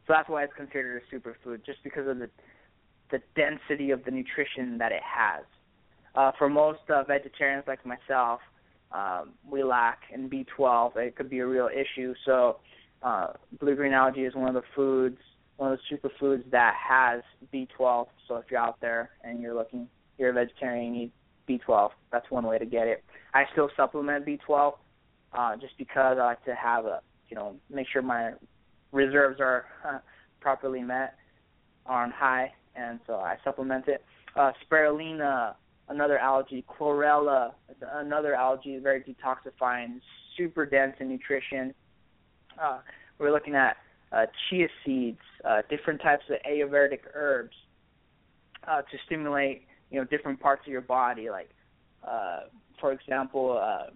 So 0.07 0.15
that's 0.15 0.29
why 0.29 0.45
it's 0.45 0.53
considered 0.57 1.03
a 1.03 1.15
superfood, 1.15 1.65
just 1.65 1.83
because 1.85 2.09
of 2.09 2.19
the 2.19 2.29
the 3.13 3.21
density 3.37 3.91
of 3.93 4.05
the 4.05 4.11
nutrition 4.11 4.79
that 4.79 4.91
it 4.91 5.03
has. 5.05 5.45
Uh, 6.15 6.33
for 6.37 6.49
most 6.49 6.81
uh, 6.91 7.05
vegetarians 7.05 7.65
like 7.69 7.87
myself, 7.87 8.41
um, 8.91 9.31
we 9.49 9.63
lack 9.63 10.01
in 10.13 10.29
B12. 10.29 10.97
It 10.97 11.17
could 11.17 11.31
be 11.31 11.39
a 11.39 11.47
real 11.47 11.69
issue. 11.69 12.15
So 12.27 12.57
uh, 13.03 13.29
blue 13.61 13.77
green 13.77 13.93
algae 13.93 14.25
is 14.25 14.35
one 14.35 14.49
of 14.49 14.55
the 14.55 14.69
foods, 14.75 15.19
one 15.57 15.73
of 15.73 15.79
the 15.79 15.97
superfoods 15.97 16.51
that 16.51 16.75
has 16.77 17.23
B12. 17.53 18.07
So 18.27 18.37
if 18.37 18.47
you're 18.51 18.61
out 18.61 18.81
there 18.81 19.11
and 19.23 19.41
you're 19.41 19.55
looking, 19.55 19.89
you're 20.19 20.31
a 20.31 20.33
vegetarian, 20.33 20.95
you 20.95 21.01
need 21.01 21.13
B12. 21.49 21.91
That's 22.11 22.31
one 22.31 22.47
way 22.47 22.59
to 22.59 22.67
get 22.67 22.87
it. 22.87 23.05
I 23.35 23.45
still 23.53 23.71
supplement 23.77 24.27
B12 24.27 24.75
uh, 25.33 25.57
just 25.57 25.77
because 25.79 26.19
I 26.21 26.25
like 26.25 26.45
to 26.45 26.55
have 26.55 26.85
a, 26.85 27.01
you 27.29 27.37
know, 27.37 27.57
make 27.71 27.87
sure 27.91 28.03
my 28.03 28.33
reserves 28.93 29.41
are 29.41 29.65
uh, 29.87 29.99
properly 30.41 30.83
met, 30.83 31.15
are 31.87 32.05
on 32.05 32.11
high, 32.11 32.53
and 32.77 33.01
so 33.07 33.15
I 33.15 33.37
supplement 33.45 33.89
it. 33.89 34.05
Uh, 34.37 34.53
spirulina, 34.65 35.55
another 35.89 36.19
algae, 36.19 36.65
chlorella, 36.69 37.53
another 37.95 38.35
algae, 38.35 38.79
very 38.79 39.01
detoxifying, 39.03 40.01
super 40.37 40.65
dense 40.65 40.95
in 41.01 41.09
nutrition. 41.09 41.75
Uh, 42.61 42.79
we're 43.19 43.33
looking 43.33 43.55
at 43.55 43.77
uh, 44.13 44.27
chia 44.49 44.69
seeds, 44.85 45.19
uh, 45.45 45.63
different 45.69 46.01
types 46.01 46.25
of 46.31 46.37
Ayurvedic 46.51 47.01
herbs 47.15 47.57
uh, 48.69 48.83
to 48.83 48.99
stimulate, 49.07 49.67
you 49.91 49.99
know, 49.99 50.05
different 50.05 50.41
parts 50.41 50.63
of 50.67 50.73
your 50.73 50.81
body. 50.81 51.31
Like, 51.31 51.51
uh, 52.07 52.41
for 52.81 52.93
example, 52.93 53.59
uh, 53.61 53.91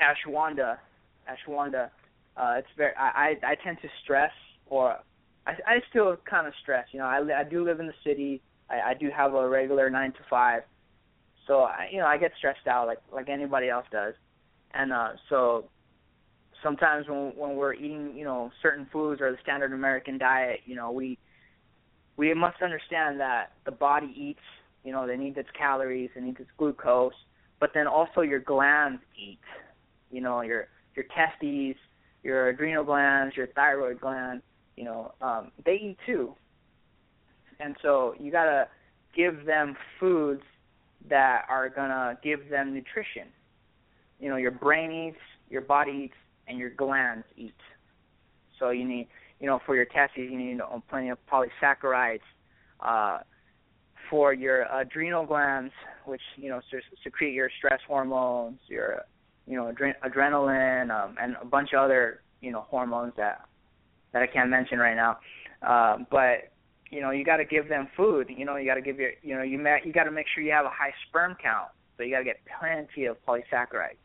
ashwanda. 0.00 0.78
Ashwanda. 1.28 1.90
Uh, 2.36 2.54
it's 2.58 2.68
very. 2.76 2.92
I, 2.98 3.36
I 3.42 3.52
I 3.52 3.54
tend 3.64 3.78
to 3.82 3.88
stress, 4.04 4.32
or 4.66 4.96
I 5.46 5.52
I 5.66 5.80
still 5.90 6.16
kind 6.28 6.46
of 6.46 6.52
stress. 6.62 6.86
You 6.92 7.00
know, 7.00 7.06
I 7.06 7.40
I 7.40 7.44
do 7.44 7.64
live 7.64 7.80
in 7.80 7.86
the 7.86 7.94
city. 8.04 8.42
I, 8.68 8.90
I 8.90 8.94
do 8.94 9.10
have 9.16 9.34
a 9.34 9.48
regular 9.48 9.88
nine 9.90 10.12
to 10.12 10.18
five, 10.28 10.62
so 11.46 11.60
I 11.60 11.88
you 11.90 11.98
know 11.98 12.06
I 12.06 12.18
get 12.18 12.32
stressed 12.38 12.66
out 12.66 12.86
like 12.86 12.98
like 13.12 13.28
anybody 13.28 13.68
else 13.68 13.86
does, 13.90 14.14
and 14.74 14.92
uh 14.92 15.10
so 15.28 15.68
sometimes 16.62 17.08
when 17.08 17.32
when 17.36 17.56
we're 17.56 17.74
eating 17.74 18.14
you 18.16 18.24
know 18.24 18.50
certain 18.62 18.86
foods 18.92 19.20
or 19.20 19.30
the 19.30 19.38
standard 19.42 19.72
American 19.72 20.18
diet, 20.18 20.60
you 20.66 20.74
know 20.74 20.90
we 20.90 21.18
we 22.16 22.32
must 22.34 22.62
understand 22.62 23.20
that 23.20 23.52
the 23.64 23.70
body 23.70 24.12
eats, 24.16 24.40
you 24.84 24.92
know, 24.92 25.06
they 25.06 25.16
need 25.16 25.36
its 25.36 25.48
calories, 25.56 26.10
it 26.16 26.22
needs 26.22 26.40
its 26.40 26.50
glucose, 26.56 27.12
but 27.60 27.70
then 27.74 27.86
also 27.86 28.22
your 28.22 28.40
glands 28.40 29.02
eat, 29.20 29.38
you 30.10 30.20
know, 30.20 30.40
your 30.40 30.68
your 30.94 31.04
testes, 31.14 31.76
your 32.22 32.48
adrenal 32.48 32.84
glands, 32.84 33.36
your 33.36 33.48
thyroid 33.48 34.00
gland, 34.00 34.40
you 34.76 34.84
know, 34.84 35.12
um, 35.20 35.50
they 35.64 35.74
eat 35.74 35.98
too. 36.06 36.34
And 37.60 37.76
so 37.82 38.14
you 38.18 38.30
gotta 38.30 38.68
give 39.14 39.46
them 39.46 39.76
foods 39.98 40.42
that 41.08 41.46
are 41.48 41.68
gonna 41.68 42.18
give 42.22 42.48
them 42.48 42.74
nutrition. 42.74 43.28
You 44.20 44.28
know, 44.28 44.36
your 44.36 44.50
brain 44.50 44.90
eats, 44.90 45.20
your 45.48 45.62
body 45.62 46.04
eats, 46.06 46.16
and 46.48 46.58
your 46.58 46.70
glands 46.70 47.24
eat. 47.36 47.54
So 48.58 48.70
you 48.70 48.86
need, 48.86 49.08
you 49.40 49.46
know, 49.46 49.60
for 49.66 49.74
your 49.74 49.84
testes, 49.84 50.30
you 50.30 50.38
need 50.38 50.60
plenty 50.88 51.10
of 51.10 51.18
polysaccharides. 51.30 52.20
Uh, 52.80 53.18
for 54.10 54.32
your 54.32 54.66
adrenal 54.72 55.26
glands, 55.26 55.72
which 56.04 56.20
you 56.36 56.48
know 56.48 56.60
secrete 57.02 57.32
your 57.32 57.50
stress 57.58 57.80
hormones, 57.86 58.58
your 58.68 59.02
you 59.46 59.56
know 59.56 59.72
adre- 59.72 59.94
adrenaline, 60.04 60.90
um, 60.90 61.16
and 61.20 61.36
a 61.40 61.44
bunch 61.44 61.72
of 61.72 61.80
other 61.80 62.20
you 62.40 62.50
know 62.50 62.60
hormones 62.60 63.12
that 63.16 63.46
that 64.12 64.22
I 64.22 64.26
can't 64.26 64.50
mention 64.50 64.78
right 64.78 64.96
now. 64.96 65.18
Uh, 65.62 65.98
but 66.10 66.52
you 66.90 67.00
know 67.00 67.10
you 67.10 67.24
got 67.24 67.38
to 67.38 67.44
give 67.44 67.68
them 67.68 67.88
food. 67.96 68.28
You 68.28 68.44
know 68.44 68.56
you 68.56 68.66
got 68.66 68.74
to 68.74 68.82
give 68.82 68.98
your 68.98 69.10
you 69.22 69.36
know 69.36 69.42
you 69.42 69.58
ma- 69.58 69.82
you 69.84 69.92
got 69.92 70.04
to 70.04 70.10
make 70.10 70.26
sure 70.34 70.42
you 70.42 70.52
have 70.52 70.66
a 70.66 70.70
high 70.70 70.92
sperm 71.08 71.36
count. 71.42 71.68
So 71.96 72.02
you 72.02 72.10
got 72.10 72.18
to 72.18 72.24
get 72.24 72.40
plenty 72.60 73.06
of 73.06 73.16
polysaccharides 73.26 73.96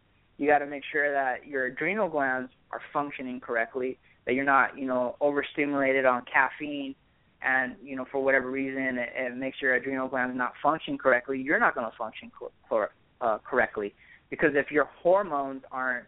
you 0.42 0.48
got 0.48 0.58
to 0.58 0.66
make 0.66 0.82
sure 0.92 1.14
that 1.14 1.46
your 1.46 1.66
adrenal 1.66 2.10
glands 2.10 2.52
are 2.72 2.82
functioning 2.92 3.40
correctly, 3.40 4.00
that 4.26 4.34
you're 4.34 4.44
not, 4.44 4.76
you 4.76 4.88
know, 4.88 5.16
overstimulated 5.22 6.04
on 6.04 6.24
caffeine, 6.32 6.96
and 7.44 7.76
you 7.84 7.96
know 7.96 8.06
for 8.12 8.24
whatever 8.24 8.50
reason 8.50 8.98
it, 8.98 9.10
it 9.16 9.38
makes 9.38 9.62
your 9.62 9.76
adrenal 9.76 10.08
glands 10.08 10.36
not 10.36 10.54
function 10.62 10.98
correctly. 10.98 11.40
You're 11.40 11.60
not 11.60 11.76
going 11.76 11.90
to 11.90 11.96
function 11.96 12.32
cor- 12.68 12.92
uh, 13.22 13.38
correctly 13.44 13.94
because 14.32 14.52
if 14.56 14.72
your 14.72 14.90
hormones 15.04 15.62
aren't 15.72 16.06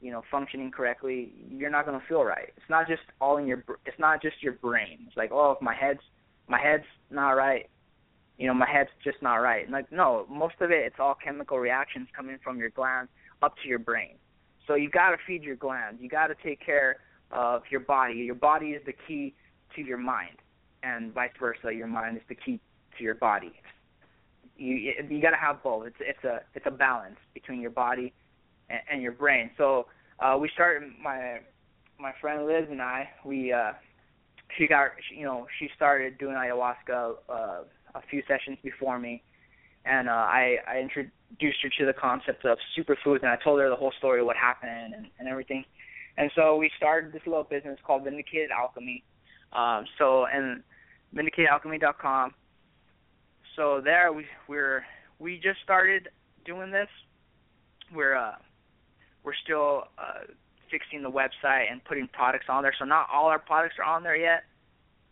you 0.00 0.10
know, 0.10 0.22
functioning 0.30 0.70
correctly, 0.70 1.32
you're 1.50 1.70
not 1.70 1.84
gonna 1.84 2.02
feel 2.08 2.24
right. 2.24 2.48
It's 2.56 2.70
not 2.70 2.88
just 2.88 3.02
all 3.20 3.36
in 3.36 3.46
your. 3.46 3.64
It's 3.86 3.98
not 3.98 4.22
just 4.22 4.42
your 4.42 4.54
brain. 4.54 4.98
It's 5.06 5.16
like, 5.16 5.30
oh, 5.32 5.52
if 5.52 5.62
my 5.62 5.74
head's 5.74 6.00
my 6.48 6.60
head's 6.60 6.84
not 7.10 7.30
right, 7.30 7.68
you 8.38 8.46
know, 8.46 8.54
my 8.54 8.68
head's 8.68 8.90
just 9.04 9.20
not 9.22 9.36
right. 9.36 9.64
And 9.64 9.72
like, 9.72 9.92
no, 9.92 10.26
most 10.28 10.54
of 10.60 10.70
it, 10.70 10.84
it's 10.86 10.96
all 10.98 11.14
chemical 11.14 11.58
reactions 11.58 12.08
coming 12.16 12.38
from 12.42 12.58
your 12.58 12.70
glands 12.70 13.10
up 13.42 13.54
to 13.62 13.68
your 13.68 13.78
brain. 13.78 14.14
So 14.66 14.74
you've 14.74 14.92
got 14.92 15.10
to 15.10 15.16
feed 15.26 15.42
your 15.42 15.56
glands. 15.56 16.00
You 16.00 16.08
got 16.08 16.28
to 16.28 16.34
take 16.42 16.64
care 16.64 16.96
of 17.30 17.62
your 17.70 17.80
body. 17.80 18.14
Your 18.14 18.34
body 18.34 18.68
is 18.68 18.82
the 18.86 18.94
key 19.06 19.34
to 19.76 19.82
your 19.82 19.98
mind, 19.98 20.36
and 20.82 21.12
vice 21.12 21.30
versa. 21.38 21.72
Your 21.74 21.86
mind 21.86 22.16
is 22.16 22.22
the 22.28 22.34
key 22.34 22.60
to 22.96 23.04
your 23.04 23.14
body. 23.14 23.52
You 24.56 24.92
you 25.08 25.20
got 25.22 25.30
to 25.30 25.36
have 25.36 25.62
both. 25.62 25.86
It's 25.86 25.96
it's 26.00 26.24
a 26.24 26.40
it's 26.54 26.66
a 26.66 26.70
balance 26.70 27.16
between 27.34 27.60
your 27.60 27.70
body 27.70 28.12
and, 28.70 28.80
and 28.90 29.02
your 29.02 29.12
brain. 29.12 29.50
So 29.58 29.86
uh, 30.20 30.36
we 30.40 30.50
started 30.54 30.90
my 31.02 31.40
my 31.98 32.12
friend 32.20 32.46
Liz 32.46 32.66
and 32.70 32.80
I. 32.80 33.08
We 33.24 33.52
uh, 33.52 33.72
she 34.56 34.66
got 34.66 34.90
you 35.14 35.24
know 35.24 35.46
she 35.58 35.68
started 35.76 36.18
doing 36.18 36.34
ayahuasca 36.34 37.14
uh, 37.28 37.62
a 37.94 38.02
few 38.08 38.22
sessions 38.28 38.58
before 38.62 38.98
me, 38.98 39.22
and 39.84 40.08
uh, 40.08 40.12
I 40.12 40.56
I 40.66 40.78
introduced 40.78 41.58
her 41.62 41.70
to 41.78 41.86
the 41.86 41.92
concept 41.92 42.44
of 42.44 42.58
superfoods, 42.78 43.22
and 43.22 43.30
I 43.30 43.36
told 43.42 43.60
her 43.60 43.68
the 43.68 43.76
whole 43.76 43.92
story 43.98 44.20
of 44.20 44.26
what 44.26 44.36
happened 44.36 44.94
and, 44.94 45.06
and 45.18 45.28
everything. 45.28 45.64
And 46.16 46.30
so 46.34 46.56
we 46.56 46.70
started 46.76 47.12
this 47.12 47.22
little 47.26 47.44
business 47.44 47.78
called 47.86 48.04
Vindicated 48.04 48.50
Alchemy. 48.50 49.04
Um, 49.52 49.84
so 49.98 50.26
and 50.26 50.62
vindicatedalchemy.com. 51.14 52.34
So 53.56 53.80
there 53.82 54.12
we 54.12 54.26
we're 54.48 54.84
we 55.18 55.36
just 55.36 55.60
started 55.62 56.08
doing 56.44 56.70
this. 56.70 56.88
We're 57.92 58.16
uh 58.16 58.34
we're 59.24 59.34
still 59.44 59.84
uh, 59.98 60.24
fixing 60.70 61.02
the 61.02 61.10
website 61.10 61.70
and 61.70 61.82
putting 61.84 62.08
products 62.08 62.46
on 62.48 62.62
there. 62.62 62.74
So 62.78 62.84
not 62.84 63.08
all 63.12 63.26
our 63.26 63.38
products 63.38 63.74
are 63.78 63.84
on 63.84 64.02
there 64.02 64.16
yet. 64.16 64.44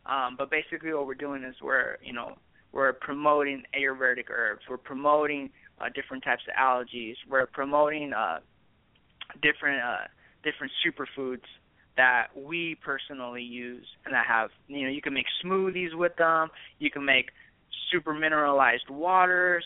Um, 0.06 0.36
but 0.39 0.51
basically, 0.51 0.93
what 0.94 1.06
we're 1.06 1.14
doing 1.14 1.44
is 1.44 1.55
we're 1.62 1.98
you 2.02 2.12
know 2.12 2.36
we're 2.72 2.93
promoting 2.94 3.62
Ayurvedic 3.78 4.30
herbs. 4.30 4.62
We're 4.68 4.78
promoting 4.78 5.51
uh, 5.80 5.86
different 5.94 6.24
types 6.24 6.43
of 6.48 6.55
algaes. 6.56 7.16
We're 7.28 7.47
promoting 7.47 8.12
uh, 8.12 8.39
different 9.43 9.82
uh, 9.82 10.06
different 10.43 10.72
superfoods 10.85 11.44
that 11.97 12.28
we 12.36 12.76
personally 12.82 13.43
use 13.43 13.86
and 14.05 14.14
that 14.14 14.24
have 14.26 14.51
you 14.68 14.85
know 14.85 14.90
you 14.90 15.02
can 15.02 15.12
make 15.12 15.26
smoothies 15.44 15.94
with 15.94 16.16
them. 16.16 16.48
You 16.78 16.90
can 16.90 17.05
make 17.05 17.30
super 17.90 18.14
mineralized 18.14 18.89
waters. 18.89 19.64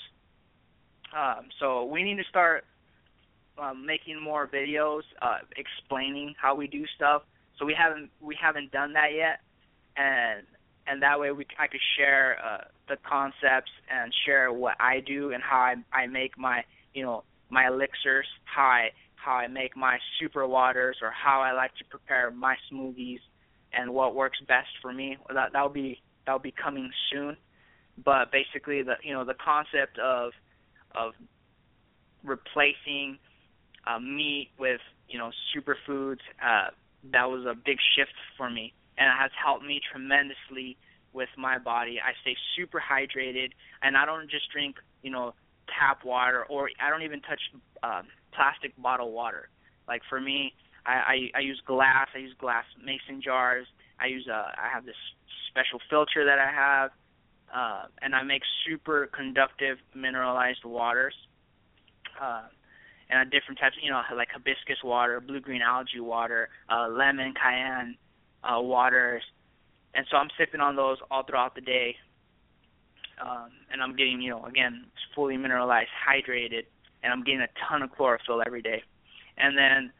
Um, 1.17 1.49
so 1.61 1.85
we 1.85 2.03
need 2.03 2.17
to 2.17 2.25
start 2.29 2.65
um, 3.63 3.87
making 3.87 4.21
more 4.21 4.49
videos 4.49 5.03
uh, 5.21 5.39
explaining 5.57 6.35
how 6.41 6.55
we 6.55 6.67
do 6.67 6.85
stuff. 6.97 7.23
So 7.59 7.65
we 7.65 7.75
haven't 7.75 8.11
we 8.21 8.37
haven't 8.41 8.73
done 8.73 8.93
that 8.95 9.13
yet, 9.15 9.41
and 9.97 10.43
and 10.87 11.03
that 11.03 11.21
way 11.21 11.31
we 11.31 11.47
I 11.59 11.67
could 11.69 11.81
share 11.97 12.39
uh, 12.45 12.65
the 12.89 12.97
concepts 13.09 13.71
and 13.91 14.13
share 14.27 14.53
what 14.53 14.75
I 14.81 15.01
do 15.01 15.33
and 15.33 15.43
how 15.43 15.59
I 15.59 15.75
I 15.93 16.07
make 16.07 16.37
my 16.37 16.65
you 16.95 17.05
know 17.05 17.25
my 17.51 17.69
elixirs, 17.69 18.27
how 18.45 18.65
I 18.65 18.91
how 19.15 19.35
I 19.35 19.47
make 19.47 19.77
my 19.77 19.99
super 20.19 20.47
waters, 20.47 20.97
or 21.03 21.11
how 21.13 21.41
I 21.41 21.53
like 21.53 21.75
to 21.77 21.85
prepare 21.85 22.31
my 22.31 22.57
smoothies, 22.71 23.21
and 23.73 23.95
what 23.95 24.15
works 24.15 24.39
best 24.49 24.69
for 24.81 24.93
me. 24.93 25.17
That 25.33 25.53
that'll 25.53 25.69
be 25.69 26.01
that'll 26.27 26.41
be 26.41 26.53
coming 26.53 26.91
soon. 27.13 27.37
But 28.03 28.33
basically, 28.33 28.83
the 28.83 28.95
you 29.05 29.13
know 29.13 29.25
the 29.25 29.35
concept 29.35 29.99
of 29.99 30.33
of 30.95 31.13
replacing 32.25 33.19
uh, 33.87 33.99
meat 33.99 34.51
with 34.59 34.81
you 35.09 35.19
know 35.19 35.31
superfoods. 35.55 36.21
Uh, 36.43 36.69
that 37.13 37.29
was 37.29 37.45
a 37.47 37.55
big 37.55 37.79
shift 37.97 38.15
for 38.37 38.51
me, 38.51 38.73
and 38.99 39.09
it 39.09 39.17
has 39.19 39.31
helped 39.43 39.65
me 39.65 39.81
tremendously 39.91 40.77
with 41.13 41.29
my 41.37 41.59
body. 41.59 41.99
I 42.01 42.13
stay 42.23 42.37
super 42.57 42.81
hydrated, 42.81 43.51
and 43.83 43.97
I 43.97 44.07
don't 44.07 44.31
just 44.31 44.51
drink 44.53 44.77
you 45.03 45.11
know 45.11 45.35
tap 45.79 46.05
water, 46.05 46.45
or 46.45 46.71
I 46.81 46.91
don't 46.91 47.03
even 47.03 47.21
touch 47.21 47.41
uh, 47.83 48.03
plastic 48.35 48.73
bottle 48.81 49.13
water. 49.13 49.49
Like 49.89 50.03
for 50.09 50.21
me, 50.21 50.55
I, 50.87 50.93
I 50.93 51.39
I 51.39 51.41
use 51.41 51.61
glass. 51.67 52.09
I 52.15 52.19
use 52.19 52.35
glass 52.39 52.65
mason 52.85 53.23
jars. 53.23 53.67
I 54.01 54.07
use 54.07 54.27
a 54.29 54.53
I 54.57 54.69
have 54.73 54.85
this 54.85 54.97
special 55.51 55.81
filter 55.91 56.25
that 56.25 56.39
I 56.39 56.51
have, 56.51 56.91
uh, 57.55 57.87
and 58.01 58.15
I 58.15 58.23
make 58.23 58.43
super 58.67 59.09
conductive 59.15 59.79
mineralized 59.95 60.65
waters. 60.65 61.15
Uh, 62.21 62.43
and 63.13 63.31
different 63.31 63.61
types, 63.61 63.77
you 63.83 63.91
know, 63.91 64.01
like 64.17 64.29
hibiscus 64.33 64.83
water, 64.83 65.21
blue 65.21 65.41
green 65.41 65.61
algae 65.61 66.01
water, 66.01 66.49
uh, 66.71 66.89
lemon 66.89 67.35
cayenne 67.35 67.97
uh, 68.43 68.61
waters, 68.61 69.23
and 69.95 70.07
so 70.11 70.17
I'm 70.17 70.31
sipping 70.39 70.61
on 70.61 70.77
those 70.77 70.97
all 71.11 71.23
throughout 71.23 71.55
the 71.55 71.61
day, 71.61 71.97
um, 73.21 73.51
and 73.71 73.83
I'm 73.83 73.95
getting, 73.95 74.23
you 74.23 74.31
know, 74.31 74.45
again, 74.47 74.87
fully 75.15 75.37
mineralized, 75.37 75.91
hydrated, 76.09 76.65
and 77.03 77.13
I'm 77.13 77.23
getting 77.23 77.43
a 77.43 77.49
ton 77.69 77.83
of 77.83 77.93
chlorophyll 77.93 78.43
every 78.45 78.63
day, 78.63 78.83
and 79.37 79.57
then, 79.57 79.93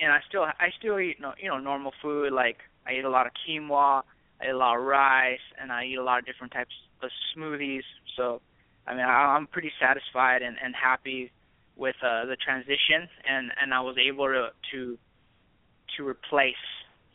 and 0.00 0.10
I 0.10 0.20
still, 0.26 0.42
I 0.42 0.70
still 0.78 0.98
eat, 0.98 1.18
you 1.40 1.48
know, 1.48 1.58
normal 1.58 1.92
food 2.00 2.32
like 2.32 2.56
I 2.86 2.94
eat 2.94 3.04
a 3.04 3.10
lot 3.10 3.26
of 3.26 3.32
quinoa, 3.46 4.02
I 4.40 4.46
eat 4.46 4.50
a 4.50 4.56
lot 4.56 4.76
of 4.76 4.82
rice, 4.82 5.38
and 5.60 5.70
I 5.70 5.84
eat 5.84 5.96
a 5.96 6.02
lot 6.02 6.18
of 6.18 6.26
different 6.26 6.52
types 6.52 6.74
of 7.02 7.10
smoothies. 7.36 7.82
So, 8.16 8.40
I 8.86 8.94
mean, 8.94 9.04
I'm 9.04 9.46
pretty 9.46 9.72
satisfied 9.80 10.42
and, 10.42 10.56
and 10.62 10.74
happy 10.74 11.30
with 11.76 11.96
uh, 12.02 12.26
the 12.26 12.36
transition, 12.36 13.08
and 13.28 13.50
and 13.60 13.74
I 13.74 13.80
was 13.80 13.96
able 13.98 14.26
to 14.26 14.48
to 14.72 14.98
to 15.96 16.06
replace 16.06 16.54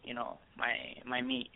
you 0.03 0.13
know 0.13 0.37
my 0.57 0.75
my 1.05 1.21
meat. 1.21 1.49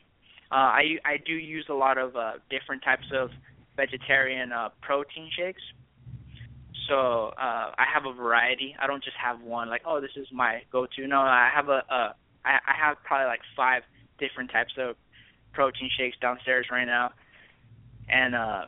Uh, 0.51 0.55
I 0.55 0.83
I 1.05 1.17
do 1.25 1.33
use 1.33 1.65
a 1.69 1.73
lot 1.73 1.97
of 1.97 2.15
uh, 2.15 2.33
different 2.49 2.83
types 2.83 3.07
of 3.13 3.29
vegetarian 3.75 4.51
uh, 4.51 4.69
protein 4.81 5.29
shakes. 5.35 5.61
So 6.87 7.31
uh, 7.37 7.71
I 7.77 7.85
have 7.93 8.05
a 8.05 8.13
variety. 8.13 8.75
I 8.79 8.87
don't 8.87 9.03
just 9.03 9.17
have 9.17 9.41
one 9.41 9.69
like 9.69 9.81
oh 9.85 10.01
this 10.01 10.11
is 10.15 10.27
my 10.31 10.61
go-to. 10.71 11.07
No, 11.07 11.21
I 11.21 11.49
have 11.53 11.69
a, 11.69 11.81
a 11.89 12.15
I, 12.45 12.59
I 12.67 12.73
have 12.85 12.97
probably 13.03 13.27
like 13.27 13.41
five 13.55 13.83
different 14.19 14.51
types 14.51 14.73
of 14.77 14.95
protein 15.53 15.89
shakes 15.97 16.17
downstairs 16.21 16.67
right 16.71 16.85
now, 16.85 17.11
and 18.09 18.35
uh, 18.35 18.65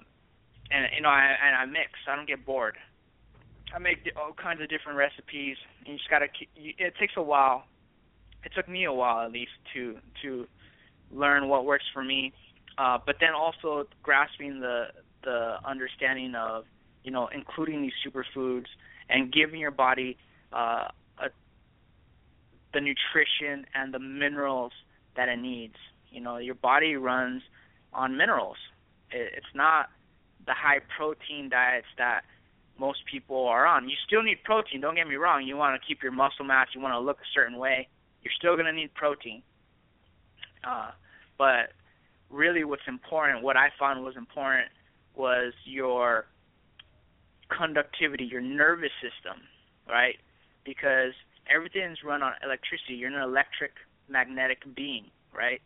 and 0.71 0.87
you 0.95 1.01
know 1.01 1.09
I 1.09 1.35
and 1.45 1.55
I 1.55 1.65
mix. 1.65 1.91
I 2.07 2.15
don't 2.15 2.27
get 2.27 2.45
bored. 2.45 2.75
I 3.75 3.79
make 3.79 4.09
all 4.15 4.31
kinds 4.31 4.61
of 4.61 4.69
different 4.69 4.97
recipes. 4.97 5.57
And 5.79 5.87
you 5.87 5.97
just 5.97 6.09
gotta. 6.09 6.27
It 6.55 6.93
takes 6.97 7.13
a 7.17 7.21
while. 7.21 7.65
It 8.45 8.53
took 8.55 8.69
me 8.69 8.85
a 8.85 8.93
while 8.93 9.25
at 9.25 9.31
least 9.31 9.51
to 9.73 9.97
to 10.21 10.47
learn 11.11 11.49
what 11.49 11.65
works 11.65 11.83
for 11.93 12.03
me, 12.03 12.33
uh, 12.77 12.97
but 13.05 13.17
then 13.19 13.33
also 13.33 13.85
grasping 14.01 14.61
the 14.61 14.87
the 15.23 15.57
understanding 15.65 16.35
of 16.35 16.65
you 17.03 17.11
know 17.11 17.27
including 17.33 17.81
these 17.81 17.91
superfoods 18.05 18.67
and 19.09 19.31
giving 19.31 19.59
your 19.59 19.71
body 19.71 20.17
uh, 20.53 20.87
a, 21.19 21.29
the 22.73 22.79
nutrition 22.79 23.65
and 23.73 23.93
the 23.93 23.99
minerals 23.99 24.71
that 25.17 25.27
it 25.27 25.37
needs. 25.37 25.75
You 26.11 26.21
know, 26.21 26.37
your 26.37 26.55
body 26.55 26.95
runs 26.95 27.41
on 27.91 28.15
minerals. 28.15 28.57
It, 29.11 29.33
it's 29.35 29.53
not 29.53 29.89
the 30.45 30.53
high 30.53 30.79
protein 30.95 31.49
diets 31.49 31.87
that 31.97 32.23
most 32.79 32.99
people 33.09 33.47
are 33.47 33.65
on. 33.65 33.89
You 33.89 33.95
still 34.05 34.23
need 34.23 34.43
protein. 34.43 34.81
Don't 34.81 34.95
get 34.95 35.07
me 35.07 35.15
wrong. 35.15 35.45
You 35.45 35.57
want 35.57 35.79
to 35.79 35.87
keep 35.87 36.03
your 36.03 36.11
muscle 36.11 36.45
mass. 36.45 36.67
You 36.73 36.81
want 36.81 36.93
to 36.93 36.99
look 36.99 37.17
a 37.17 37.29
certain 37.33 37.57
way. 37.57 37.87
You're 38.21 38.33
still 38.37 38.55
going 38.55 38.65
to 38.65 38.73
need 38.73 38.93
protein. 38.93 39.43
Uh, 40.67 40.91
but 41.37 41.73
really, 42.29 42.63
what's 42.63 42.87
important, 42.87 43.43
what 43.43 43.55
I 43.55 43.69
found 43.79 44.03
was 44.03 44.15
important, 44.17 44.67
was 45.15 45.53
your 45.63 46.25
conductivity, 47.55 48.25
your 48.25 48.41
nervous 48.41 48.91
system, 49.01 49.41
right? 49.87 50.15
Because 50.65 51.13
everything's 51.53 51.99
run 52.03 52.23
on 52.23 52.33
electricity. 52.43 52.95
You're 52.95 53.15
an 53.15 53.21
electric 53.21 53.71
magnetic 54.09 54.63
being, 54.75 55.05
right? 55.33 55.61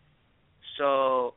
So 0.78 1.36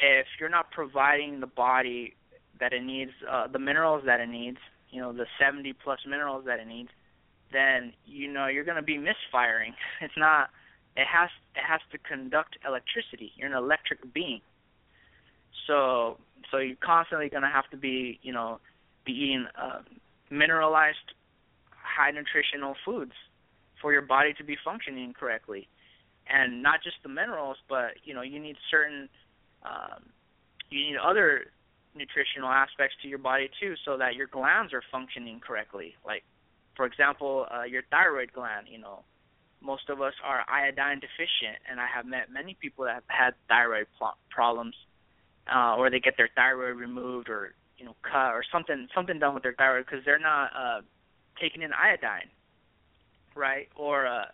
if 0.00 0.26
you're 0.40 0.48
not 0.48 0.70
providing 0.70 1.40
the 1.40 1.46
body 1.46 2.14
that 2.60 2.72
it 2.72 2.82
needs, 2.82 3.12
uh, 3.30 3.46
the 3.48 3.58
minerals 3.58 4.02
that 4.06 4.20
it 4.20 4.28
needs, 4.28 4.58
you 4.94 5.00
know 5.00 5.12
the 5.12 5.26
70 5.40 5.72
plus 5.82 5.98
minerals 6.08 6.44
that 6.46 6.60
it 6.60 6.68
needs, 6.68 6.90
then 7.52 7.92
you 8.06 8.32
know 8.32 8.46
you're 8.46 8.64
going 8.64 8.76
to 8.76 8.82
be 8.82 8.96
misfiring. 8.96 9.74
It's 10.00 10.14
not. 10.16 10.50
It 10.96 11.06
has 11.12 11.28
it 11.56 11.64
has 11.68 11.80
to 11.90 11.98
conduct 11.98 12.56
electricity. 12.64 13.32
You're 13.36 13.48
an 13.48 13.56
electric 13.56 14.14
being. 14.14 14.40
So 15.66 16.18
so 16.50 16.58
you're 16.58 16.76
constantly 16.76 17.28
going 17.28 17.42
to 17.42 17.48
have 17.48 17.68
to 17.70 17.76
be 17.76 18.20
you 18.22 18.32
know 18.32 18.60
be 19.04 19.12
eating 19.12 19.46
uh, 19.60 19.80
mineralized, 20.30 21.12
high 21.70 22.12
nutritional 22.12 22.76
foods 22.84 23.12
for 23.82 23.92
your 23.92 24.02
body 24.02 24.32
to 24.38 24.44
be 24.44 24.56
functioning 24.64 25.12
correctly, 25.18 25.66
and 26.28 26.62
not 26.62 26.82
just 26.84 26.96
the 27.02 27.08
minerals, 27.08 27.56
but 27.68 27.98
you 28.04 28.14
know 28.14 28.22
you 28.22 28.38
need 28.38 28.56
certain 28.70 29.08
um, 29.64 30.04
you 30.70 30.80
need 30.86 30.96
other 30.96 31.46
nutritional 31.94 32.48
aspects 32.48 32.96
to 33.02 33.08
your 33.08 33.18
body 33.18 33.50
too, 33.60 33.74
so 33.84 33.96
that 33.96 34.14
your 34.14 34.26
glands 34.26 34.72
are 34.72 34.82
functioning 34.90 35.40
correctly. 35.40 35.94
Like, 36.04 36.24
for 36.76 36.86
example, 36.86 37.46
uh, 37.54 37.62
your 37.62 37.82
thyroid 37.90 38.32
gland. 38.32 38.66
You 38.70 38.78
know, 38.78 39.04
most 39.60 39.88
of 39.88 40.00
us 40.00 40.14
are 40.24 40.44
iodine 40.48 41.00
deficient, 41.00 41.58
and 41.70 41.80
I 41.80 41.86
have 41.94 42.06
met 42.06 42.30
many 42.32 42.56
people 42.60 42.84
that 42.84 42.94
have 42.94 43.04
had 43.08 43.34
thyroid 43.48 43.86
pl- 43.98 44.18
problems, 44.30 44.74
uh, 45.52 45.76
or 45.76 45.90
they 45.90 46.00
get 46.00 46.16
their 46.16 46.30
thyroid 46.34 46.76
removed, 46.76 47.28
or 47.28 47.54
you 47.78 47.84
know, 47.84 47.96
cut, 48.02 48.32
or 48.32 48.44
something 48.50 48.88
something 48.94 49.18
done 49.18 49.34
with 49.34 49.42
their 49.42 49.54
thyroid 49.54 49.86
because 49.86 50.04
they're 50.04 50.18
not 50.18 50.50
uh, 50.56 50.80
taking 51.40 51.62
in 51.62 51.72
iodine, 51.72 52.30
right? 53.34 53.68
Or 53.76 54.06
uh, 54.06 54.26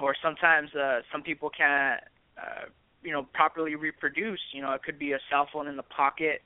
or 0.00 0.14
sometimes 0.22 0.74
uh, 0.74 1.00
some 1.10 1.22
people 1.22 1.50
can't, 1.50 2.00
uh, 2.38 2.66
you 3.02 3.12
know, 3.12 3.26
properly 3.34 3.74
reproduce. 3.74 4.40
You 4.52 4.62
know, 4.62 4.72
it 4.72 4.82
could 4.82 4.98
be 4.98 5.12
a 5.12 5.18
cell 5.30 5.48
phone 5.52 5.68
in 5.68 5.76
the 5.76 5.82
pocket 5.82 6.42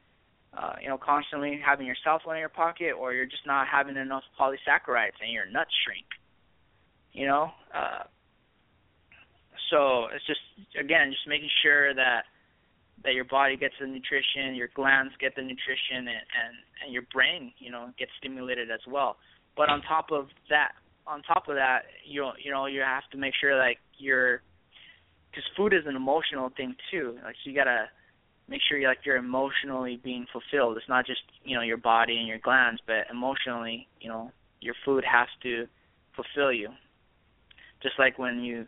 uh, 0.57 0.75
you 0.81 0.89
know, 0.89 0.97
constantly 0.97 1.61
having 1.65 1.87
your 1.87 1.97
cell 2.03 2.21
phone 2.25 2.35
in 2.35 2.41
your 2.41 2.49
pocket, 2.49 2.93
or 2.93 3.13
you're 3.13 3.27
just 3.27 3.47
not 3.47 3.67
having 3.69 3.97
enough 3.97 4.23
polysaccharides 4.41 5.21
and 5.21 5.33
your 5.33 5.45
nuts 5.47 5.71
shrink. 5.85 6.07
You 7.13 7.27
know, 7.27 7.51
uh, 7.75 8.05
so 9.71 10.07
it's 10.15 10.25
just 10.27 10.41
again 10.79 11.11
just 11.11 11.29
making 11.29 11.51
sure 11.63 11.95
that 11.95 12.25
that 13.05 13.13
your 13.13 13.25
body 13.25 13.57
gets 13.57 13.75
the 13.81 13.87
nutrition, 13.87 14.55
your 14.55 14.69
glands 14.75 15.13
get 15.21 15.35
the 15.37 15.43
nutrition, 15.43 16.09
and 16.09 16.09
and, 16.09 16.55
and 16.85 16.93
your 16.93 17.05
brain, 17.13 17.53
you 17.59 17.71
know, 17.71 17.91
gets 17.99 18.13
stimulated 18.19 18.71
as 18.71 18.81
well. 18.89 19.17
But 19.57 19.69
on 19.69 19.83
top 19.83 20.11
of 20.11 20.29
that, 20.49 20.73
on 21.07 21.23
top 21.23 21.49
of 21.49 21.57
that, 21.57 21.81
you 22.07 22.31
you 22.43 22.51
know 22.51 22.67
you 22.67 22.81
have 22.81 23.09
to 23.13 23.19
make 23.19 23.35
sure 23.39 23.59
like 23.59 23.79
you're 23.99 24.43
because 25.37 25.51
food 25.57 25.75
is 25.75 25.87
an 25.87 25.97
emotional 25.97 26.51
thing 26.57 26.75
too. 26.91 27.19
Like 27.23 27.35
so 27.45 27.51
you 27.51 27.55
gotta 27.55 27.87
make 28.49 28.61
sure 28.67 28.79
you 28.79 28.87
like 28.87 29.01
you're 29.05 29.17
emotionally 29.17 30.01
being 30.03 30.27
fulfilled. 30.33 30.77
It's 30.79 30.89
not 30.89 31.07
just 31.07 31.21
you 31.45 31.55
know 31.55 31.63
your 31.63 31.77
body 31.77 32.17
and 32.17 32.27
your 32.27 32.39
glands, 32.39 32.81
but 32.87 33.07
emotionally, 33.11 33.87
you 34.01 34.09
know, 34.09 34.31
your 34.61 34.75
food 34.85 35.05
has 35.05 35.29
to 35.43 35.67
fulfill 36.15 36.53
you. 36.53 36.71
Just 37.83 37.99
like 37.99 38.19
when 38.19 38.41
you 38.41 38.67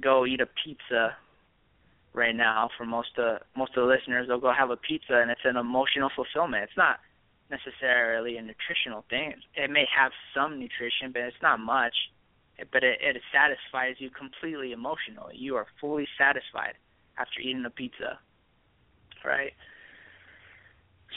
go 0.00 0.26
eat 0.26 0.40
a 0.40 0.48
pizza 0.64 1.16
right 2.12 2.34
now 2.34 2.68
for 2.76 2.84
most 2.84 3.10
of 3.18 3.38
most 3.56 3.76
of 3.76 3.86
the 3.86 3.94
listeners, 3.94 4.26
they'll 4.26 4.40
go 4.40 4.52
have 4.52 4.70
a 4.70 4.76
pizza 4.76 5.20
and 5.20 5.30
it's 5.30 5.40
an 5.44 5.56
emotional 5.56 6.10
fulfillment. 6.14 6.64
It's 6.64 6.76
not 6.76 6.98
necessarily 7.50 8.36
a 8.36 8.42
nutritional 8.42 9.04
thing. 9.10 9.34
It 9.54 9.70
may 9.70 9.84
have 9.96 10.12
some 10.34 10.58
nutrition, 10.58 11.12
but 11.12 11.22
it's 11.22 11.42
not 11.42 11.60
much. 11.60 11.94
But 12.72 12.84
it, 12.84 12.98
it 13.00 13.22
satisfies 13.32 13.96
you 13.98 14.10
completely 14.10 14.72
emotionally. 14.72 15.36
You 15.36 15.56
are 15.56 15.66
fully 15.80 16.06
satisfied 16.18 16.74
after 17.18 17.40
eating 17.40 17.64
a 17.64 17.70
pizza 17.70 18.18
right? 19.24 19.52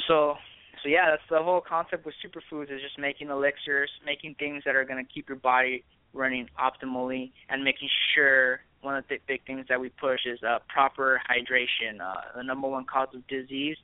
So 0.07 0.35
so 0.81 0.89
yeah, 0.89 1.11
that's 1.11 1.23
the 1.29 1.41
whole 1.41 1.61
concept 1.61 2.05
with 2.05 2.15
superfoods 2.23 2.63
is 2.63 2.81
just 2.81 2.99
making 2.99 3.29
elixirs, 3.29 3.89
making 4.05 4.35
things 4.37 4.63
that 4.65 4.75
are 4.75 4.83
going 4.83 5.03
to 5.03 5.11
keep 5.11 5.29
your 5.29 5.37
body 5.37 5.83
running 6.13 6.49
optimally, 6.59 7.31
and 7.49 7.63
making 7.63 7.89
sure 8.13 8.59
one 8.81 8.97
of 8.97 9.05
the 9.07 9.17
big 9.27 9.45
things 9.45 9.65
that 9.69 9.79
we 9.79 9.89
push 9.89 10.21
is 10.25 10.39
uh, 10.43 10.59
proper 10.67 11.21
hydration. 11.29 12.01
Uh, 12.01 12.21
the 12.35 12.43
number 12.43 12.67
one 12.67 12.85
cause 12.85 13.07
of 13.15 13.25
disease 13.27 13.77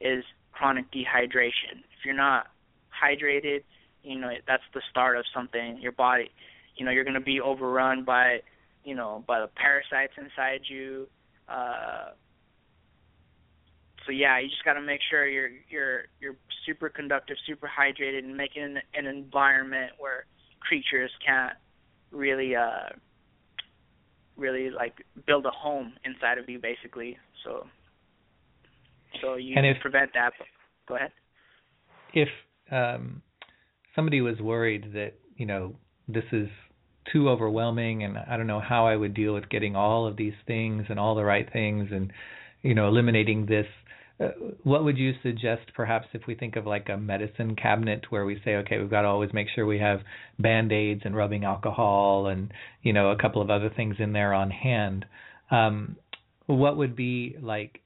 is 0.00 0.24
chronic 0.52 0.90
dehydration. 0.92 1.82
If 1.98 2.04
you're 2.04 2.14
not 2.14 2.46
hydrated, 2.94 3.64
you 4.04 4.18
know 4.18 4.30
that's 4.46 4.62
the 4.72 4.82
start 4.88 5.16
of 5.16 5.24
something. 5.34 5.78
Your 5.80 5.92
body, 5.92 6.30
you 6.76 6.84
know, 6.84 6.90
you're 6.90 7.04
going 7.04 7.14
to 7.14 7.20
be 7.20 7.40
overrun 7.40 8.04
by, 8.04 8.40
you 8.84 8.94
know, 8.94 9.24
by 9.26 9.40
the 9.40 9.48
parasites 9.48 10.12
inside 10.18 10.60
you. 10.68 11.06
Uh, 11.48 12.10
so 14.04 14.12
yeah, 14.12 14.38
you 14.38 14.48
just 14.48 14.64
got 14.64 14.74
to 14.74 14.80
make 14.80 15.00
sure 15.10 15.26
you're 15.26 15.50
you're 15.68 16.02
you're 16.20 16.36
super 16.64 16.88
conductive, 16.88 17.36
super 17.46 17.68
hydrated, 17.68 18.20
and 18.20 18.36
making 18.36 18.62
an, 18.62 18.78
an 18.94 19.06
environment 19.06 19.92
where 19.98 20.26
creatures 20.60 21.10
can't 21.24 21.54
really 22.12 22.54
uh 22.54 22.88
really 24.36 24.70
like 24.70 25.04
build 25.26 25.44
a 25.46 25.50
home 25.50 25.94
inside 26.04 26.38
of 26.38 26.48
you, 26.48 26.58
basically. 26.60 27.16
So 27.44 27.66
so 29.20 29.34
you 29.34 29.54
and 29.56 29.66
if, 29.66 29.80
prevent 29.80 30.12
that. 30.14 30.32
Go 30.88 30.96
ahead. 30.96 31.10
If 32.14 32.28
um 32.70 33.22
somebody 33.94 34.20
was 34.20 34.38
worried 34.38 34.92
that 34.94 35.14
you 35.36 35.46
know 35.46 35.74
this 36.06 36.24
is 36.30 36.48
too 37.12 37.28
overwhelming 37.28 38.02
and 38.02 38.16
I 38.18 38.36
don't 38.36 38.46
know 38.46 38.60
how 38.60 38.86
I 38.86 38.96
would 38.96 39.14
deal 39.14 39.34
with 39.34 39.48
getting 39.48 39.76
all 39.76 40.06
of 40.06 40.16
these 40.16 40.34
things 40.46 40.86
and 40.88 40.98
all 40.98 41.14
the 41.14 41.24
right 41.24 41.50
things 41.52 41.88
and 41.92 42.12
you 42.62 42.74
know 42.74 42.88
eliminating 42.88 43.46
this. 43.46 43.66
Uh, 44.18 44.28
what 44.62 44.82
would 44.82 44.96
you 44.96 45.12
suggest 45.22 45.62
perhaps 45.74 46.06
if 46.14 46.22
we 46.26 46.34
think 46.34 46.56
of 46.56 46.66
like 46.66 46.88
a 46.88 46.96
medicine 46.96 47.54
cabinet 47.54 48.06
where 48.08 48.24
we 48.24 48.40
say 48.44 48.56
okay 48.56 48.78
we've 48.78 48.90
got 48.90 49.02
to 49.02 49.08
always 49.08 49.30
make 49.34 49.46
sure 49.54 49.66
we 49.66 49.78
have 49.78 50.00
band-aids 50.38 51.02
and 51.04 51.14
rubbing 51.14 51.44
alcohol 51.44 52.26
and 52.26 52.50
you 52.82 52.94
know 52.94 53.10
a 53.10 53.16
couple 53.18 53.42
of 53.42 53.50
other 53.50 53.68
things 53.68 53.96
in 53.98 54.14
there 54.14 54.32
on 54.32 54.50
hand 54.50 55.04
um, 55.50 55.96
what 56.46 56.78
would 56.78 56.96
be 56.96 57.36
like 57.42 57.82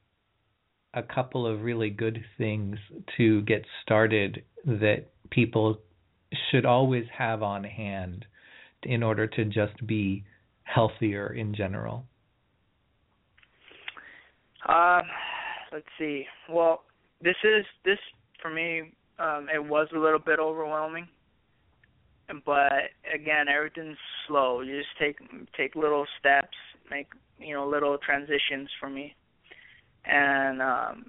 a 0.93 1.03
couple 1.03 1.45
of 1.45 1.63
really 1.63 1.89
good 1.89 2.23
things 2.37 2.77
to 3.17 3.41
get 3.41 3.65
started 3.83 4.43
that 4.65 5.07
people 5.29 5.79
should 6.49 6.65
always 6.65 7.05
have 7.17 7.43
on 7.43 7.63
hand 7.63 8.25
in 8.83 9.03
order 9.03 9.27
to 9.27 9.45
just 9.45 9.85
be 9.85 10.23
healthier 10.63 11.33
in 11.33 11.53
general 11.53 12.05
um 14.67 15.03
let's 15.71 15.85
see. 15.97 16.25
Well, 16.49 16.83
this 17.21 17.35
is 17.43 17.65
this 17.85 17.97
for 18.41 18.49
me. 18.49 18.93
Um, 19.19 19.47
it 19.53 19.63
was 19.63 19.87
a 19.95 19.99
little 19.99 20.19
bit 20.19 20.39
overwhelming, 20.39 21.07
but 22.45 22.89
again, 23.13 23.47
everything's 23.47 23.97
slow. 24.27 24.61
You 24.61 24.77
just 24.77 24.97
take 24.99 25.17
take 25.57 25.75
little 25.75 26.05
steps, 26.19 26.57
make 26.89 27.07
you 27.39 27.53
know 27.53 27.67
little 27.67 27.97
transitions 27.97 28.69
for 28.79 28.89
me, 28.89 29.15
and 30.05 30.61
um, 30.61 31.05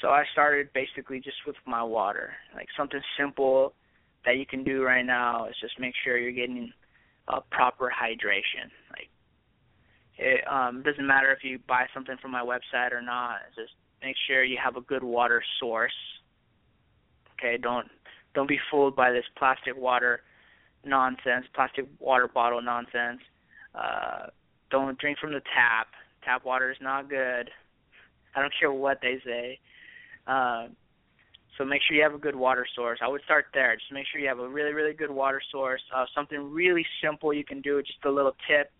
so 0.00 0.08
I 0.08 0.24
started 0.32 0.68
basically 0.72 1.20
just 1.20 1.38
with 1.46 1.56
my 1.66 1.82
water, 1.82 2.32
like 2.54 2.68
something 2.76 3.00
simple 3.18 3.74
that 4.24 4.36
you 4.36 4.46
can 4.46 4.64
do 4.64 4.82
right 4.82 5.06
now 5.06 5.46
is 5.46 5.54
just 5.60 5.78
make 5.78 5.94
sure 6.02 6.18
you're 6.18 6.32
getting 6.32 6.72
a 7.28 7.40
proper 7.40 7.90
hydration. 7.90 8.70
Like 8.90 9.08
it 10.18 10.46
um 10.50 10.82
doesn't 10.82 11.06
matter 11.06 11.32
if 11.32 11.44
you 11.44 11.58
buy 11.66 11.86
something 11.92 12.16
from 12.20 12.30
my 12.30 12.42
website 12.42 12.92
or 12.92 13.02
not. 13.02 13.38
Just 13.54 13.72
make 14.02 14.16
sure 14.26 14.44
you 14.44 14.58
have 14.62 14.76
a 14.76 14.80
good 14.80 15.02
water 15.02 15.42
source. 15.60 15.92
Okay, 17.32 17.58
don't 17.58 17.88
don't 18.34 18.48
be 18.48 18.58
fooled 18.70 18.96
by 18.96 19.12
this 19.12 19.24
plastic 19.36 19.76
water 19.76 20.20
nonsense, 20.84 21.46
plastic 21.54 21.86
water 21.98 22.28
bottle 22.28 22.62
nonsense. 22.62 23.20
Uh, 23.74 24.26
don't 24.70 24.98
drink 24.98 25.18
from 25.18 25.32
the 25.32 25.40
tap. 25.54 25.88
Tap 26.24 26.44
water 26.44 26.70
is 26.70 26.78
not 26.80 27.08
good. 27.08 27.50
I 28.34 28.40
don't 28.40 28.52
care 28.58 28.72
what 28.72 29.00
they 29.00 29.18
say. 29.24 29.58
Uh, 30.26 30.68
so 31.56 31.64
make 31.64 31.82
sure 31.82 31.96
you 31.96 32.02
have 32.02 32.14
a 32.14 32.18
good 32.18 32.36
water 32.36 32.66
source. 32.74 32.98
I 33.02 33.08
would 33.08 33.22
start 33.24 33.46
there. 33.54 33.74
Just 33.76 33.92
make 33.92 34.06
sure 34.10 34.20
you 34.20 34.28
have 34.28 34.38
a 34.38 34.48
really, 34.48 34.72
really 34.72 34.92
good 34.92 35.10
water 35.10 35.40
source. 35.50 35.82
Uh, 35.94 36.04
something 36.14 36.52
really 36.52 36.84
simple 37.02 37.32
you 37.32 37.44
can 37.44 37.60
do. 37.60 37.82
Just 37.82 38.04
a 38.04 38.10
little 38.10 38.36
tip. 38.48 38.70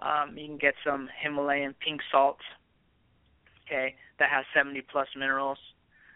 Um, 0.00 0.36
you 0.36 0.46
can 0.46 0.58
get 0.58 0.74
some 0.84 1.08
Himalayan 1.22 1.74
pink 1.80 2.00
salt 2.10 2.38
okay, 3.66 3.94
that 4.18 4.30
has 4.30 4.44
70 4.54 4.82
plus 4.90 5.08
minerals. 5.16 5.58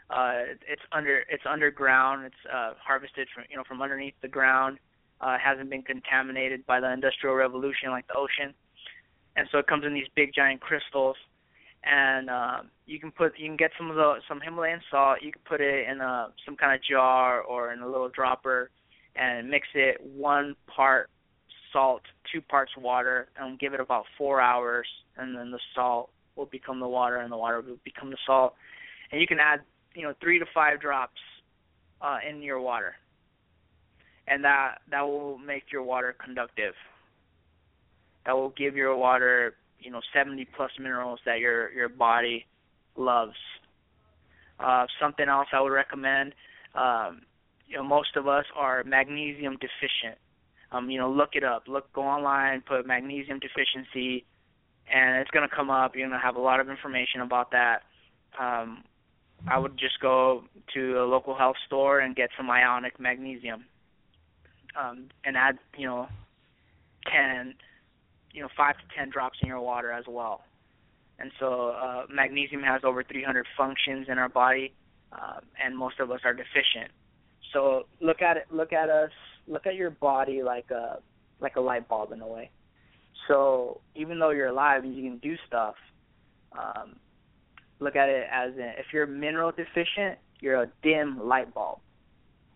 Uh, 0.08 0.56
it's 0.66 0.82
under 0.90 1.20
it's 1.28 1.44
underground. 1.48 2.26
It's 2.26 2.52
uh, 2.52 2.72
harvested 2.84 3.28
from 3.32 3.44
you 3.48 3.56
know 3.56 3.62
from 3.66 3.80
underneath 3.80 4.14
the 4.22 4.28
ground. 4.28 4.78
Uh, 5.20 5.36
hasn't 5.38 5.70
been 5.70 5.82
contaminated 5.82 6.66
by 6.66 6.80
the 6.80 6.90
industrial 6.90 7.36
revolution 7.36 7.90
like 7.90 8.06
the 8.08 8.14
ocean, 8.14 8.54
and 9.36 9.46
so 9.52 9.58
it 9.58 9.66
comes 9.68 9.84
in 9.84 9.94
these 9.94 10.08
big 10.16 10.32
giant 10.34 10.60
crystals. 10.60 11.16
And 11.82 12.28
uh, 12.28 12.58
you 12.86 13.00
can 13.00 13.10
put 13.10 13.38
you 13.38 13.48
can 13.48 13.56
get 13.56 13.70
some 13.78 13.90
of 13.90 13.96
the 13.96 14.16
some 14.28 14.40
Himalayan 14.40 14.80
salt. 14.90 15.18
You 15.22 15.32
can 15.32 15.40
put 15.48 15.60
it 15.60 15.88
in 15.88 16.00
a 16.00 16.28
some 16.44 16.56
kind 16.56 16.74
of 16.74 16.82
jar 16.82 17.40
or 17.40 17.72
in 17.72 17.80
a 17.80 17.86
little 17.86 18.10
dropper, 18.10 18.70
and 19.16 19.48
mix 19.48 19.66
it 19.74 19.98
one 20.00 20.54
part 20.66 21.08
salt, 21.72 22.02
two 22.32 22.40
parts 22.40 22.72
water, 22.76 23.28
and 23.38 23.58
give 23.58 23.74
it 23.74 23.80
about 23.80 24.04
four 24.18 24.40
hours, 24.40 24.86
and 25.16 25.36
then 25.36 25.50
the 25.50 25.60
salt 25.74 26.10
will 26.36 26.46
become 26.46 26.80
the 26.80 26.88
water, 26.88 27.16
and 27.16 27.32
the 27.32 27.36
water 27.36 27.60
will 27.60 27.78
become 27.84 28.10
the 28.10 28.16
salt. 28.26 28.54
And 29.10 29.20
you 29.20 29.26
can 29.26 29.38
add, 29.38 29.60
you 29.94 30.02
know, 30.02 30.14
three 30.20 30.38
to 30.38 30.46
five 30.52 30.80
drops 30.80 31.20
uh, 32.00 32.18
in 32.28 32.42
your 32.42 32.60
water, 32.60 32.94
and 34.28 34.44
that 34.44 34.76
that 34.90 35.02
will 35.02 35.38
make 35.38 35.64
your 35.72 35.82
water 35.82 36.14
conductive. 36.22 36.74
That 38.26 38.36
will 38.36 38.50
give 38.50 38.76
your 38.76 38.96
water, 38.96 39.54
you 39.80 39.90
know, 39.90 40.00
70 40.14 40.46
plus 40.56 40.70
minerals 40.78 41.20
that 41.26 41.38
your 41.38 41.70
your 41.72 41.88
body 41.88 42.46
loves. 42.96 43.36
Uh, 44.58 44.86
something 45.00 45.28
else 45.28 45.48
I 45.52 45.60
would 45.60 45.72
recommend. 45.72 46.34
Um, 46.74 47.22
you 47.66 47.76
know, 47.76 47.84
most 47.84 48.16
of 48.16 48.28
us 48.28 48.44
are 48.56 48.84
magnesium 48.84 49.54
deficient. 49.54 50.18
Um, 50.72 50.90
you 50.90 50.98
know, 50.98 51.10
look 51.10 51.30
it 51.32 51.44
up. 51.44 51.64
Look, 51.66 51.92
go 51.92 52.02
online, 52.02 52.62
put 52.66 52.86
magnesium 52.86 53.40
deficiency 53.40 54.24
and 54.92 55.16
it's 55.16 55.30
going 55.30 55.48
to 55.48 55.54
come 55.54 55.70
up. 55.70 55.94
You're 55.94 56.08
going 56.08 56.18
to 56.18 56.24
have 56.24 56.36
a 56.36 56.40
lot 56.40 56.60
of 56.60 56.68
information 56.68 57.20
about 57.20 57.52
that. 57.52 57.82
Um, 58.38 58.84
I 59.48 59.58
would 59.58 59.78
just 59.78 60.00
go 60.00 60.44
to 60.74 60.98
a 61.00 61.06
local 61.06 61.34
health 61.34 61.56
store 61.66 62.00
and 62.00 62.14
get 62.14 62.30
some 62.36 62.50
ionic 62.50 62.98
magnesium, 63.00 63.64
um, 64.78 65.08
and 65.24 65.36
add, 65.36 65.58
you 65.76 65.86
know, 65.86 66.08
can, 67.10 67.54
you 68.32 68.42
know, 68.42 68.48
five 68.56 68.76
to 68.76 68.82
ten 68.96 69.10
drops 69.10 69.38
in 69.42 69.48
your 69.48 69.60
water 69.60 69.90
as 69.92 70.04
well. 70.08 70.42
And 71.18 71.30
so 71.38 71.70
uh, 71.70 72.04
magnesium 72.12 72.62
has 72.62 72.80
over 72.82 73.04
300 73.04 73.46
functions 73.56 74.06
in 74.08 74.18
our 74.18 74.28
body, 74.28 74.72
uh, 75.12 75.40
and 75.62 75.76
most 75.76 76.00
of 76.00 76.10
us 76.10 76.20
are 76.24 76.32
deficient. 76.32 76.90
So 77.52 77.86
look 78.00 78.22
at 78.22 78.36
it. 78.36 78.46
Look 78.50 78.72
at 78.72 78.88
us. 78.88 79.10
Look 79.46 79.66
at 79.66 79.74
your 79.74 79.90
body 79.90 80.42
like 80.42 80.70
a 80.70 81.00
like 81.40 81.56
a 81.56 81.60
light 81.60 81.88
bulb 81.88 82.12
in 82.12 82.20
a 82.20 82.26
way. 82.26 82.50
So 83.28 83.80
even 83.94 84.18
though 84.18 84.30
you're 84.30 84.48
alive 84.48 84.84
and 84.84 84.94
you 84.94 85.02
can 85.02 85.18
do 85.18 85.36
stuff, 85.46 85.74
um, 86.52 86.96
look 87.80 87.96
at 87.96 88.08
it 88.08 88.26
as 88.30 88.52
in, 88.54 88.72
if 88.78 88.86
you're 88.92 89.06
mineral 89.06 89.52
deficient, 89.52 90.18
you're 90.40 90.62
a 90.62 90.66
dim 90.82 91.26
light 91.26 91.52
bulb. 91.52 91.78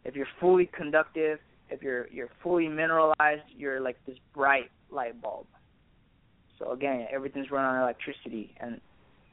If 0.04 0.14
you're 0.14 0.28
fully 0.40 0.70
conductive, 0.72 1.38
if 1.70 1.82
you're 1.82 2.08
you're 2.08 2.30
fully 2.42 2.68
mineralized, 2.68 3.42
you're 3.56 3.80
like 3.80 3.96
this 4.06 4.16
bright 4.32 4.70
light 4.90 5.20
bulb. 5.20 5.46
So 6.64 6.72
again, 6.72 7.06
everything's 7.12 7.50
run 7.50 7.64
on 7.64 7.82
electricity, 7.82 8.54
and 8.60 8.80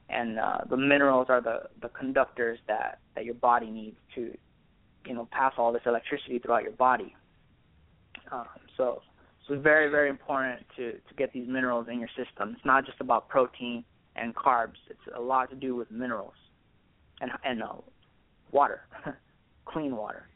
and 0.09 0.39
uh, 0.39 0.59
the 0.69 0.77
minerals 0.77 1.27
are 1.29 1.41
the 1.41 1.69
the 1.81 1.89
conductors 1.89 2.59
that 2.67 2.99
that 3.15 3.25
your 3.25 3.35
body 3.35 3.69
needs 3.69 3.97
to, 4.15 4.35
you 5.05 5.13
know, 5.13 5.27
pass 5.31 5.53
all 5.57 5.71
this 5.71 5.83
electricity 5.85 6.39
throughout 6.39 6.63
your 6.63 6.73
body. 6.73 7.15
Um, 8.31 8.45
so 8.75 9.01
so 9.47 9.53
it's 9.53 9.63
very 9.63 9.89
very 9.89 10.09
important 10.09 10.65
to 10.77 10.93
to 10.93 11.13
get 11.17 11.31
these 11.31 11.47
minerals 11.47 11.87
in 11.89 11.99
your 11.99 12.09
system. 12.09 12.53
It's 12.55 12.65
not 12.65 12.85
just 12.85 12.99
about 12.99 13.29
protein 13.29 13.85
and 14.15 14.35
carbs. 14.35 14.77
It's 14.89 15.15
a 15.15 15.21
lot 15.21 15.49
to 15.51 15.55
do 15.55 15.75
with 15.75 15.89
minerals 15.89 16.33
and 17.21 17.31
and 17.45 17.63
uh, 17.63 17.73
water, 18.51 18.81
clean 19.65 19.95
water. 19.95 20.27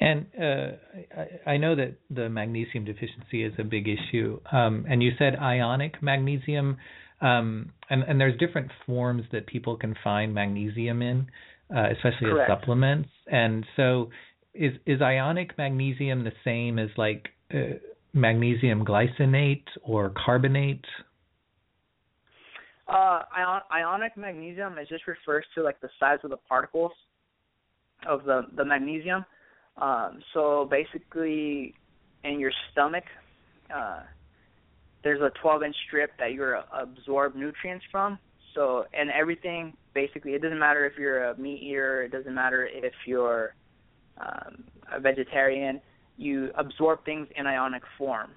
And 0.00 0.26
uh, 0.40 1.20
I, 1.46 1.52
I 1.52 1.56
know 1.56 1.74
that 1.74 1.94
the 2.08 2.28
magnesium 2.28 2.84
deficiency 2.84 3.42
is 3.42 3.52
a 3.58 3.64
big 3.64 3.88
issue. 3.88 4.40
Um, 4.52 4.86
and 4.88 5.02
you 5.02 5.10
said 5.18 5.36
ionic 5.36 6.02
magnesium, 6.02 6.76
um, 7.20 7.72
and, 7.90 8.04
and 8.04 8.20
there's 8.20 8.38
different 8.38 8.70
forms 8.86 9.24
that 9.32 9.46
people 9.46 9.76
can 9.76 9.96
find 10.04 10.32
magnesium 10.32 11.02
in, 11.02 11.26
uh, 11.74 11.88
especially 11.90 12.30
Correct. 12.30 12.50
as 12.50 12.58
supplements. 12.58 13.08
And 13.26 13.66
so, 13.76 14.10
is 14.54 14.72
is 14.86 15.02
ionic 15.02 15.56
magnesium 15.58 16.24
the 16.24 16.32
same 16.44 16.78
as 16.78 16.88
like 16.96 17.28
uh, 17.52 17.78
magnesium 18.12 18.84
glycinate 18.84 19.64
or 19.82 20.12
carbonate? 20.24 20.84
Uh, 22.88 23.22
ion- 23.36 23.62
ionic 23.72 24.16
magnesium 24.16 24.78
it 24.78 24.88
just 24.88 25.06
refers 25.06 25.44
to 25.54 25.62
like 25.62 25.80
the 25.80 25.90
size 26.00 26.18
of 26.24 26.30
the 26.30 26.36
particles 26.48 26.92
of 28.08 28.24
the 28.24 28.42
the 28.56 28.64
magnesium. 28.64 29.24
Um, 29.78 30.20
so 30.34 30.68
basically, 30.70 31.74
in 32.24 32.40
your 32.40 32.52
stomach, 32.72 33.04
uh, 33.74 34.00
there's 35.04 35.20
a 35.20 35.30
12 35.40 35.62
inch 35.62 35.76
strip 35.86 36.10
that 36.18 36.32
you 36.32 36.56
absorb 36.72 37.34
nutrients 37.34 37.84
from. 37.90 38.18
So 38.54 38.86
and 38.92 39.10
everything 39.10 39.74
basically, 39.94 40.32
it 40.34 40.42
doesn't 40.42 40.58
matter 40.58 40.84
if 40.84 40.98
you're 40.98 41.30
a 41.30 41.38
meat 41.38 41.62
eater, 41.62 42.02
it 42.02 42.12
doesn't 42.12 42.34
matter 42.34 42.66
if 42.66 42.92
you're 43.06 43.54
um, 44.20 44.64
a 44.92 44.98
vegetarian, 44.98 45.80
you 46.16 46.50
absorb 46.56 47.04
things 47.04 47.28
in 47.36 47.46
ionic 47.46 47.82
form. 47.96 48.30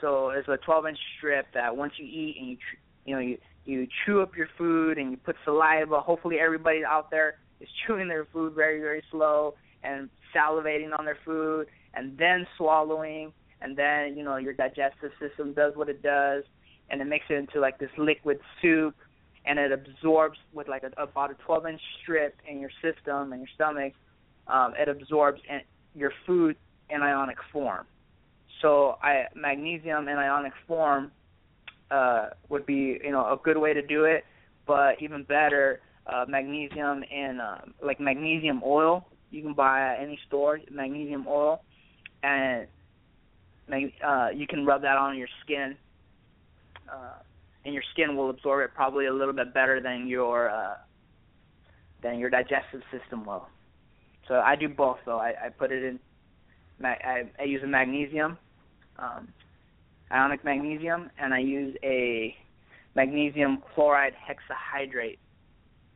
So 0.00 0.30
it's 0.30 0.48
a 0.48 0.56
12 0.56 0.86
inch 0.86 0.98
strip 1.18 1.46
that 1.52 1.76
once 1.76 1.92
you 1.98 2.06
eat 2.06 2.36
and 2.38 2.48
you 2.48 2.56
you 3.04 3.14
know 3.14 3.20
you 3.20 3.38
you 3.66 3.86
chew 4.04 4.20
up 4.20 4.36
your 4.36 4.48
food 4.56 4.98
and 4.98 5.10
you 5.10 5.16
put 5.18 5.36
saliva. 5.44 6.00
Hopefully 6.00 6.36
everybody 6.38 6.84
out 6.84 7.10
there 7.10 7.36
is 7.60 7.68
chewing 7.86 8.08
their 8.08 8.24
food 8.32 8.54
very 8.54 8.80
very 8.80 9.02
slow 9.10 9.54
and 9.82 10.08
salivating 10.34 10.98
on 10.98 11.04
their 11.04 11.18
food 11.24 11.66
and 11.94 12.16
then 12.18 12.46
swallowing. 12.56 13.32
And 13.60 13.76
then 13.76 14.16
you 14.16 14.24
know 14.24 14.36
your 14.36 14.52
digestive 14.52 15.12
system 15.18 15.54
does 15.54 15.74
what 15.74 15.88
it 15.88 16.02
does 16.02 16.44
and 16.90 17.00
it 17.00 17.06
makes 17.06 17.26
it 17.30 17.34
into 17.34 17.60
like 17.60 17.78
this 17.78 17.90
liquid 17.96 18.38
soup 18.60 18.94
and 19.46 19.58
it 19.58 19.72
absorbs 19.72 20.38
with 20.52 20.68
like 20.68 20.82
a, 20.82 21.02
about 21.02 21.30
a 21.30 21.34
12 21.34 21.66
inch 21.66 21.80
strip 22.02 22.36
in 22.48 22.60
your 22.60 22.70
system 22.82 23.32
and 23.32 23.40
your 23.40 23.48
stomach. 23.54 23.92
Um, 24.46 24.74
it 24.78 24.88
absorbs 24.88 25.40
in 25.48 25.60
your 25.94 26.12
food 26.26 26.56
in 26.90 27.02
ionic 27.02 27.38
form. 27.52 27.86
So 28.62 28.96
I, 29.02 29.26
magnesium 29.34 30.08
in 30.08 30.16
ionic 30.16 30.52
form 30.66 31.12
uh, 31.90 32.30
would 32.48 32.66
be 32.66 32.98
you 33.02 33.10
know 33.10 33.20
a 33.20 33.38
good 33.42 33.58
way 33.58 33.72
to 33.72 33.82
do 33.82 34.04
it. 34.04 34.24
But 34.66 35.02
even 35.02 35.24
better 35.24 35.80
uh, 36.06 36.24
magnesium 36.28 37.02
in 37.02 37.40
uh, 37.40 37.62
like 37.82 38.00
magnesium 38.00 38.62
oil 38.64 39.06
you 39.34 39.42
can 39.42 39.52
buy 39.52 39.80
at 39.80 40.00
any 40.00 40.18
store 40.26 40.60
magnesium 40.70 41.26
oil, 41.28 41.62
and 42.22 42.66
uh, 44.06 44.28
you 44.34 44.46
can 44.46 44.64
rub 44.64 44.82
that 44.82 44.96
on 44.96 45.18
your 45.18 45.28
skin, 45.42 45.76
uh, 46.88 47.18
and 47.64 47.74
your 47.74 47.82
skin 47.92 48.16
will 48.16 48.30
absorb 48.30 48.64
it 48.64 48.74
probably 48.74 49.06
a 49.06 49.12
little 49.12 49.34
bit 49.34 49.52
better 49.52 49.80
than 49.80 50.06
your 50.06 50.50
uh, 50.50 50.74
than 52.02 52.18
your 52.18 52.30
digestive 52.30 52.82
system 52.92 53.24
will. 53.24 53.48
So 54.28 54.34
I 54.34 54.56
do 54.56 54.68
both 54.68 54.98
though. 55.04 55.18
I, 55.18 55.34
I 55.46 55.48
put 55.48 55.72
it 55.72 55.82
in. 55.82 55.98
I, 56.84 57.22
I 57.38 57.44
use 57.44 57.62
a 57.62 57.66
magnesium, 57.66 58.36
um, 58.98 59.28
ionic 60.10 60.44
magnesium, 60.44 61.10
and 61.18 61.32
I 61.32 61.38
use 61.38 61.76
a 61.82 62.36
magnesium 62.94 63.62
chloride 63.74 64.12
hexahydrate 64.14 65.18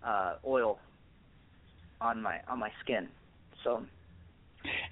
uh, 0.05 0.37
oil 0.47 0.79
on 2.01 2.23
my 2.23 2.41
on 2.49 2.59
my 2.59 2.71
skin. 2.83 3.09
So. 3.65 3.85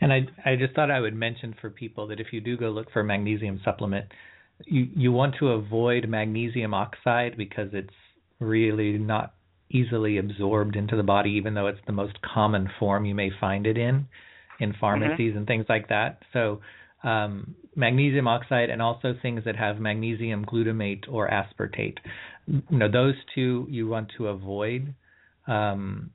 And 0.00 0.12
I 0.12 0.26
I 0.44 0.56
just 0.56 0.74
thought 0.74 0.90
I 0.90 1.00
would 1.00 1.14
mention 1.14 1.54
for 1.60 1.70
people 1.70 2.06
that 2.08 2.20
if 2.20 2.28
you 2.32 2.40
do 2.40 2.56
go 2.56 2.70
look 2.70 2.90
for 2.92 3.00
a 3.00 3.04
magnesium 3.04 3.60
supplement, 3.64 4.06
you 4.64 4.88
you 4.94 5.12
want 5.12 5.34
to 5.40 5.48
avoid 5.48 6.08
magnesium 6.08 6.74
oxide 6.74 7.36
because 7.36 7.70
it's 7.72 7.90
really 8.38 8.98
not 8.98 9.34
easily 9.70 10.18
absorbed 10.18 10.76
into 10.76 10.96
the 10.96 11.02
body, 11.02 11.30
even 11.30 11.54
though 11.54 11.66
it's 11.66 11.80
the 11.86 11.92
most 11.92 12.16
common 12.22 12.70
form 12.78 13.04
you 13.04 13.14
may 13.14 13.30
find 13.40 13.66
it 13.66 13.76
in 13.76 14.06
in 14.60 14.74
pharmacies 14.80 15.30
mm-hmm. 15.30 15.38
and 15.38 15.46
things 15.46 15.66
like 15.68 15.88
that. 15.88 16.22
So 16.32 16.60
um, 17.04 17.54
magnesium 17.74 18.26
oxide 18.26 18.70
and 18.70 18.80
also 18.80 19.14
things 19.20 19.42
that 19.44 19.56
have 19.56 19.78
magnesium 19.78 20.44
glutamate 20.44 21.04
or 21.08 21.28
aspartate. 21.28 21.98
You 22.46 22.62
know, 22.70 22.90
those 22.90 23.14
two 23.34 23.66
you 23.68 23.86
want 23.88 24.12
to 24.16 24.28
avoid. 24.28 24.94
Um, 25.46 26.10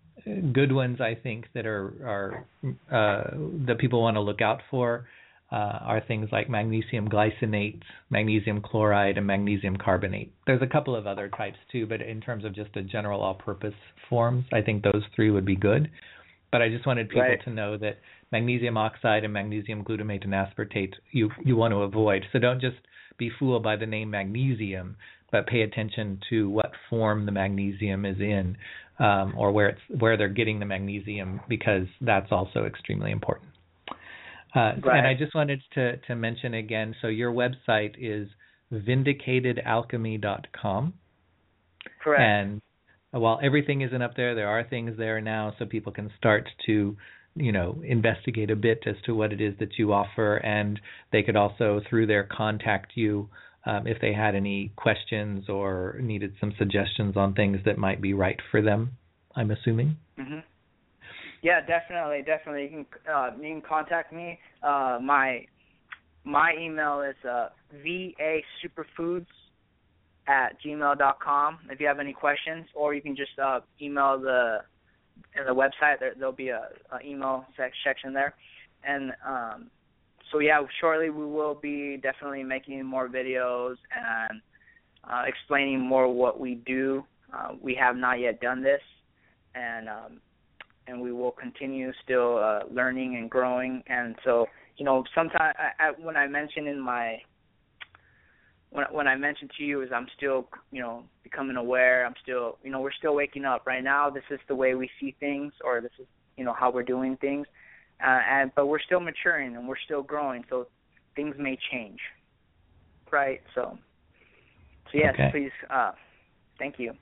good 0.54 0.72
ones 0.72 1.02
I 1.02 1.16
think 1.16 1.46
that 1.54 1.66
are 1.66 1.94
are 2.06 2.46
uh, 2.92 3.36
that 3.68 3.78
people 3.80 4.02
want 4.02 4.16
to 4.16 4.22
look 4.22 4.42
out 4.42 4.62
for 4.70 5.06
uh, 5.52 5.80
are 5.82 6.02
things 6.08 6.30
like 6.32 6.50
magnesium 6.50 7.10
glycinate, 7.10 7.82
magnesium 8.10 8.62
chloride, 8.62 9.18
and 9.18 9.28
magnesium 9.28 9.76
carbonate. 9.76 10.32
There's 10.48 10.62
a 10.62 10.68
couple 10.68 10.96
of 10.96 11.08
other 11.08 11.30
types 11.30 11.58
too, 11.72 11.86
but 11.86 12.02
in 12.02 12.22
terms 12.22 12.46
of 12.46 12.56
just 12.56 12.74
the 12.74 12.82
general 12.82 13.22
all-purpose 13.22 13.74
forms, 14.10 14.46
I 14.54 14.62
think 14.62 14.84
those 14.84 15.04
three 15.16 15.30
would 15.30 15.46
be 15.46 15.58
good. 15.58 15.92
But 16.52 16.62
I 16.62 16.70
just 16.70 16.86
wanted 16.86 17.10
people 17.10 17.24
right. 17.24 17.44
to 17.44 17.50
know 17.50 17.78
that 17.78 17.98
magnesium 18.32 18.78
oxide 18.78 19.24
and 19.24 19.34
magnesium 19.34 19.84
glutamate 19.84 20.24
and 20.24 20.34
aspartate 20.34 20.94
you 21.12 21.30
you 21.44 21.56
want 21.56 21.74
to 21.74 21.82
avoid. 21.82 22.24
So 22.32 22.40
don't 22.40 22.62
just 22.62 22.78
be 23.18 23.30
fooled 23.38 23.64
by 23.64 23.76
the 23.76 23.86
name 23.86 24.10
magnesium, 24.10 24.96
but 25.32 25.48
pay 25.48 25.62
attention 25.62 26.20
to 26.30 26.50
what 26.50 26.72
form 26.90 27.26
the 27.26 27.32
magnesium 27.32 28.06
is 28.06 28.20
in 28.20 28.58
um, 29.00 29.34
or 29.36 29.52
where 29.52 29.70
it's 29.70 29.82
where 30.00 30.16
they're 30.18 30.30
getting 30.30 30.60
the 30.60 30.66
magnesium 30.66 31.42
because 31.50 31.88
that's 32.02 32.32
also 32.32 32.66
extremely 32.66 33.10
important. 33.12 33.50
Uh, 34.54 34.74
right. 34.84 34.98
And 34.98 35.08
I 35.08 35.14
just 35.18 35.34
wanted 35.34 35.62
to 35.74 35.98
to 35.98 36.16
mention 36.16 36.54
again. 36.54 36.94
So 37.02 37.08
your 37.08 37.32
website 37.32 37.96
is 37.98 38.28
vindicatedalchemy.com. 38.72 40.94
Correct. 42.04 42.22
And 42.22 42.62
while 43.12 43.40
everything 43.44 43.82
isn't 43.82 44.02
up 44.02 44.16
there, 44.16 44.34
there 44.36 44.48
are 44.48 44.64
things 44.64 44.98
there 44.98 45.20
now, 45.20 45.54
so 45.58 45.66
people 45.66 45.92
can 45.92 46.12
start 46.18 46.48
to 46.66 46.96
you 47.36 47.52
know 47.52 47.82
investigate 47.84 48.50
a 48.52 48.56
bit 48.56 48.84
as 48.86 48.96
to 49.06 49.16
what 49.16 49.34
it 49.34 49.42
is 49.42 49.56
that 49.60 49.80
you 49.80 49.92
offer, 49.94 50.38
and 50.38 50.80
they 51.12 51.24
could 51.24 51.36
also 51.36 51.82
through 51.90 52.06
there 52.08 52.30
contact 52.32 52.94
you 52.96 53.30
um, 53.66 53.88
if 53.88 54.00
they 54.02 54.14
had 54.14 54.36
any 54.36 54.72
questions 54.76 55.50
or 55.50 55.98
needed 56.02 56.34
some 56.40 56.54
suggestions 56.58 57.16
on 57.16 57.34
things 57.34 57.60
that 57.66 57.78
might 57.78 58.02
be 58.02 58.14
right 58.14 58.40
for 58.50 58.62
them. 58.62 58.92
I'm 59.36 59.52
assuming. 59.52 59.98
Mm-hmm. 60.20 60.40
Yeah, 61.42 61.62
definitely, 61.66 62.22
definitely. 62.26 62.64
You 62.64 62.70
can 62.70 62.86
uh, 63.12 63.32
you 63.38 63.50
can 63.54 63.62
contact 63.62 64.14
me. 64.14 64.40
Uh, 64.62 65.00
my 65.02 65.46
my 66.24 66.54
email 66.60 67.02
is 67.02 67.16
uh, 67.28 67.50
vasuperfoods 67.84 69.26
at 70.28 70.58
gmail 70.64 70.98
dot 70.98 71.20
com. 71.20 71.60
If 71.70 71.80
you 71.80 71.88
have 71.88 72.00
any 72.00 72.14
questions, 72.14 72.68
or 72.76 72.94
you 72.94 73.02
can 73.02 73.16
just 73.16 73.40
uh, 73.42 73.62
email 73.82 74.20
the 74.20 74.60
the 75.34 75.54
website. 75.54 76.00
There, 76.00 76.14
there'll 76.16 76.32
be 76.32 76.50
a, 76.50 76.68
a 76.92 77.06
email 77.06 77.46
section 77.58 78.14
there, 78.14 78.36
and 78.84 79.12
um, 79.26 79.72
so 80.32 80.40
yeah, 80.40 80.62
shortly 80.80 81.10
we 81.10 81.26
will 81.26 81.56
be 81.56 81.98
definitely 81.98 82.44
making 82.44 82.84
more 82.86 83.08
videos 83.08 83.76
and 83.96 84.42
uh, 85.04 85.24
explaining 85.28 85.80
more 85.80 86.12
what 86.12 86.40
we 86.40 86.56
do. 86.56 87.04
Uh, 87.34 87.54
we 87.62 87.76
have 87.76 87.96
not 87.96 88.20
yet 88.20 88.40
done 88.42 88.62
this, 88.62 88.82
and 89.56 89.90
um, 89.90 90.22
and 90.88 91.02
we 91.02 91.12
will 91.12 91.32
continue 91.32 91.92
still 92.04 92.38
uh, 92.38 92.62
learning 92.72 93.16
and 93.16 93.30
growing. 93.30 93.84
And 93.88 94.16
so, 94.24 94.48
you 94.78 94.86
know, 94.86 95.04
sometimes 95.16 95.56
I, 95.58 95.70
I, 95.80 95.92
when 96.02 96.18
I 96.18 96.28
mentioned 96.28 96.68
in 96.68 96.80
my 96.80 97.18
when 98.72 98.86
when 98.92 99.08
I 99.08 99.16
mentioned 99.16 99.52
to 99.58 99.64
you 99.64 99.82
is 99.82 99.90
I'm 99.94 100.08
still 100.18 100.48
you 100.72 100.82
know 100.82 101.04
becoming 101.24 101.58
aware. 101.58 102.06
I'm 102.06 102.16
still 102.22 102.58
you 102.64 102.72
know 102.72 102.82
we're 102.82 102.92
still 102.92 103.16
waking 103.16 103.46
up 103.46 103.66
right 103.66 103.84
now. 103.84 104.10
This 104.10 104.24
is 104.30 104.40
the 104.48 104.56
way 104.56 104.76
we 104.76 104.90
see 105.00 105.16
things, 105.20 105.54
or 105.64 105.82
this 105.82 105.92
is 106.00 106.08
you 106.38 106.44
know 106.44 106.54
how 106.54 106.72
we're 106.72 106.84
doing 106.84 107.18
things, 107.18 107.48
uh, 108.04 108.20
and 108.30 108.52
but 108.56 108.68
we're 108.68 108.80
still 108.80 109.00
maturing 109.00 109.56
and 109.56 109.68
we're 109.68 109.80
still 109.86 110.04
growing. 110.04 110.44
So 110.50 110.68
things 111.16 111.36
may 111.38 111.58
change, 111.72 112.00
right? 113.12 113.42
So 113.56 113.78
so 114.92 114.98
yes, 114.98 115.14
Okay. 115.14 115.30
please. 115.32 115.52
Uh, 115.70 115.92
thank 116.60 116.76
you. 116.78 116.94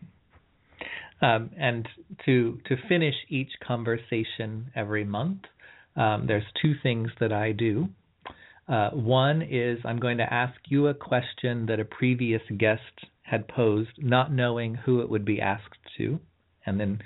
Um, 1.21 1.49
and 1.57 1.87
to 2.25 2.59
to 2.67 2.75
finish 2.87 3.15
each 3.27 3.51
conversation 3.65 4.71
every 4.75 5.03
month, 5.03 5.41
um, 5.95 6.25
there's 6.27 6.45
two 6.61 6.73
things 6.81 7.09
that 7.19 7.33
I 7.33 7.51
do. 7.51 7.89
Uh, 8.67 8.91
one 8.91 9.41
is 9.41 9.79
I'm 9.83 9.99
going 9.99 10.19
to 10.19 10.33
ask 10.33 10.53
you 10.67 10.87
a 10.87 10.93
question 10.93 11.65
that 11.65 11.79
a 11.79 11.85
previous 11.85 12.41
guest 12.57 12.81
had 13.23 13.47
posed, 13.47 13.89
not 13.97 14.31
knowing 14.31 14.75
who 14.75 15.01
it 15.01 15.09
would 15.09 15.25
be 15.25 15.41
asked 15.41 15.77
to, 15.97 16.19
and 16.65 16.79
then 16.79 17.01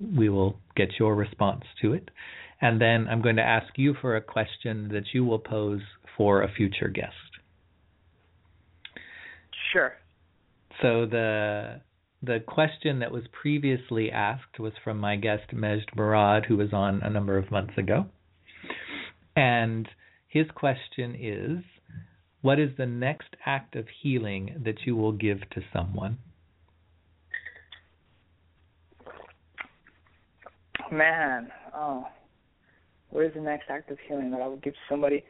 we 0.00 0.28
will 0.28 0.56
get 0.76 0.90
your 0.98 1.14
response 1.14 1.64
to 1.82 1.92
it. 1.92 2.10
And 2.60 2.80
then 2.80 3.06
I'm 3.08 3.22
going 3.22 3.36
to 3.36 3.42
ask 3.42 3.66
you 3.76 3.94
for 4.00 4.16
a 4.16 4.20
question 4.20 4.88
that 4.92 5.04
you 5.12 5.24
will 5.24 5.38
pose 5.38 5.80
for 6.16 6.42
a 6.42 6.52
future 6.52 6.88
guest. 6.88 7.14
Sure. 9.72 9.92
So 10.82 11.06
the 11.06 11.80
the 12.22 12.40
question 12.46 12.98
that 12.98 13.12
was 13.12 13.22
previously 13.40 14.10
asked 14.10 14.58
was 14.58 14.72
from 14.82 14.98
my 14.98 15.14
guest 15.16 15.52
Majd 15.52 15.86
Barad, 15.96 16.46
who 16.46 16.56
was 16.56 16.72
on 16.72 17.00
a 17.02 17.10
number 17.10 17.38
of 17.38 17.50
months 17.50 17.78
ago. 17.78 18.06
And 19.36 19.88
his 20.26 20.46
question 20.52 21.14
is 21.18 21.64
what 22.40 22.58
is 22.58 22.70
the 22.76 22.86
next 22.86 23.36
act 23.46 23.76
of 23.76 23.86
healing 24.02 24.62
that 24.64 24.84
you 24.84 24.96
will 24.96 25.12
give 25.12 25.38
to 25.50 25.62
someone? 25.72 26.18
Man, 30.90 31.50
oh, 31.74 32.06
what 33.10 33.24
is 33.24 33.34
the 33.34 33.40
next 33.40 33.70
act 33.70 33.90
of 33.90 33.98
healing 34.06 34.30
that 34.30 34.40
I 34.40 34.46
would 34.46 34.62
give 34.62 34.74
somebody? 34.88 35.24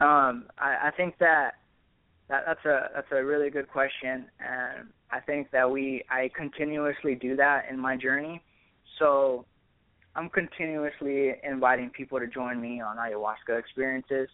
Um, 0.00 0.46
I, 0.58 0.88
I 0.88 0.90
think 0.96 1.18
that, 1.18 1.52
that 2.28 2.42
that's 2.46 2.64
a 2.64 2.88
that's 2.94 3.06
a 3.12 3.24
really 3.24 3.48
good 3.48 3.70
question, 3.70 4.26
and 4.40 4.88
I 5.10 5.20
think 5.20 5.50
that 5.52 5.70
we 5.70 6.02
I 6.10 6.30
continuously 6.36 7.14
do 7.14 7.36
that 7.36 7.66
in 7.70 7.78
my 7.78 7.96
journey. 7.96 8.42
So, 8.98 9.46
I'm 10.16 10.28
continuously 10.30 11.34
inviting 11.42 11.90
people 11.90 12.18
to 12.18 12.26
join 12.26 12.60
me 12.60 12.80
on 12.80 12.96
ayahuasca 12.96 13.58
experiences. 13.58 14.28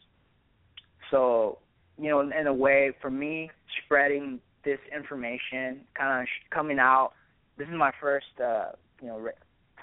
So, 1.10 1.58
you 1.98 2.08
know, 2.08 2.20
in 2.20 2.46
a 2.46 2.52
way, 2.52 2.92
for 3.00 3.10
me, 3.10 3.50
spreading 3.84 4.40
this 4.64 4.78
information, 4.94 5.80
kind 5.94 6.22
of 6.22 6.28
coming 6.50 6.78
out. 6.78 7.12
This 7.58 7.68
is 7.68 7.74
my 7.74 7.92
first, 8.00 8.26
uh, 8.42 8.72
you 9.00 9.08
know, 9.08 9.28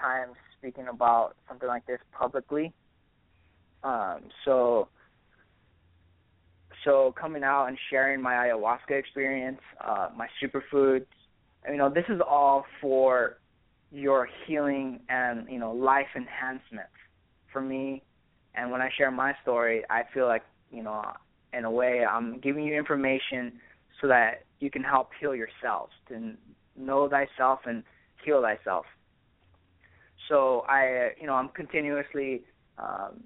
time 0.00 0.30
speaking 0.58 0.88
about 0.88 1.34
something 1.48 1.68
like 1.68 1.86
this 1.86 2.00
publicly. 2.12 2.72
Um, 3.82 4.22
so, 4.44 4.88
so 6.84 7.14
coming 7.20 7.44
out 7.44 7.66
and 7.66 7.78
sharing 7.90 8.20
my 8.20 8.34
ayahuasca 8.34 8.90
experience, 8.90 9.60
uh, 9.84 10.08
my 10.16 10.26
superfoods, 10.42 11.06
you 11.68 11.76
know, 11.76 11.88
this 11.88 12.04
is 12.08 12.20
all 12.26 12.64
for 12.80 13.38
your 13.90 14.28
healing 14.46 15.00
and 15.08 15.46
you 15.50 15.58
know 15.58 15.72
life 15.72 16.08
enhancement 16.14 16.88
for 17.52 17.60
me. 17.60 18.02
And 18.54 18.70
when 18.70 18.82
I 18.82 18.90
share 18.96 19.10
my 19.10 19.34
story, 19.42 19.84
I 19.88 20.02
feel 20.12 20.26
like 20.26 20.42
you 20.70 20.82
know, 20.82 21.02
in 21.52 21.64
a 21.64 21.70
way, 21.70 22.04
I'm 22.04 22.38
giving 22.40 22.64
you 22.64 22.76
information 22.76 23.52
so 24.00 24.08
that 24.08 24.44
you 24.60 24.70
can 24.70 24.82
help 24.82 25.10
heal 25.18 25.34
yourself, 25.34 25.90
to 26.08 26.34
know 26.76 27.08
thyself 27.08 27.60
and 27.64 27.82
heal 28.24 28.42
thyself. 28.42 28.86
So 30.28 30.64
I, 30.68 31.10
you 31.20 31.26
know, 31.26 31.34
I'm 31.34 31.48
continuously 31.48 32.42
um, 32.78 33.24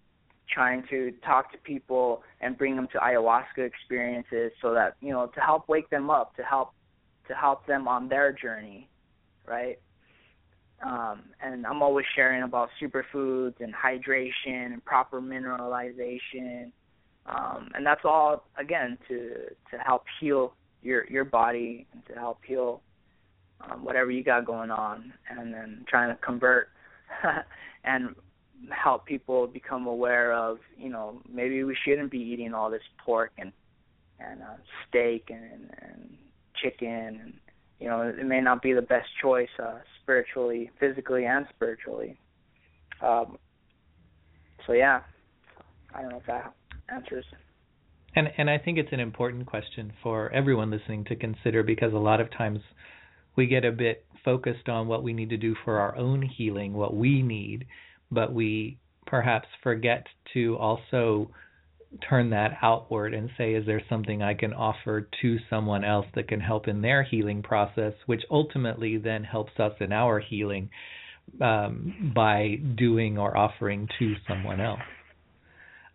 trying 0.52 0.84
to 0.90 1.12
talk 1.24 1.50
to 1.52 1.58
people 1.58 2.22
and 2.40 2.56
bring 2.56 2.76
them 2.76 2.88
to 2.92 2.98
ayahuasca 2.98 3.58
experiences 3.58 4.52
so 4.60 4.74
that 4.74 4.96
you 5.00 5.10
know 5.10 5.26
to 5.26 5.40
help 5.40 5.68
wake 5.68 5.88
them 5.90 6.10
up, 6.10 6.36
to 6.36 6.42
help 6.42 6.72
to 7.28 7.34
help 7.34 7.66
them 7.66 7.88
on 7.88 8.08
their 8.08 8.32
journey, 8.32 8.88
right? 9.46 9.78
Um, 10.84 11.22
and 11.40 11.64
I'm 11.64 11.80
always 11.80 12.06
sharing 12.16 12.42
about 12.42 12.68
superfoods 12.80 13.54
and 13.60 13.72
hydration 13.72 14.72
and 14.72 14.84
proper 14.84 15.20
mineralization, 15.20 16.72
um, 17.26 17.70
and 17.74 17.86
that's 17.86 18.04
all 18.04 18.44
again 18.58 18.98
to 19.08 19.34
to 19.70 19.78
help 19.84 20.04
heal 20.20 20.54
your 20.82 21.08
your 21.08 21.24
body 21.24 21.86
and 21.92 22.04
to 22.06 22.14
help 22.14 22.40
heal 22.44 22.82
um, 23.60 23.84
whatever 23.84 24.10
you 24.10 24.24
got 24.24 24.44
going 24.44 24.70
on, 24.70 25.12
and 25.30 25.54
then 25.54 25.84
trying 25.88 26.14
to 26.14 26.20
convert 26.20 26.71
and 27.84 28.14
help 28.70 29.04
people 29.06 29.46
become 29.46 29.86
aware 29.86 30.32
of 30.32 30.58
you 30.78 30.88
know 30.88 31.20
maybe 31.28 31.64
we 31.64 31.76
shouldn't 31.84 32.10
be 32.10 32.18
eating 32.18 32.54
all 32.54 32.70
this 32.70 32.82
pork 33.04 33.32
and 33.38 33.52
and 34.20 34.40
uh, 34.42 34.54
steak 34.88 35.30
and, 35.30 35.70
and 35.82 36.16
chicken 36.62 36.88
and 36.88 37.32
you 37.80 37.88
know 37.88 38.02
it 38.02 38.24
may 38.24 38.40
not 38.40 38.62
be 38.62 38.72
the 38.72 38.82
best 38.82 39.08
choice 39.20 39.48
uh, 39.60 39.78
spiritually, 40.02 40.70
physically, 40.78 41.24
and 41.24 41.46
spiritually. 41.54 42.16
Um, 43.00 43.38
so 44.66 44.72
yeah, 44.72 45.00
I 45.94 46.02
don't 46.02 46.10
know 46.10 46.18
if 46.18 46.26
that 46.26 46.54
answers. 46.88 47.24
And 48.14 48.28
and 48.36 48.50
I 48.50 48.58
think 48.58 48.78
it's 48.78 48.92
an 48.92 49.00
important 49.00 49.46
question 49.46 49.92
for 50.02 50.30
everyone 50.30 50.70
listening 50.70 51.04
to 51.04 51.16
consider 51.16 51.62
because 51.62 51.92
a 51.92 51.98
lot 51.98 52.20
of 52.20 52.30
times 52.30 52.60
we 53.36 53.46
get 53.46 53.64
a 53.64 53.72
bit 53.72 54.04
focused 54.24 54.68
on 54.68 54.88
what 54.88 55.02
we 55.02 55.12
need 55.12 55.30
to 55.30 55.36
do 55.36 55.54
for 55.64 55.78
our 55.78 55.96
own 55.96 56.22
healing, 56.22 56.72
what 56.72 56.94
we 56.94 57.22
need, 57.22 57.66
but 58.10 58.32
we 58.32 58.78
perhaps 59.06 59.48
forget 59.62 60.06
to 60.34 60.56
also 60.56 61.30
turn 62.08 62.30
that 62.30 62.56
outward 62.62 63.12
and 63.12 63.30
say, 63.36 63.52
is 63.52 63.66
there 63.66 63.82
something 63.88 64.22
I 64.22 64.34
can 64.34 64.52
offer 64.54 65.08
to 65.20 65.38
someone 65.50 65.84
else 65.84 66.06
that 66.14 66.28
can 66.28 66.40
help 66.40 66.68
in 66.68 66.80
their 66.80 67.02
healing 67.02 67.42
process, 67.42 67.92
which 68.06 68.22
ultimately 68.30 68.96
then 68.96 69.24
helps 69.24 69.52
us 69.58 69.72
in 69.80 69.92
our 69.92 70.18
healing 70.18 70.70
um, 71.40 72.12
by 72.14 72.56
doing 72.76 73.18
or 73.18 73.36
offering 73.36 73.88
to 73.98 74.14
someone 74.26 74.60
else. 74.60 74.80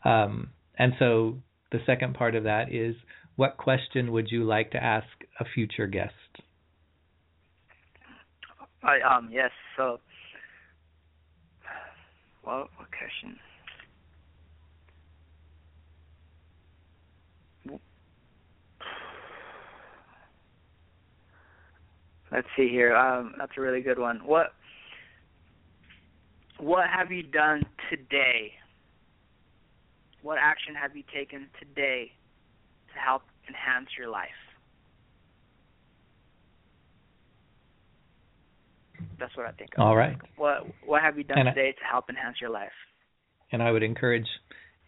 Um, 0.06 0.50
and 0.78 0.94
so 1.00 1.38
the 1.72 1.80
second 1.86 2.14
part 2.14 2.36
of 2.36 2.44
that 2.44 2.72
is, 2.72 2.96
what 3.36 3.58
question 3.58 4.12
would 4.12 4.30
you 4.30 4.44
like 4.44 4.72
to 4.72 4.84
ask 4.84 5.08
a 5.40 5.46
future 5.46 5.88
guest? 5.88 6.14
I 8.84 9.00
um 9.02 9.30
yes 9.32 9.52
so. 9.76 10.00
What 12.44 12.70
what 12.78 12.88
question? 12.92 13.38
Let's 22.32 22.48
see 22.58 22.68
here. 22.68 22.96
Um, 22.96 23.34
that's 23.38 23.54
a 23.58 23.62
really 23.62 23.82
good 23.82 24.00
one. 24.00 24.20
What 24.26 24.54
what 26.60 26.88
have 26.90 27.12
you 27.12 27.24
done 27.24 27.64
today? 27.90 28.54
What 30.22 30.38
action 30.42 30.76
have 30.76 30.96
you 30.96 31.04
taken 31.14 31.48
today 31.60 32.12
to 32.94 33.00
help 33.00 33.22
enhance 33.48 33.90
your 33.98 34.10
life? 34.10 34.47
That's 39.20 39.36
what 39.36 39.46
I 39.48 39.52
think. 39.52 39.72
Of. 39.78 39.84
All 39.84 39.96
right. 39.96 40.18
What 40.36 40.68
What 40.86 41.02
have 41.02 41.18
you 41.18 41.24
done 41.24 41.40
And 41.40 41.50
I- 41.50 41.54
today 41.54 41.72
to 41.72 41.84
help 41.90 42.10
enhance 42.10 42.40
your 42.40 42.50
life? 42.50 42.72
And 43.52 43.64
I 43.64 43.72
would 43.72 43.84
encourage 43.84 44.28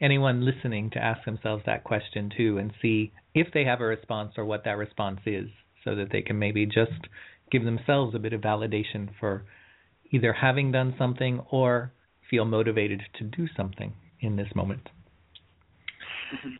anyone 0.01 0.45
listening 0.45 0.89
to 0.91 0.99
ask 0.99 1.23
themselves 1.25 1.63
that 1.65 1.83
question 1.83 2.29
too 2.35 2.57
and 2.57 2.73
see 2.81 3.11
if 3.33 3.47
they 3.53 3.63
have 3.65 3.81
a 3.81 3.85
response 3.85 4.33
or 4.37 4.45
what 4.45 4.63
that 4.65 4.77
response 4.77 5.19
is 5.25 5.49
so 5.83 5.95
that 5.95 6.09
they 6.11 6.21
can 6.21 6.37
maybe 6.37 6.65
just 6.65 7.07
give 7.51 7.63
themselves 7.63 8.13
a 8.15 8.19
bit 8.19 8.33
of 8.33 8.41
validation 8.41 9.09
for 9.19 9.45
either 10.11 10.33
having 10.33 10.71
done 10.71 10.93
something 10.97 11.39
or 11.51 11.91
feel 12.29 12.45
motivated 12.45 13.01
to 13.17 13.23
do 13.23 13.47
something 13.55 13.93
in 14.19 14.35
this 14.35 14.53
moment. 14.55 14.89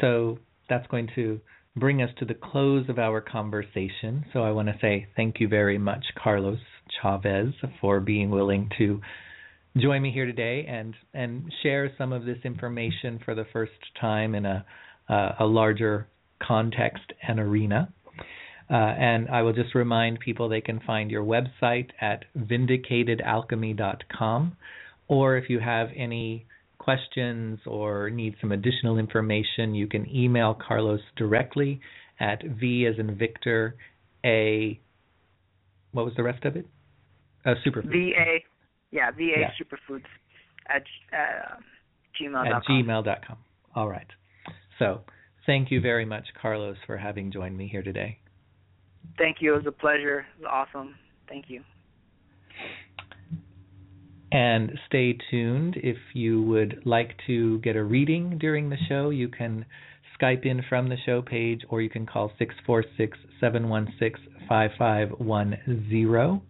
So 0.00 0.38
that's 0.68 0.86
going 0.86 1.08
to 1.16 1.40
bring 1.76 2.02
us 2.02 2.10
to 2.18 2.24
the 2.24 2.34
close 2.34 2.88
of 2.88 2.98
our 2.98 3.20
conversation. 3.20 4.24
So 4.32 4.42
I 4.42 4.50
want 4.50 4.66
to 4.68 4.74
say 4.80 5.06
thank 5.16 5.38
you 5.40 5.48
very 5.48 5.78
much, 5.78 6.04
Carlos 6.22 6.58
Chavez, 7.00 7.54
for 7.80 7.98
being 8.00 8.30
willing 8.30 8.68
to 8.78 9.00
join 9.78 10.02
me 10.02 10.12
here 10.12 10.26
today 10.26 10.66
and 10.68 10.94
and 11.14 11.50
share 11.62 11.90
some 11.96 12.12
of 12.12 12.26
this 12.26 12.36
information 12.44 13.18
for 13.24 13.34
the 13.34 13.46
first 13.52 13.72
time 14.00 14.34
in 14.34 14.44
a 14.44 14.66
uh, 15.08 15.32
a 15.40 15.44
larger 15.44 16.06
context 16.46 17.12
and 17.26 17.40
arena. 17.40 17.90
Uh, 18.70 18.74
and 18.74 19.28
I 19.28 19.42
will 19.42 19.52
just 19.52 19.74
remind 19.74 20.20
people 20.20 20.48
they 20.48 20.62
can 20.62 20.80
find 20.86 21.10
your 21.10 21.24
website 21.24 21.88
at 22.00 22.24
vindicatedalchemy.com, 22.38 24.56
or 25.08 25.36
if 25.36 25.50
you 25.50 25.58
have 25.60 25.88
any 25.94 26.46
questions 26.82 27.60
or 27.66 28.10
need 28.10 28.34
some 28.40 28.52
additional 28.52 28.98
information, 28.98 29.74
you 29.74 29.86
can 29.86 30.08
email 30.14 30.54
Carlos 30.54 31.00
directly 31.16 31.80
at 32.18 32.42
V 32.44 32.86
as 32.86 32.98
in 32.98 33.16
Victor, 33.16 33.76
A. 34.24 34.80
What 35.92 36.04
was 36.04 36.14
the 36.16 36.22
rest 36.22 36.44
of 36.44 36.56
it? 36.56 36.66
Uh, 37.44 37.54
superfood. 37.66 37.90
VA, 37.90 38.38
yeah, 38.90 39.10
VA 39.10 39.40
Yeah. 39.40 39.50
Superfoods 39.60 40.04
at 40.68 40.82
uh, 41.12 41.56
gmail.com. 42.20 42.46
at 42.46 42.62
gmail.com. 42.64 43.36
All 43.74 43.88
right. 43.88 44.06
So 44.78 45.02
thank 45.46 45.70
you 45.70 45.80
very 45.80 46.04
much, 46.04 46.24
Carlos, 46.40 46.76
for 46.86 46.96
having 46.96 47.30
joined 47.32 47.56
me 47.56 47.68
here 47.68 47.82
today. 47.82 48.18
Thank 49.18 49.38
you. 49.40 49.54
It 49.54 49.56
was 49.58 49.66
a 49.66 49.72
pleasure. 49.72 50.20
It 50.38 50.42
was 50.42 50.50
awesome. 50.50 50.94
Thank 51.28 51.46
you. 51.48 51.62
And 54.32 54.78
stay 54.86 55.18
tuned. 55.30 55.76
If 55.76 55.98
you 56.14 56.42
would 56.42 56.82
like 56.86 57.14
to 57.26 57.58
get 57.58 57.76
a 57.76 57.84
reading 57.84 58.38
during 58.38 58.70
the 58.70 58.78
show, 58.88 59.10
you 59.10 59.28
can 59.28 59.66
Skype 60.18 60.46
in 60.46 60.62
from 60.68 60.88
the 60.88 60.96
show 61.04 61.20
page 61.20 61.62
or 61.68 61.82
you 61.82 61.90
can 61.90 62.06
call 62.06 62.32
646 62.38 63.18
716 63.40 64.32
5510. 64.48 66.40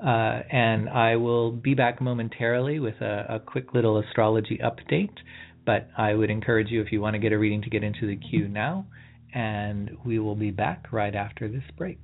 Uh, 0.00 0.42
and 0.50 0.88
I 0.88 1.16
will 1.16 1.50
be 1.50 1.74
back 1.74 2.00
momentarily 2.00 2.78
with 2.78 3.00
a, 3.00 3.26
a 3.28 3.40
quick 3.40 3.74
little 3.74 3.98
astrology 3.98 4.58
update. 4.62 5.18
But 5.66 5.88
I 5.98 6.14
would 6.14 6.30
encourage 6.30 6.70
you, 6.70 6.80
if 6.80 6.92
you 6.92 7.00
want 7.00 7.14
to 7.14 7.18
get 7.18 7.32
a 7.32 7.38
reading, 7.38 7.62
to 7.62 7.70
get 7.70 7.82
into 7.84 8.06
the 8.06 8.16
queue 8.16 8.48
now. 8.48 8.86
And 9.34 9.90
we 10.04 10.18
will 10.18 10.36
be 10.36 10.50
back 10.50 10.86
right 10.92 11.14
after 11.14 11.48
this 11.48 11.64
break. 11.76 11.98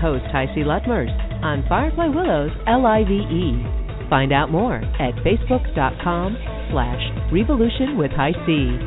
Host 0.00 0.24
HiC 0.26 0.64
Lutmers 0.64 1.10
on 1.42 1.64
Firefly 1.68 2.08
Willows 2.08 2.50
L-I-V-E. 2.66 4.08
Find 4.08 4.32
out 4.32 4.50
more 4.50 4.76
at 4.76 5.14
facebook.com 5.26 6.36
slash 6.70 7.32
revolution 7.32 7.98
with 7.98 8.10
C. 8.46 8.78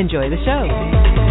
Enjoy 0.00 0.30
the 0.30 0.40
show. 0.44 1.25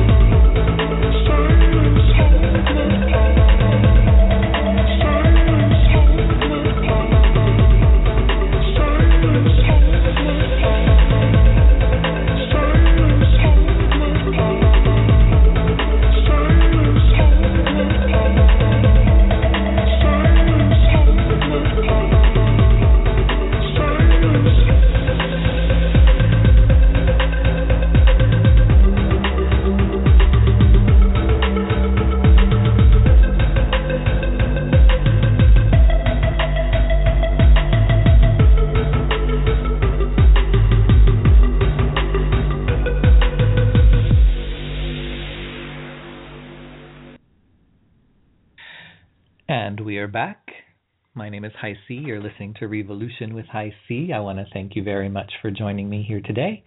High 51.66 51.78
C. 51.88 51.96
You're 51.96 52.22
listening 52.22 52.54
to 52.60 52.68
Revolution 52.68 53.34
with 53.34 53.48
High 53.48 53.74
C. 53.88 54.12
I 54.14 54.20
want 54.20 54.38
to 54.38 54.46
thank 54.54 54.76
you 54.76 54.84
very 54.84 55.10
much 55.10 55.32
for 55.42 55.50
joining 55.50 55.90
me 55.90 56.06
here 56.08 56.22
today. 56.22 56.64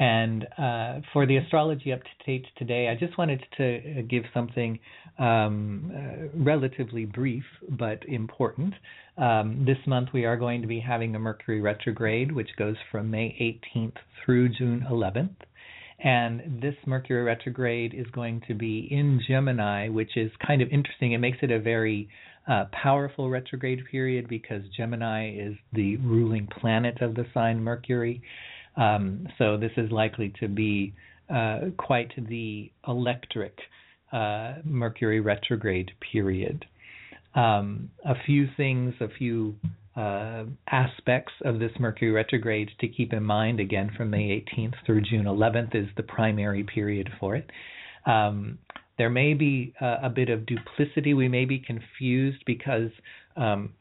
And 0.00 0.44
uh, 0.58 0.98
for 1.12 1.26
the 1.26 1.36
astrology 1.36 1.94
update 1.94 2.46
today, 2.56 2.88
I 2.88 2.96
just 2.96 3.16
wanted 3.16 3.40
to 3.58 3.76
uh, 3.76 4.02
give 4.10 4.24
something 4.34 4.80
um, 5.20 5.92
uh, 5.94 6.36
relatively 6.36 7.04
brief 7.04 7.44
but 7.68 8.04
important. 8.08 8.74
Um, 9.16 9.64
this 9.64 9.78
month 9.86 10.08
we 10.12 10.24
are 10.24 10.36
going 10.36 10.60
to 10.62 10.66
be 10.66 10.80
having 10.80 11.14
a 11.14 11.20
Mercury 11.20 11.60
retrograde, 11.60 12.32
which 12.32 12.50
goes 12.58 12.74
from 12.90 13.12
May 13.12 13.62
18th 13.76 13.94
through 14.24 14.48
June 14.48 14.84
11th. 14.90 15.36
And 16.02 16.60
this 16.60 16.74
Mercury 16.84 17.22
retrograde 17.22 17.94
is 17.94 18.06
going 18.12 18.42
to 18.48 18.54
be 18.54 18.88
in 18.90 19.20
Gemini, 19.28 19.88
which 19.88 20.16
is 20.16 20.32
kind 20.44 20.60
of 20.62 20.68
interesting. 20.70 21.12
It 21.12 21.18
makes 21.18 21.38
it 21.42 21.52
a 21.52 21.60
very 21.60 22.08
uh, 22.48 22.64
powerful 22.72 23.30
retrograde 23.30 23.82
period 23.90 24.28
because 24.28 24.62
Gemini 24.76 25.34
is 25.34 25.54
the 25.72 25.96
ruling 25.98 26.48
planet 26.60 27.00
of 27.00 27.14
the 27.14 27.26
sign 27.32 27.62
Mercury. 27.62 28.22
Um, 28.76 29.28
so 29.38 29.56
this 29.56 29.72
is 29.76 29.90
likely 29.90 30.32
to 30.40 30.48
be 30.48 30.94
uh, 31.32 31.60
quite 31.76 32.12
the 32.28 32.70
electric 32.86 33.56
uh, 34.12 34.54
Mercury 34.64 35.20
retrograde 35.20 35.90
period. 36.12 36.64
Um, 37.34 37.90
a 38.04 38.14
few 38.26 38.48
things, 38.56 38.94
a 39.00 39.08
few 39.08 39.54
uh, 39.96 40.44
aspects 40.70 41.32
of 41.44 41.58
this 41.58 41.72
Mercury 41.78 42.10
retrograde 42.10 42.70
to 42.80 42.88
keep 42.88 43.12
in 43.12 43.22
mind, 43.22 43.60
again, 43.60 43.90
from 43.96 44.10
May 44.10 44.44
18th 44.56 44.74
through 44.84 45.02
June 45.02 45.26
11th 45.26 45.74
is 45.74 45.88
the 45.96 46.02
primary 46.02 46.64
period 46.64 47.10
for 47.20 47.36
it. 47.36 47.48
Um, 48.06 48.58
there 49.02 49.10
may 49.10 49.34
be 49.34 49.74
uh, 49.80 49.96
a 50.04 50.08
bit 50.08 50.30
of 50.30 50.46
duplicity. 50.46 51.12
We 51.12 51.26
may 51.26 51.44
be 51.44 51.58
confused 51.58 52.44
because 52.46 52.90
um, 53.36 53.72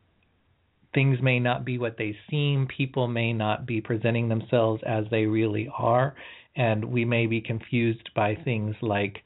things 0.95 1.19
may 1.21 1.37
not 1.37 1.63
be 1.63 1.77
what 1.77 1.95
they 1.99 2.17
seem. 2.27 2.67
People 2.75 3.07
may 3.07 3.31
not 3.31 3.67
be 3.67 3.81
presenting 3.81 4.29
themselves 4.29 4.81
as 4.83 5.05
they 5.11 5.27
really 5.27 5.69
are. 5.77 6.15
And 6.55 6.85
we 6.85 7.05
may 7.05 7.27
be 7.27 7.39
confused 7.39 8.09
by 8.15 8.35
things 8.43 8.73
like 8.81 9.17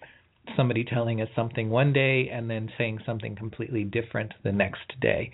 somebody 0.58 0.84
telling 0.84 1.22
us 1.22 1.30
something 1.34 1.70
one 1.70 1.94
day 1.94 2.28
and 2.30 2.50
then 2.50 2.70
saying 2.78 3.00
something 3.06 3.34
completely 3.38 3.86
different 3.86 4.34
the 4.44 4.52
next 4.52 5.00
day. 5.00 5.32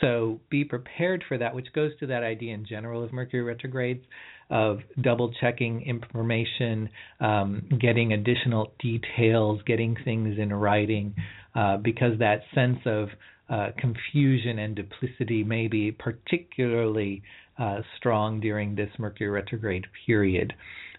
So 0.00 0.38
be 0.48 0.64
prepared 0.64 1.24
for 1.26 1.38
that, 1.38 1.56
which 1.56 1.72
goes 1.74 1.90
to 1.98 2.06
that 2.06 2.22
idea 2.22 2.54
in 2.54 2.64
general 2.64 3.02
of 3.02 3.12
Mercury 3.12 3.42
retrogrades 3.42 4.04
of 4.50 4.78
double 5.00 5.32
checking 5.40 5.82
information, 5.82 6.88
um, 7.20 7.68
getting 7.80 8.12
additional 8.12 8.72
details, 8.78 9.60
getting 9.66 9.96
things 10.04 10.38
in 10.38 10.52
writing, 10.52 11.14
uh, 11.54 11.76
because 11.78 12.18
that 12.18 12.42
sense 12.54 12.78
of 12.86 13.08
uh, 13.48 13.68
confusion 13.78 14.58
and 14.58 14.76
duplicity 14.76 15.44
may 15.44 15.68
be 15.68 15.92
particularly 15.92 17.22
uh, 17.58 17.80
strong 17.96 18.40
during 18.40 18.74
this 18.74 18.90
Mercury 18.98 19.30
retrograde 19.30 19.86
period. 20.06 20.52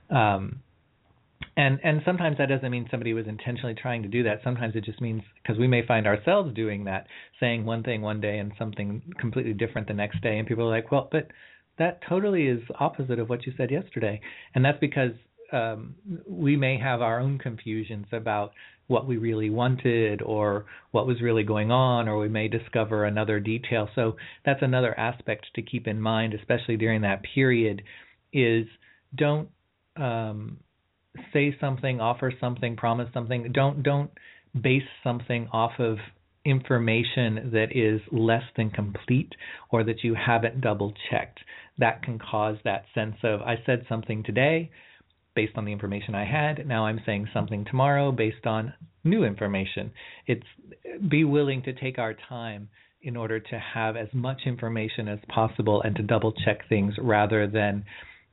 Um, 0.09 0.61
and 1.57 1.79
and 1.83 2.01
sometimes 2.05 2.37
that 2.37 2.49
doesn't 2.49 2.69
mean 2.69 2.87
somebody 2.91 3.13
was 3.13 3.27
intentionally 3.27 3.75
trying 3.75 4.03
to 4.03 4.09
do 4.09 4.23
that. 4.23 4.41
Sometimes 4.43 4.75
it 4.75 4.83
just 4.83 5.01
means 5.01 5.21
because 5.41 5.57
we 5.57 5.67
may 5.67 5.85
find 5.85 6.05
ourselves 6.05 6.53
doing 6.53 6.85
that, 6.85 7.07
saying 7.39 7.65
one 7.65 7.83
thing 7.83 8.01
one 8.01 8.19
day 8.21 8.39
and 8.39 8.51
something 8.59 9.01
completely 9.19 9.53
different 9.53 9.87
the 9.87 9.93
next 9.93 10.21
day, 10.21 10.37
and 10.37 10.47
people 10.47 10.65
are 10.65 10.69
like, 10.69 10.91
well, 10.91 11.07
but 11.11 11.27
that 11.77 11.99
totally 12.07 12.47
is 12.47 12.61
opposite 12.79 13.19
of 13.19 13.29
what 13.29 13.45
you 13.45 13.53
said 13.57 13.71
yesterday, 13.71 14.21
and 14.53 14.63
that's 14.63 14.79
because 14.79 15.11
um, 15.51 15.95
we 16.27 16.55
may 16.55 16.77
have 16.79 17.01
our 17.01 17.19
own 17.19 17.37
confusions 17.37 18.07
about 18.11 18.51
what 18.87 19.07
we 19.07 19.17
really 19.17 19.49
wanted 19.49 20.21
or 20.21 20.65
what 20.91 21.07
was 21.07 21.21
really 21.21 21.43
going 21.43 21.71
on, 21.71 22.07
or 22.07 22.19
we 22.19 22.29
may 22.29 22.47
discover 22.47 23.05
another 23.05 23.39
detail. 23.39 23.89
So 23.95 24.15
that's 24.45 24.61
another 24.61 24.97
aspect 24.99 25.47
to 25.55 25.61
keep 25.61 25.87
in 25.87 25.99
mind, 25.99 26.33
especially 26.33 26.77
during 26.77 27.01
that 27.01 27.23
period, 27.33 27.81
is 28.31 28.67
don't 29.15 29.49
um, 29.97 30.57
say 31.33 31.55
something, 31.59 31.99
offer 31.99 32.31
something, 32.39 32.75
promise 32.75 33.09
something. 33.13 33.51
Don't 33.51 33.81
don't 33.81 34.11
base 34.61 34.83
something 35.03 35.47
off 35.51 35.73
of 35.79 35.97
information 36.45 37.49
that 37.53 37.75
is 37.75 37.99
less 38.11 38.43
than 38.55 38.69
complete 38.69 39.33
or 39.71 39.83
that 39.83 40.03
you 40.03 40.13
haven't 40.13 40.61
double 40.61 40.93
checked. 41.09 41.39
That 41.77 42.03
can 42.03 42.19
cause 42.19 42.57
that 42.63 42.85
sense 42.93 43.15
of, 43.23 43.41
I 43.41 43.55
said 43.65 43.85
something 43.89 44.23
today 44.23 44.71
based 45.35 45.53
on 45.57 45.65
the 45.65 45.71
information 45.71 46.15
I 46.15 46.25
had, 46.25 46.65
now 46.65 46.85
I'm 46.85 47.01
saying 47.05 47.27
something 47.33 47.65
tomorrow 47.65 48.11
based 48.11 48.45
on 48.45 48.73
new 49.03 49.25
information. 49.25 49.91
It's 50.25 50.45
be 51.09 51.25
willing 51.25 51.61
to 51.63 51.73
take 51.73 51.99
our 51.99 52.15
time 52.29 52.69
in 53.01 53.15
order 53.15 53.39
to 53.39 53.59
have 53.59 53.97
as 53.97 54.07
much 54.13 54.41
information 54.45 55.07
as 55.07 55.19
possible 55.27 55.81
and 55.81 55.95
to 55.95 56.01
double 56.01 56.33
check 56.45 56.67
things 56.69 56.93
rather 56.97 57.47
than 57.47 57.83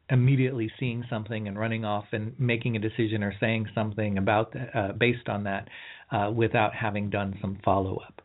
immediately 0.08 0.70
seeing 0.78 1.04
something 1.10 1.48
and 1.48 1.58
running 1.58 1.84
off 1.84 2.04
and 2.12 2.38
making 2.38 2.76
a 2.76 2.78
decision 2.78 3.22
or 3.22 3.34
saying 3.40 3.66
something 3.74 4.18
about 4.18 4.54
uh, 4.74 4.92
based 4.92 5.28
on 5.28 5.44
that 5.44 5.68
uh, 6.10 6.30
without 6.30 6.74
having 6.74 7.10
done 7.10 7.36
some 7.40 7.58
follow 7.64 7.96
up. 7.96 8.22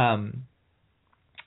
Um, 0.00 0.44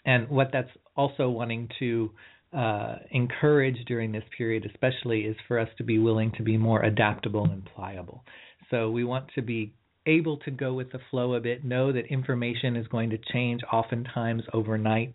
and 0.05 0.29
what 0.29 0.49
that's 0.53 0.69
also 0.95 1.29
wanting 1.29 1.69
to 1.79 2.11
uh, 2.53 2.95
encourage 3.11 3.77
during 3.85 4.11
this 4.11 4.23
period, 4.37 4.65
especially, 4.65 5.21
is 5.21 5.35
for 5.47 5.59
us 5.59 5.69
to 5.77 5.83
be 5.83 5.99
willing 5.99 6.31
to 6.37 6.43
be 6.43 6.57
more 6.57 6.83
adaptable 6.83 7.45
and 7.45 7.63
pliable. 7.75 8.23
So 8.69 8.89
we 8.89 9.03
want 9.03 9.29
to 9.35 9.41
be 9.41 9.73
able 10.05 10.37
to 10.37 10.51
go 10.51 10.73
with 10.73 10.91
the 10.91 10.99
flow 11.11 11.33
a 11.33 11.39
bit, 11.39 11.65
know 11.65 11.91
that 11.91 12.05
information 12.07 12.75
is 12.75 12.87
going 12.87 13.09
to 13.09 13.17
change 13.33 13.61
oftentimes 13.71 14.43
overnight, 14.53 15.13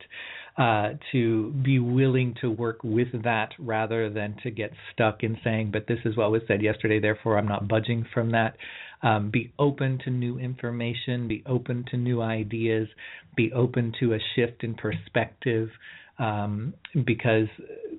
uh, 0.59 0.91
to 1.11 1.51
be 1.65 1.79
willing 1.79 2.35
to 2.43 2.51
work 2.51 2.79
with 2.85 3.09
that 3.25 3.51
rather 3.59 4.11
than 4.11 4.37
to 4.43 4.51
get 4.51 4.71
stuck 4.93 5.23
in 5.23 5.39
saying, 5.43 5.71
but 5.73 5.87
this 5.87 5.99
is 6.05 6.15
what 6.17 6.31
was 6.31 6.43
said 6.47 6.63
yesterday, 6.63 7.01
therefore 7.01 7.39
I'm 7.39 7.49
not 7.49 7.67
budging 7.67 8.05
from 8.13 8.33
that. 8.33 8.57
Um, 9.03 9.31
be 9.31 9.53
open 9.59 9.99
to 10.05 10.11
new 10.11 10.39
information, 10.39 11.27
be 11.27 11.43
open 11.47 11.85
to 11.91 11.97
new 11.97 12.21
ideas, 12.21 12.87
be 13.35 13.51
open 13.53 13.93
to 13.99 14.13
a 14.13 14.19
shift 14.37 14.63
in 14.63 14.75
perspective, 14.75 15.71
um, 16.19 16.75
because 17.07 17.49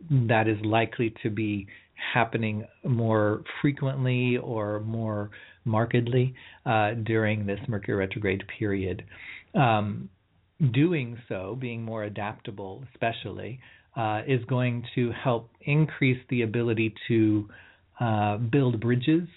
that 0.09 0.47
is 0.47 0.57
likely 0.63 1.13
to 1.23 1.29
be 1.29 1.67
happening 2.13 2.65
more 2.83 3.43
frequently 3.61 4.37
or 4.37 4.79
more 4.81 5.31
markedly 5.65 6.33
uh, 6.65 6.91
during 7.03 7.45
this 7.45 7.59
Mercury 7.67 7.97
retrograde 7.97 8.43
period. 8.59 9.03
Um, 9.55 10.09
doing 10.71 11.17
so, 11.27 11.57
being 11.59 11.83
more 11.83 12.03
adaptable, 12.03 12.83
especially, 12.93 13.59
uh, 13.95 14.21
is 14.27 14.43
going 14.45 14.83
to 14.95 15.11
help 15.11 15.49
increase 15.61 16.19
the 16.29 16.41
ability 16.41 16.93
to 17.07 17.49
uh, 17.99 18.37
build 18.37 18.79
bridges 18.79 19.27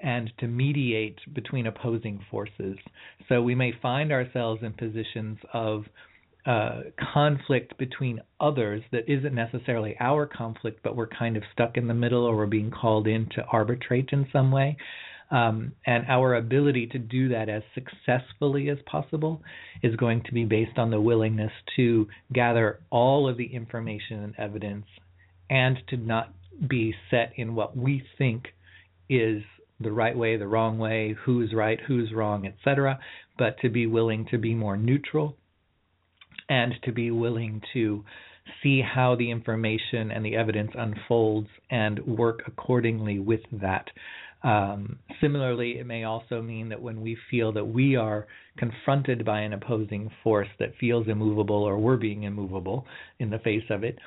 and 0.00 0.30
to 0.38 0.46
mediate 0.46 1.18
between 1.34 1.66
opposing 1.66 2.24
forces. 2.30 2.76
So 3.28 3.42
we 3.42 3.54
may 3.54 3.72
find 3.80 4.12
ourselves 4.12 4.62
in 4.62 4.72
positions 4.74 5.38
of 5.52 5.84
uh, 6.46 6.80
conflict 7.14 7.76
between 7.78 8.20
others 8.38 8.82
that 8.92 9.08
isn't 9.08 9.34
necessarily 9.34 9.96
our 9.98 10.26
conflict, 10.26 10.80
but 10.82 10.94
we're 10.94 11.06
kind 11.06 11.36
of 11.36 11.42
stuck 11.52 11.76
in 11.76 11.86
the 11.88 11.94
middle 11.94 12.24
or 12.24 12.36
we're 12.36 12.46
being 12.46 12.70
called 12.70 13.06
in 13.06 13.28
to 13.34 13.42
arbitrate 13.44 14.10
in 14.12 14.26
some 14.32 14.52
way. 14.52 14.76
Um, 15.30 15.72
and 15.86 16.04
our 16.06 16.34
ability 16.34 16.88
to 16.88 16.98
do 16.98 17.30
that 17.30 17.48
as 17.48 17.62
successfully 17.74 18.68
as 18.68 18.76
possible 18.84 19.40
is 19.82 19.96
going 19.96 20.22
to 20.24 20.32
be 20.32 20.44
based 20.44 20.76
on 20.76 20.90
the 20.90 21.00
willingness 21.00 21.52
to 21.76 22.08
gather 22.32 22.80
all 22.90 23.26
of 23.28 23.38
the 23.38 23.46
information 23.46 24.22
and 24.22 24.34
evidence 24.38 24.84
and 25.48 25.78
to 25.88 25.96
not 25.96 26.32
be 26.68 26.94
set 27.10 27.32
in 27.36 27.54
what 27.54 27.76
we 27.76 28.02
think 28.18 28.48
is 29.08 29.42
the 29.80 29.90
right 29.90 30.16
way, 30.16 30.36
the 30.36 30.46
wrong 30.46 30.78
way, 30.78 31.16
who's 31.24 31.52
right, 31.54 31.80
who's 31.86 32.12
wrong, 32.12 32.46
etc., 32.46 32.98
but 33.38 33.58
to 33.60 33.68
be 33.68 33.86
willing 33.86 34.26
to 34.30 34.38
be 34.38 34.54
more 34.54 34.76
neutral 34.76 35.36
and 36.48 36.74
to 36.84 36.92
be 36.92 37.10
willing 37.10 37.62
to 37.72 38.04
see 38.62 38.82
how 38.82 39.14
the 39.16 39.30
information 39.30 40.10
and 40.10 40.24
the 40.24 40.36
evidence 40.36 40.70
unfolds 40.74 41.48
and 41.70 41.98
work 42.06 42.42
accordingly 42.46 43.18
with 43.18 43.40
that. 43.52 43.88
Um, 44.42 44.98
similarly, 45.22 45.78
it 45.78 45.86
may 45.86 46.04
also 46.04 46.42
mean 46.42 46.68
that 46.68 46.82
when 46.82 47.00
we 47.00 47.16
feel 47.30 47.52
that 47.52 47.64
we 47.64 47.96
are 47.96 48.26
confronted 48.58 49.24
by 49.24 49.40
an 49.40 49.54
opposing 49.54 50.10
force 50.22 50.48
that 50.58 50.76
feels 50.78 51.08
immovable 51.08 51.62
or 51.62 51.78
we're 51.78 51.96
being 51.96 52.24
immovable 52.24 52.86
in 53.18 53.30
the 53.30 53.38
face 53.38 53.64
of 53.70 53.84
it, 53.84 53.98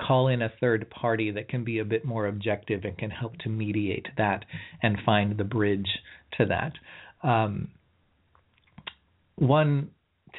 call 0.00 0.28
in 0.28 0.40
a 0.42 0.52
third 0.60 0.88
party 0.88 1.30
that 1.30 1.48
can 1.48 1.64
be 1.64 1.78
a 1.78 1.84
bit 1.84 2.04
more 2.04 2.26
objective 2.26 2.84
and 2.84 2.96
can 2.96 3.10
help 3.10 3.36
to 3.38 3.50
mediate 3.50 4.06
that 4.16 4.44
and 4.82 4.96
find 5.04 5.36
the 5.36 5.44
bridge 5.44 5.88
to 6.38 6.46
that. 6.46 6.72
Um, 7.22 7.68
one 9.36 9.90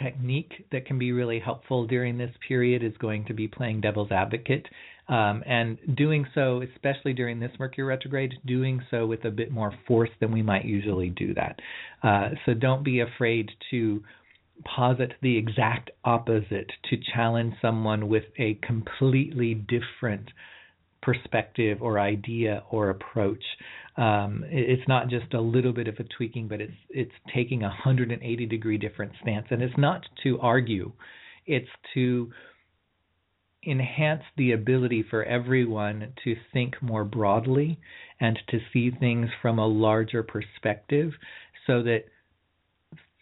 technique 0.01 0.67
that 0.71 0.85
can 0.85 0.99
be 0.99 1.11
really 1.11 1.39
helpful 1.39 1.85
during 1.87 2.17
this 2.17 2.31
period 2.47 2.83
is 2.83 2.93
going 2.97 3.25
to 3.25 3.33
be 3.33 3.47
playing 3.47 3.81
devil's 3.81 4.11
advocate 4.11 4.67
um, 5.07 5.43
and 5.45 5.77
doing 5.95 6.25
so, 6.33 6.61
especially 6.73 7.13
during 7.13 7.39
this 7.39 7.51
Mercury 7.59 7.85
retrograde, 7.87 8.33
doing 8.45 8.81
so 8.89 9.05
with 9.05 9.23
a 9.25 9.31
bit 9.31 9.51
more 9.51 9.71
force 9.87 10.09
than 10.19 10.31
we 10.31 10.41
might 10.41 10.65
usually 10.65 11.09
do 11.09 11.33
that. 11.35 11.59
Uh, 12.01 12.29
so 12.45 12.53
don't 12.53 12.83
be 12.83 13.01
afraid 13.01 13.49
to 13.71 14.03
posit 14.63 15.13
the 15.21 15.37
exact 15.37 15.91
opposite, 16.03 16.71
to 16.89 16.97
challenge 17.13 17.53
someone 17.61 18.07
with 18.07 18.23
a 18.39 18.57
completely 18.65 19.53
different 19.53 20.29
perspective 21.01 21.81
or 21.81 21.99
idea 21.99 22.63
or 22.71 22.89
approach. 22.89 23.43
Um, 23.97 24.43
it's 24.47 24.87
not 24.87 25.09
just 25.09 25.33
a 25.33 25.39
little 25.39 25.71
bit 25.71 25.87
of 25.87 25.95
a 25.99 26.03
tweaking, 26.03 26.47
but 26.47 26.59
it's 26.59 26.73
it's 26.89 27.13
taking 27.33 27.63
a 27.63 27.67
180 27.67 28.45
degree 28.45 28.77
different 28.77 29.13
stance, 29.21 29.47
and 29.49 29.61
it's 29.61 29.77
not 29.77 30.01
to 30.23 30.39
argue, 30.41 30.91
it's 31.45 31.69
to 31.93 32.31
enhance 33.65 34.23
the 34.37 34.51
ability 34.51 35.03
for 35.09 35.23
everyone 35.23 36.13
to 36.23 36.35
think 36.53 36.81
more 36.81 37.03
broadly 37.03 37.79
and 38.19 38.37
to 38.49 38.59
see 38.71 38.91
things 38.91 39.29
from 39.41 39.57
a 39.57 39.65
larger 39.67 40.21
perspective 40.23 41.11
so 41.65 41.81
that 41.81 42.03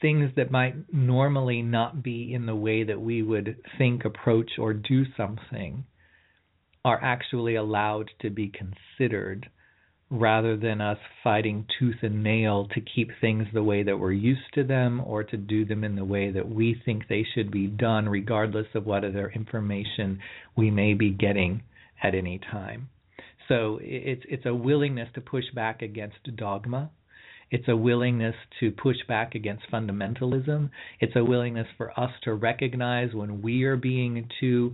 things 0.02 0.30
that 0.36 0.52
might 0.52 0.76
normally 0.94 1.62
not 1.62 2.04
be 2.04 2.34
in 2.34 2.45
the 2.45 2.56
way 2.56 2.84
that 2.84 3.00
we 3.00 3.22
would 3.22 3.56
think, 3.78 4.04
approach, 4.04 4.52
or 4.60 4.74
do 4.74 5.04
something 5.16 5.86
are 6.84 7.02
actually 7.02 7.56
allowed 7.56 8.12
to 8.20 8.30
be 8.30 8.52
considered 8.52 9.50
rather 10.10 10.56
than 10.56 10.80
us 10.80 10.98
fighting 11.24 11.66
tooth 11.80 11.96
and 12.04 12.24
nail 12.24 12.68
to 12.74 12.82
keep 12.82 13.10
things 13.20 13.48
the 13.54 13.64
way 13.64 13.84
that 13.84 13.98
we're 13.98 14.12
used 14.12 14.54
to 14.54 14.64
them 14.64 15.02
or 15.06 15.24
to 15.24 15.38
do 15.38 15.66
them 15.66 15.84
in 15.84 15.96
the 15.96 16.06
way 16.06 16.32
that 16.32 16.48
we 16.48 16.80
think 16.86 17.08
they 17.08 17.26
should 17.34 17.50
be 17.50 17.68
done, 17.68 18.08
regardless 18.08 18.68
of 18.76 18.86
what 18.86 19.04
other 19.04 19.32
information 19.34 20.20
we 20.56 20.70
may 20.70 20.94
be 20.94 21.10
getting 21.10 21.64
at 22.04 22.14
any 22.14 22.40
time. 22.52 22.90
So 23.48 23.80
it's 23.82 24.24
it's 24.30 24.46
a 24.46 24.54
willingness 24.54 25.10
to 25.16 25.22
push 25.22 25.46
back 25.54 25.82
against 25.82 26.18
dogma. 26.36 26.92
It's 27.52 27.68
a 27.68 27.76
willingness 27.76 28.36
to 28.60 28.72
push 28.72 28.98
back 29.08 29.36
against 29.36 29.70
fundamentalism. 29.72 30.70
It's 31.00 31.16
a 31.16 31.24
willingness 31.24 31.68
for 31.78 31.98
us 32.00 32.12
to 32.24 32.34
recognize 32.34 33.14
when 33.14 33.42
we 33.42 33.64
are 33.64 33.76
being 33.76 34.28
too 34.40 34.74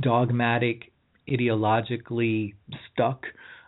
dogmatic, 0.00 0.92
ideologically 1.28 2.54
stuck 2.92 3.24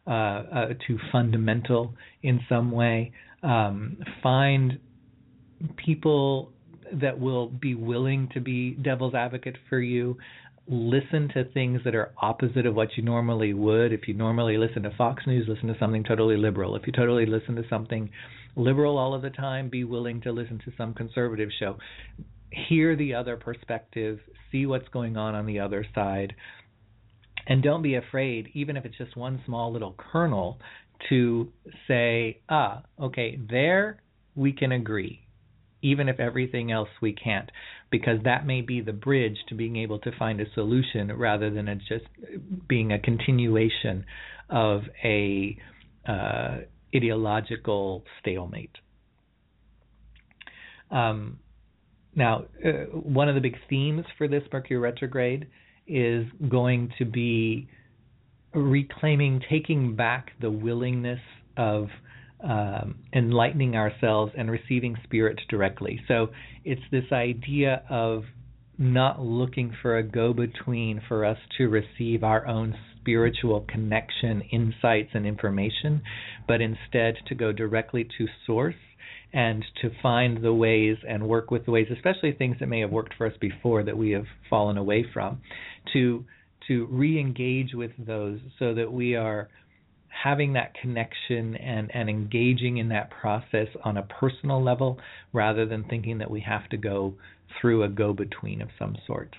uh, 0.06 0.10
uh, 0.10 0.66
too 0.86 0.98
fundamental 1.10 1.94
in 2.22 2.40
some 2.48 2.70
way. 2.70 3.12
Um, 3.42 3.98
find 4.22 4.78
people 5.76 6.52
that 6.92 7.18
will 7.18 7.48
be 7.48 7.74
willing 7.74 8.28
to 8.34 8.40
be 8.40 8.72
devil's 8.72 9.14
advocate 9.14 9.56
for 9.68 9.80
you. 9.80 10.16
Listen 10.68 11.28
to 11.34 11.44
things 11.52 11.80
that 11.84 11.94
are 11.94 12.12
opposite 12.20 12.66
of 12.66 12.74
what 12.74 12.88
you 12.96 13.02
normally 13.02 13.54
would. 13.54 13.92
If 13.92 14.08
you 14.08 14.14
normally 14.14 14.58
listen 14.58 14.82
to 14.82 14.90
Fox 14.96 15.24
News, 15.26 15.46
listen 15.48 15.68
to 15.68 15.78
something 15.78 16.04
totally 16.04 16.36
liberal. 16.36 16.76
If 16.76 16.86
you 16.86 16.92
totally 16.92 17.26
listen 17.26 17.54
to 17.56 17.62
something 17.68 18.10
liberal 18.56 18.98
all 18.98 19.14
of 19.14 19.22
the 19.22 19.30
time, 19.30 19.68
be 19.68 19.84
willing 19.84 20.20
to 20.22 20.32
listen 20.32 20.58
to 20.64 20.72
some 20.76 20.94
conservative 20.94 21.50
show. 21.58 21.76
Hear 22.50 22.96
the 22.96 23.14
other 23.14 23.36
perspective, 23.36 24.18
see 24.50 24.66
what's 24.66 24.88
going 24.88 25.16
on 25.16 25.34
on 25.34 25.46
the 25.46 25.60
other 25.60 25.84
side, 25.94 26.34
and 27.46 27.62
don't 27.62 27.82
be 27.82 27.94
afraid, 27.94 28.50
even 28.54 28.76
if 28.76 28.84
it's 28.84 28.96
just 28.98 29.16
one 29.16 29.40
small 29.46 29.72
little 29.72 29.94
kernel, 29.96 30.58
to 31.08 31.52
say, 31.86 32.40
ah, 32.48 32.82
okay, 33.00 33.38
there 33.50 34.00
we 34.34 34.52
can 34.52 34.72
agree, 34.72 35.20
even 35.82 36.08
if 36.08 36.18
everything 36.18 36.72
else 36.72 36.88
we 37.00 37.12
can't, 37.12 37.50
because 37.90 38.18
that 38.24 38.46
may 38.46 38.60
be 38.60 38.80
the 38.80 38.92
bridge 38.92 39.36
to 39.48 39.54
being 39.54 39.76
able 39.76 39.98
to 40.00 40.10
find 40.18 40.40
a 40.40 40.50
solution 40.54 41.12
rather 41.16 41.50
than 41.50 41.68
it 41.68 41.78
just 41.88 42.06
being 42.68 42.92
a 42.92 42.98
continuation 42.98 44.04
of 44.50 44.82
a 45.04 45.56
uh, 46.08 46.58
ideological 46.94 48.04
stalemate. 48.20 48.76
Um, 50.90 51.38
now, 52.14 52.44
uh, 52.64 52.70
one 52.92 53.28
of 53.28 53.34
the 53.34 53.40
big 53.40 53.56
themes 53.68 54.04
for 54.16 54.28
this 54.28 54.42
Mercury 54.52 54.78
retrograde 54.78 55.48
is 55.86 56.26
going 56.48 56.92
to 56.98 57.04
be 57.04 57.68
reclaiming, 58.54 59.40
taking 59.48 59.96
back 59.96 60.32
the 60.40 60.50
willingness 60.50 61.20
of 61.56 61.88
um, 62.42 62.96
enlightening 63.14 63.76
ourselves 63.76 64.32
and 64.36 64.50
receiving 64.50 64.96
spirit 65.04 65.40
directly. 65.48 66.00
So 66.08 66.28
it's 66.64 66.82
this 66.90 67.10
idea 67.12 67.82
of 67.88 68.24
not 68.78 69.20
looking 69.20 69.74
for 69.80 69.96
a 69.96 70.02
go 70.02 70.32
between 70.32 71.00
for 71.08 71.24
us 71.24 71.38
to 71.56 71.68
receive 71.68 72.22
our 72.22 72.46
own 72.46 72.74
spiritual 73.00 73.64
connection, 73.68 74.42
insights, 74.52 75.10
and 75.14 75.26
information, 75.26 76.02
but 76.46 76.60
instead 76.60 77.14
to 77.28 77.34
go 77.34 77.52
directly 77.52 78.04
to 78.18 78.26
source 78.46 78.74
and 79.32 79.64
to 79.82 79.90
find 80.02 80.42
the 80.42 80.52
ways 80.52 80.96
and 81.08 81.28
work 81.28 81.50
with 81.50 81.64
the 81.64 81.70
ways, 81.70 81.88
especially 81.94 82.32
things 82.32 82.56
that 82.60 82.66
may 82.68 82.80
have 82.80 82.90
worked 82.90 83.14
for 83.14 83.26
us 83.26 83.34
before 83.40 83.82
that 83.82 83.96
we 83.96 84.10
have 84.10 84.26
fallen 84.48 84.78
away 84.78 85.04
from, 85.12 85.40
to 85.92 86.24
to 86.68 86.86
re-engage 86.86 87.74
with 87.74 87.92
those 87.96 88.40
so 88.58 88.74
that 88.74 88.92
we 88.92 89.14
are 89.14 89.48
having 90.08 90.54
that 90.54 90.74
connection 90.74 91.54
and, 91.56 91.94
and 91.94 92.08
engaging 92.08 92.78
in 92.78 92.88
that 92.88 93.10
process 93.10 93.68
on 93.84 93.96
a 93.96 94.02
personal 94.02 94.62
level 94.62 94.98
rather 95.32 95.66
than 95.66 95.84
thinking 95.84 96.18
that 96.18 96.30
we 96.30 96.40
have 96.40 96.68
to 96.68 96.76
go 96.76 97.14
through 97.60 97.84
a 97.84 97.88
go 97.88 98.12
between 98.12 98.60
of 98.62 98.68
some 98.78 98.96
sort. 99.06 99.36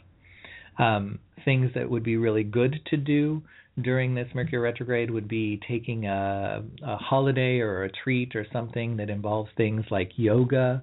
Um, 0.79 1.19
things 1.43 1.71
that 1.75 1.89
would 1.89 2.03
be 2.03 2.17
really 2.17 2.43
good 2.43 2.79
to 2.91 2.97
do 2.97 3.41
during 3.81 4.15
this 4.15 4.27
Mercury 4.33 4.59
retrograde 4.59 5.11
would 5.11 5.27
be 5.27 5.59
taking 5.67 6.05
a, 6.07 6.63
a 6.83 6.97
holiday 6.97 7.59
or 7.59 7.83
a 7.83 7.91
treat 7.91 8.35
or 8.35 8.45
something 8.51 8.97
that 8.97 9.09
involves 9.09 9.49
things 9.55 9.85
like 9.91 10.11
yoga, 10.15 10.81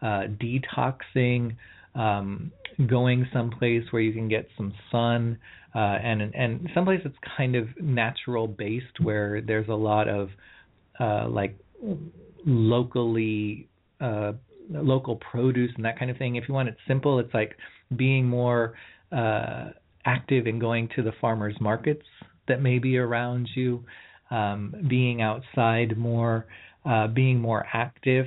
uh, 0.00 0.24
detoxing, 0.40 1.56
um, 1.94 2.52
going 2.86 3.26
someplace 3.32 3.82
where 3.90 4.02
you 4.02 4.12
can 4.12 4.28
get 4.28 4.46
some 4.56 4.72
sun, 4.92 5.38
uh, 5.74 5.78
and 5.78 6.22
and 6.34 6.68
someplace 6.74 7.00
that's 7.02 7.16
kind 7.36 7.56
of 7.56 7.66
natural 7.80 8.46
based 8.46 9.00
where 9.00 9.40
there's 9.40 9.68
a 9.68 9.74
lot 9.74 10.08
of 10.08 10.28
uh, 11.00 11.28
like 11.28 11.58
locally 12.44 13.68
uh, 14.00 14.32
local 14.70 15.16
produce 15.16 15.70
and 15.76 15.84
that 15.84 15.98
kind 15.98 16.10
of 16.10 16.16
thing. 16.16 16.36
If 16.36 16.44
you 16.48 16.54
want 16.54 16.68
it 16.68 16.76
simple, 16.86 17.18
it's 17.18 17.32
like 17.34 17.56
being 17.96 18.26
more 18.26 18.74
uh, 19.10 19.70
active 20.04 20.46
in 20.46 20.58
going 20.58 20.88
to 20.96 21.02
the 21.02 21.12
farmers 21.20 21.54
markets 21.60 22.04
that 22.48 22.60
may 22.60 22.78
be 22.78 22.98
around 22.98 23.48
you, 23.54 23.84
um, 24.30 24.74
being 24.88 25.22
outside 25.22 25.96
more, 25.96 26.46
uh, 26.84 27.06
being 27.08 27.40
more 27.40 27.64
active, 27.72 28.26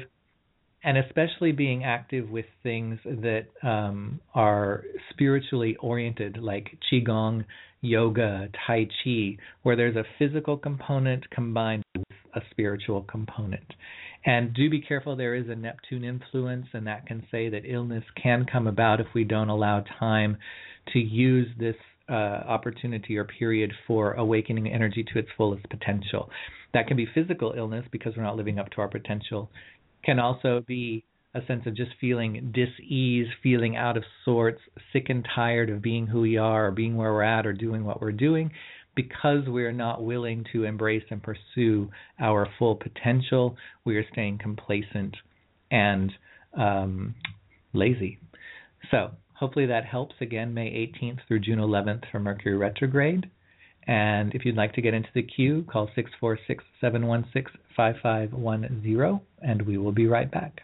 and 0.83 0.97
especially 0.97 1.51
being 1.51 1.83
active 1.83 2.29
with 2.29 2.45
things 2.63 2.99
that 3.03 3.47
um, 3.63 4.19
are 4.33 4.83
spiritually 5.09 5.75
oriented, 5.79 6.37
like 6.37 6.77
qigong, 6.91 7.43
yoga, 7.81 8.49
tai 8.65 8.87
chi, 9.03 9.37
where 9.63 9.75
there's 9.75 9.95
a 9.95 10.05
physical 10.17 10.57
component 10.57 11.29
combined 11.31 11.83
with 11.95 12.17
a 12.35 12.41
spiritual 12.51 13.03
component. 13.03 13.73
And 14.25 14.53
do 14.53 14.69
be 14.69 14.81
careful, 14.81 15.15
there 15.15 15.35
is 15.35 15.49
a 15.49 15.55
Neptune 15.55 16.03
influence, 16.03 16.67
and 16.73 16.87
that 16.87 17.05
can 17.07 17.25
say 17.31 17.49
that 17.49 17.63
illness 17.65 18.03
can 18.21 18.45
come 18.51 18.67
about 18.67 18.99
if 18.99 19.07
we 19.13 19.23
don't 19.23 19.49
allow 19.49 19.83
time 19.99 20.37
to 20.93 20.99
use 20.99 21.47
this 21.57 21.75
uh, 22.09 22.13
opportunity 22.13 23.17
or 23.17 23.25
period 23.25 23.71
for 23.87 24.13
awakening 24.13 24.67
energy 24.67 25.05
to 25.13 25.19
its 25.19 25.29
fullest 25.37 25.69
potential. 25.69 26.29
That 26.73 26.87
can 26.87 26.97
be 26.97 27.07
physical 27.13 27.53
illness 27.55 27.85
because 27.91 28.13
we're 28.15 28.23
not 28.23 28.35
living 28.35 28.59
up 28.59 28.69
to 28.71 28.81
our 28.81 28.87
potential. 28.87 29.49
Can 30.03 30.19
also 30.19 30.63
be 30.67 31.03
a 31.35 31.45
sense 31.45 31.63
of 31.67 31.75
just 31.75 31.91
feeling 32.01 32.51
dis-ease, 32.53 33.27
feeling 33.43 33.75
out 33.75 33.97
of 33.97 34.03
sorts, 34.25 34.61
sick 34.91 35.05
and 35.09 35.27
tired 35.35 35.69
of 35.69 35.81
being 35.81 36.07
who 36.07 36.21
we 36.21 36.37
are 36.37 36.67
or 36.67 36.71
being 36.71 36.97
where 36.97 37.13
we're 37.13 37.21
at 37.21 37.45
or 37.45 37.53
doing 37.53 37.83
what 37.83 38.01
we're 38.01 38.11
doing 38.11 38.51
because 38.95 39.43
we're 39.47 39.71
not 39.71 40.03
willing 40.03 40.43
to 40.51 40.65
embrace 40.65 41.03
and 41.09 41.21
pursue 41.23 41.89
our 42.19 42.47
full 42.57 42.75
potential, 42.75 43.55
we 43.85 43.95
are 43.95 44.03
staying 44.11 44.37
complacent 44.37 45.15
and 45.71 46.11
um, 46.57 47.15
lazy. 47.73 48.19
So, 48.91 49.11
hopefully 49.39 49.65
that 49.67 49.85
helps. 49.85 50.15
Again, 50.19 50.53
May 50.53 50.69
18th 50.69 51.19
through 51.27 51.39
June 51.39 51.59
11th 51.59 52.03
for 52.11 52.19
Mercury 52.19 52.57
retrograde. 52.57 53.29
And 53.87 54.35
if 54.35 54.45
you'd 54.45 54.57
like 54.57 54.73
to 54.73 54.81
get 54.81 54.93
into 54.93 55.09
the 55.15 55.23
queue, 55.23 55.65
call 55.71 55.87
646 55.95 56.63
716 56.81 57.59
5510, 57.75 59.21
and 59.41 59.61
we 59.63 59.77
will 59.77 59.93
be 59.93 60.05
right 60.05 60.29
back. 60.29 60.61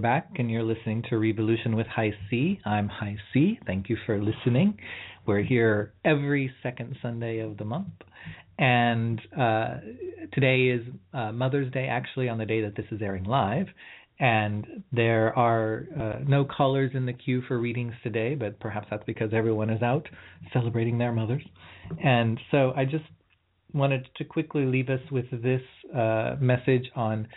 Back, 0.00 0.28
and 0.36 0.50
you're 0.50 0.62
listening 0.62 1.02
to 1.10 1.18
Revolution 1.18 1.74
with 1.76 1.86
High 1.86 2.12
C. 2.30 2.60
I'm 2.64 2.88
High 2.88 3.16
C. 3.32 3.58
Thank 3.66 3.88
you 3.88 3.96
for 4.06 4.22
listening. 4.22 4.78
We're 5.26 5.42
here 5.42 5.92
every 6.04 6.52
second 6.62 6.96
Sunday 7.02 7.40
of 7.40 7.56
the 7.56 7.64
month. 7.64 7.92
And 8.58 9.20
uh, 9.38 9.76
today 10.32 10.68
is 10.68 10.82
uh, 11.12 11.32
Mother's 11.32 11.72
Day, 11.72 11.86
actually, 11.86 12.28
on 12.28 12.38
the 12.38 12.46
day 12.46 12.60
that 12.62 12.76
this 12.76 12.86
is 12.90 13.00
airing 13.02 13.24
live. 13.24 13.66
And 14.20 14.82
there 14.92 15.36
are 15.38 15.86
uh, 15.98 16.24
no 16.26 16.44
callers 16.44 16.92
in 16.94 17.06
the 17.06 17.12
queue 17.12 17.42
for 17.46 17.58
readings 17.58 17.94
today, 18.02 18.34
but 18.34 18.58
perhaps 18.60 18.88
that's 18.90 19.04
because 19.04 19.30
everyone 19.32 19.70
is 19.70 19.82
out 19.82 20.08
celebrating 20.52 20.98
their 20.98 21.12
mothers. 21.12 21.42
And 22.02 22.38
so 22.50 22.72
I 22.76 22.84
just 22.84 23.04
wanted 23.72 24.08
to 24.16 24.24
quickly 24.24 24.64
leave 24.64 24.88
us 24.88 25.00
with 25.10 25.30
this 25.30 25.62
uh, 25.94 26.36
message 26.40 26.90
on 26.96 27.28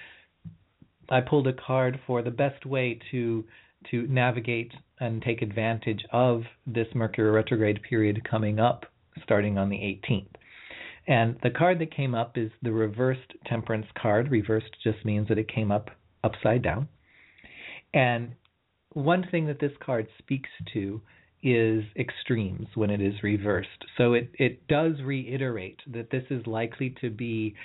I 1.11 1.21
pulled 1.21 1.47
a 1.47 1.53
card 1.53 1.99
for 2.07 2.21
the 2.21 2.31
best 2.31 2.65
way 2.65 2.99
to 3.11 3.45
to 3.89 4.07
navigate 4.07 4.71
and 4.99 5.21
take 5.21 5.41
advantage 5.41 6.05
of 6.11 6.43
this 6.67 6.88
Mercury 6.93 7.31
retrograde 7.31 7.81
period 7.81 8.21
coming 8.29 8.59
up 8.59 8.85
starting 9.23 9.57
on 9.57 9.69
the 9.69 9.77
18th. 9.77 10.27
And 11.07 11.38
the 11.41 11.49
card 11.49 11.79
that 11.79 11.93
came 11.93 12.13
up 12.13 12.38
is 12.38 12.51
the 12.61 12.71
reversed 12.71 13.33
temperance 13.47 13.88
card. 13.99 14.29
Reversed 14.29 14.77
just 14.83 15.03
means 15.03 15.27
that 15.27 15.39
it 15.39 15.51
came 15.53 15.71
up 15.71 15.89
upside 16.23 16.61
down. 16.61 16.88
And 17.93 18.33
one 18.93 19.25
thing 19.31 19.47
that 19.47 19.59
this 19.59 19.71
card 19.83 20.07
speaks 20.19 20.49
to 20.73 21.01
is 21.43 21.83
extremes 21.97 22.67
when 22.75 22.91
it 22.91 23.01
is 23.01 23.15
reversed. 23.23 23.85
So 23.97 24.13
it, 24.13 24.29
it 24.35 24.67
does 24.67 25.01
reiterate 25.03 25.79
that 25.88 26.11
this 26.11 26.23
is 26.29 26.45
likely 26.45 26.95
to 27.01 27.09
be 27.09 27.55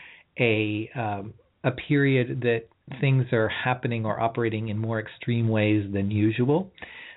a 0.40 0.90
um, 0.96 1.34
a 1.62 1.72
period 1.72 2.40
that 2.42 2.68
things 3.00 3.26
are 3.32 3.48
happening 3.48 4.04
or 4.04 4.20
operating 4.20 4.68
in 4.68 4.78
more 4.78 5.00
extreme 5.00 5.48
ways 5.48 5.86
than 5.92 6.10
usual. 6.10 6.70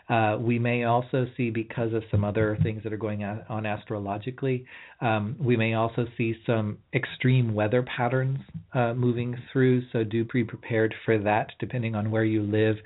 Uh, 0.10 0.38
we 0.40 0.58
may 0.58 0.86
also 0.86 1.28
see, 1.38 1.52
because 1.52 1.94
of 1.94 2.02
some 2.10 2.24
other 2.24 2.58
things 2.64 2.82
that 2.84 2.92
are 2.92 2.98
going 2.98 3.24
on 3.24 3.66
astrologically, 3.68 4.66
um, 5.02 5.36
we 5.40 5.56
may 5.56 5.76
also 5.76 6.08
see 6.18 6.36
some 6.48 6.80
extreme 6.96 7.54
weather 7.54 7.84
patterns 7.84 8.40
uh, 8.74 8.94
moving 8.96 9.38
through. 9.54 9.84
So 9.92 10.04
do 10.04 10.26
be 10.26 10.44
prepared 10.44 10.96
for 11.06 11.20
that, 11.20 11.52
depending 11.60 11.94
on 11.94 12.10
where 12.10 12.24
you 12.24 12.42
live, 12.42 12.78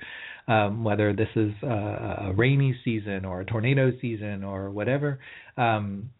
um, 0.48 0.84
whether 0.84 1.14
this 1.14 1.30
is 1.34 1.52
a, 1.62 2.26
a 2.28 2.32
rainy 2.36 2.78
season 2.84 3.24
or 3.24 3.40
a 3.40 3.46
tornado 3.46 3.90
season 4.02 4.44
or 4.44 4.70
whatever. 4.70 5.18
Um, 5.56 6.10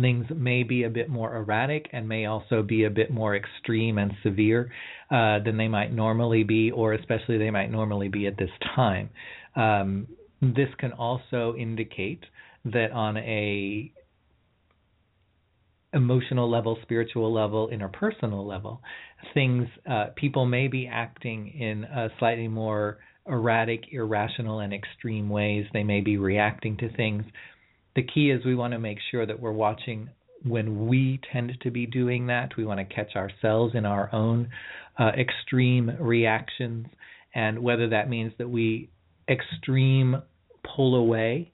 things 0.00 0.26
may 0.34 0.62
be 0.62 0.84
a 0.84 0.90
bit 0.90 1.08
more 1.08 1.36
erratic 1.36 1.88
and 1.92 2.08
may 2.08 2.26
also 2.26 2.62
be 2.62 2.84
a 2.84 2.90
bit 2.90 3.10
more 3.10 3.36
extreme 3.36 3.98
and 3.98 4.12
severe 4.22 4.70
uh, 5.10 5.38
than 5.44 5.56
they 5.56 5.68
might 5.68 5.92
normally 5.92 6.44
be, 6.44 6.70
or 6.70 6.92
especially 6.94 7.38
they 7.38 7.50
might 7.50 7.70
normally 7.70 8.08
be 8.08 8.26
at 8.26 8.36
this 8.36 8.50
time. 8.74 9.10
Um, 9.54 10.06
this 10.40 10.68
can 10.78 10.92
also 10.92 11.54
indicate 11.56 12.24
that 12.64 12.90
on 12.92 13.16
a 13.16 13.92
emotional 15.92 16.50
level, 16.50 16.78
spiritual 16.82 17.32
level, 17.32 17.70
interpersonal 17.72 18.46
level, 18.46 18.82
things 19.32 19.66
uh, 19.90 20.06
people 20.14 20.44
may 20.44 20.68
be 20.68 20.86
acting 20.86 21.48
in 21.48 21.84
a 21.84 22.08
slightly 22.18 22.48
more 22.48 22.98
erratic, 23.26 23.84
irrational, 23.90 24.60
and 24.60 24.72
extreme 24.72 25.28
ways. 25.28 25.64
They 25.72 25.84
may 25.84 26.00
be 26.00 26.16
reacting 26.16 26.76
to 26.78 26.94
things 26.94 27.24
the 27.96 28.02
key 28.02 28.30
is 28.30 28.44
we 28.44 28.54
want 28.54 28.74
to 28.74 28.78
make 28.78 28.98
sure 29.10 29.26
that 29.26 29.40
we're 29.40 29.52
watching 29.52 30.10
when 30.44 30.86
we 30.86 31.18
tend 31.32 31.52
to 31.62 31.70
be 31.70 31.86
doing 31.86 32.26
that. 32.28 32.56
We 32.56 32.64
want 32.64 32.78
to 32.78 32.94
catch 32.94 33.16
ourselves 33.16 33.74
in 33.74 33.84
our 33.84 34.14
own 34.14 34.50
uh, 34.98 35.10
extreme 35.18 35.90
reactions, 35.98 36.86
and 37.34 37.58
whether 37.58 37.88
that 37.88 38.08
means 38.08 38.32
that 38.38 38.48
we 38.48 38.90
extreme 39.28 40.22
pull 40.76 40.94
away 40.94 41.52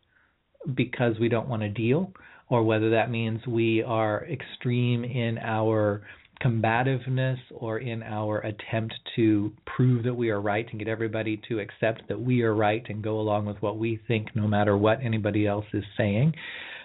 because 0.74 1.14
we 1.20 1.28
don't 1.28 1.48
want 1.48 1.62
to 1.62 1.68
deal, 1.68 2.12
or 2.48 2.62
whether 2.64 2.90
that 2.90 3.10
means 3.10 3.46
we 3.46 3.82
are 3.82 4.26
extreme 4.26 5.04
in 5.04 5.38
our 5.38 6.02
combativeness 6.42 7.38
or 7.54 7.78
in 7.78 8.02
our 8.02 8.40
attempt 8.40 8.94
to 9.14 9.52
prove 9.64 10.02
that 10.02 10.14
we 10.14 10.28
are 10.28 10.40
right 10.40 10.66
and 10.70 10.78
get 10.78 10.88
everybody 10.88 11.40
to 11.48 11.60
accept 11.60 12.02
that 12.08 12.20
we 12.20 12.42
are 12.42 12.54
right 12.54 12.84
and 12.88 13.02
go 13.02 13.20
along 13.20 13.46
with 13.46 13.56
what 13.62 13.78
we 13.78 14.00
think 14.08 14.28
no 14.34 14.48
matter 14.48 14.76
what 14.76 14.98
anybody 15.02 15.46
else 15.46 15.66
is 15.72 15.84
saying. 15.96 16.34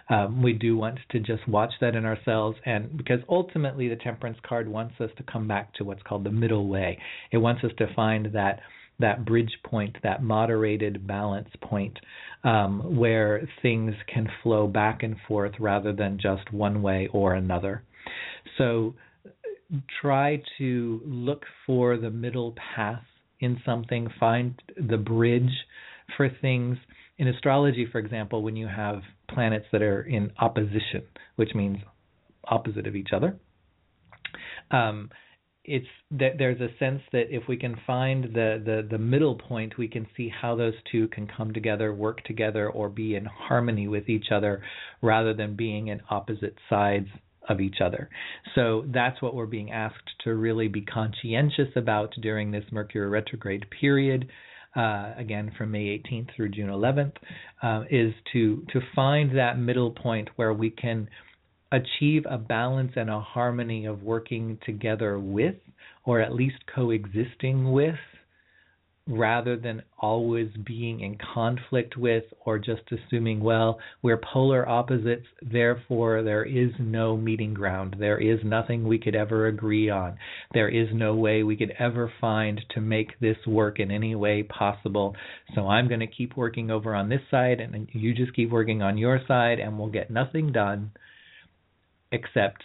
Um, 0.09 0.41
we 0.41 0.53
do 0.53 0.77
want 0.77 0.99
to 1.09 1.19
just 1.19 1.45
watch 1.47 1.73
that 1.81 1.95
in 1.95 2.05
ourselves, 2.05 2.57
and 2.65 2.95
because 2.95 3.19
ultimately 3.27 3.89
the 3.89 3.97
temperance 3.97 4.37
card 4.47 4.69
wants 4.69 4.93
us 5.01 5.09
to 5.17 5.23
come 5.23 5.49
back 5.49 5.73
to 5.73 5.83
what's 5.83 6.01
called 6.03 6.23
the 6.23 6.31
middle 6.31 6.67
way. 6.67 6.97
It 7.31 7.39
wants 7.39 7.63
us 7.65 7.71
to 7.79 7.93
find 7.93 8.27
that 8.33 8.61
that 8.99 9.25
bridge 9.25 9.51
point, 9.63 9.95
that 10.03 10.23
moderated 10.23 11.05
balance 11.05 11.49
point, 11.61 11.99
um, 12.43 12.97
where 12.97 13.47
things 13.61 13.93
can 14.11 14.27
flow 14.41 14.65
back 14.65 15.03
and 15.03 15.15
forth 15.27 15.51
rather 15.59 15.93
than 15.93 16.17
just 16.19 16.51
one 16.51 16.81
way 16.81 17.09
or 17.11 17.33
another. 17.33 17.83
So 18.57 18.95
try 20.01 20.41
to 20.57 21.01
look 21.05 21.43
for 21.65 21.97
the 21.97 22.09
middle 22.09 22.55
path 22.75 23.03
in 23.39 23.59
something, 23.65 24.07
find 24.19 24.61
the 24.89 24.97
bridge 24.97 25.51
for 26.15 26.29
things. 26.41 26.77
In 27.17 27.27
astrology, 27.27 27.87
for 27.91 27.99
example, 27.99 28.43
when 28.43 28.55
you 28.55 28.67
have 28.67 29.01
planets 29.29 29.65
that 29.71 29.81
are 29.81 30.03
in 30.03 30.31
opposition, 30.39 31.03
which 31.35 31.53
means 31.53 31.77
opposite 32.45 32.87
of 32.87 32.95
each 32.95 33.09
other, 33.13 33.37
um, 34.71 35.09
it's 35.65 35.87
that 36.11 36.37
there's 36.37 36.61
a 36.61 36.69
sense 36.79 37.01
that 37.11 37.25
if 37.29 37.43
we 37.49 37.57
can 37.57 37.75
find 37.85 38.23
the, 38.33 38.61
the 38.63 38.87
the 38.89 38.97
middle 38.97 39.35
point, 39.35 39.77
we 39.77 39.89
can 39.89 40.07
see 40.15 40.29
how 40.29 40.55
those 40.55 40.73
two 40.89 41.09
can 41.09 41.27
come 41.27 41.53
together, 41.53 41.93
work 41.93 42.23
together, 42.23 42.69
or 42.69 42.87
be 42.87 43.15
in 43.15 43.25
harmony 43.25 43.87
with 43.87 44.07
each 44.07 44.27
other, 44.31 44.61
rather 45.01 45.33
than 45.33 45.57
being 45.57 45.87
in 45.87 45.99
opposite 46.09 46.55
sides 46.69 47.09
of 47.49 47.61
each 47.61 47.77
other. 47.83 48.09
So 48.55 48.85
that's 48.93 49.21
what 49.21 49.35
we're 49.35 49.45
being 49.45 49.71
asked 49.71 50.09
to 50.23 50.35
really 50.35 50.67
be 50.67 50.81
conscientious 50.81 51.69
about 51.75 52.13
during 52.21 52.51
this 52.51 52.65
Mercury 52.71 53.07
retrograde 53.07 53.65
period. 53.79 54.27
Uh, 54.75 55.13
again, 55.17 55.51
from 55.57 55.71
May 55.71 55.97
18th 55.97 56.35
through 56.35 56.49
June 56.49 56.69
11th, 56.69 57.13
uh, 57.63 57.83
is 57.89 58.13
to 58.33 58.63
to 58.73 58.79
find 58.95 59.35
that 59.37 59.57
middle 59.57 59.91
point 59.91 60.29
where 60.35 60.53
we 60.53 60.69
can 60.69 61.09
achieve 61.71 62.23
a 62.29 62.37
balance 62.37 62.91
and 62.95 63.09
a 63.09 63.19
harmony 63.19 63.85
of 63.85 64.03
working 64.03 64.57
together 64.65 65.19
with, 65.19 65.55
or 66.05 66.21
at 66.21 66.33
least 66.33 66.57
coexisting 66.73 67.71
with, 67.71 67.95
rather 69.07 69.55
than 69.55 69.81
always 69.97 70.49
being 70.65 70.99
in 70.99 71.17
conflict 71.33 71.95
with 71.97 72.23
or 72.45 72.59
just 72.59 72.81
assuming, 72.91 73.39
well, 73.39 73.79
we're 74.01 74.19
polar 74.33 74.67
opposites, 74.67 75.25
therefore 75.41 76.23
there 76.23 76.43
is 76.43 76.71
no 76.79 77.15
meeting 77.15 77.53
ground. 77.53 77.95
There 77.99 78.17
is 78.17 78.39
nothing 78.43 78.87
we 78.87 78.99
could 78.99 79.15
ever 79.15 79.47
agree 79.47 79.89
on. 79.89 80.17
There 80.53 80.69
is 80.69 80.89
no 80.93 81.15
way 81.15 81.43
we 81.43 81.55
could 81.55 81.73
ever 81.79 82.11
find 82.19 82.61
to 82.75 82.81
make 82.81 83.19
this 83.19 83.37
work 83.47 83.79
in 83.79 83.91
any 83.91 84.15
way 84.15 84.43
possible. 84.43 85.15
So 85.55 85.67
I'm 85.67 85.87
going 85.87 86.01
to 86.01 86.07
keep 86.07 86.35
working 86.35 86.69
over 86.69 86.93
on 86.93 87.09
this 87.09 87.21
side, 87.31 87.59
and 87.59 87.87
you 87.93 88.13
just 88.13 88.35
keep 88.35 88.49
working 88.49 88.81
on 88.81 88.97
your 88.97 89.21
side, 89.27 89.59
and 89.59 89.79
we'll 89.79 89.89
get 89.89 90.11
nothing 90.11 90.51
done 90.51 90.91
except 92.11 92.63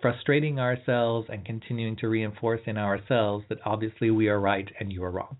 frustrating 0.00 0.58
ourselves 0.58 1.28
and 1.30 1.44
continuing 1.44 1.96
to 1.96 2.08
reinforce 2.08 2.60
in 2.66 2.78
ourselves 2.78 3.44
that 3.48 3.58
obviously 3.64 4.10
we 4.10 4.28
are 4.28 4.40
right 4.40 4.68
and 4.78 4.92
you 4.92 5.02
are 5.04 5.10
wrong. 5.10 5.36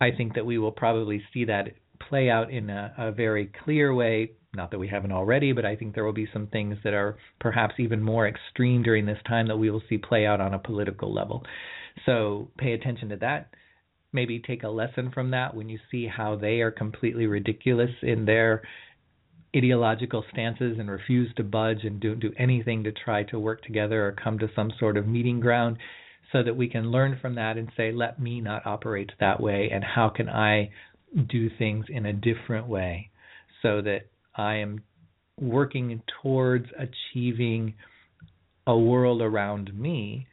I 0.00 0.10
think 0.10 0.34
that 0.34 0.44
we 0.44 0.58
will 0.58 0.72
probably 0.72 1.22
see 1.32 1.44
that 1.46 1.68
play 2.08 2.28
out 2.28 2.50
in 2.50 2.68
a, 2.70 2.92
a 2.98 3.12
very 3.12 3.50
clear 3.64 3.94
way. 3.94 4.32
Not 4.54 4.70
that 4.70 4.78
we 4.78 4.88
haven't 4.88 5.12
already, 5.12 5.52
but 5.52 5.64
I 5.64 5.76
think 5.76 5.94
there 5.94 6.04
will 6.04 6.12
be 6.12 6.28
some 6.32 6.46
things 6.46 6.76
that 6.84 6.94
are 6.94 7.16
perhaps 7.40 7.74
even 7.78 8.02
more 8.02 8.26
extreme 8.26 8.82
during 8.82 9.06
this 9.06 9.18
time 9.26 9.48
that 9.48 9.56
we 9.56 9.70
will 9.70 9.82
see 9.88 9.98
play 9.98 10.26
out 10.26 10.40
on 10.40 10.54
a 10.54 10.58
political 10.58 11.12
level. 11.12 11.44
So 12.04 12.50
pay 12.58 12.72
attention 12.72 13.10
to 13.10 13.16
that. 13.16 13.50
Maybe 14.12 14.38
take 14.38 14.62
a 14.62 14.68
lesson 14.68 15.10
from 15.12 15.30
that 15.32 15.54
when 15.54 15.68
you 15.68 15.78
see 15.90 16.06
how 16.06 16.36
they 16.36 16.60
are 16.60 16.70
completely 16.70 17.26
ridiculous 17.26 17.90
in 18.02 18.24
their 18.24 18.62
ideological 19.56 20.24
stances 20.32 20.76
and 20.78 20.90
refuse 20.90 21.32
to 21.34 21.42
budge 21.42 21.84
and 21.84 22.00
don't 22.00 22.20
do 22.20 22.32
anything 22.38 22.84
to 22.84 22.92
try 22.92 23.22
to 23.24 23.38
work 23.38 23.62
together 23.62 24.06
or 24.06 24.12
come 24.12 24.38
to 24.38 24.50
some 24.54 24.70
sort 24.78 24.96
of 24.96 25.06
meeting 25.06 25.40
ground 25.40 25.76
so 26.32 26.42
that 26.42 26.56
we 26.56 26.68
can 26.68 26.90
learn 26.90 27.18
from 27.20 27.36
that 27.36 27.56
and 27.56 27.70
say 27.76 27.92
let 27.92 28.20
me 28.20 28.40
not 28.40 28.66
operate 28.66 29.10
that 29.20 29.40
way 29.40 29.70
and 29.72 29.82
how 29.82 30.08
can 30.08 30.28
I 30.28 30.70
do 31.28 31.48
things 31.58 31.86
in 31.88 32.04
a 32.06 32.12
different 32.12 32.66
way 32.66 33.10
so 33.62 33.80
that 33.82 34.06
I 34.34 34.56
am 34.56 34.82
working 35.40 36.02
towards 36.22 36.66
achieving 36.78 37.74
a 38.66 38.76
world 38.76 39.22
around 39.22 39.78
me 39.78 40.26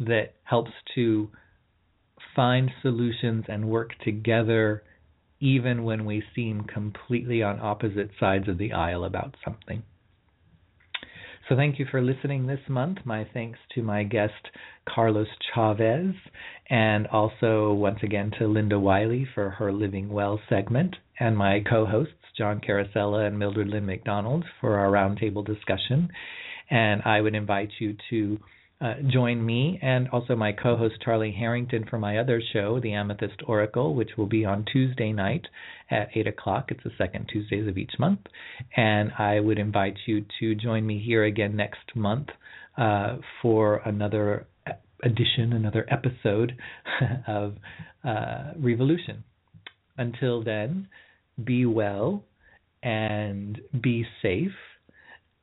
that 0.00 0.34
helps 0.44 0.70
to 0.94 1.30
find 2.36 2.70
solutions 2.82 3.44
and 3.48 3.68
work 3.68 3.90
together 4.04 4.82
even 5.40 5.84
when 5.84 6.04
we 6.04 6.22
seem 6.34 6.64
completely 6.64 7.42
on 7.42 7.60
opposite 7.60 8.10
sides 8.18 8.48
of 8.48 8.58
the 8.58 8.72
aisle 8.72 9.04
about 9.04 9.36
something. 9.44 9.82
So, 11.48 11.56
thank 11.56 11.78
you 11.78 11.86
for 11.90 12.02
listening 12.02 12.46
this 12.46 12.60
month. 12.68 12.98
My 13.06 13.26
thanks 13.32 13.58
to 13.74 13.82
my 13.82 14.02
guest, 14.02 14.50
Carlos 14.86 15.28
Chavez, 15.54 16.14
and 16.68 17.06
also 17.06 17.72
once 17.72 18.00
again 18.02 18.32
to 18.38 18.46
Linda 18.46 18.78
Wiley 18.78 19.26
for 19.34 19.48
her 19.50 19.72
Living 19.72 20.10
Well 20.10 20.38
segment, 20.50 20.96
and 21.18 21.38
my 21.38 21.60
co 21.66 21.86
hosts, 21.86 22.12
John 22.36 22.60
Carosella 22.60 23.26
and 23.26 23.38
Mildred 23.38 23.68
Lynn 23.68 23.86
McDonald, 23.86 24.44
for 24.60 24.78
our 24.78 24.90
roundtable 24.90 25.44
discussion. 25.44 26.10
And 26.70 27.00
I 27.06 27.22
would 27.22 27.34
invite 27.34 27.70
you 27.78 27.96
to 28.10 28.38
uh, 28.80 28.94
join 29.08 29.44
me 29.44 29.78
and 29.82 30.08
also 30.10 30.36
my 30.36 30.52
co 30.52 30.76
host 30.76 30.94
Charlie 31.04 31.32
Harrington 31.32 31.84
for 31.90 31.98
my 31.98 32.18
other 32.18 32.40
show, 32.52 32.78
The 32.80 32.92
Amethyst 32.92 33.42
Oracle, 33.46 33.94
which 33.94 34.10
will 34.16 34.26
be 34.26 34.44
on 34.44 34.64
Tuesday 34.72 35.12
night 35.12 35.46
at 35.90 36.08
8 36.14 36.28
o'clock. 36.28 36.66
It's 36.70 36.84
the 36.84 36.92
second 36.96 37.28
Tuesdays 37.32 37.66
of 37.66 37.76
each 37.76 37.92
month. 37.98 38.20
And 38.76 39.10
I 39.18 39.40
would 39.40 39.58
invite 39.58 39.96
you 40.06 40.24
to 40.38 40.54
join 40.54 40.86
me 40.86 41.02
here 41.04 41.24
again 41.24 41.56
next 41.56 41.96
month 41.96 42.28
uh, 42.76 43.16
for 43.42 43.78
another 43.84 44.46
edition, 45.02 45.52
another 45.52 45.86
episode 45.90 46.56
of 47.26 47.56
uh, 48.04 48.52
Revolution. 48.56 49.24
Until 49.96 50.44
then, 50.44 50.88
be 51.42 51.66
well 51.66 52.22
and 52.82 53.60
be 53.82 54.06
safe 54.22 54.52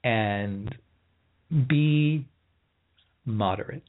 and 0.06 0.74
be 1.68 2.26
moderate. 3.26 3.84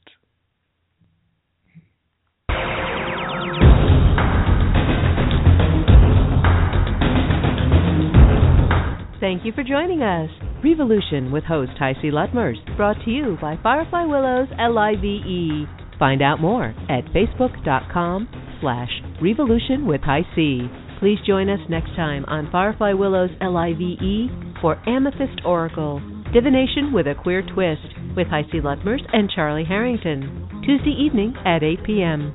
Thank 9.19 9.45
you 9.45 9.51
for 9.51 9.63
joining 9.63 10.03
us. 10.03 10.29
Revolution 10.63 11.31
with 11.31 11.43
host 11.43 11.71
HiC 11.79 12.13
Luttmers, 12.13 12.55
brought 12.77 12.97
to 13.03 13.11
you 13.11 13.37
by 13.41 13.57
Firefly 13.63 14.05
Willows 14.05 14.47
LIVE. 14.59 15.67
Find 15.97 16.21
out 16.21 16.39
more 16.39 16.75
at 16.87 17.03
facebook.com 17.05 18.29
slash 18.61 18.89
revolution 19.21 19.87
with 19.87 20.01
HiC. 20.01 20.69
Please 20.99 21.17
join 21.25 21.49
us 21.49 21.59
next 21.67 21.95
time 21.95 22.25
on 22.25 22.51
Firefly 22.51 22.93
Willows 22.93 23.31
LIVE 23.41 24.29
for 24.61 24.77
Amethyst 24.87 25.41
Oracle, 25.43 25.99
Divination 26.33 26.91
with 26.93 27.07
a 27.07 27.15
Queer 27.15 27.41
Twist 27.41 27.87
with 28.15 28.27
HiC 28.27 28.61
Luttmers 28.61 28.99
and 29.13 29.29
Charlie 29.29 29.63
Harrington. 29.63 30.61
Tuesday 30.65 30.91
evening 30.91 31.33
at 31.45 31.63
8 31.63 31.83
p.m. 31.85 32.33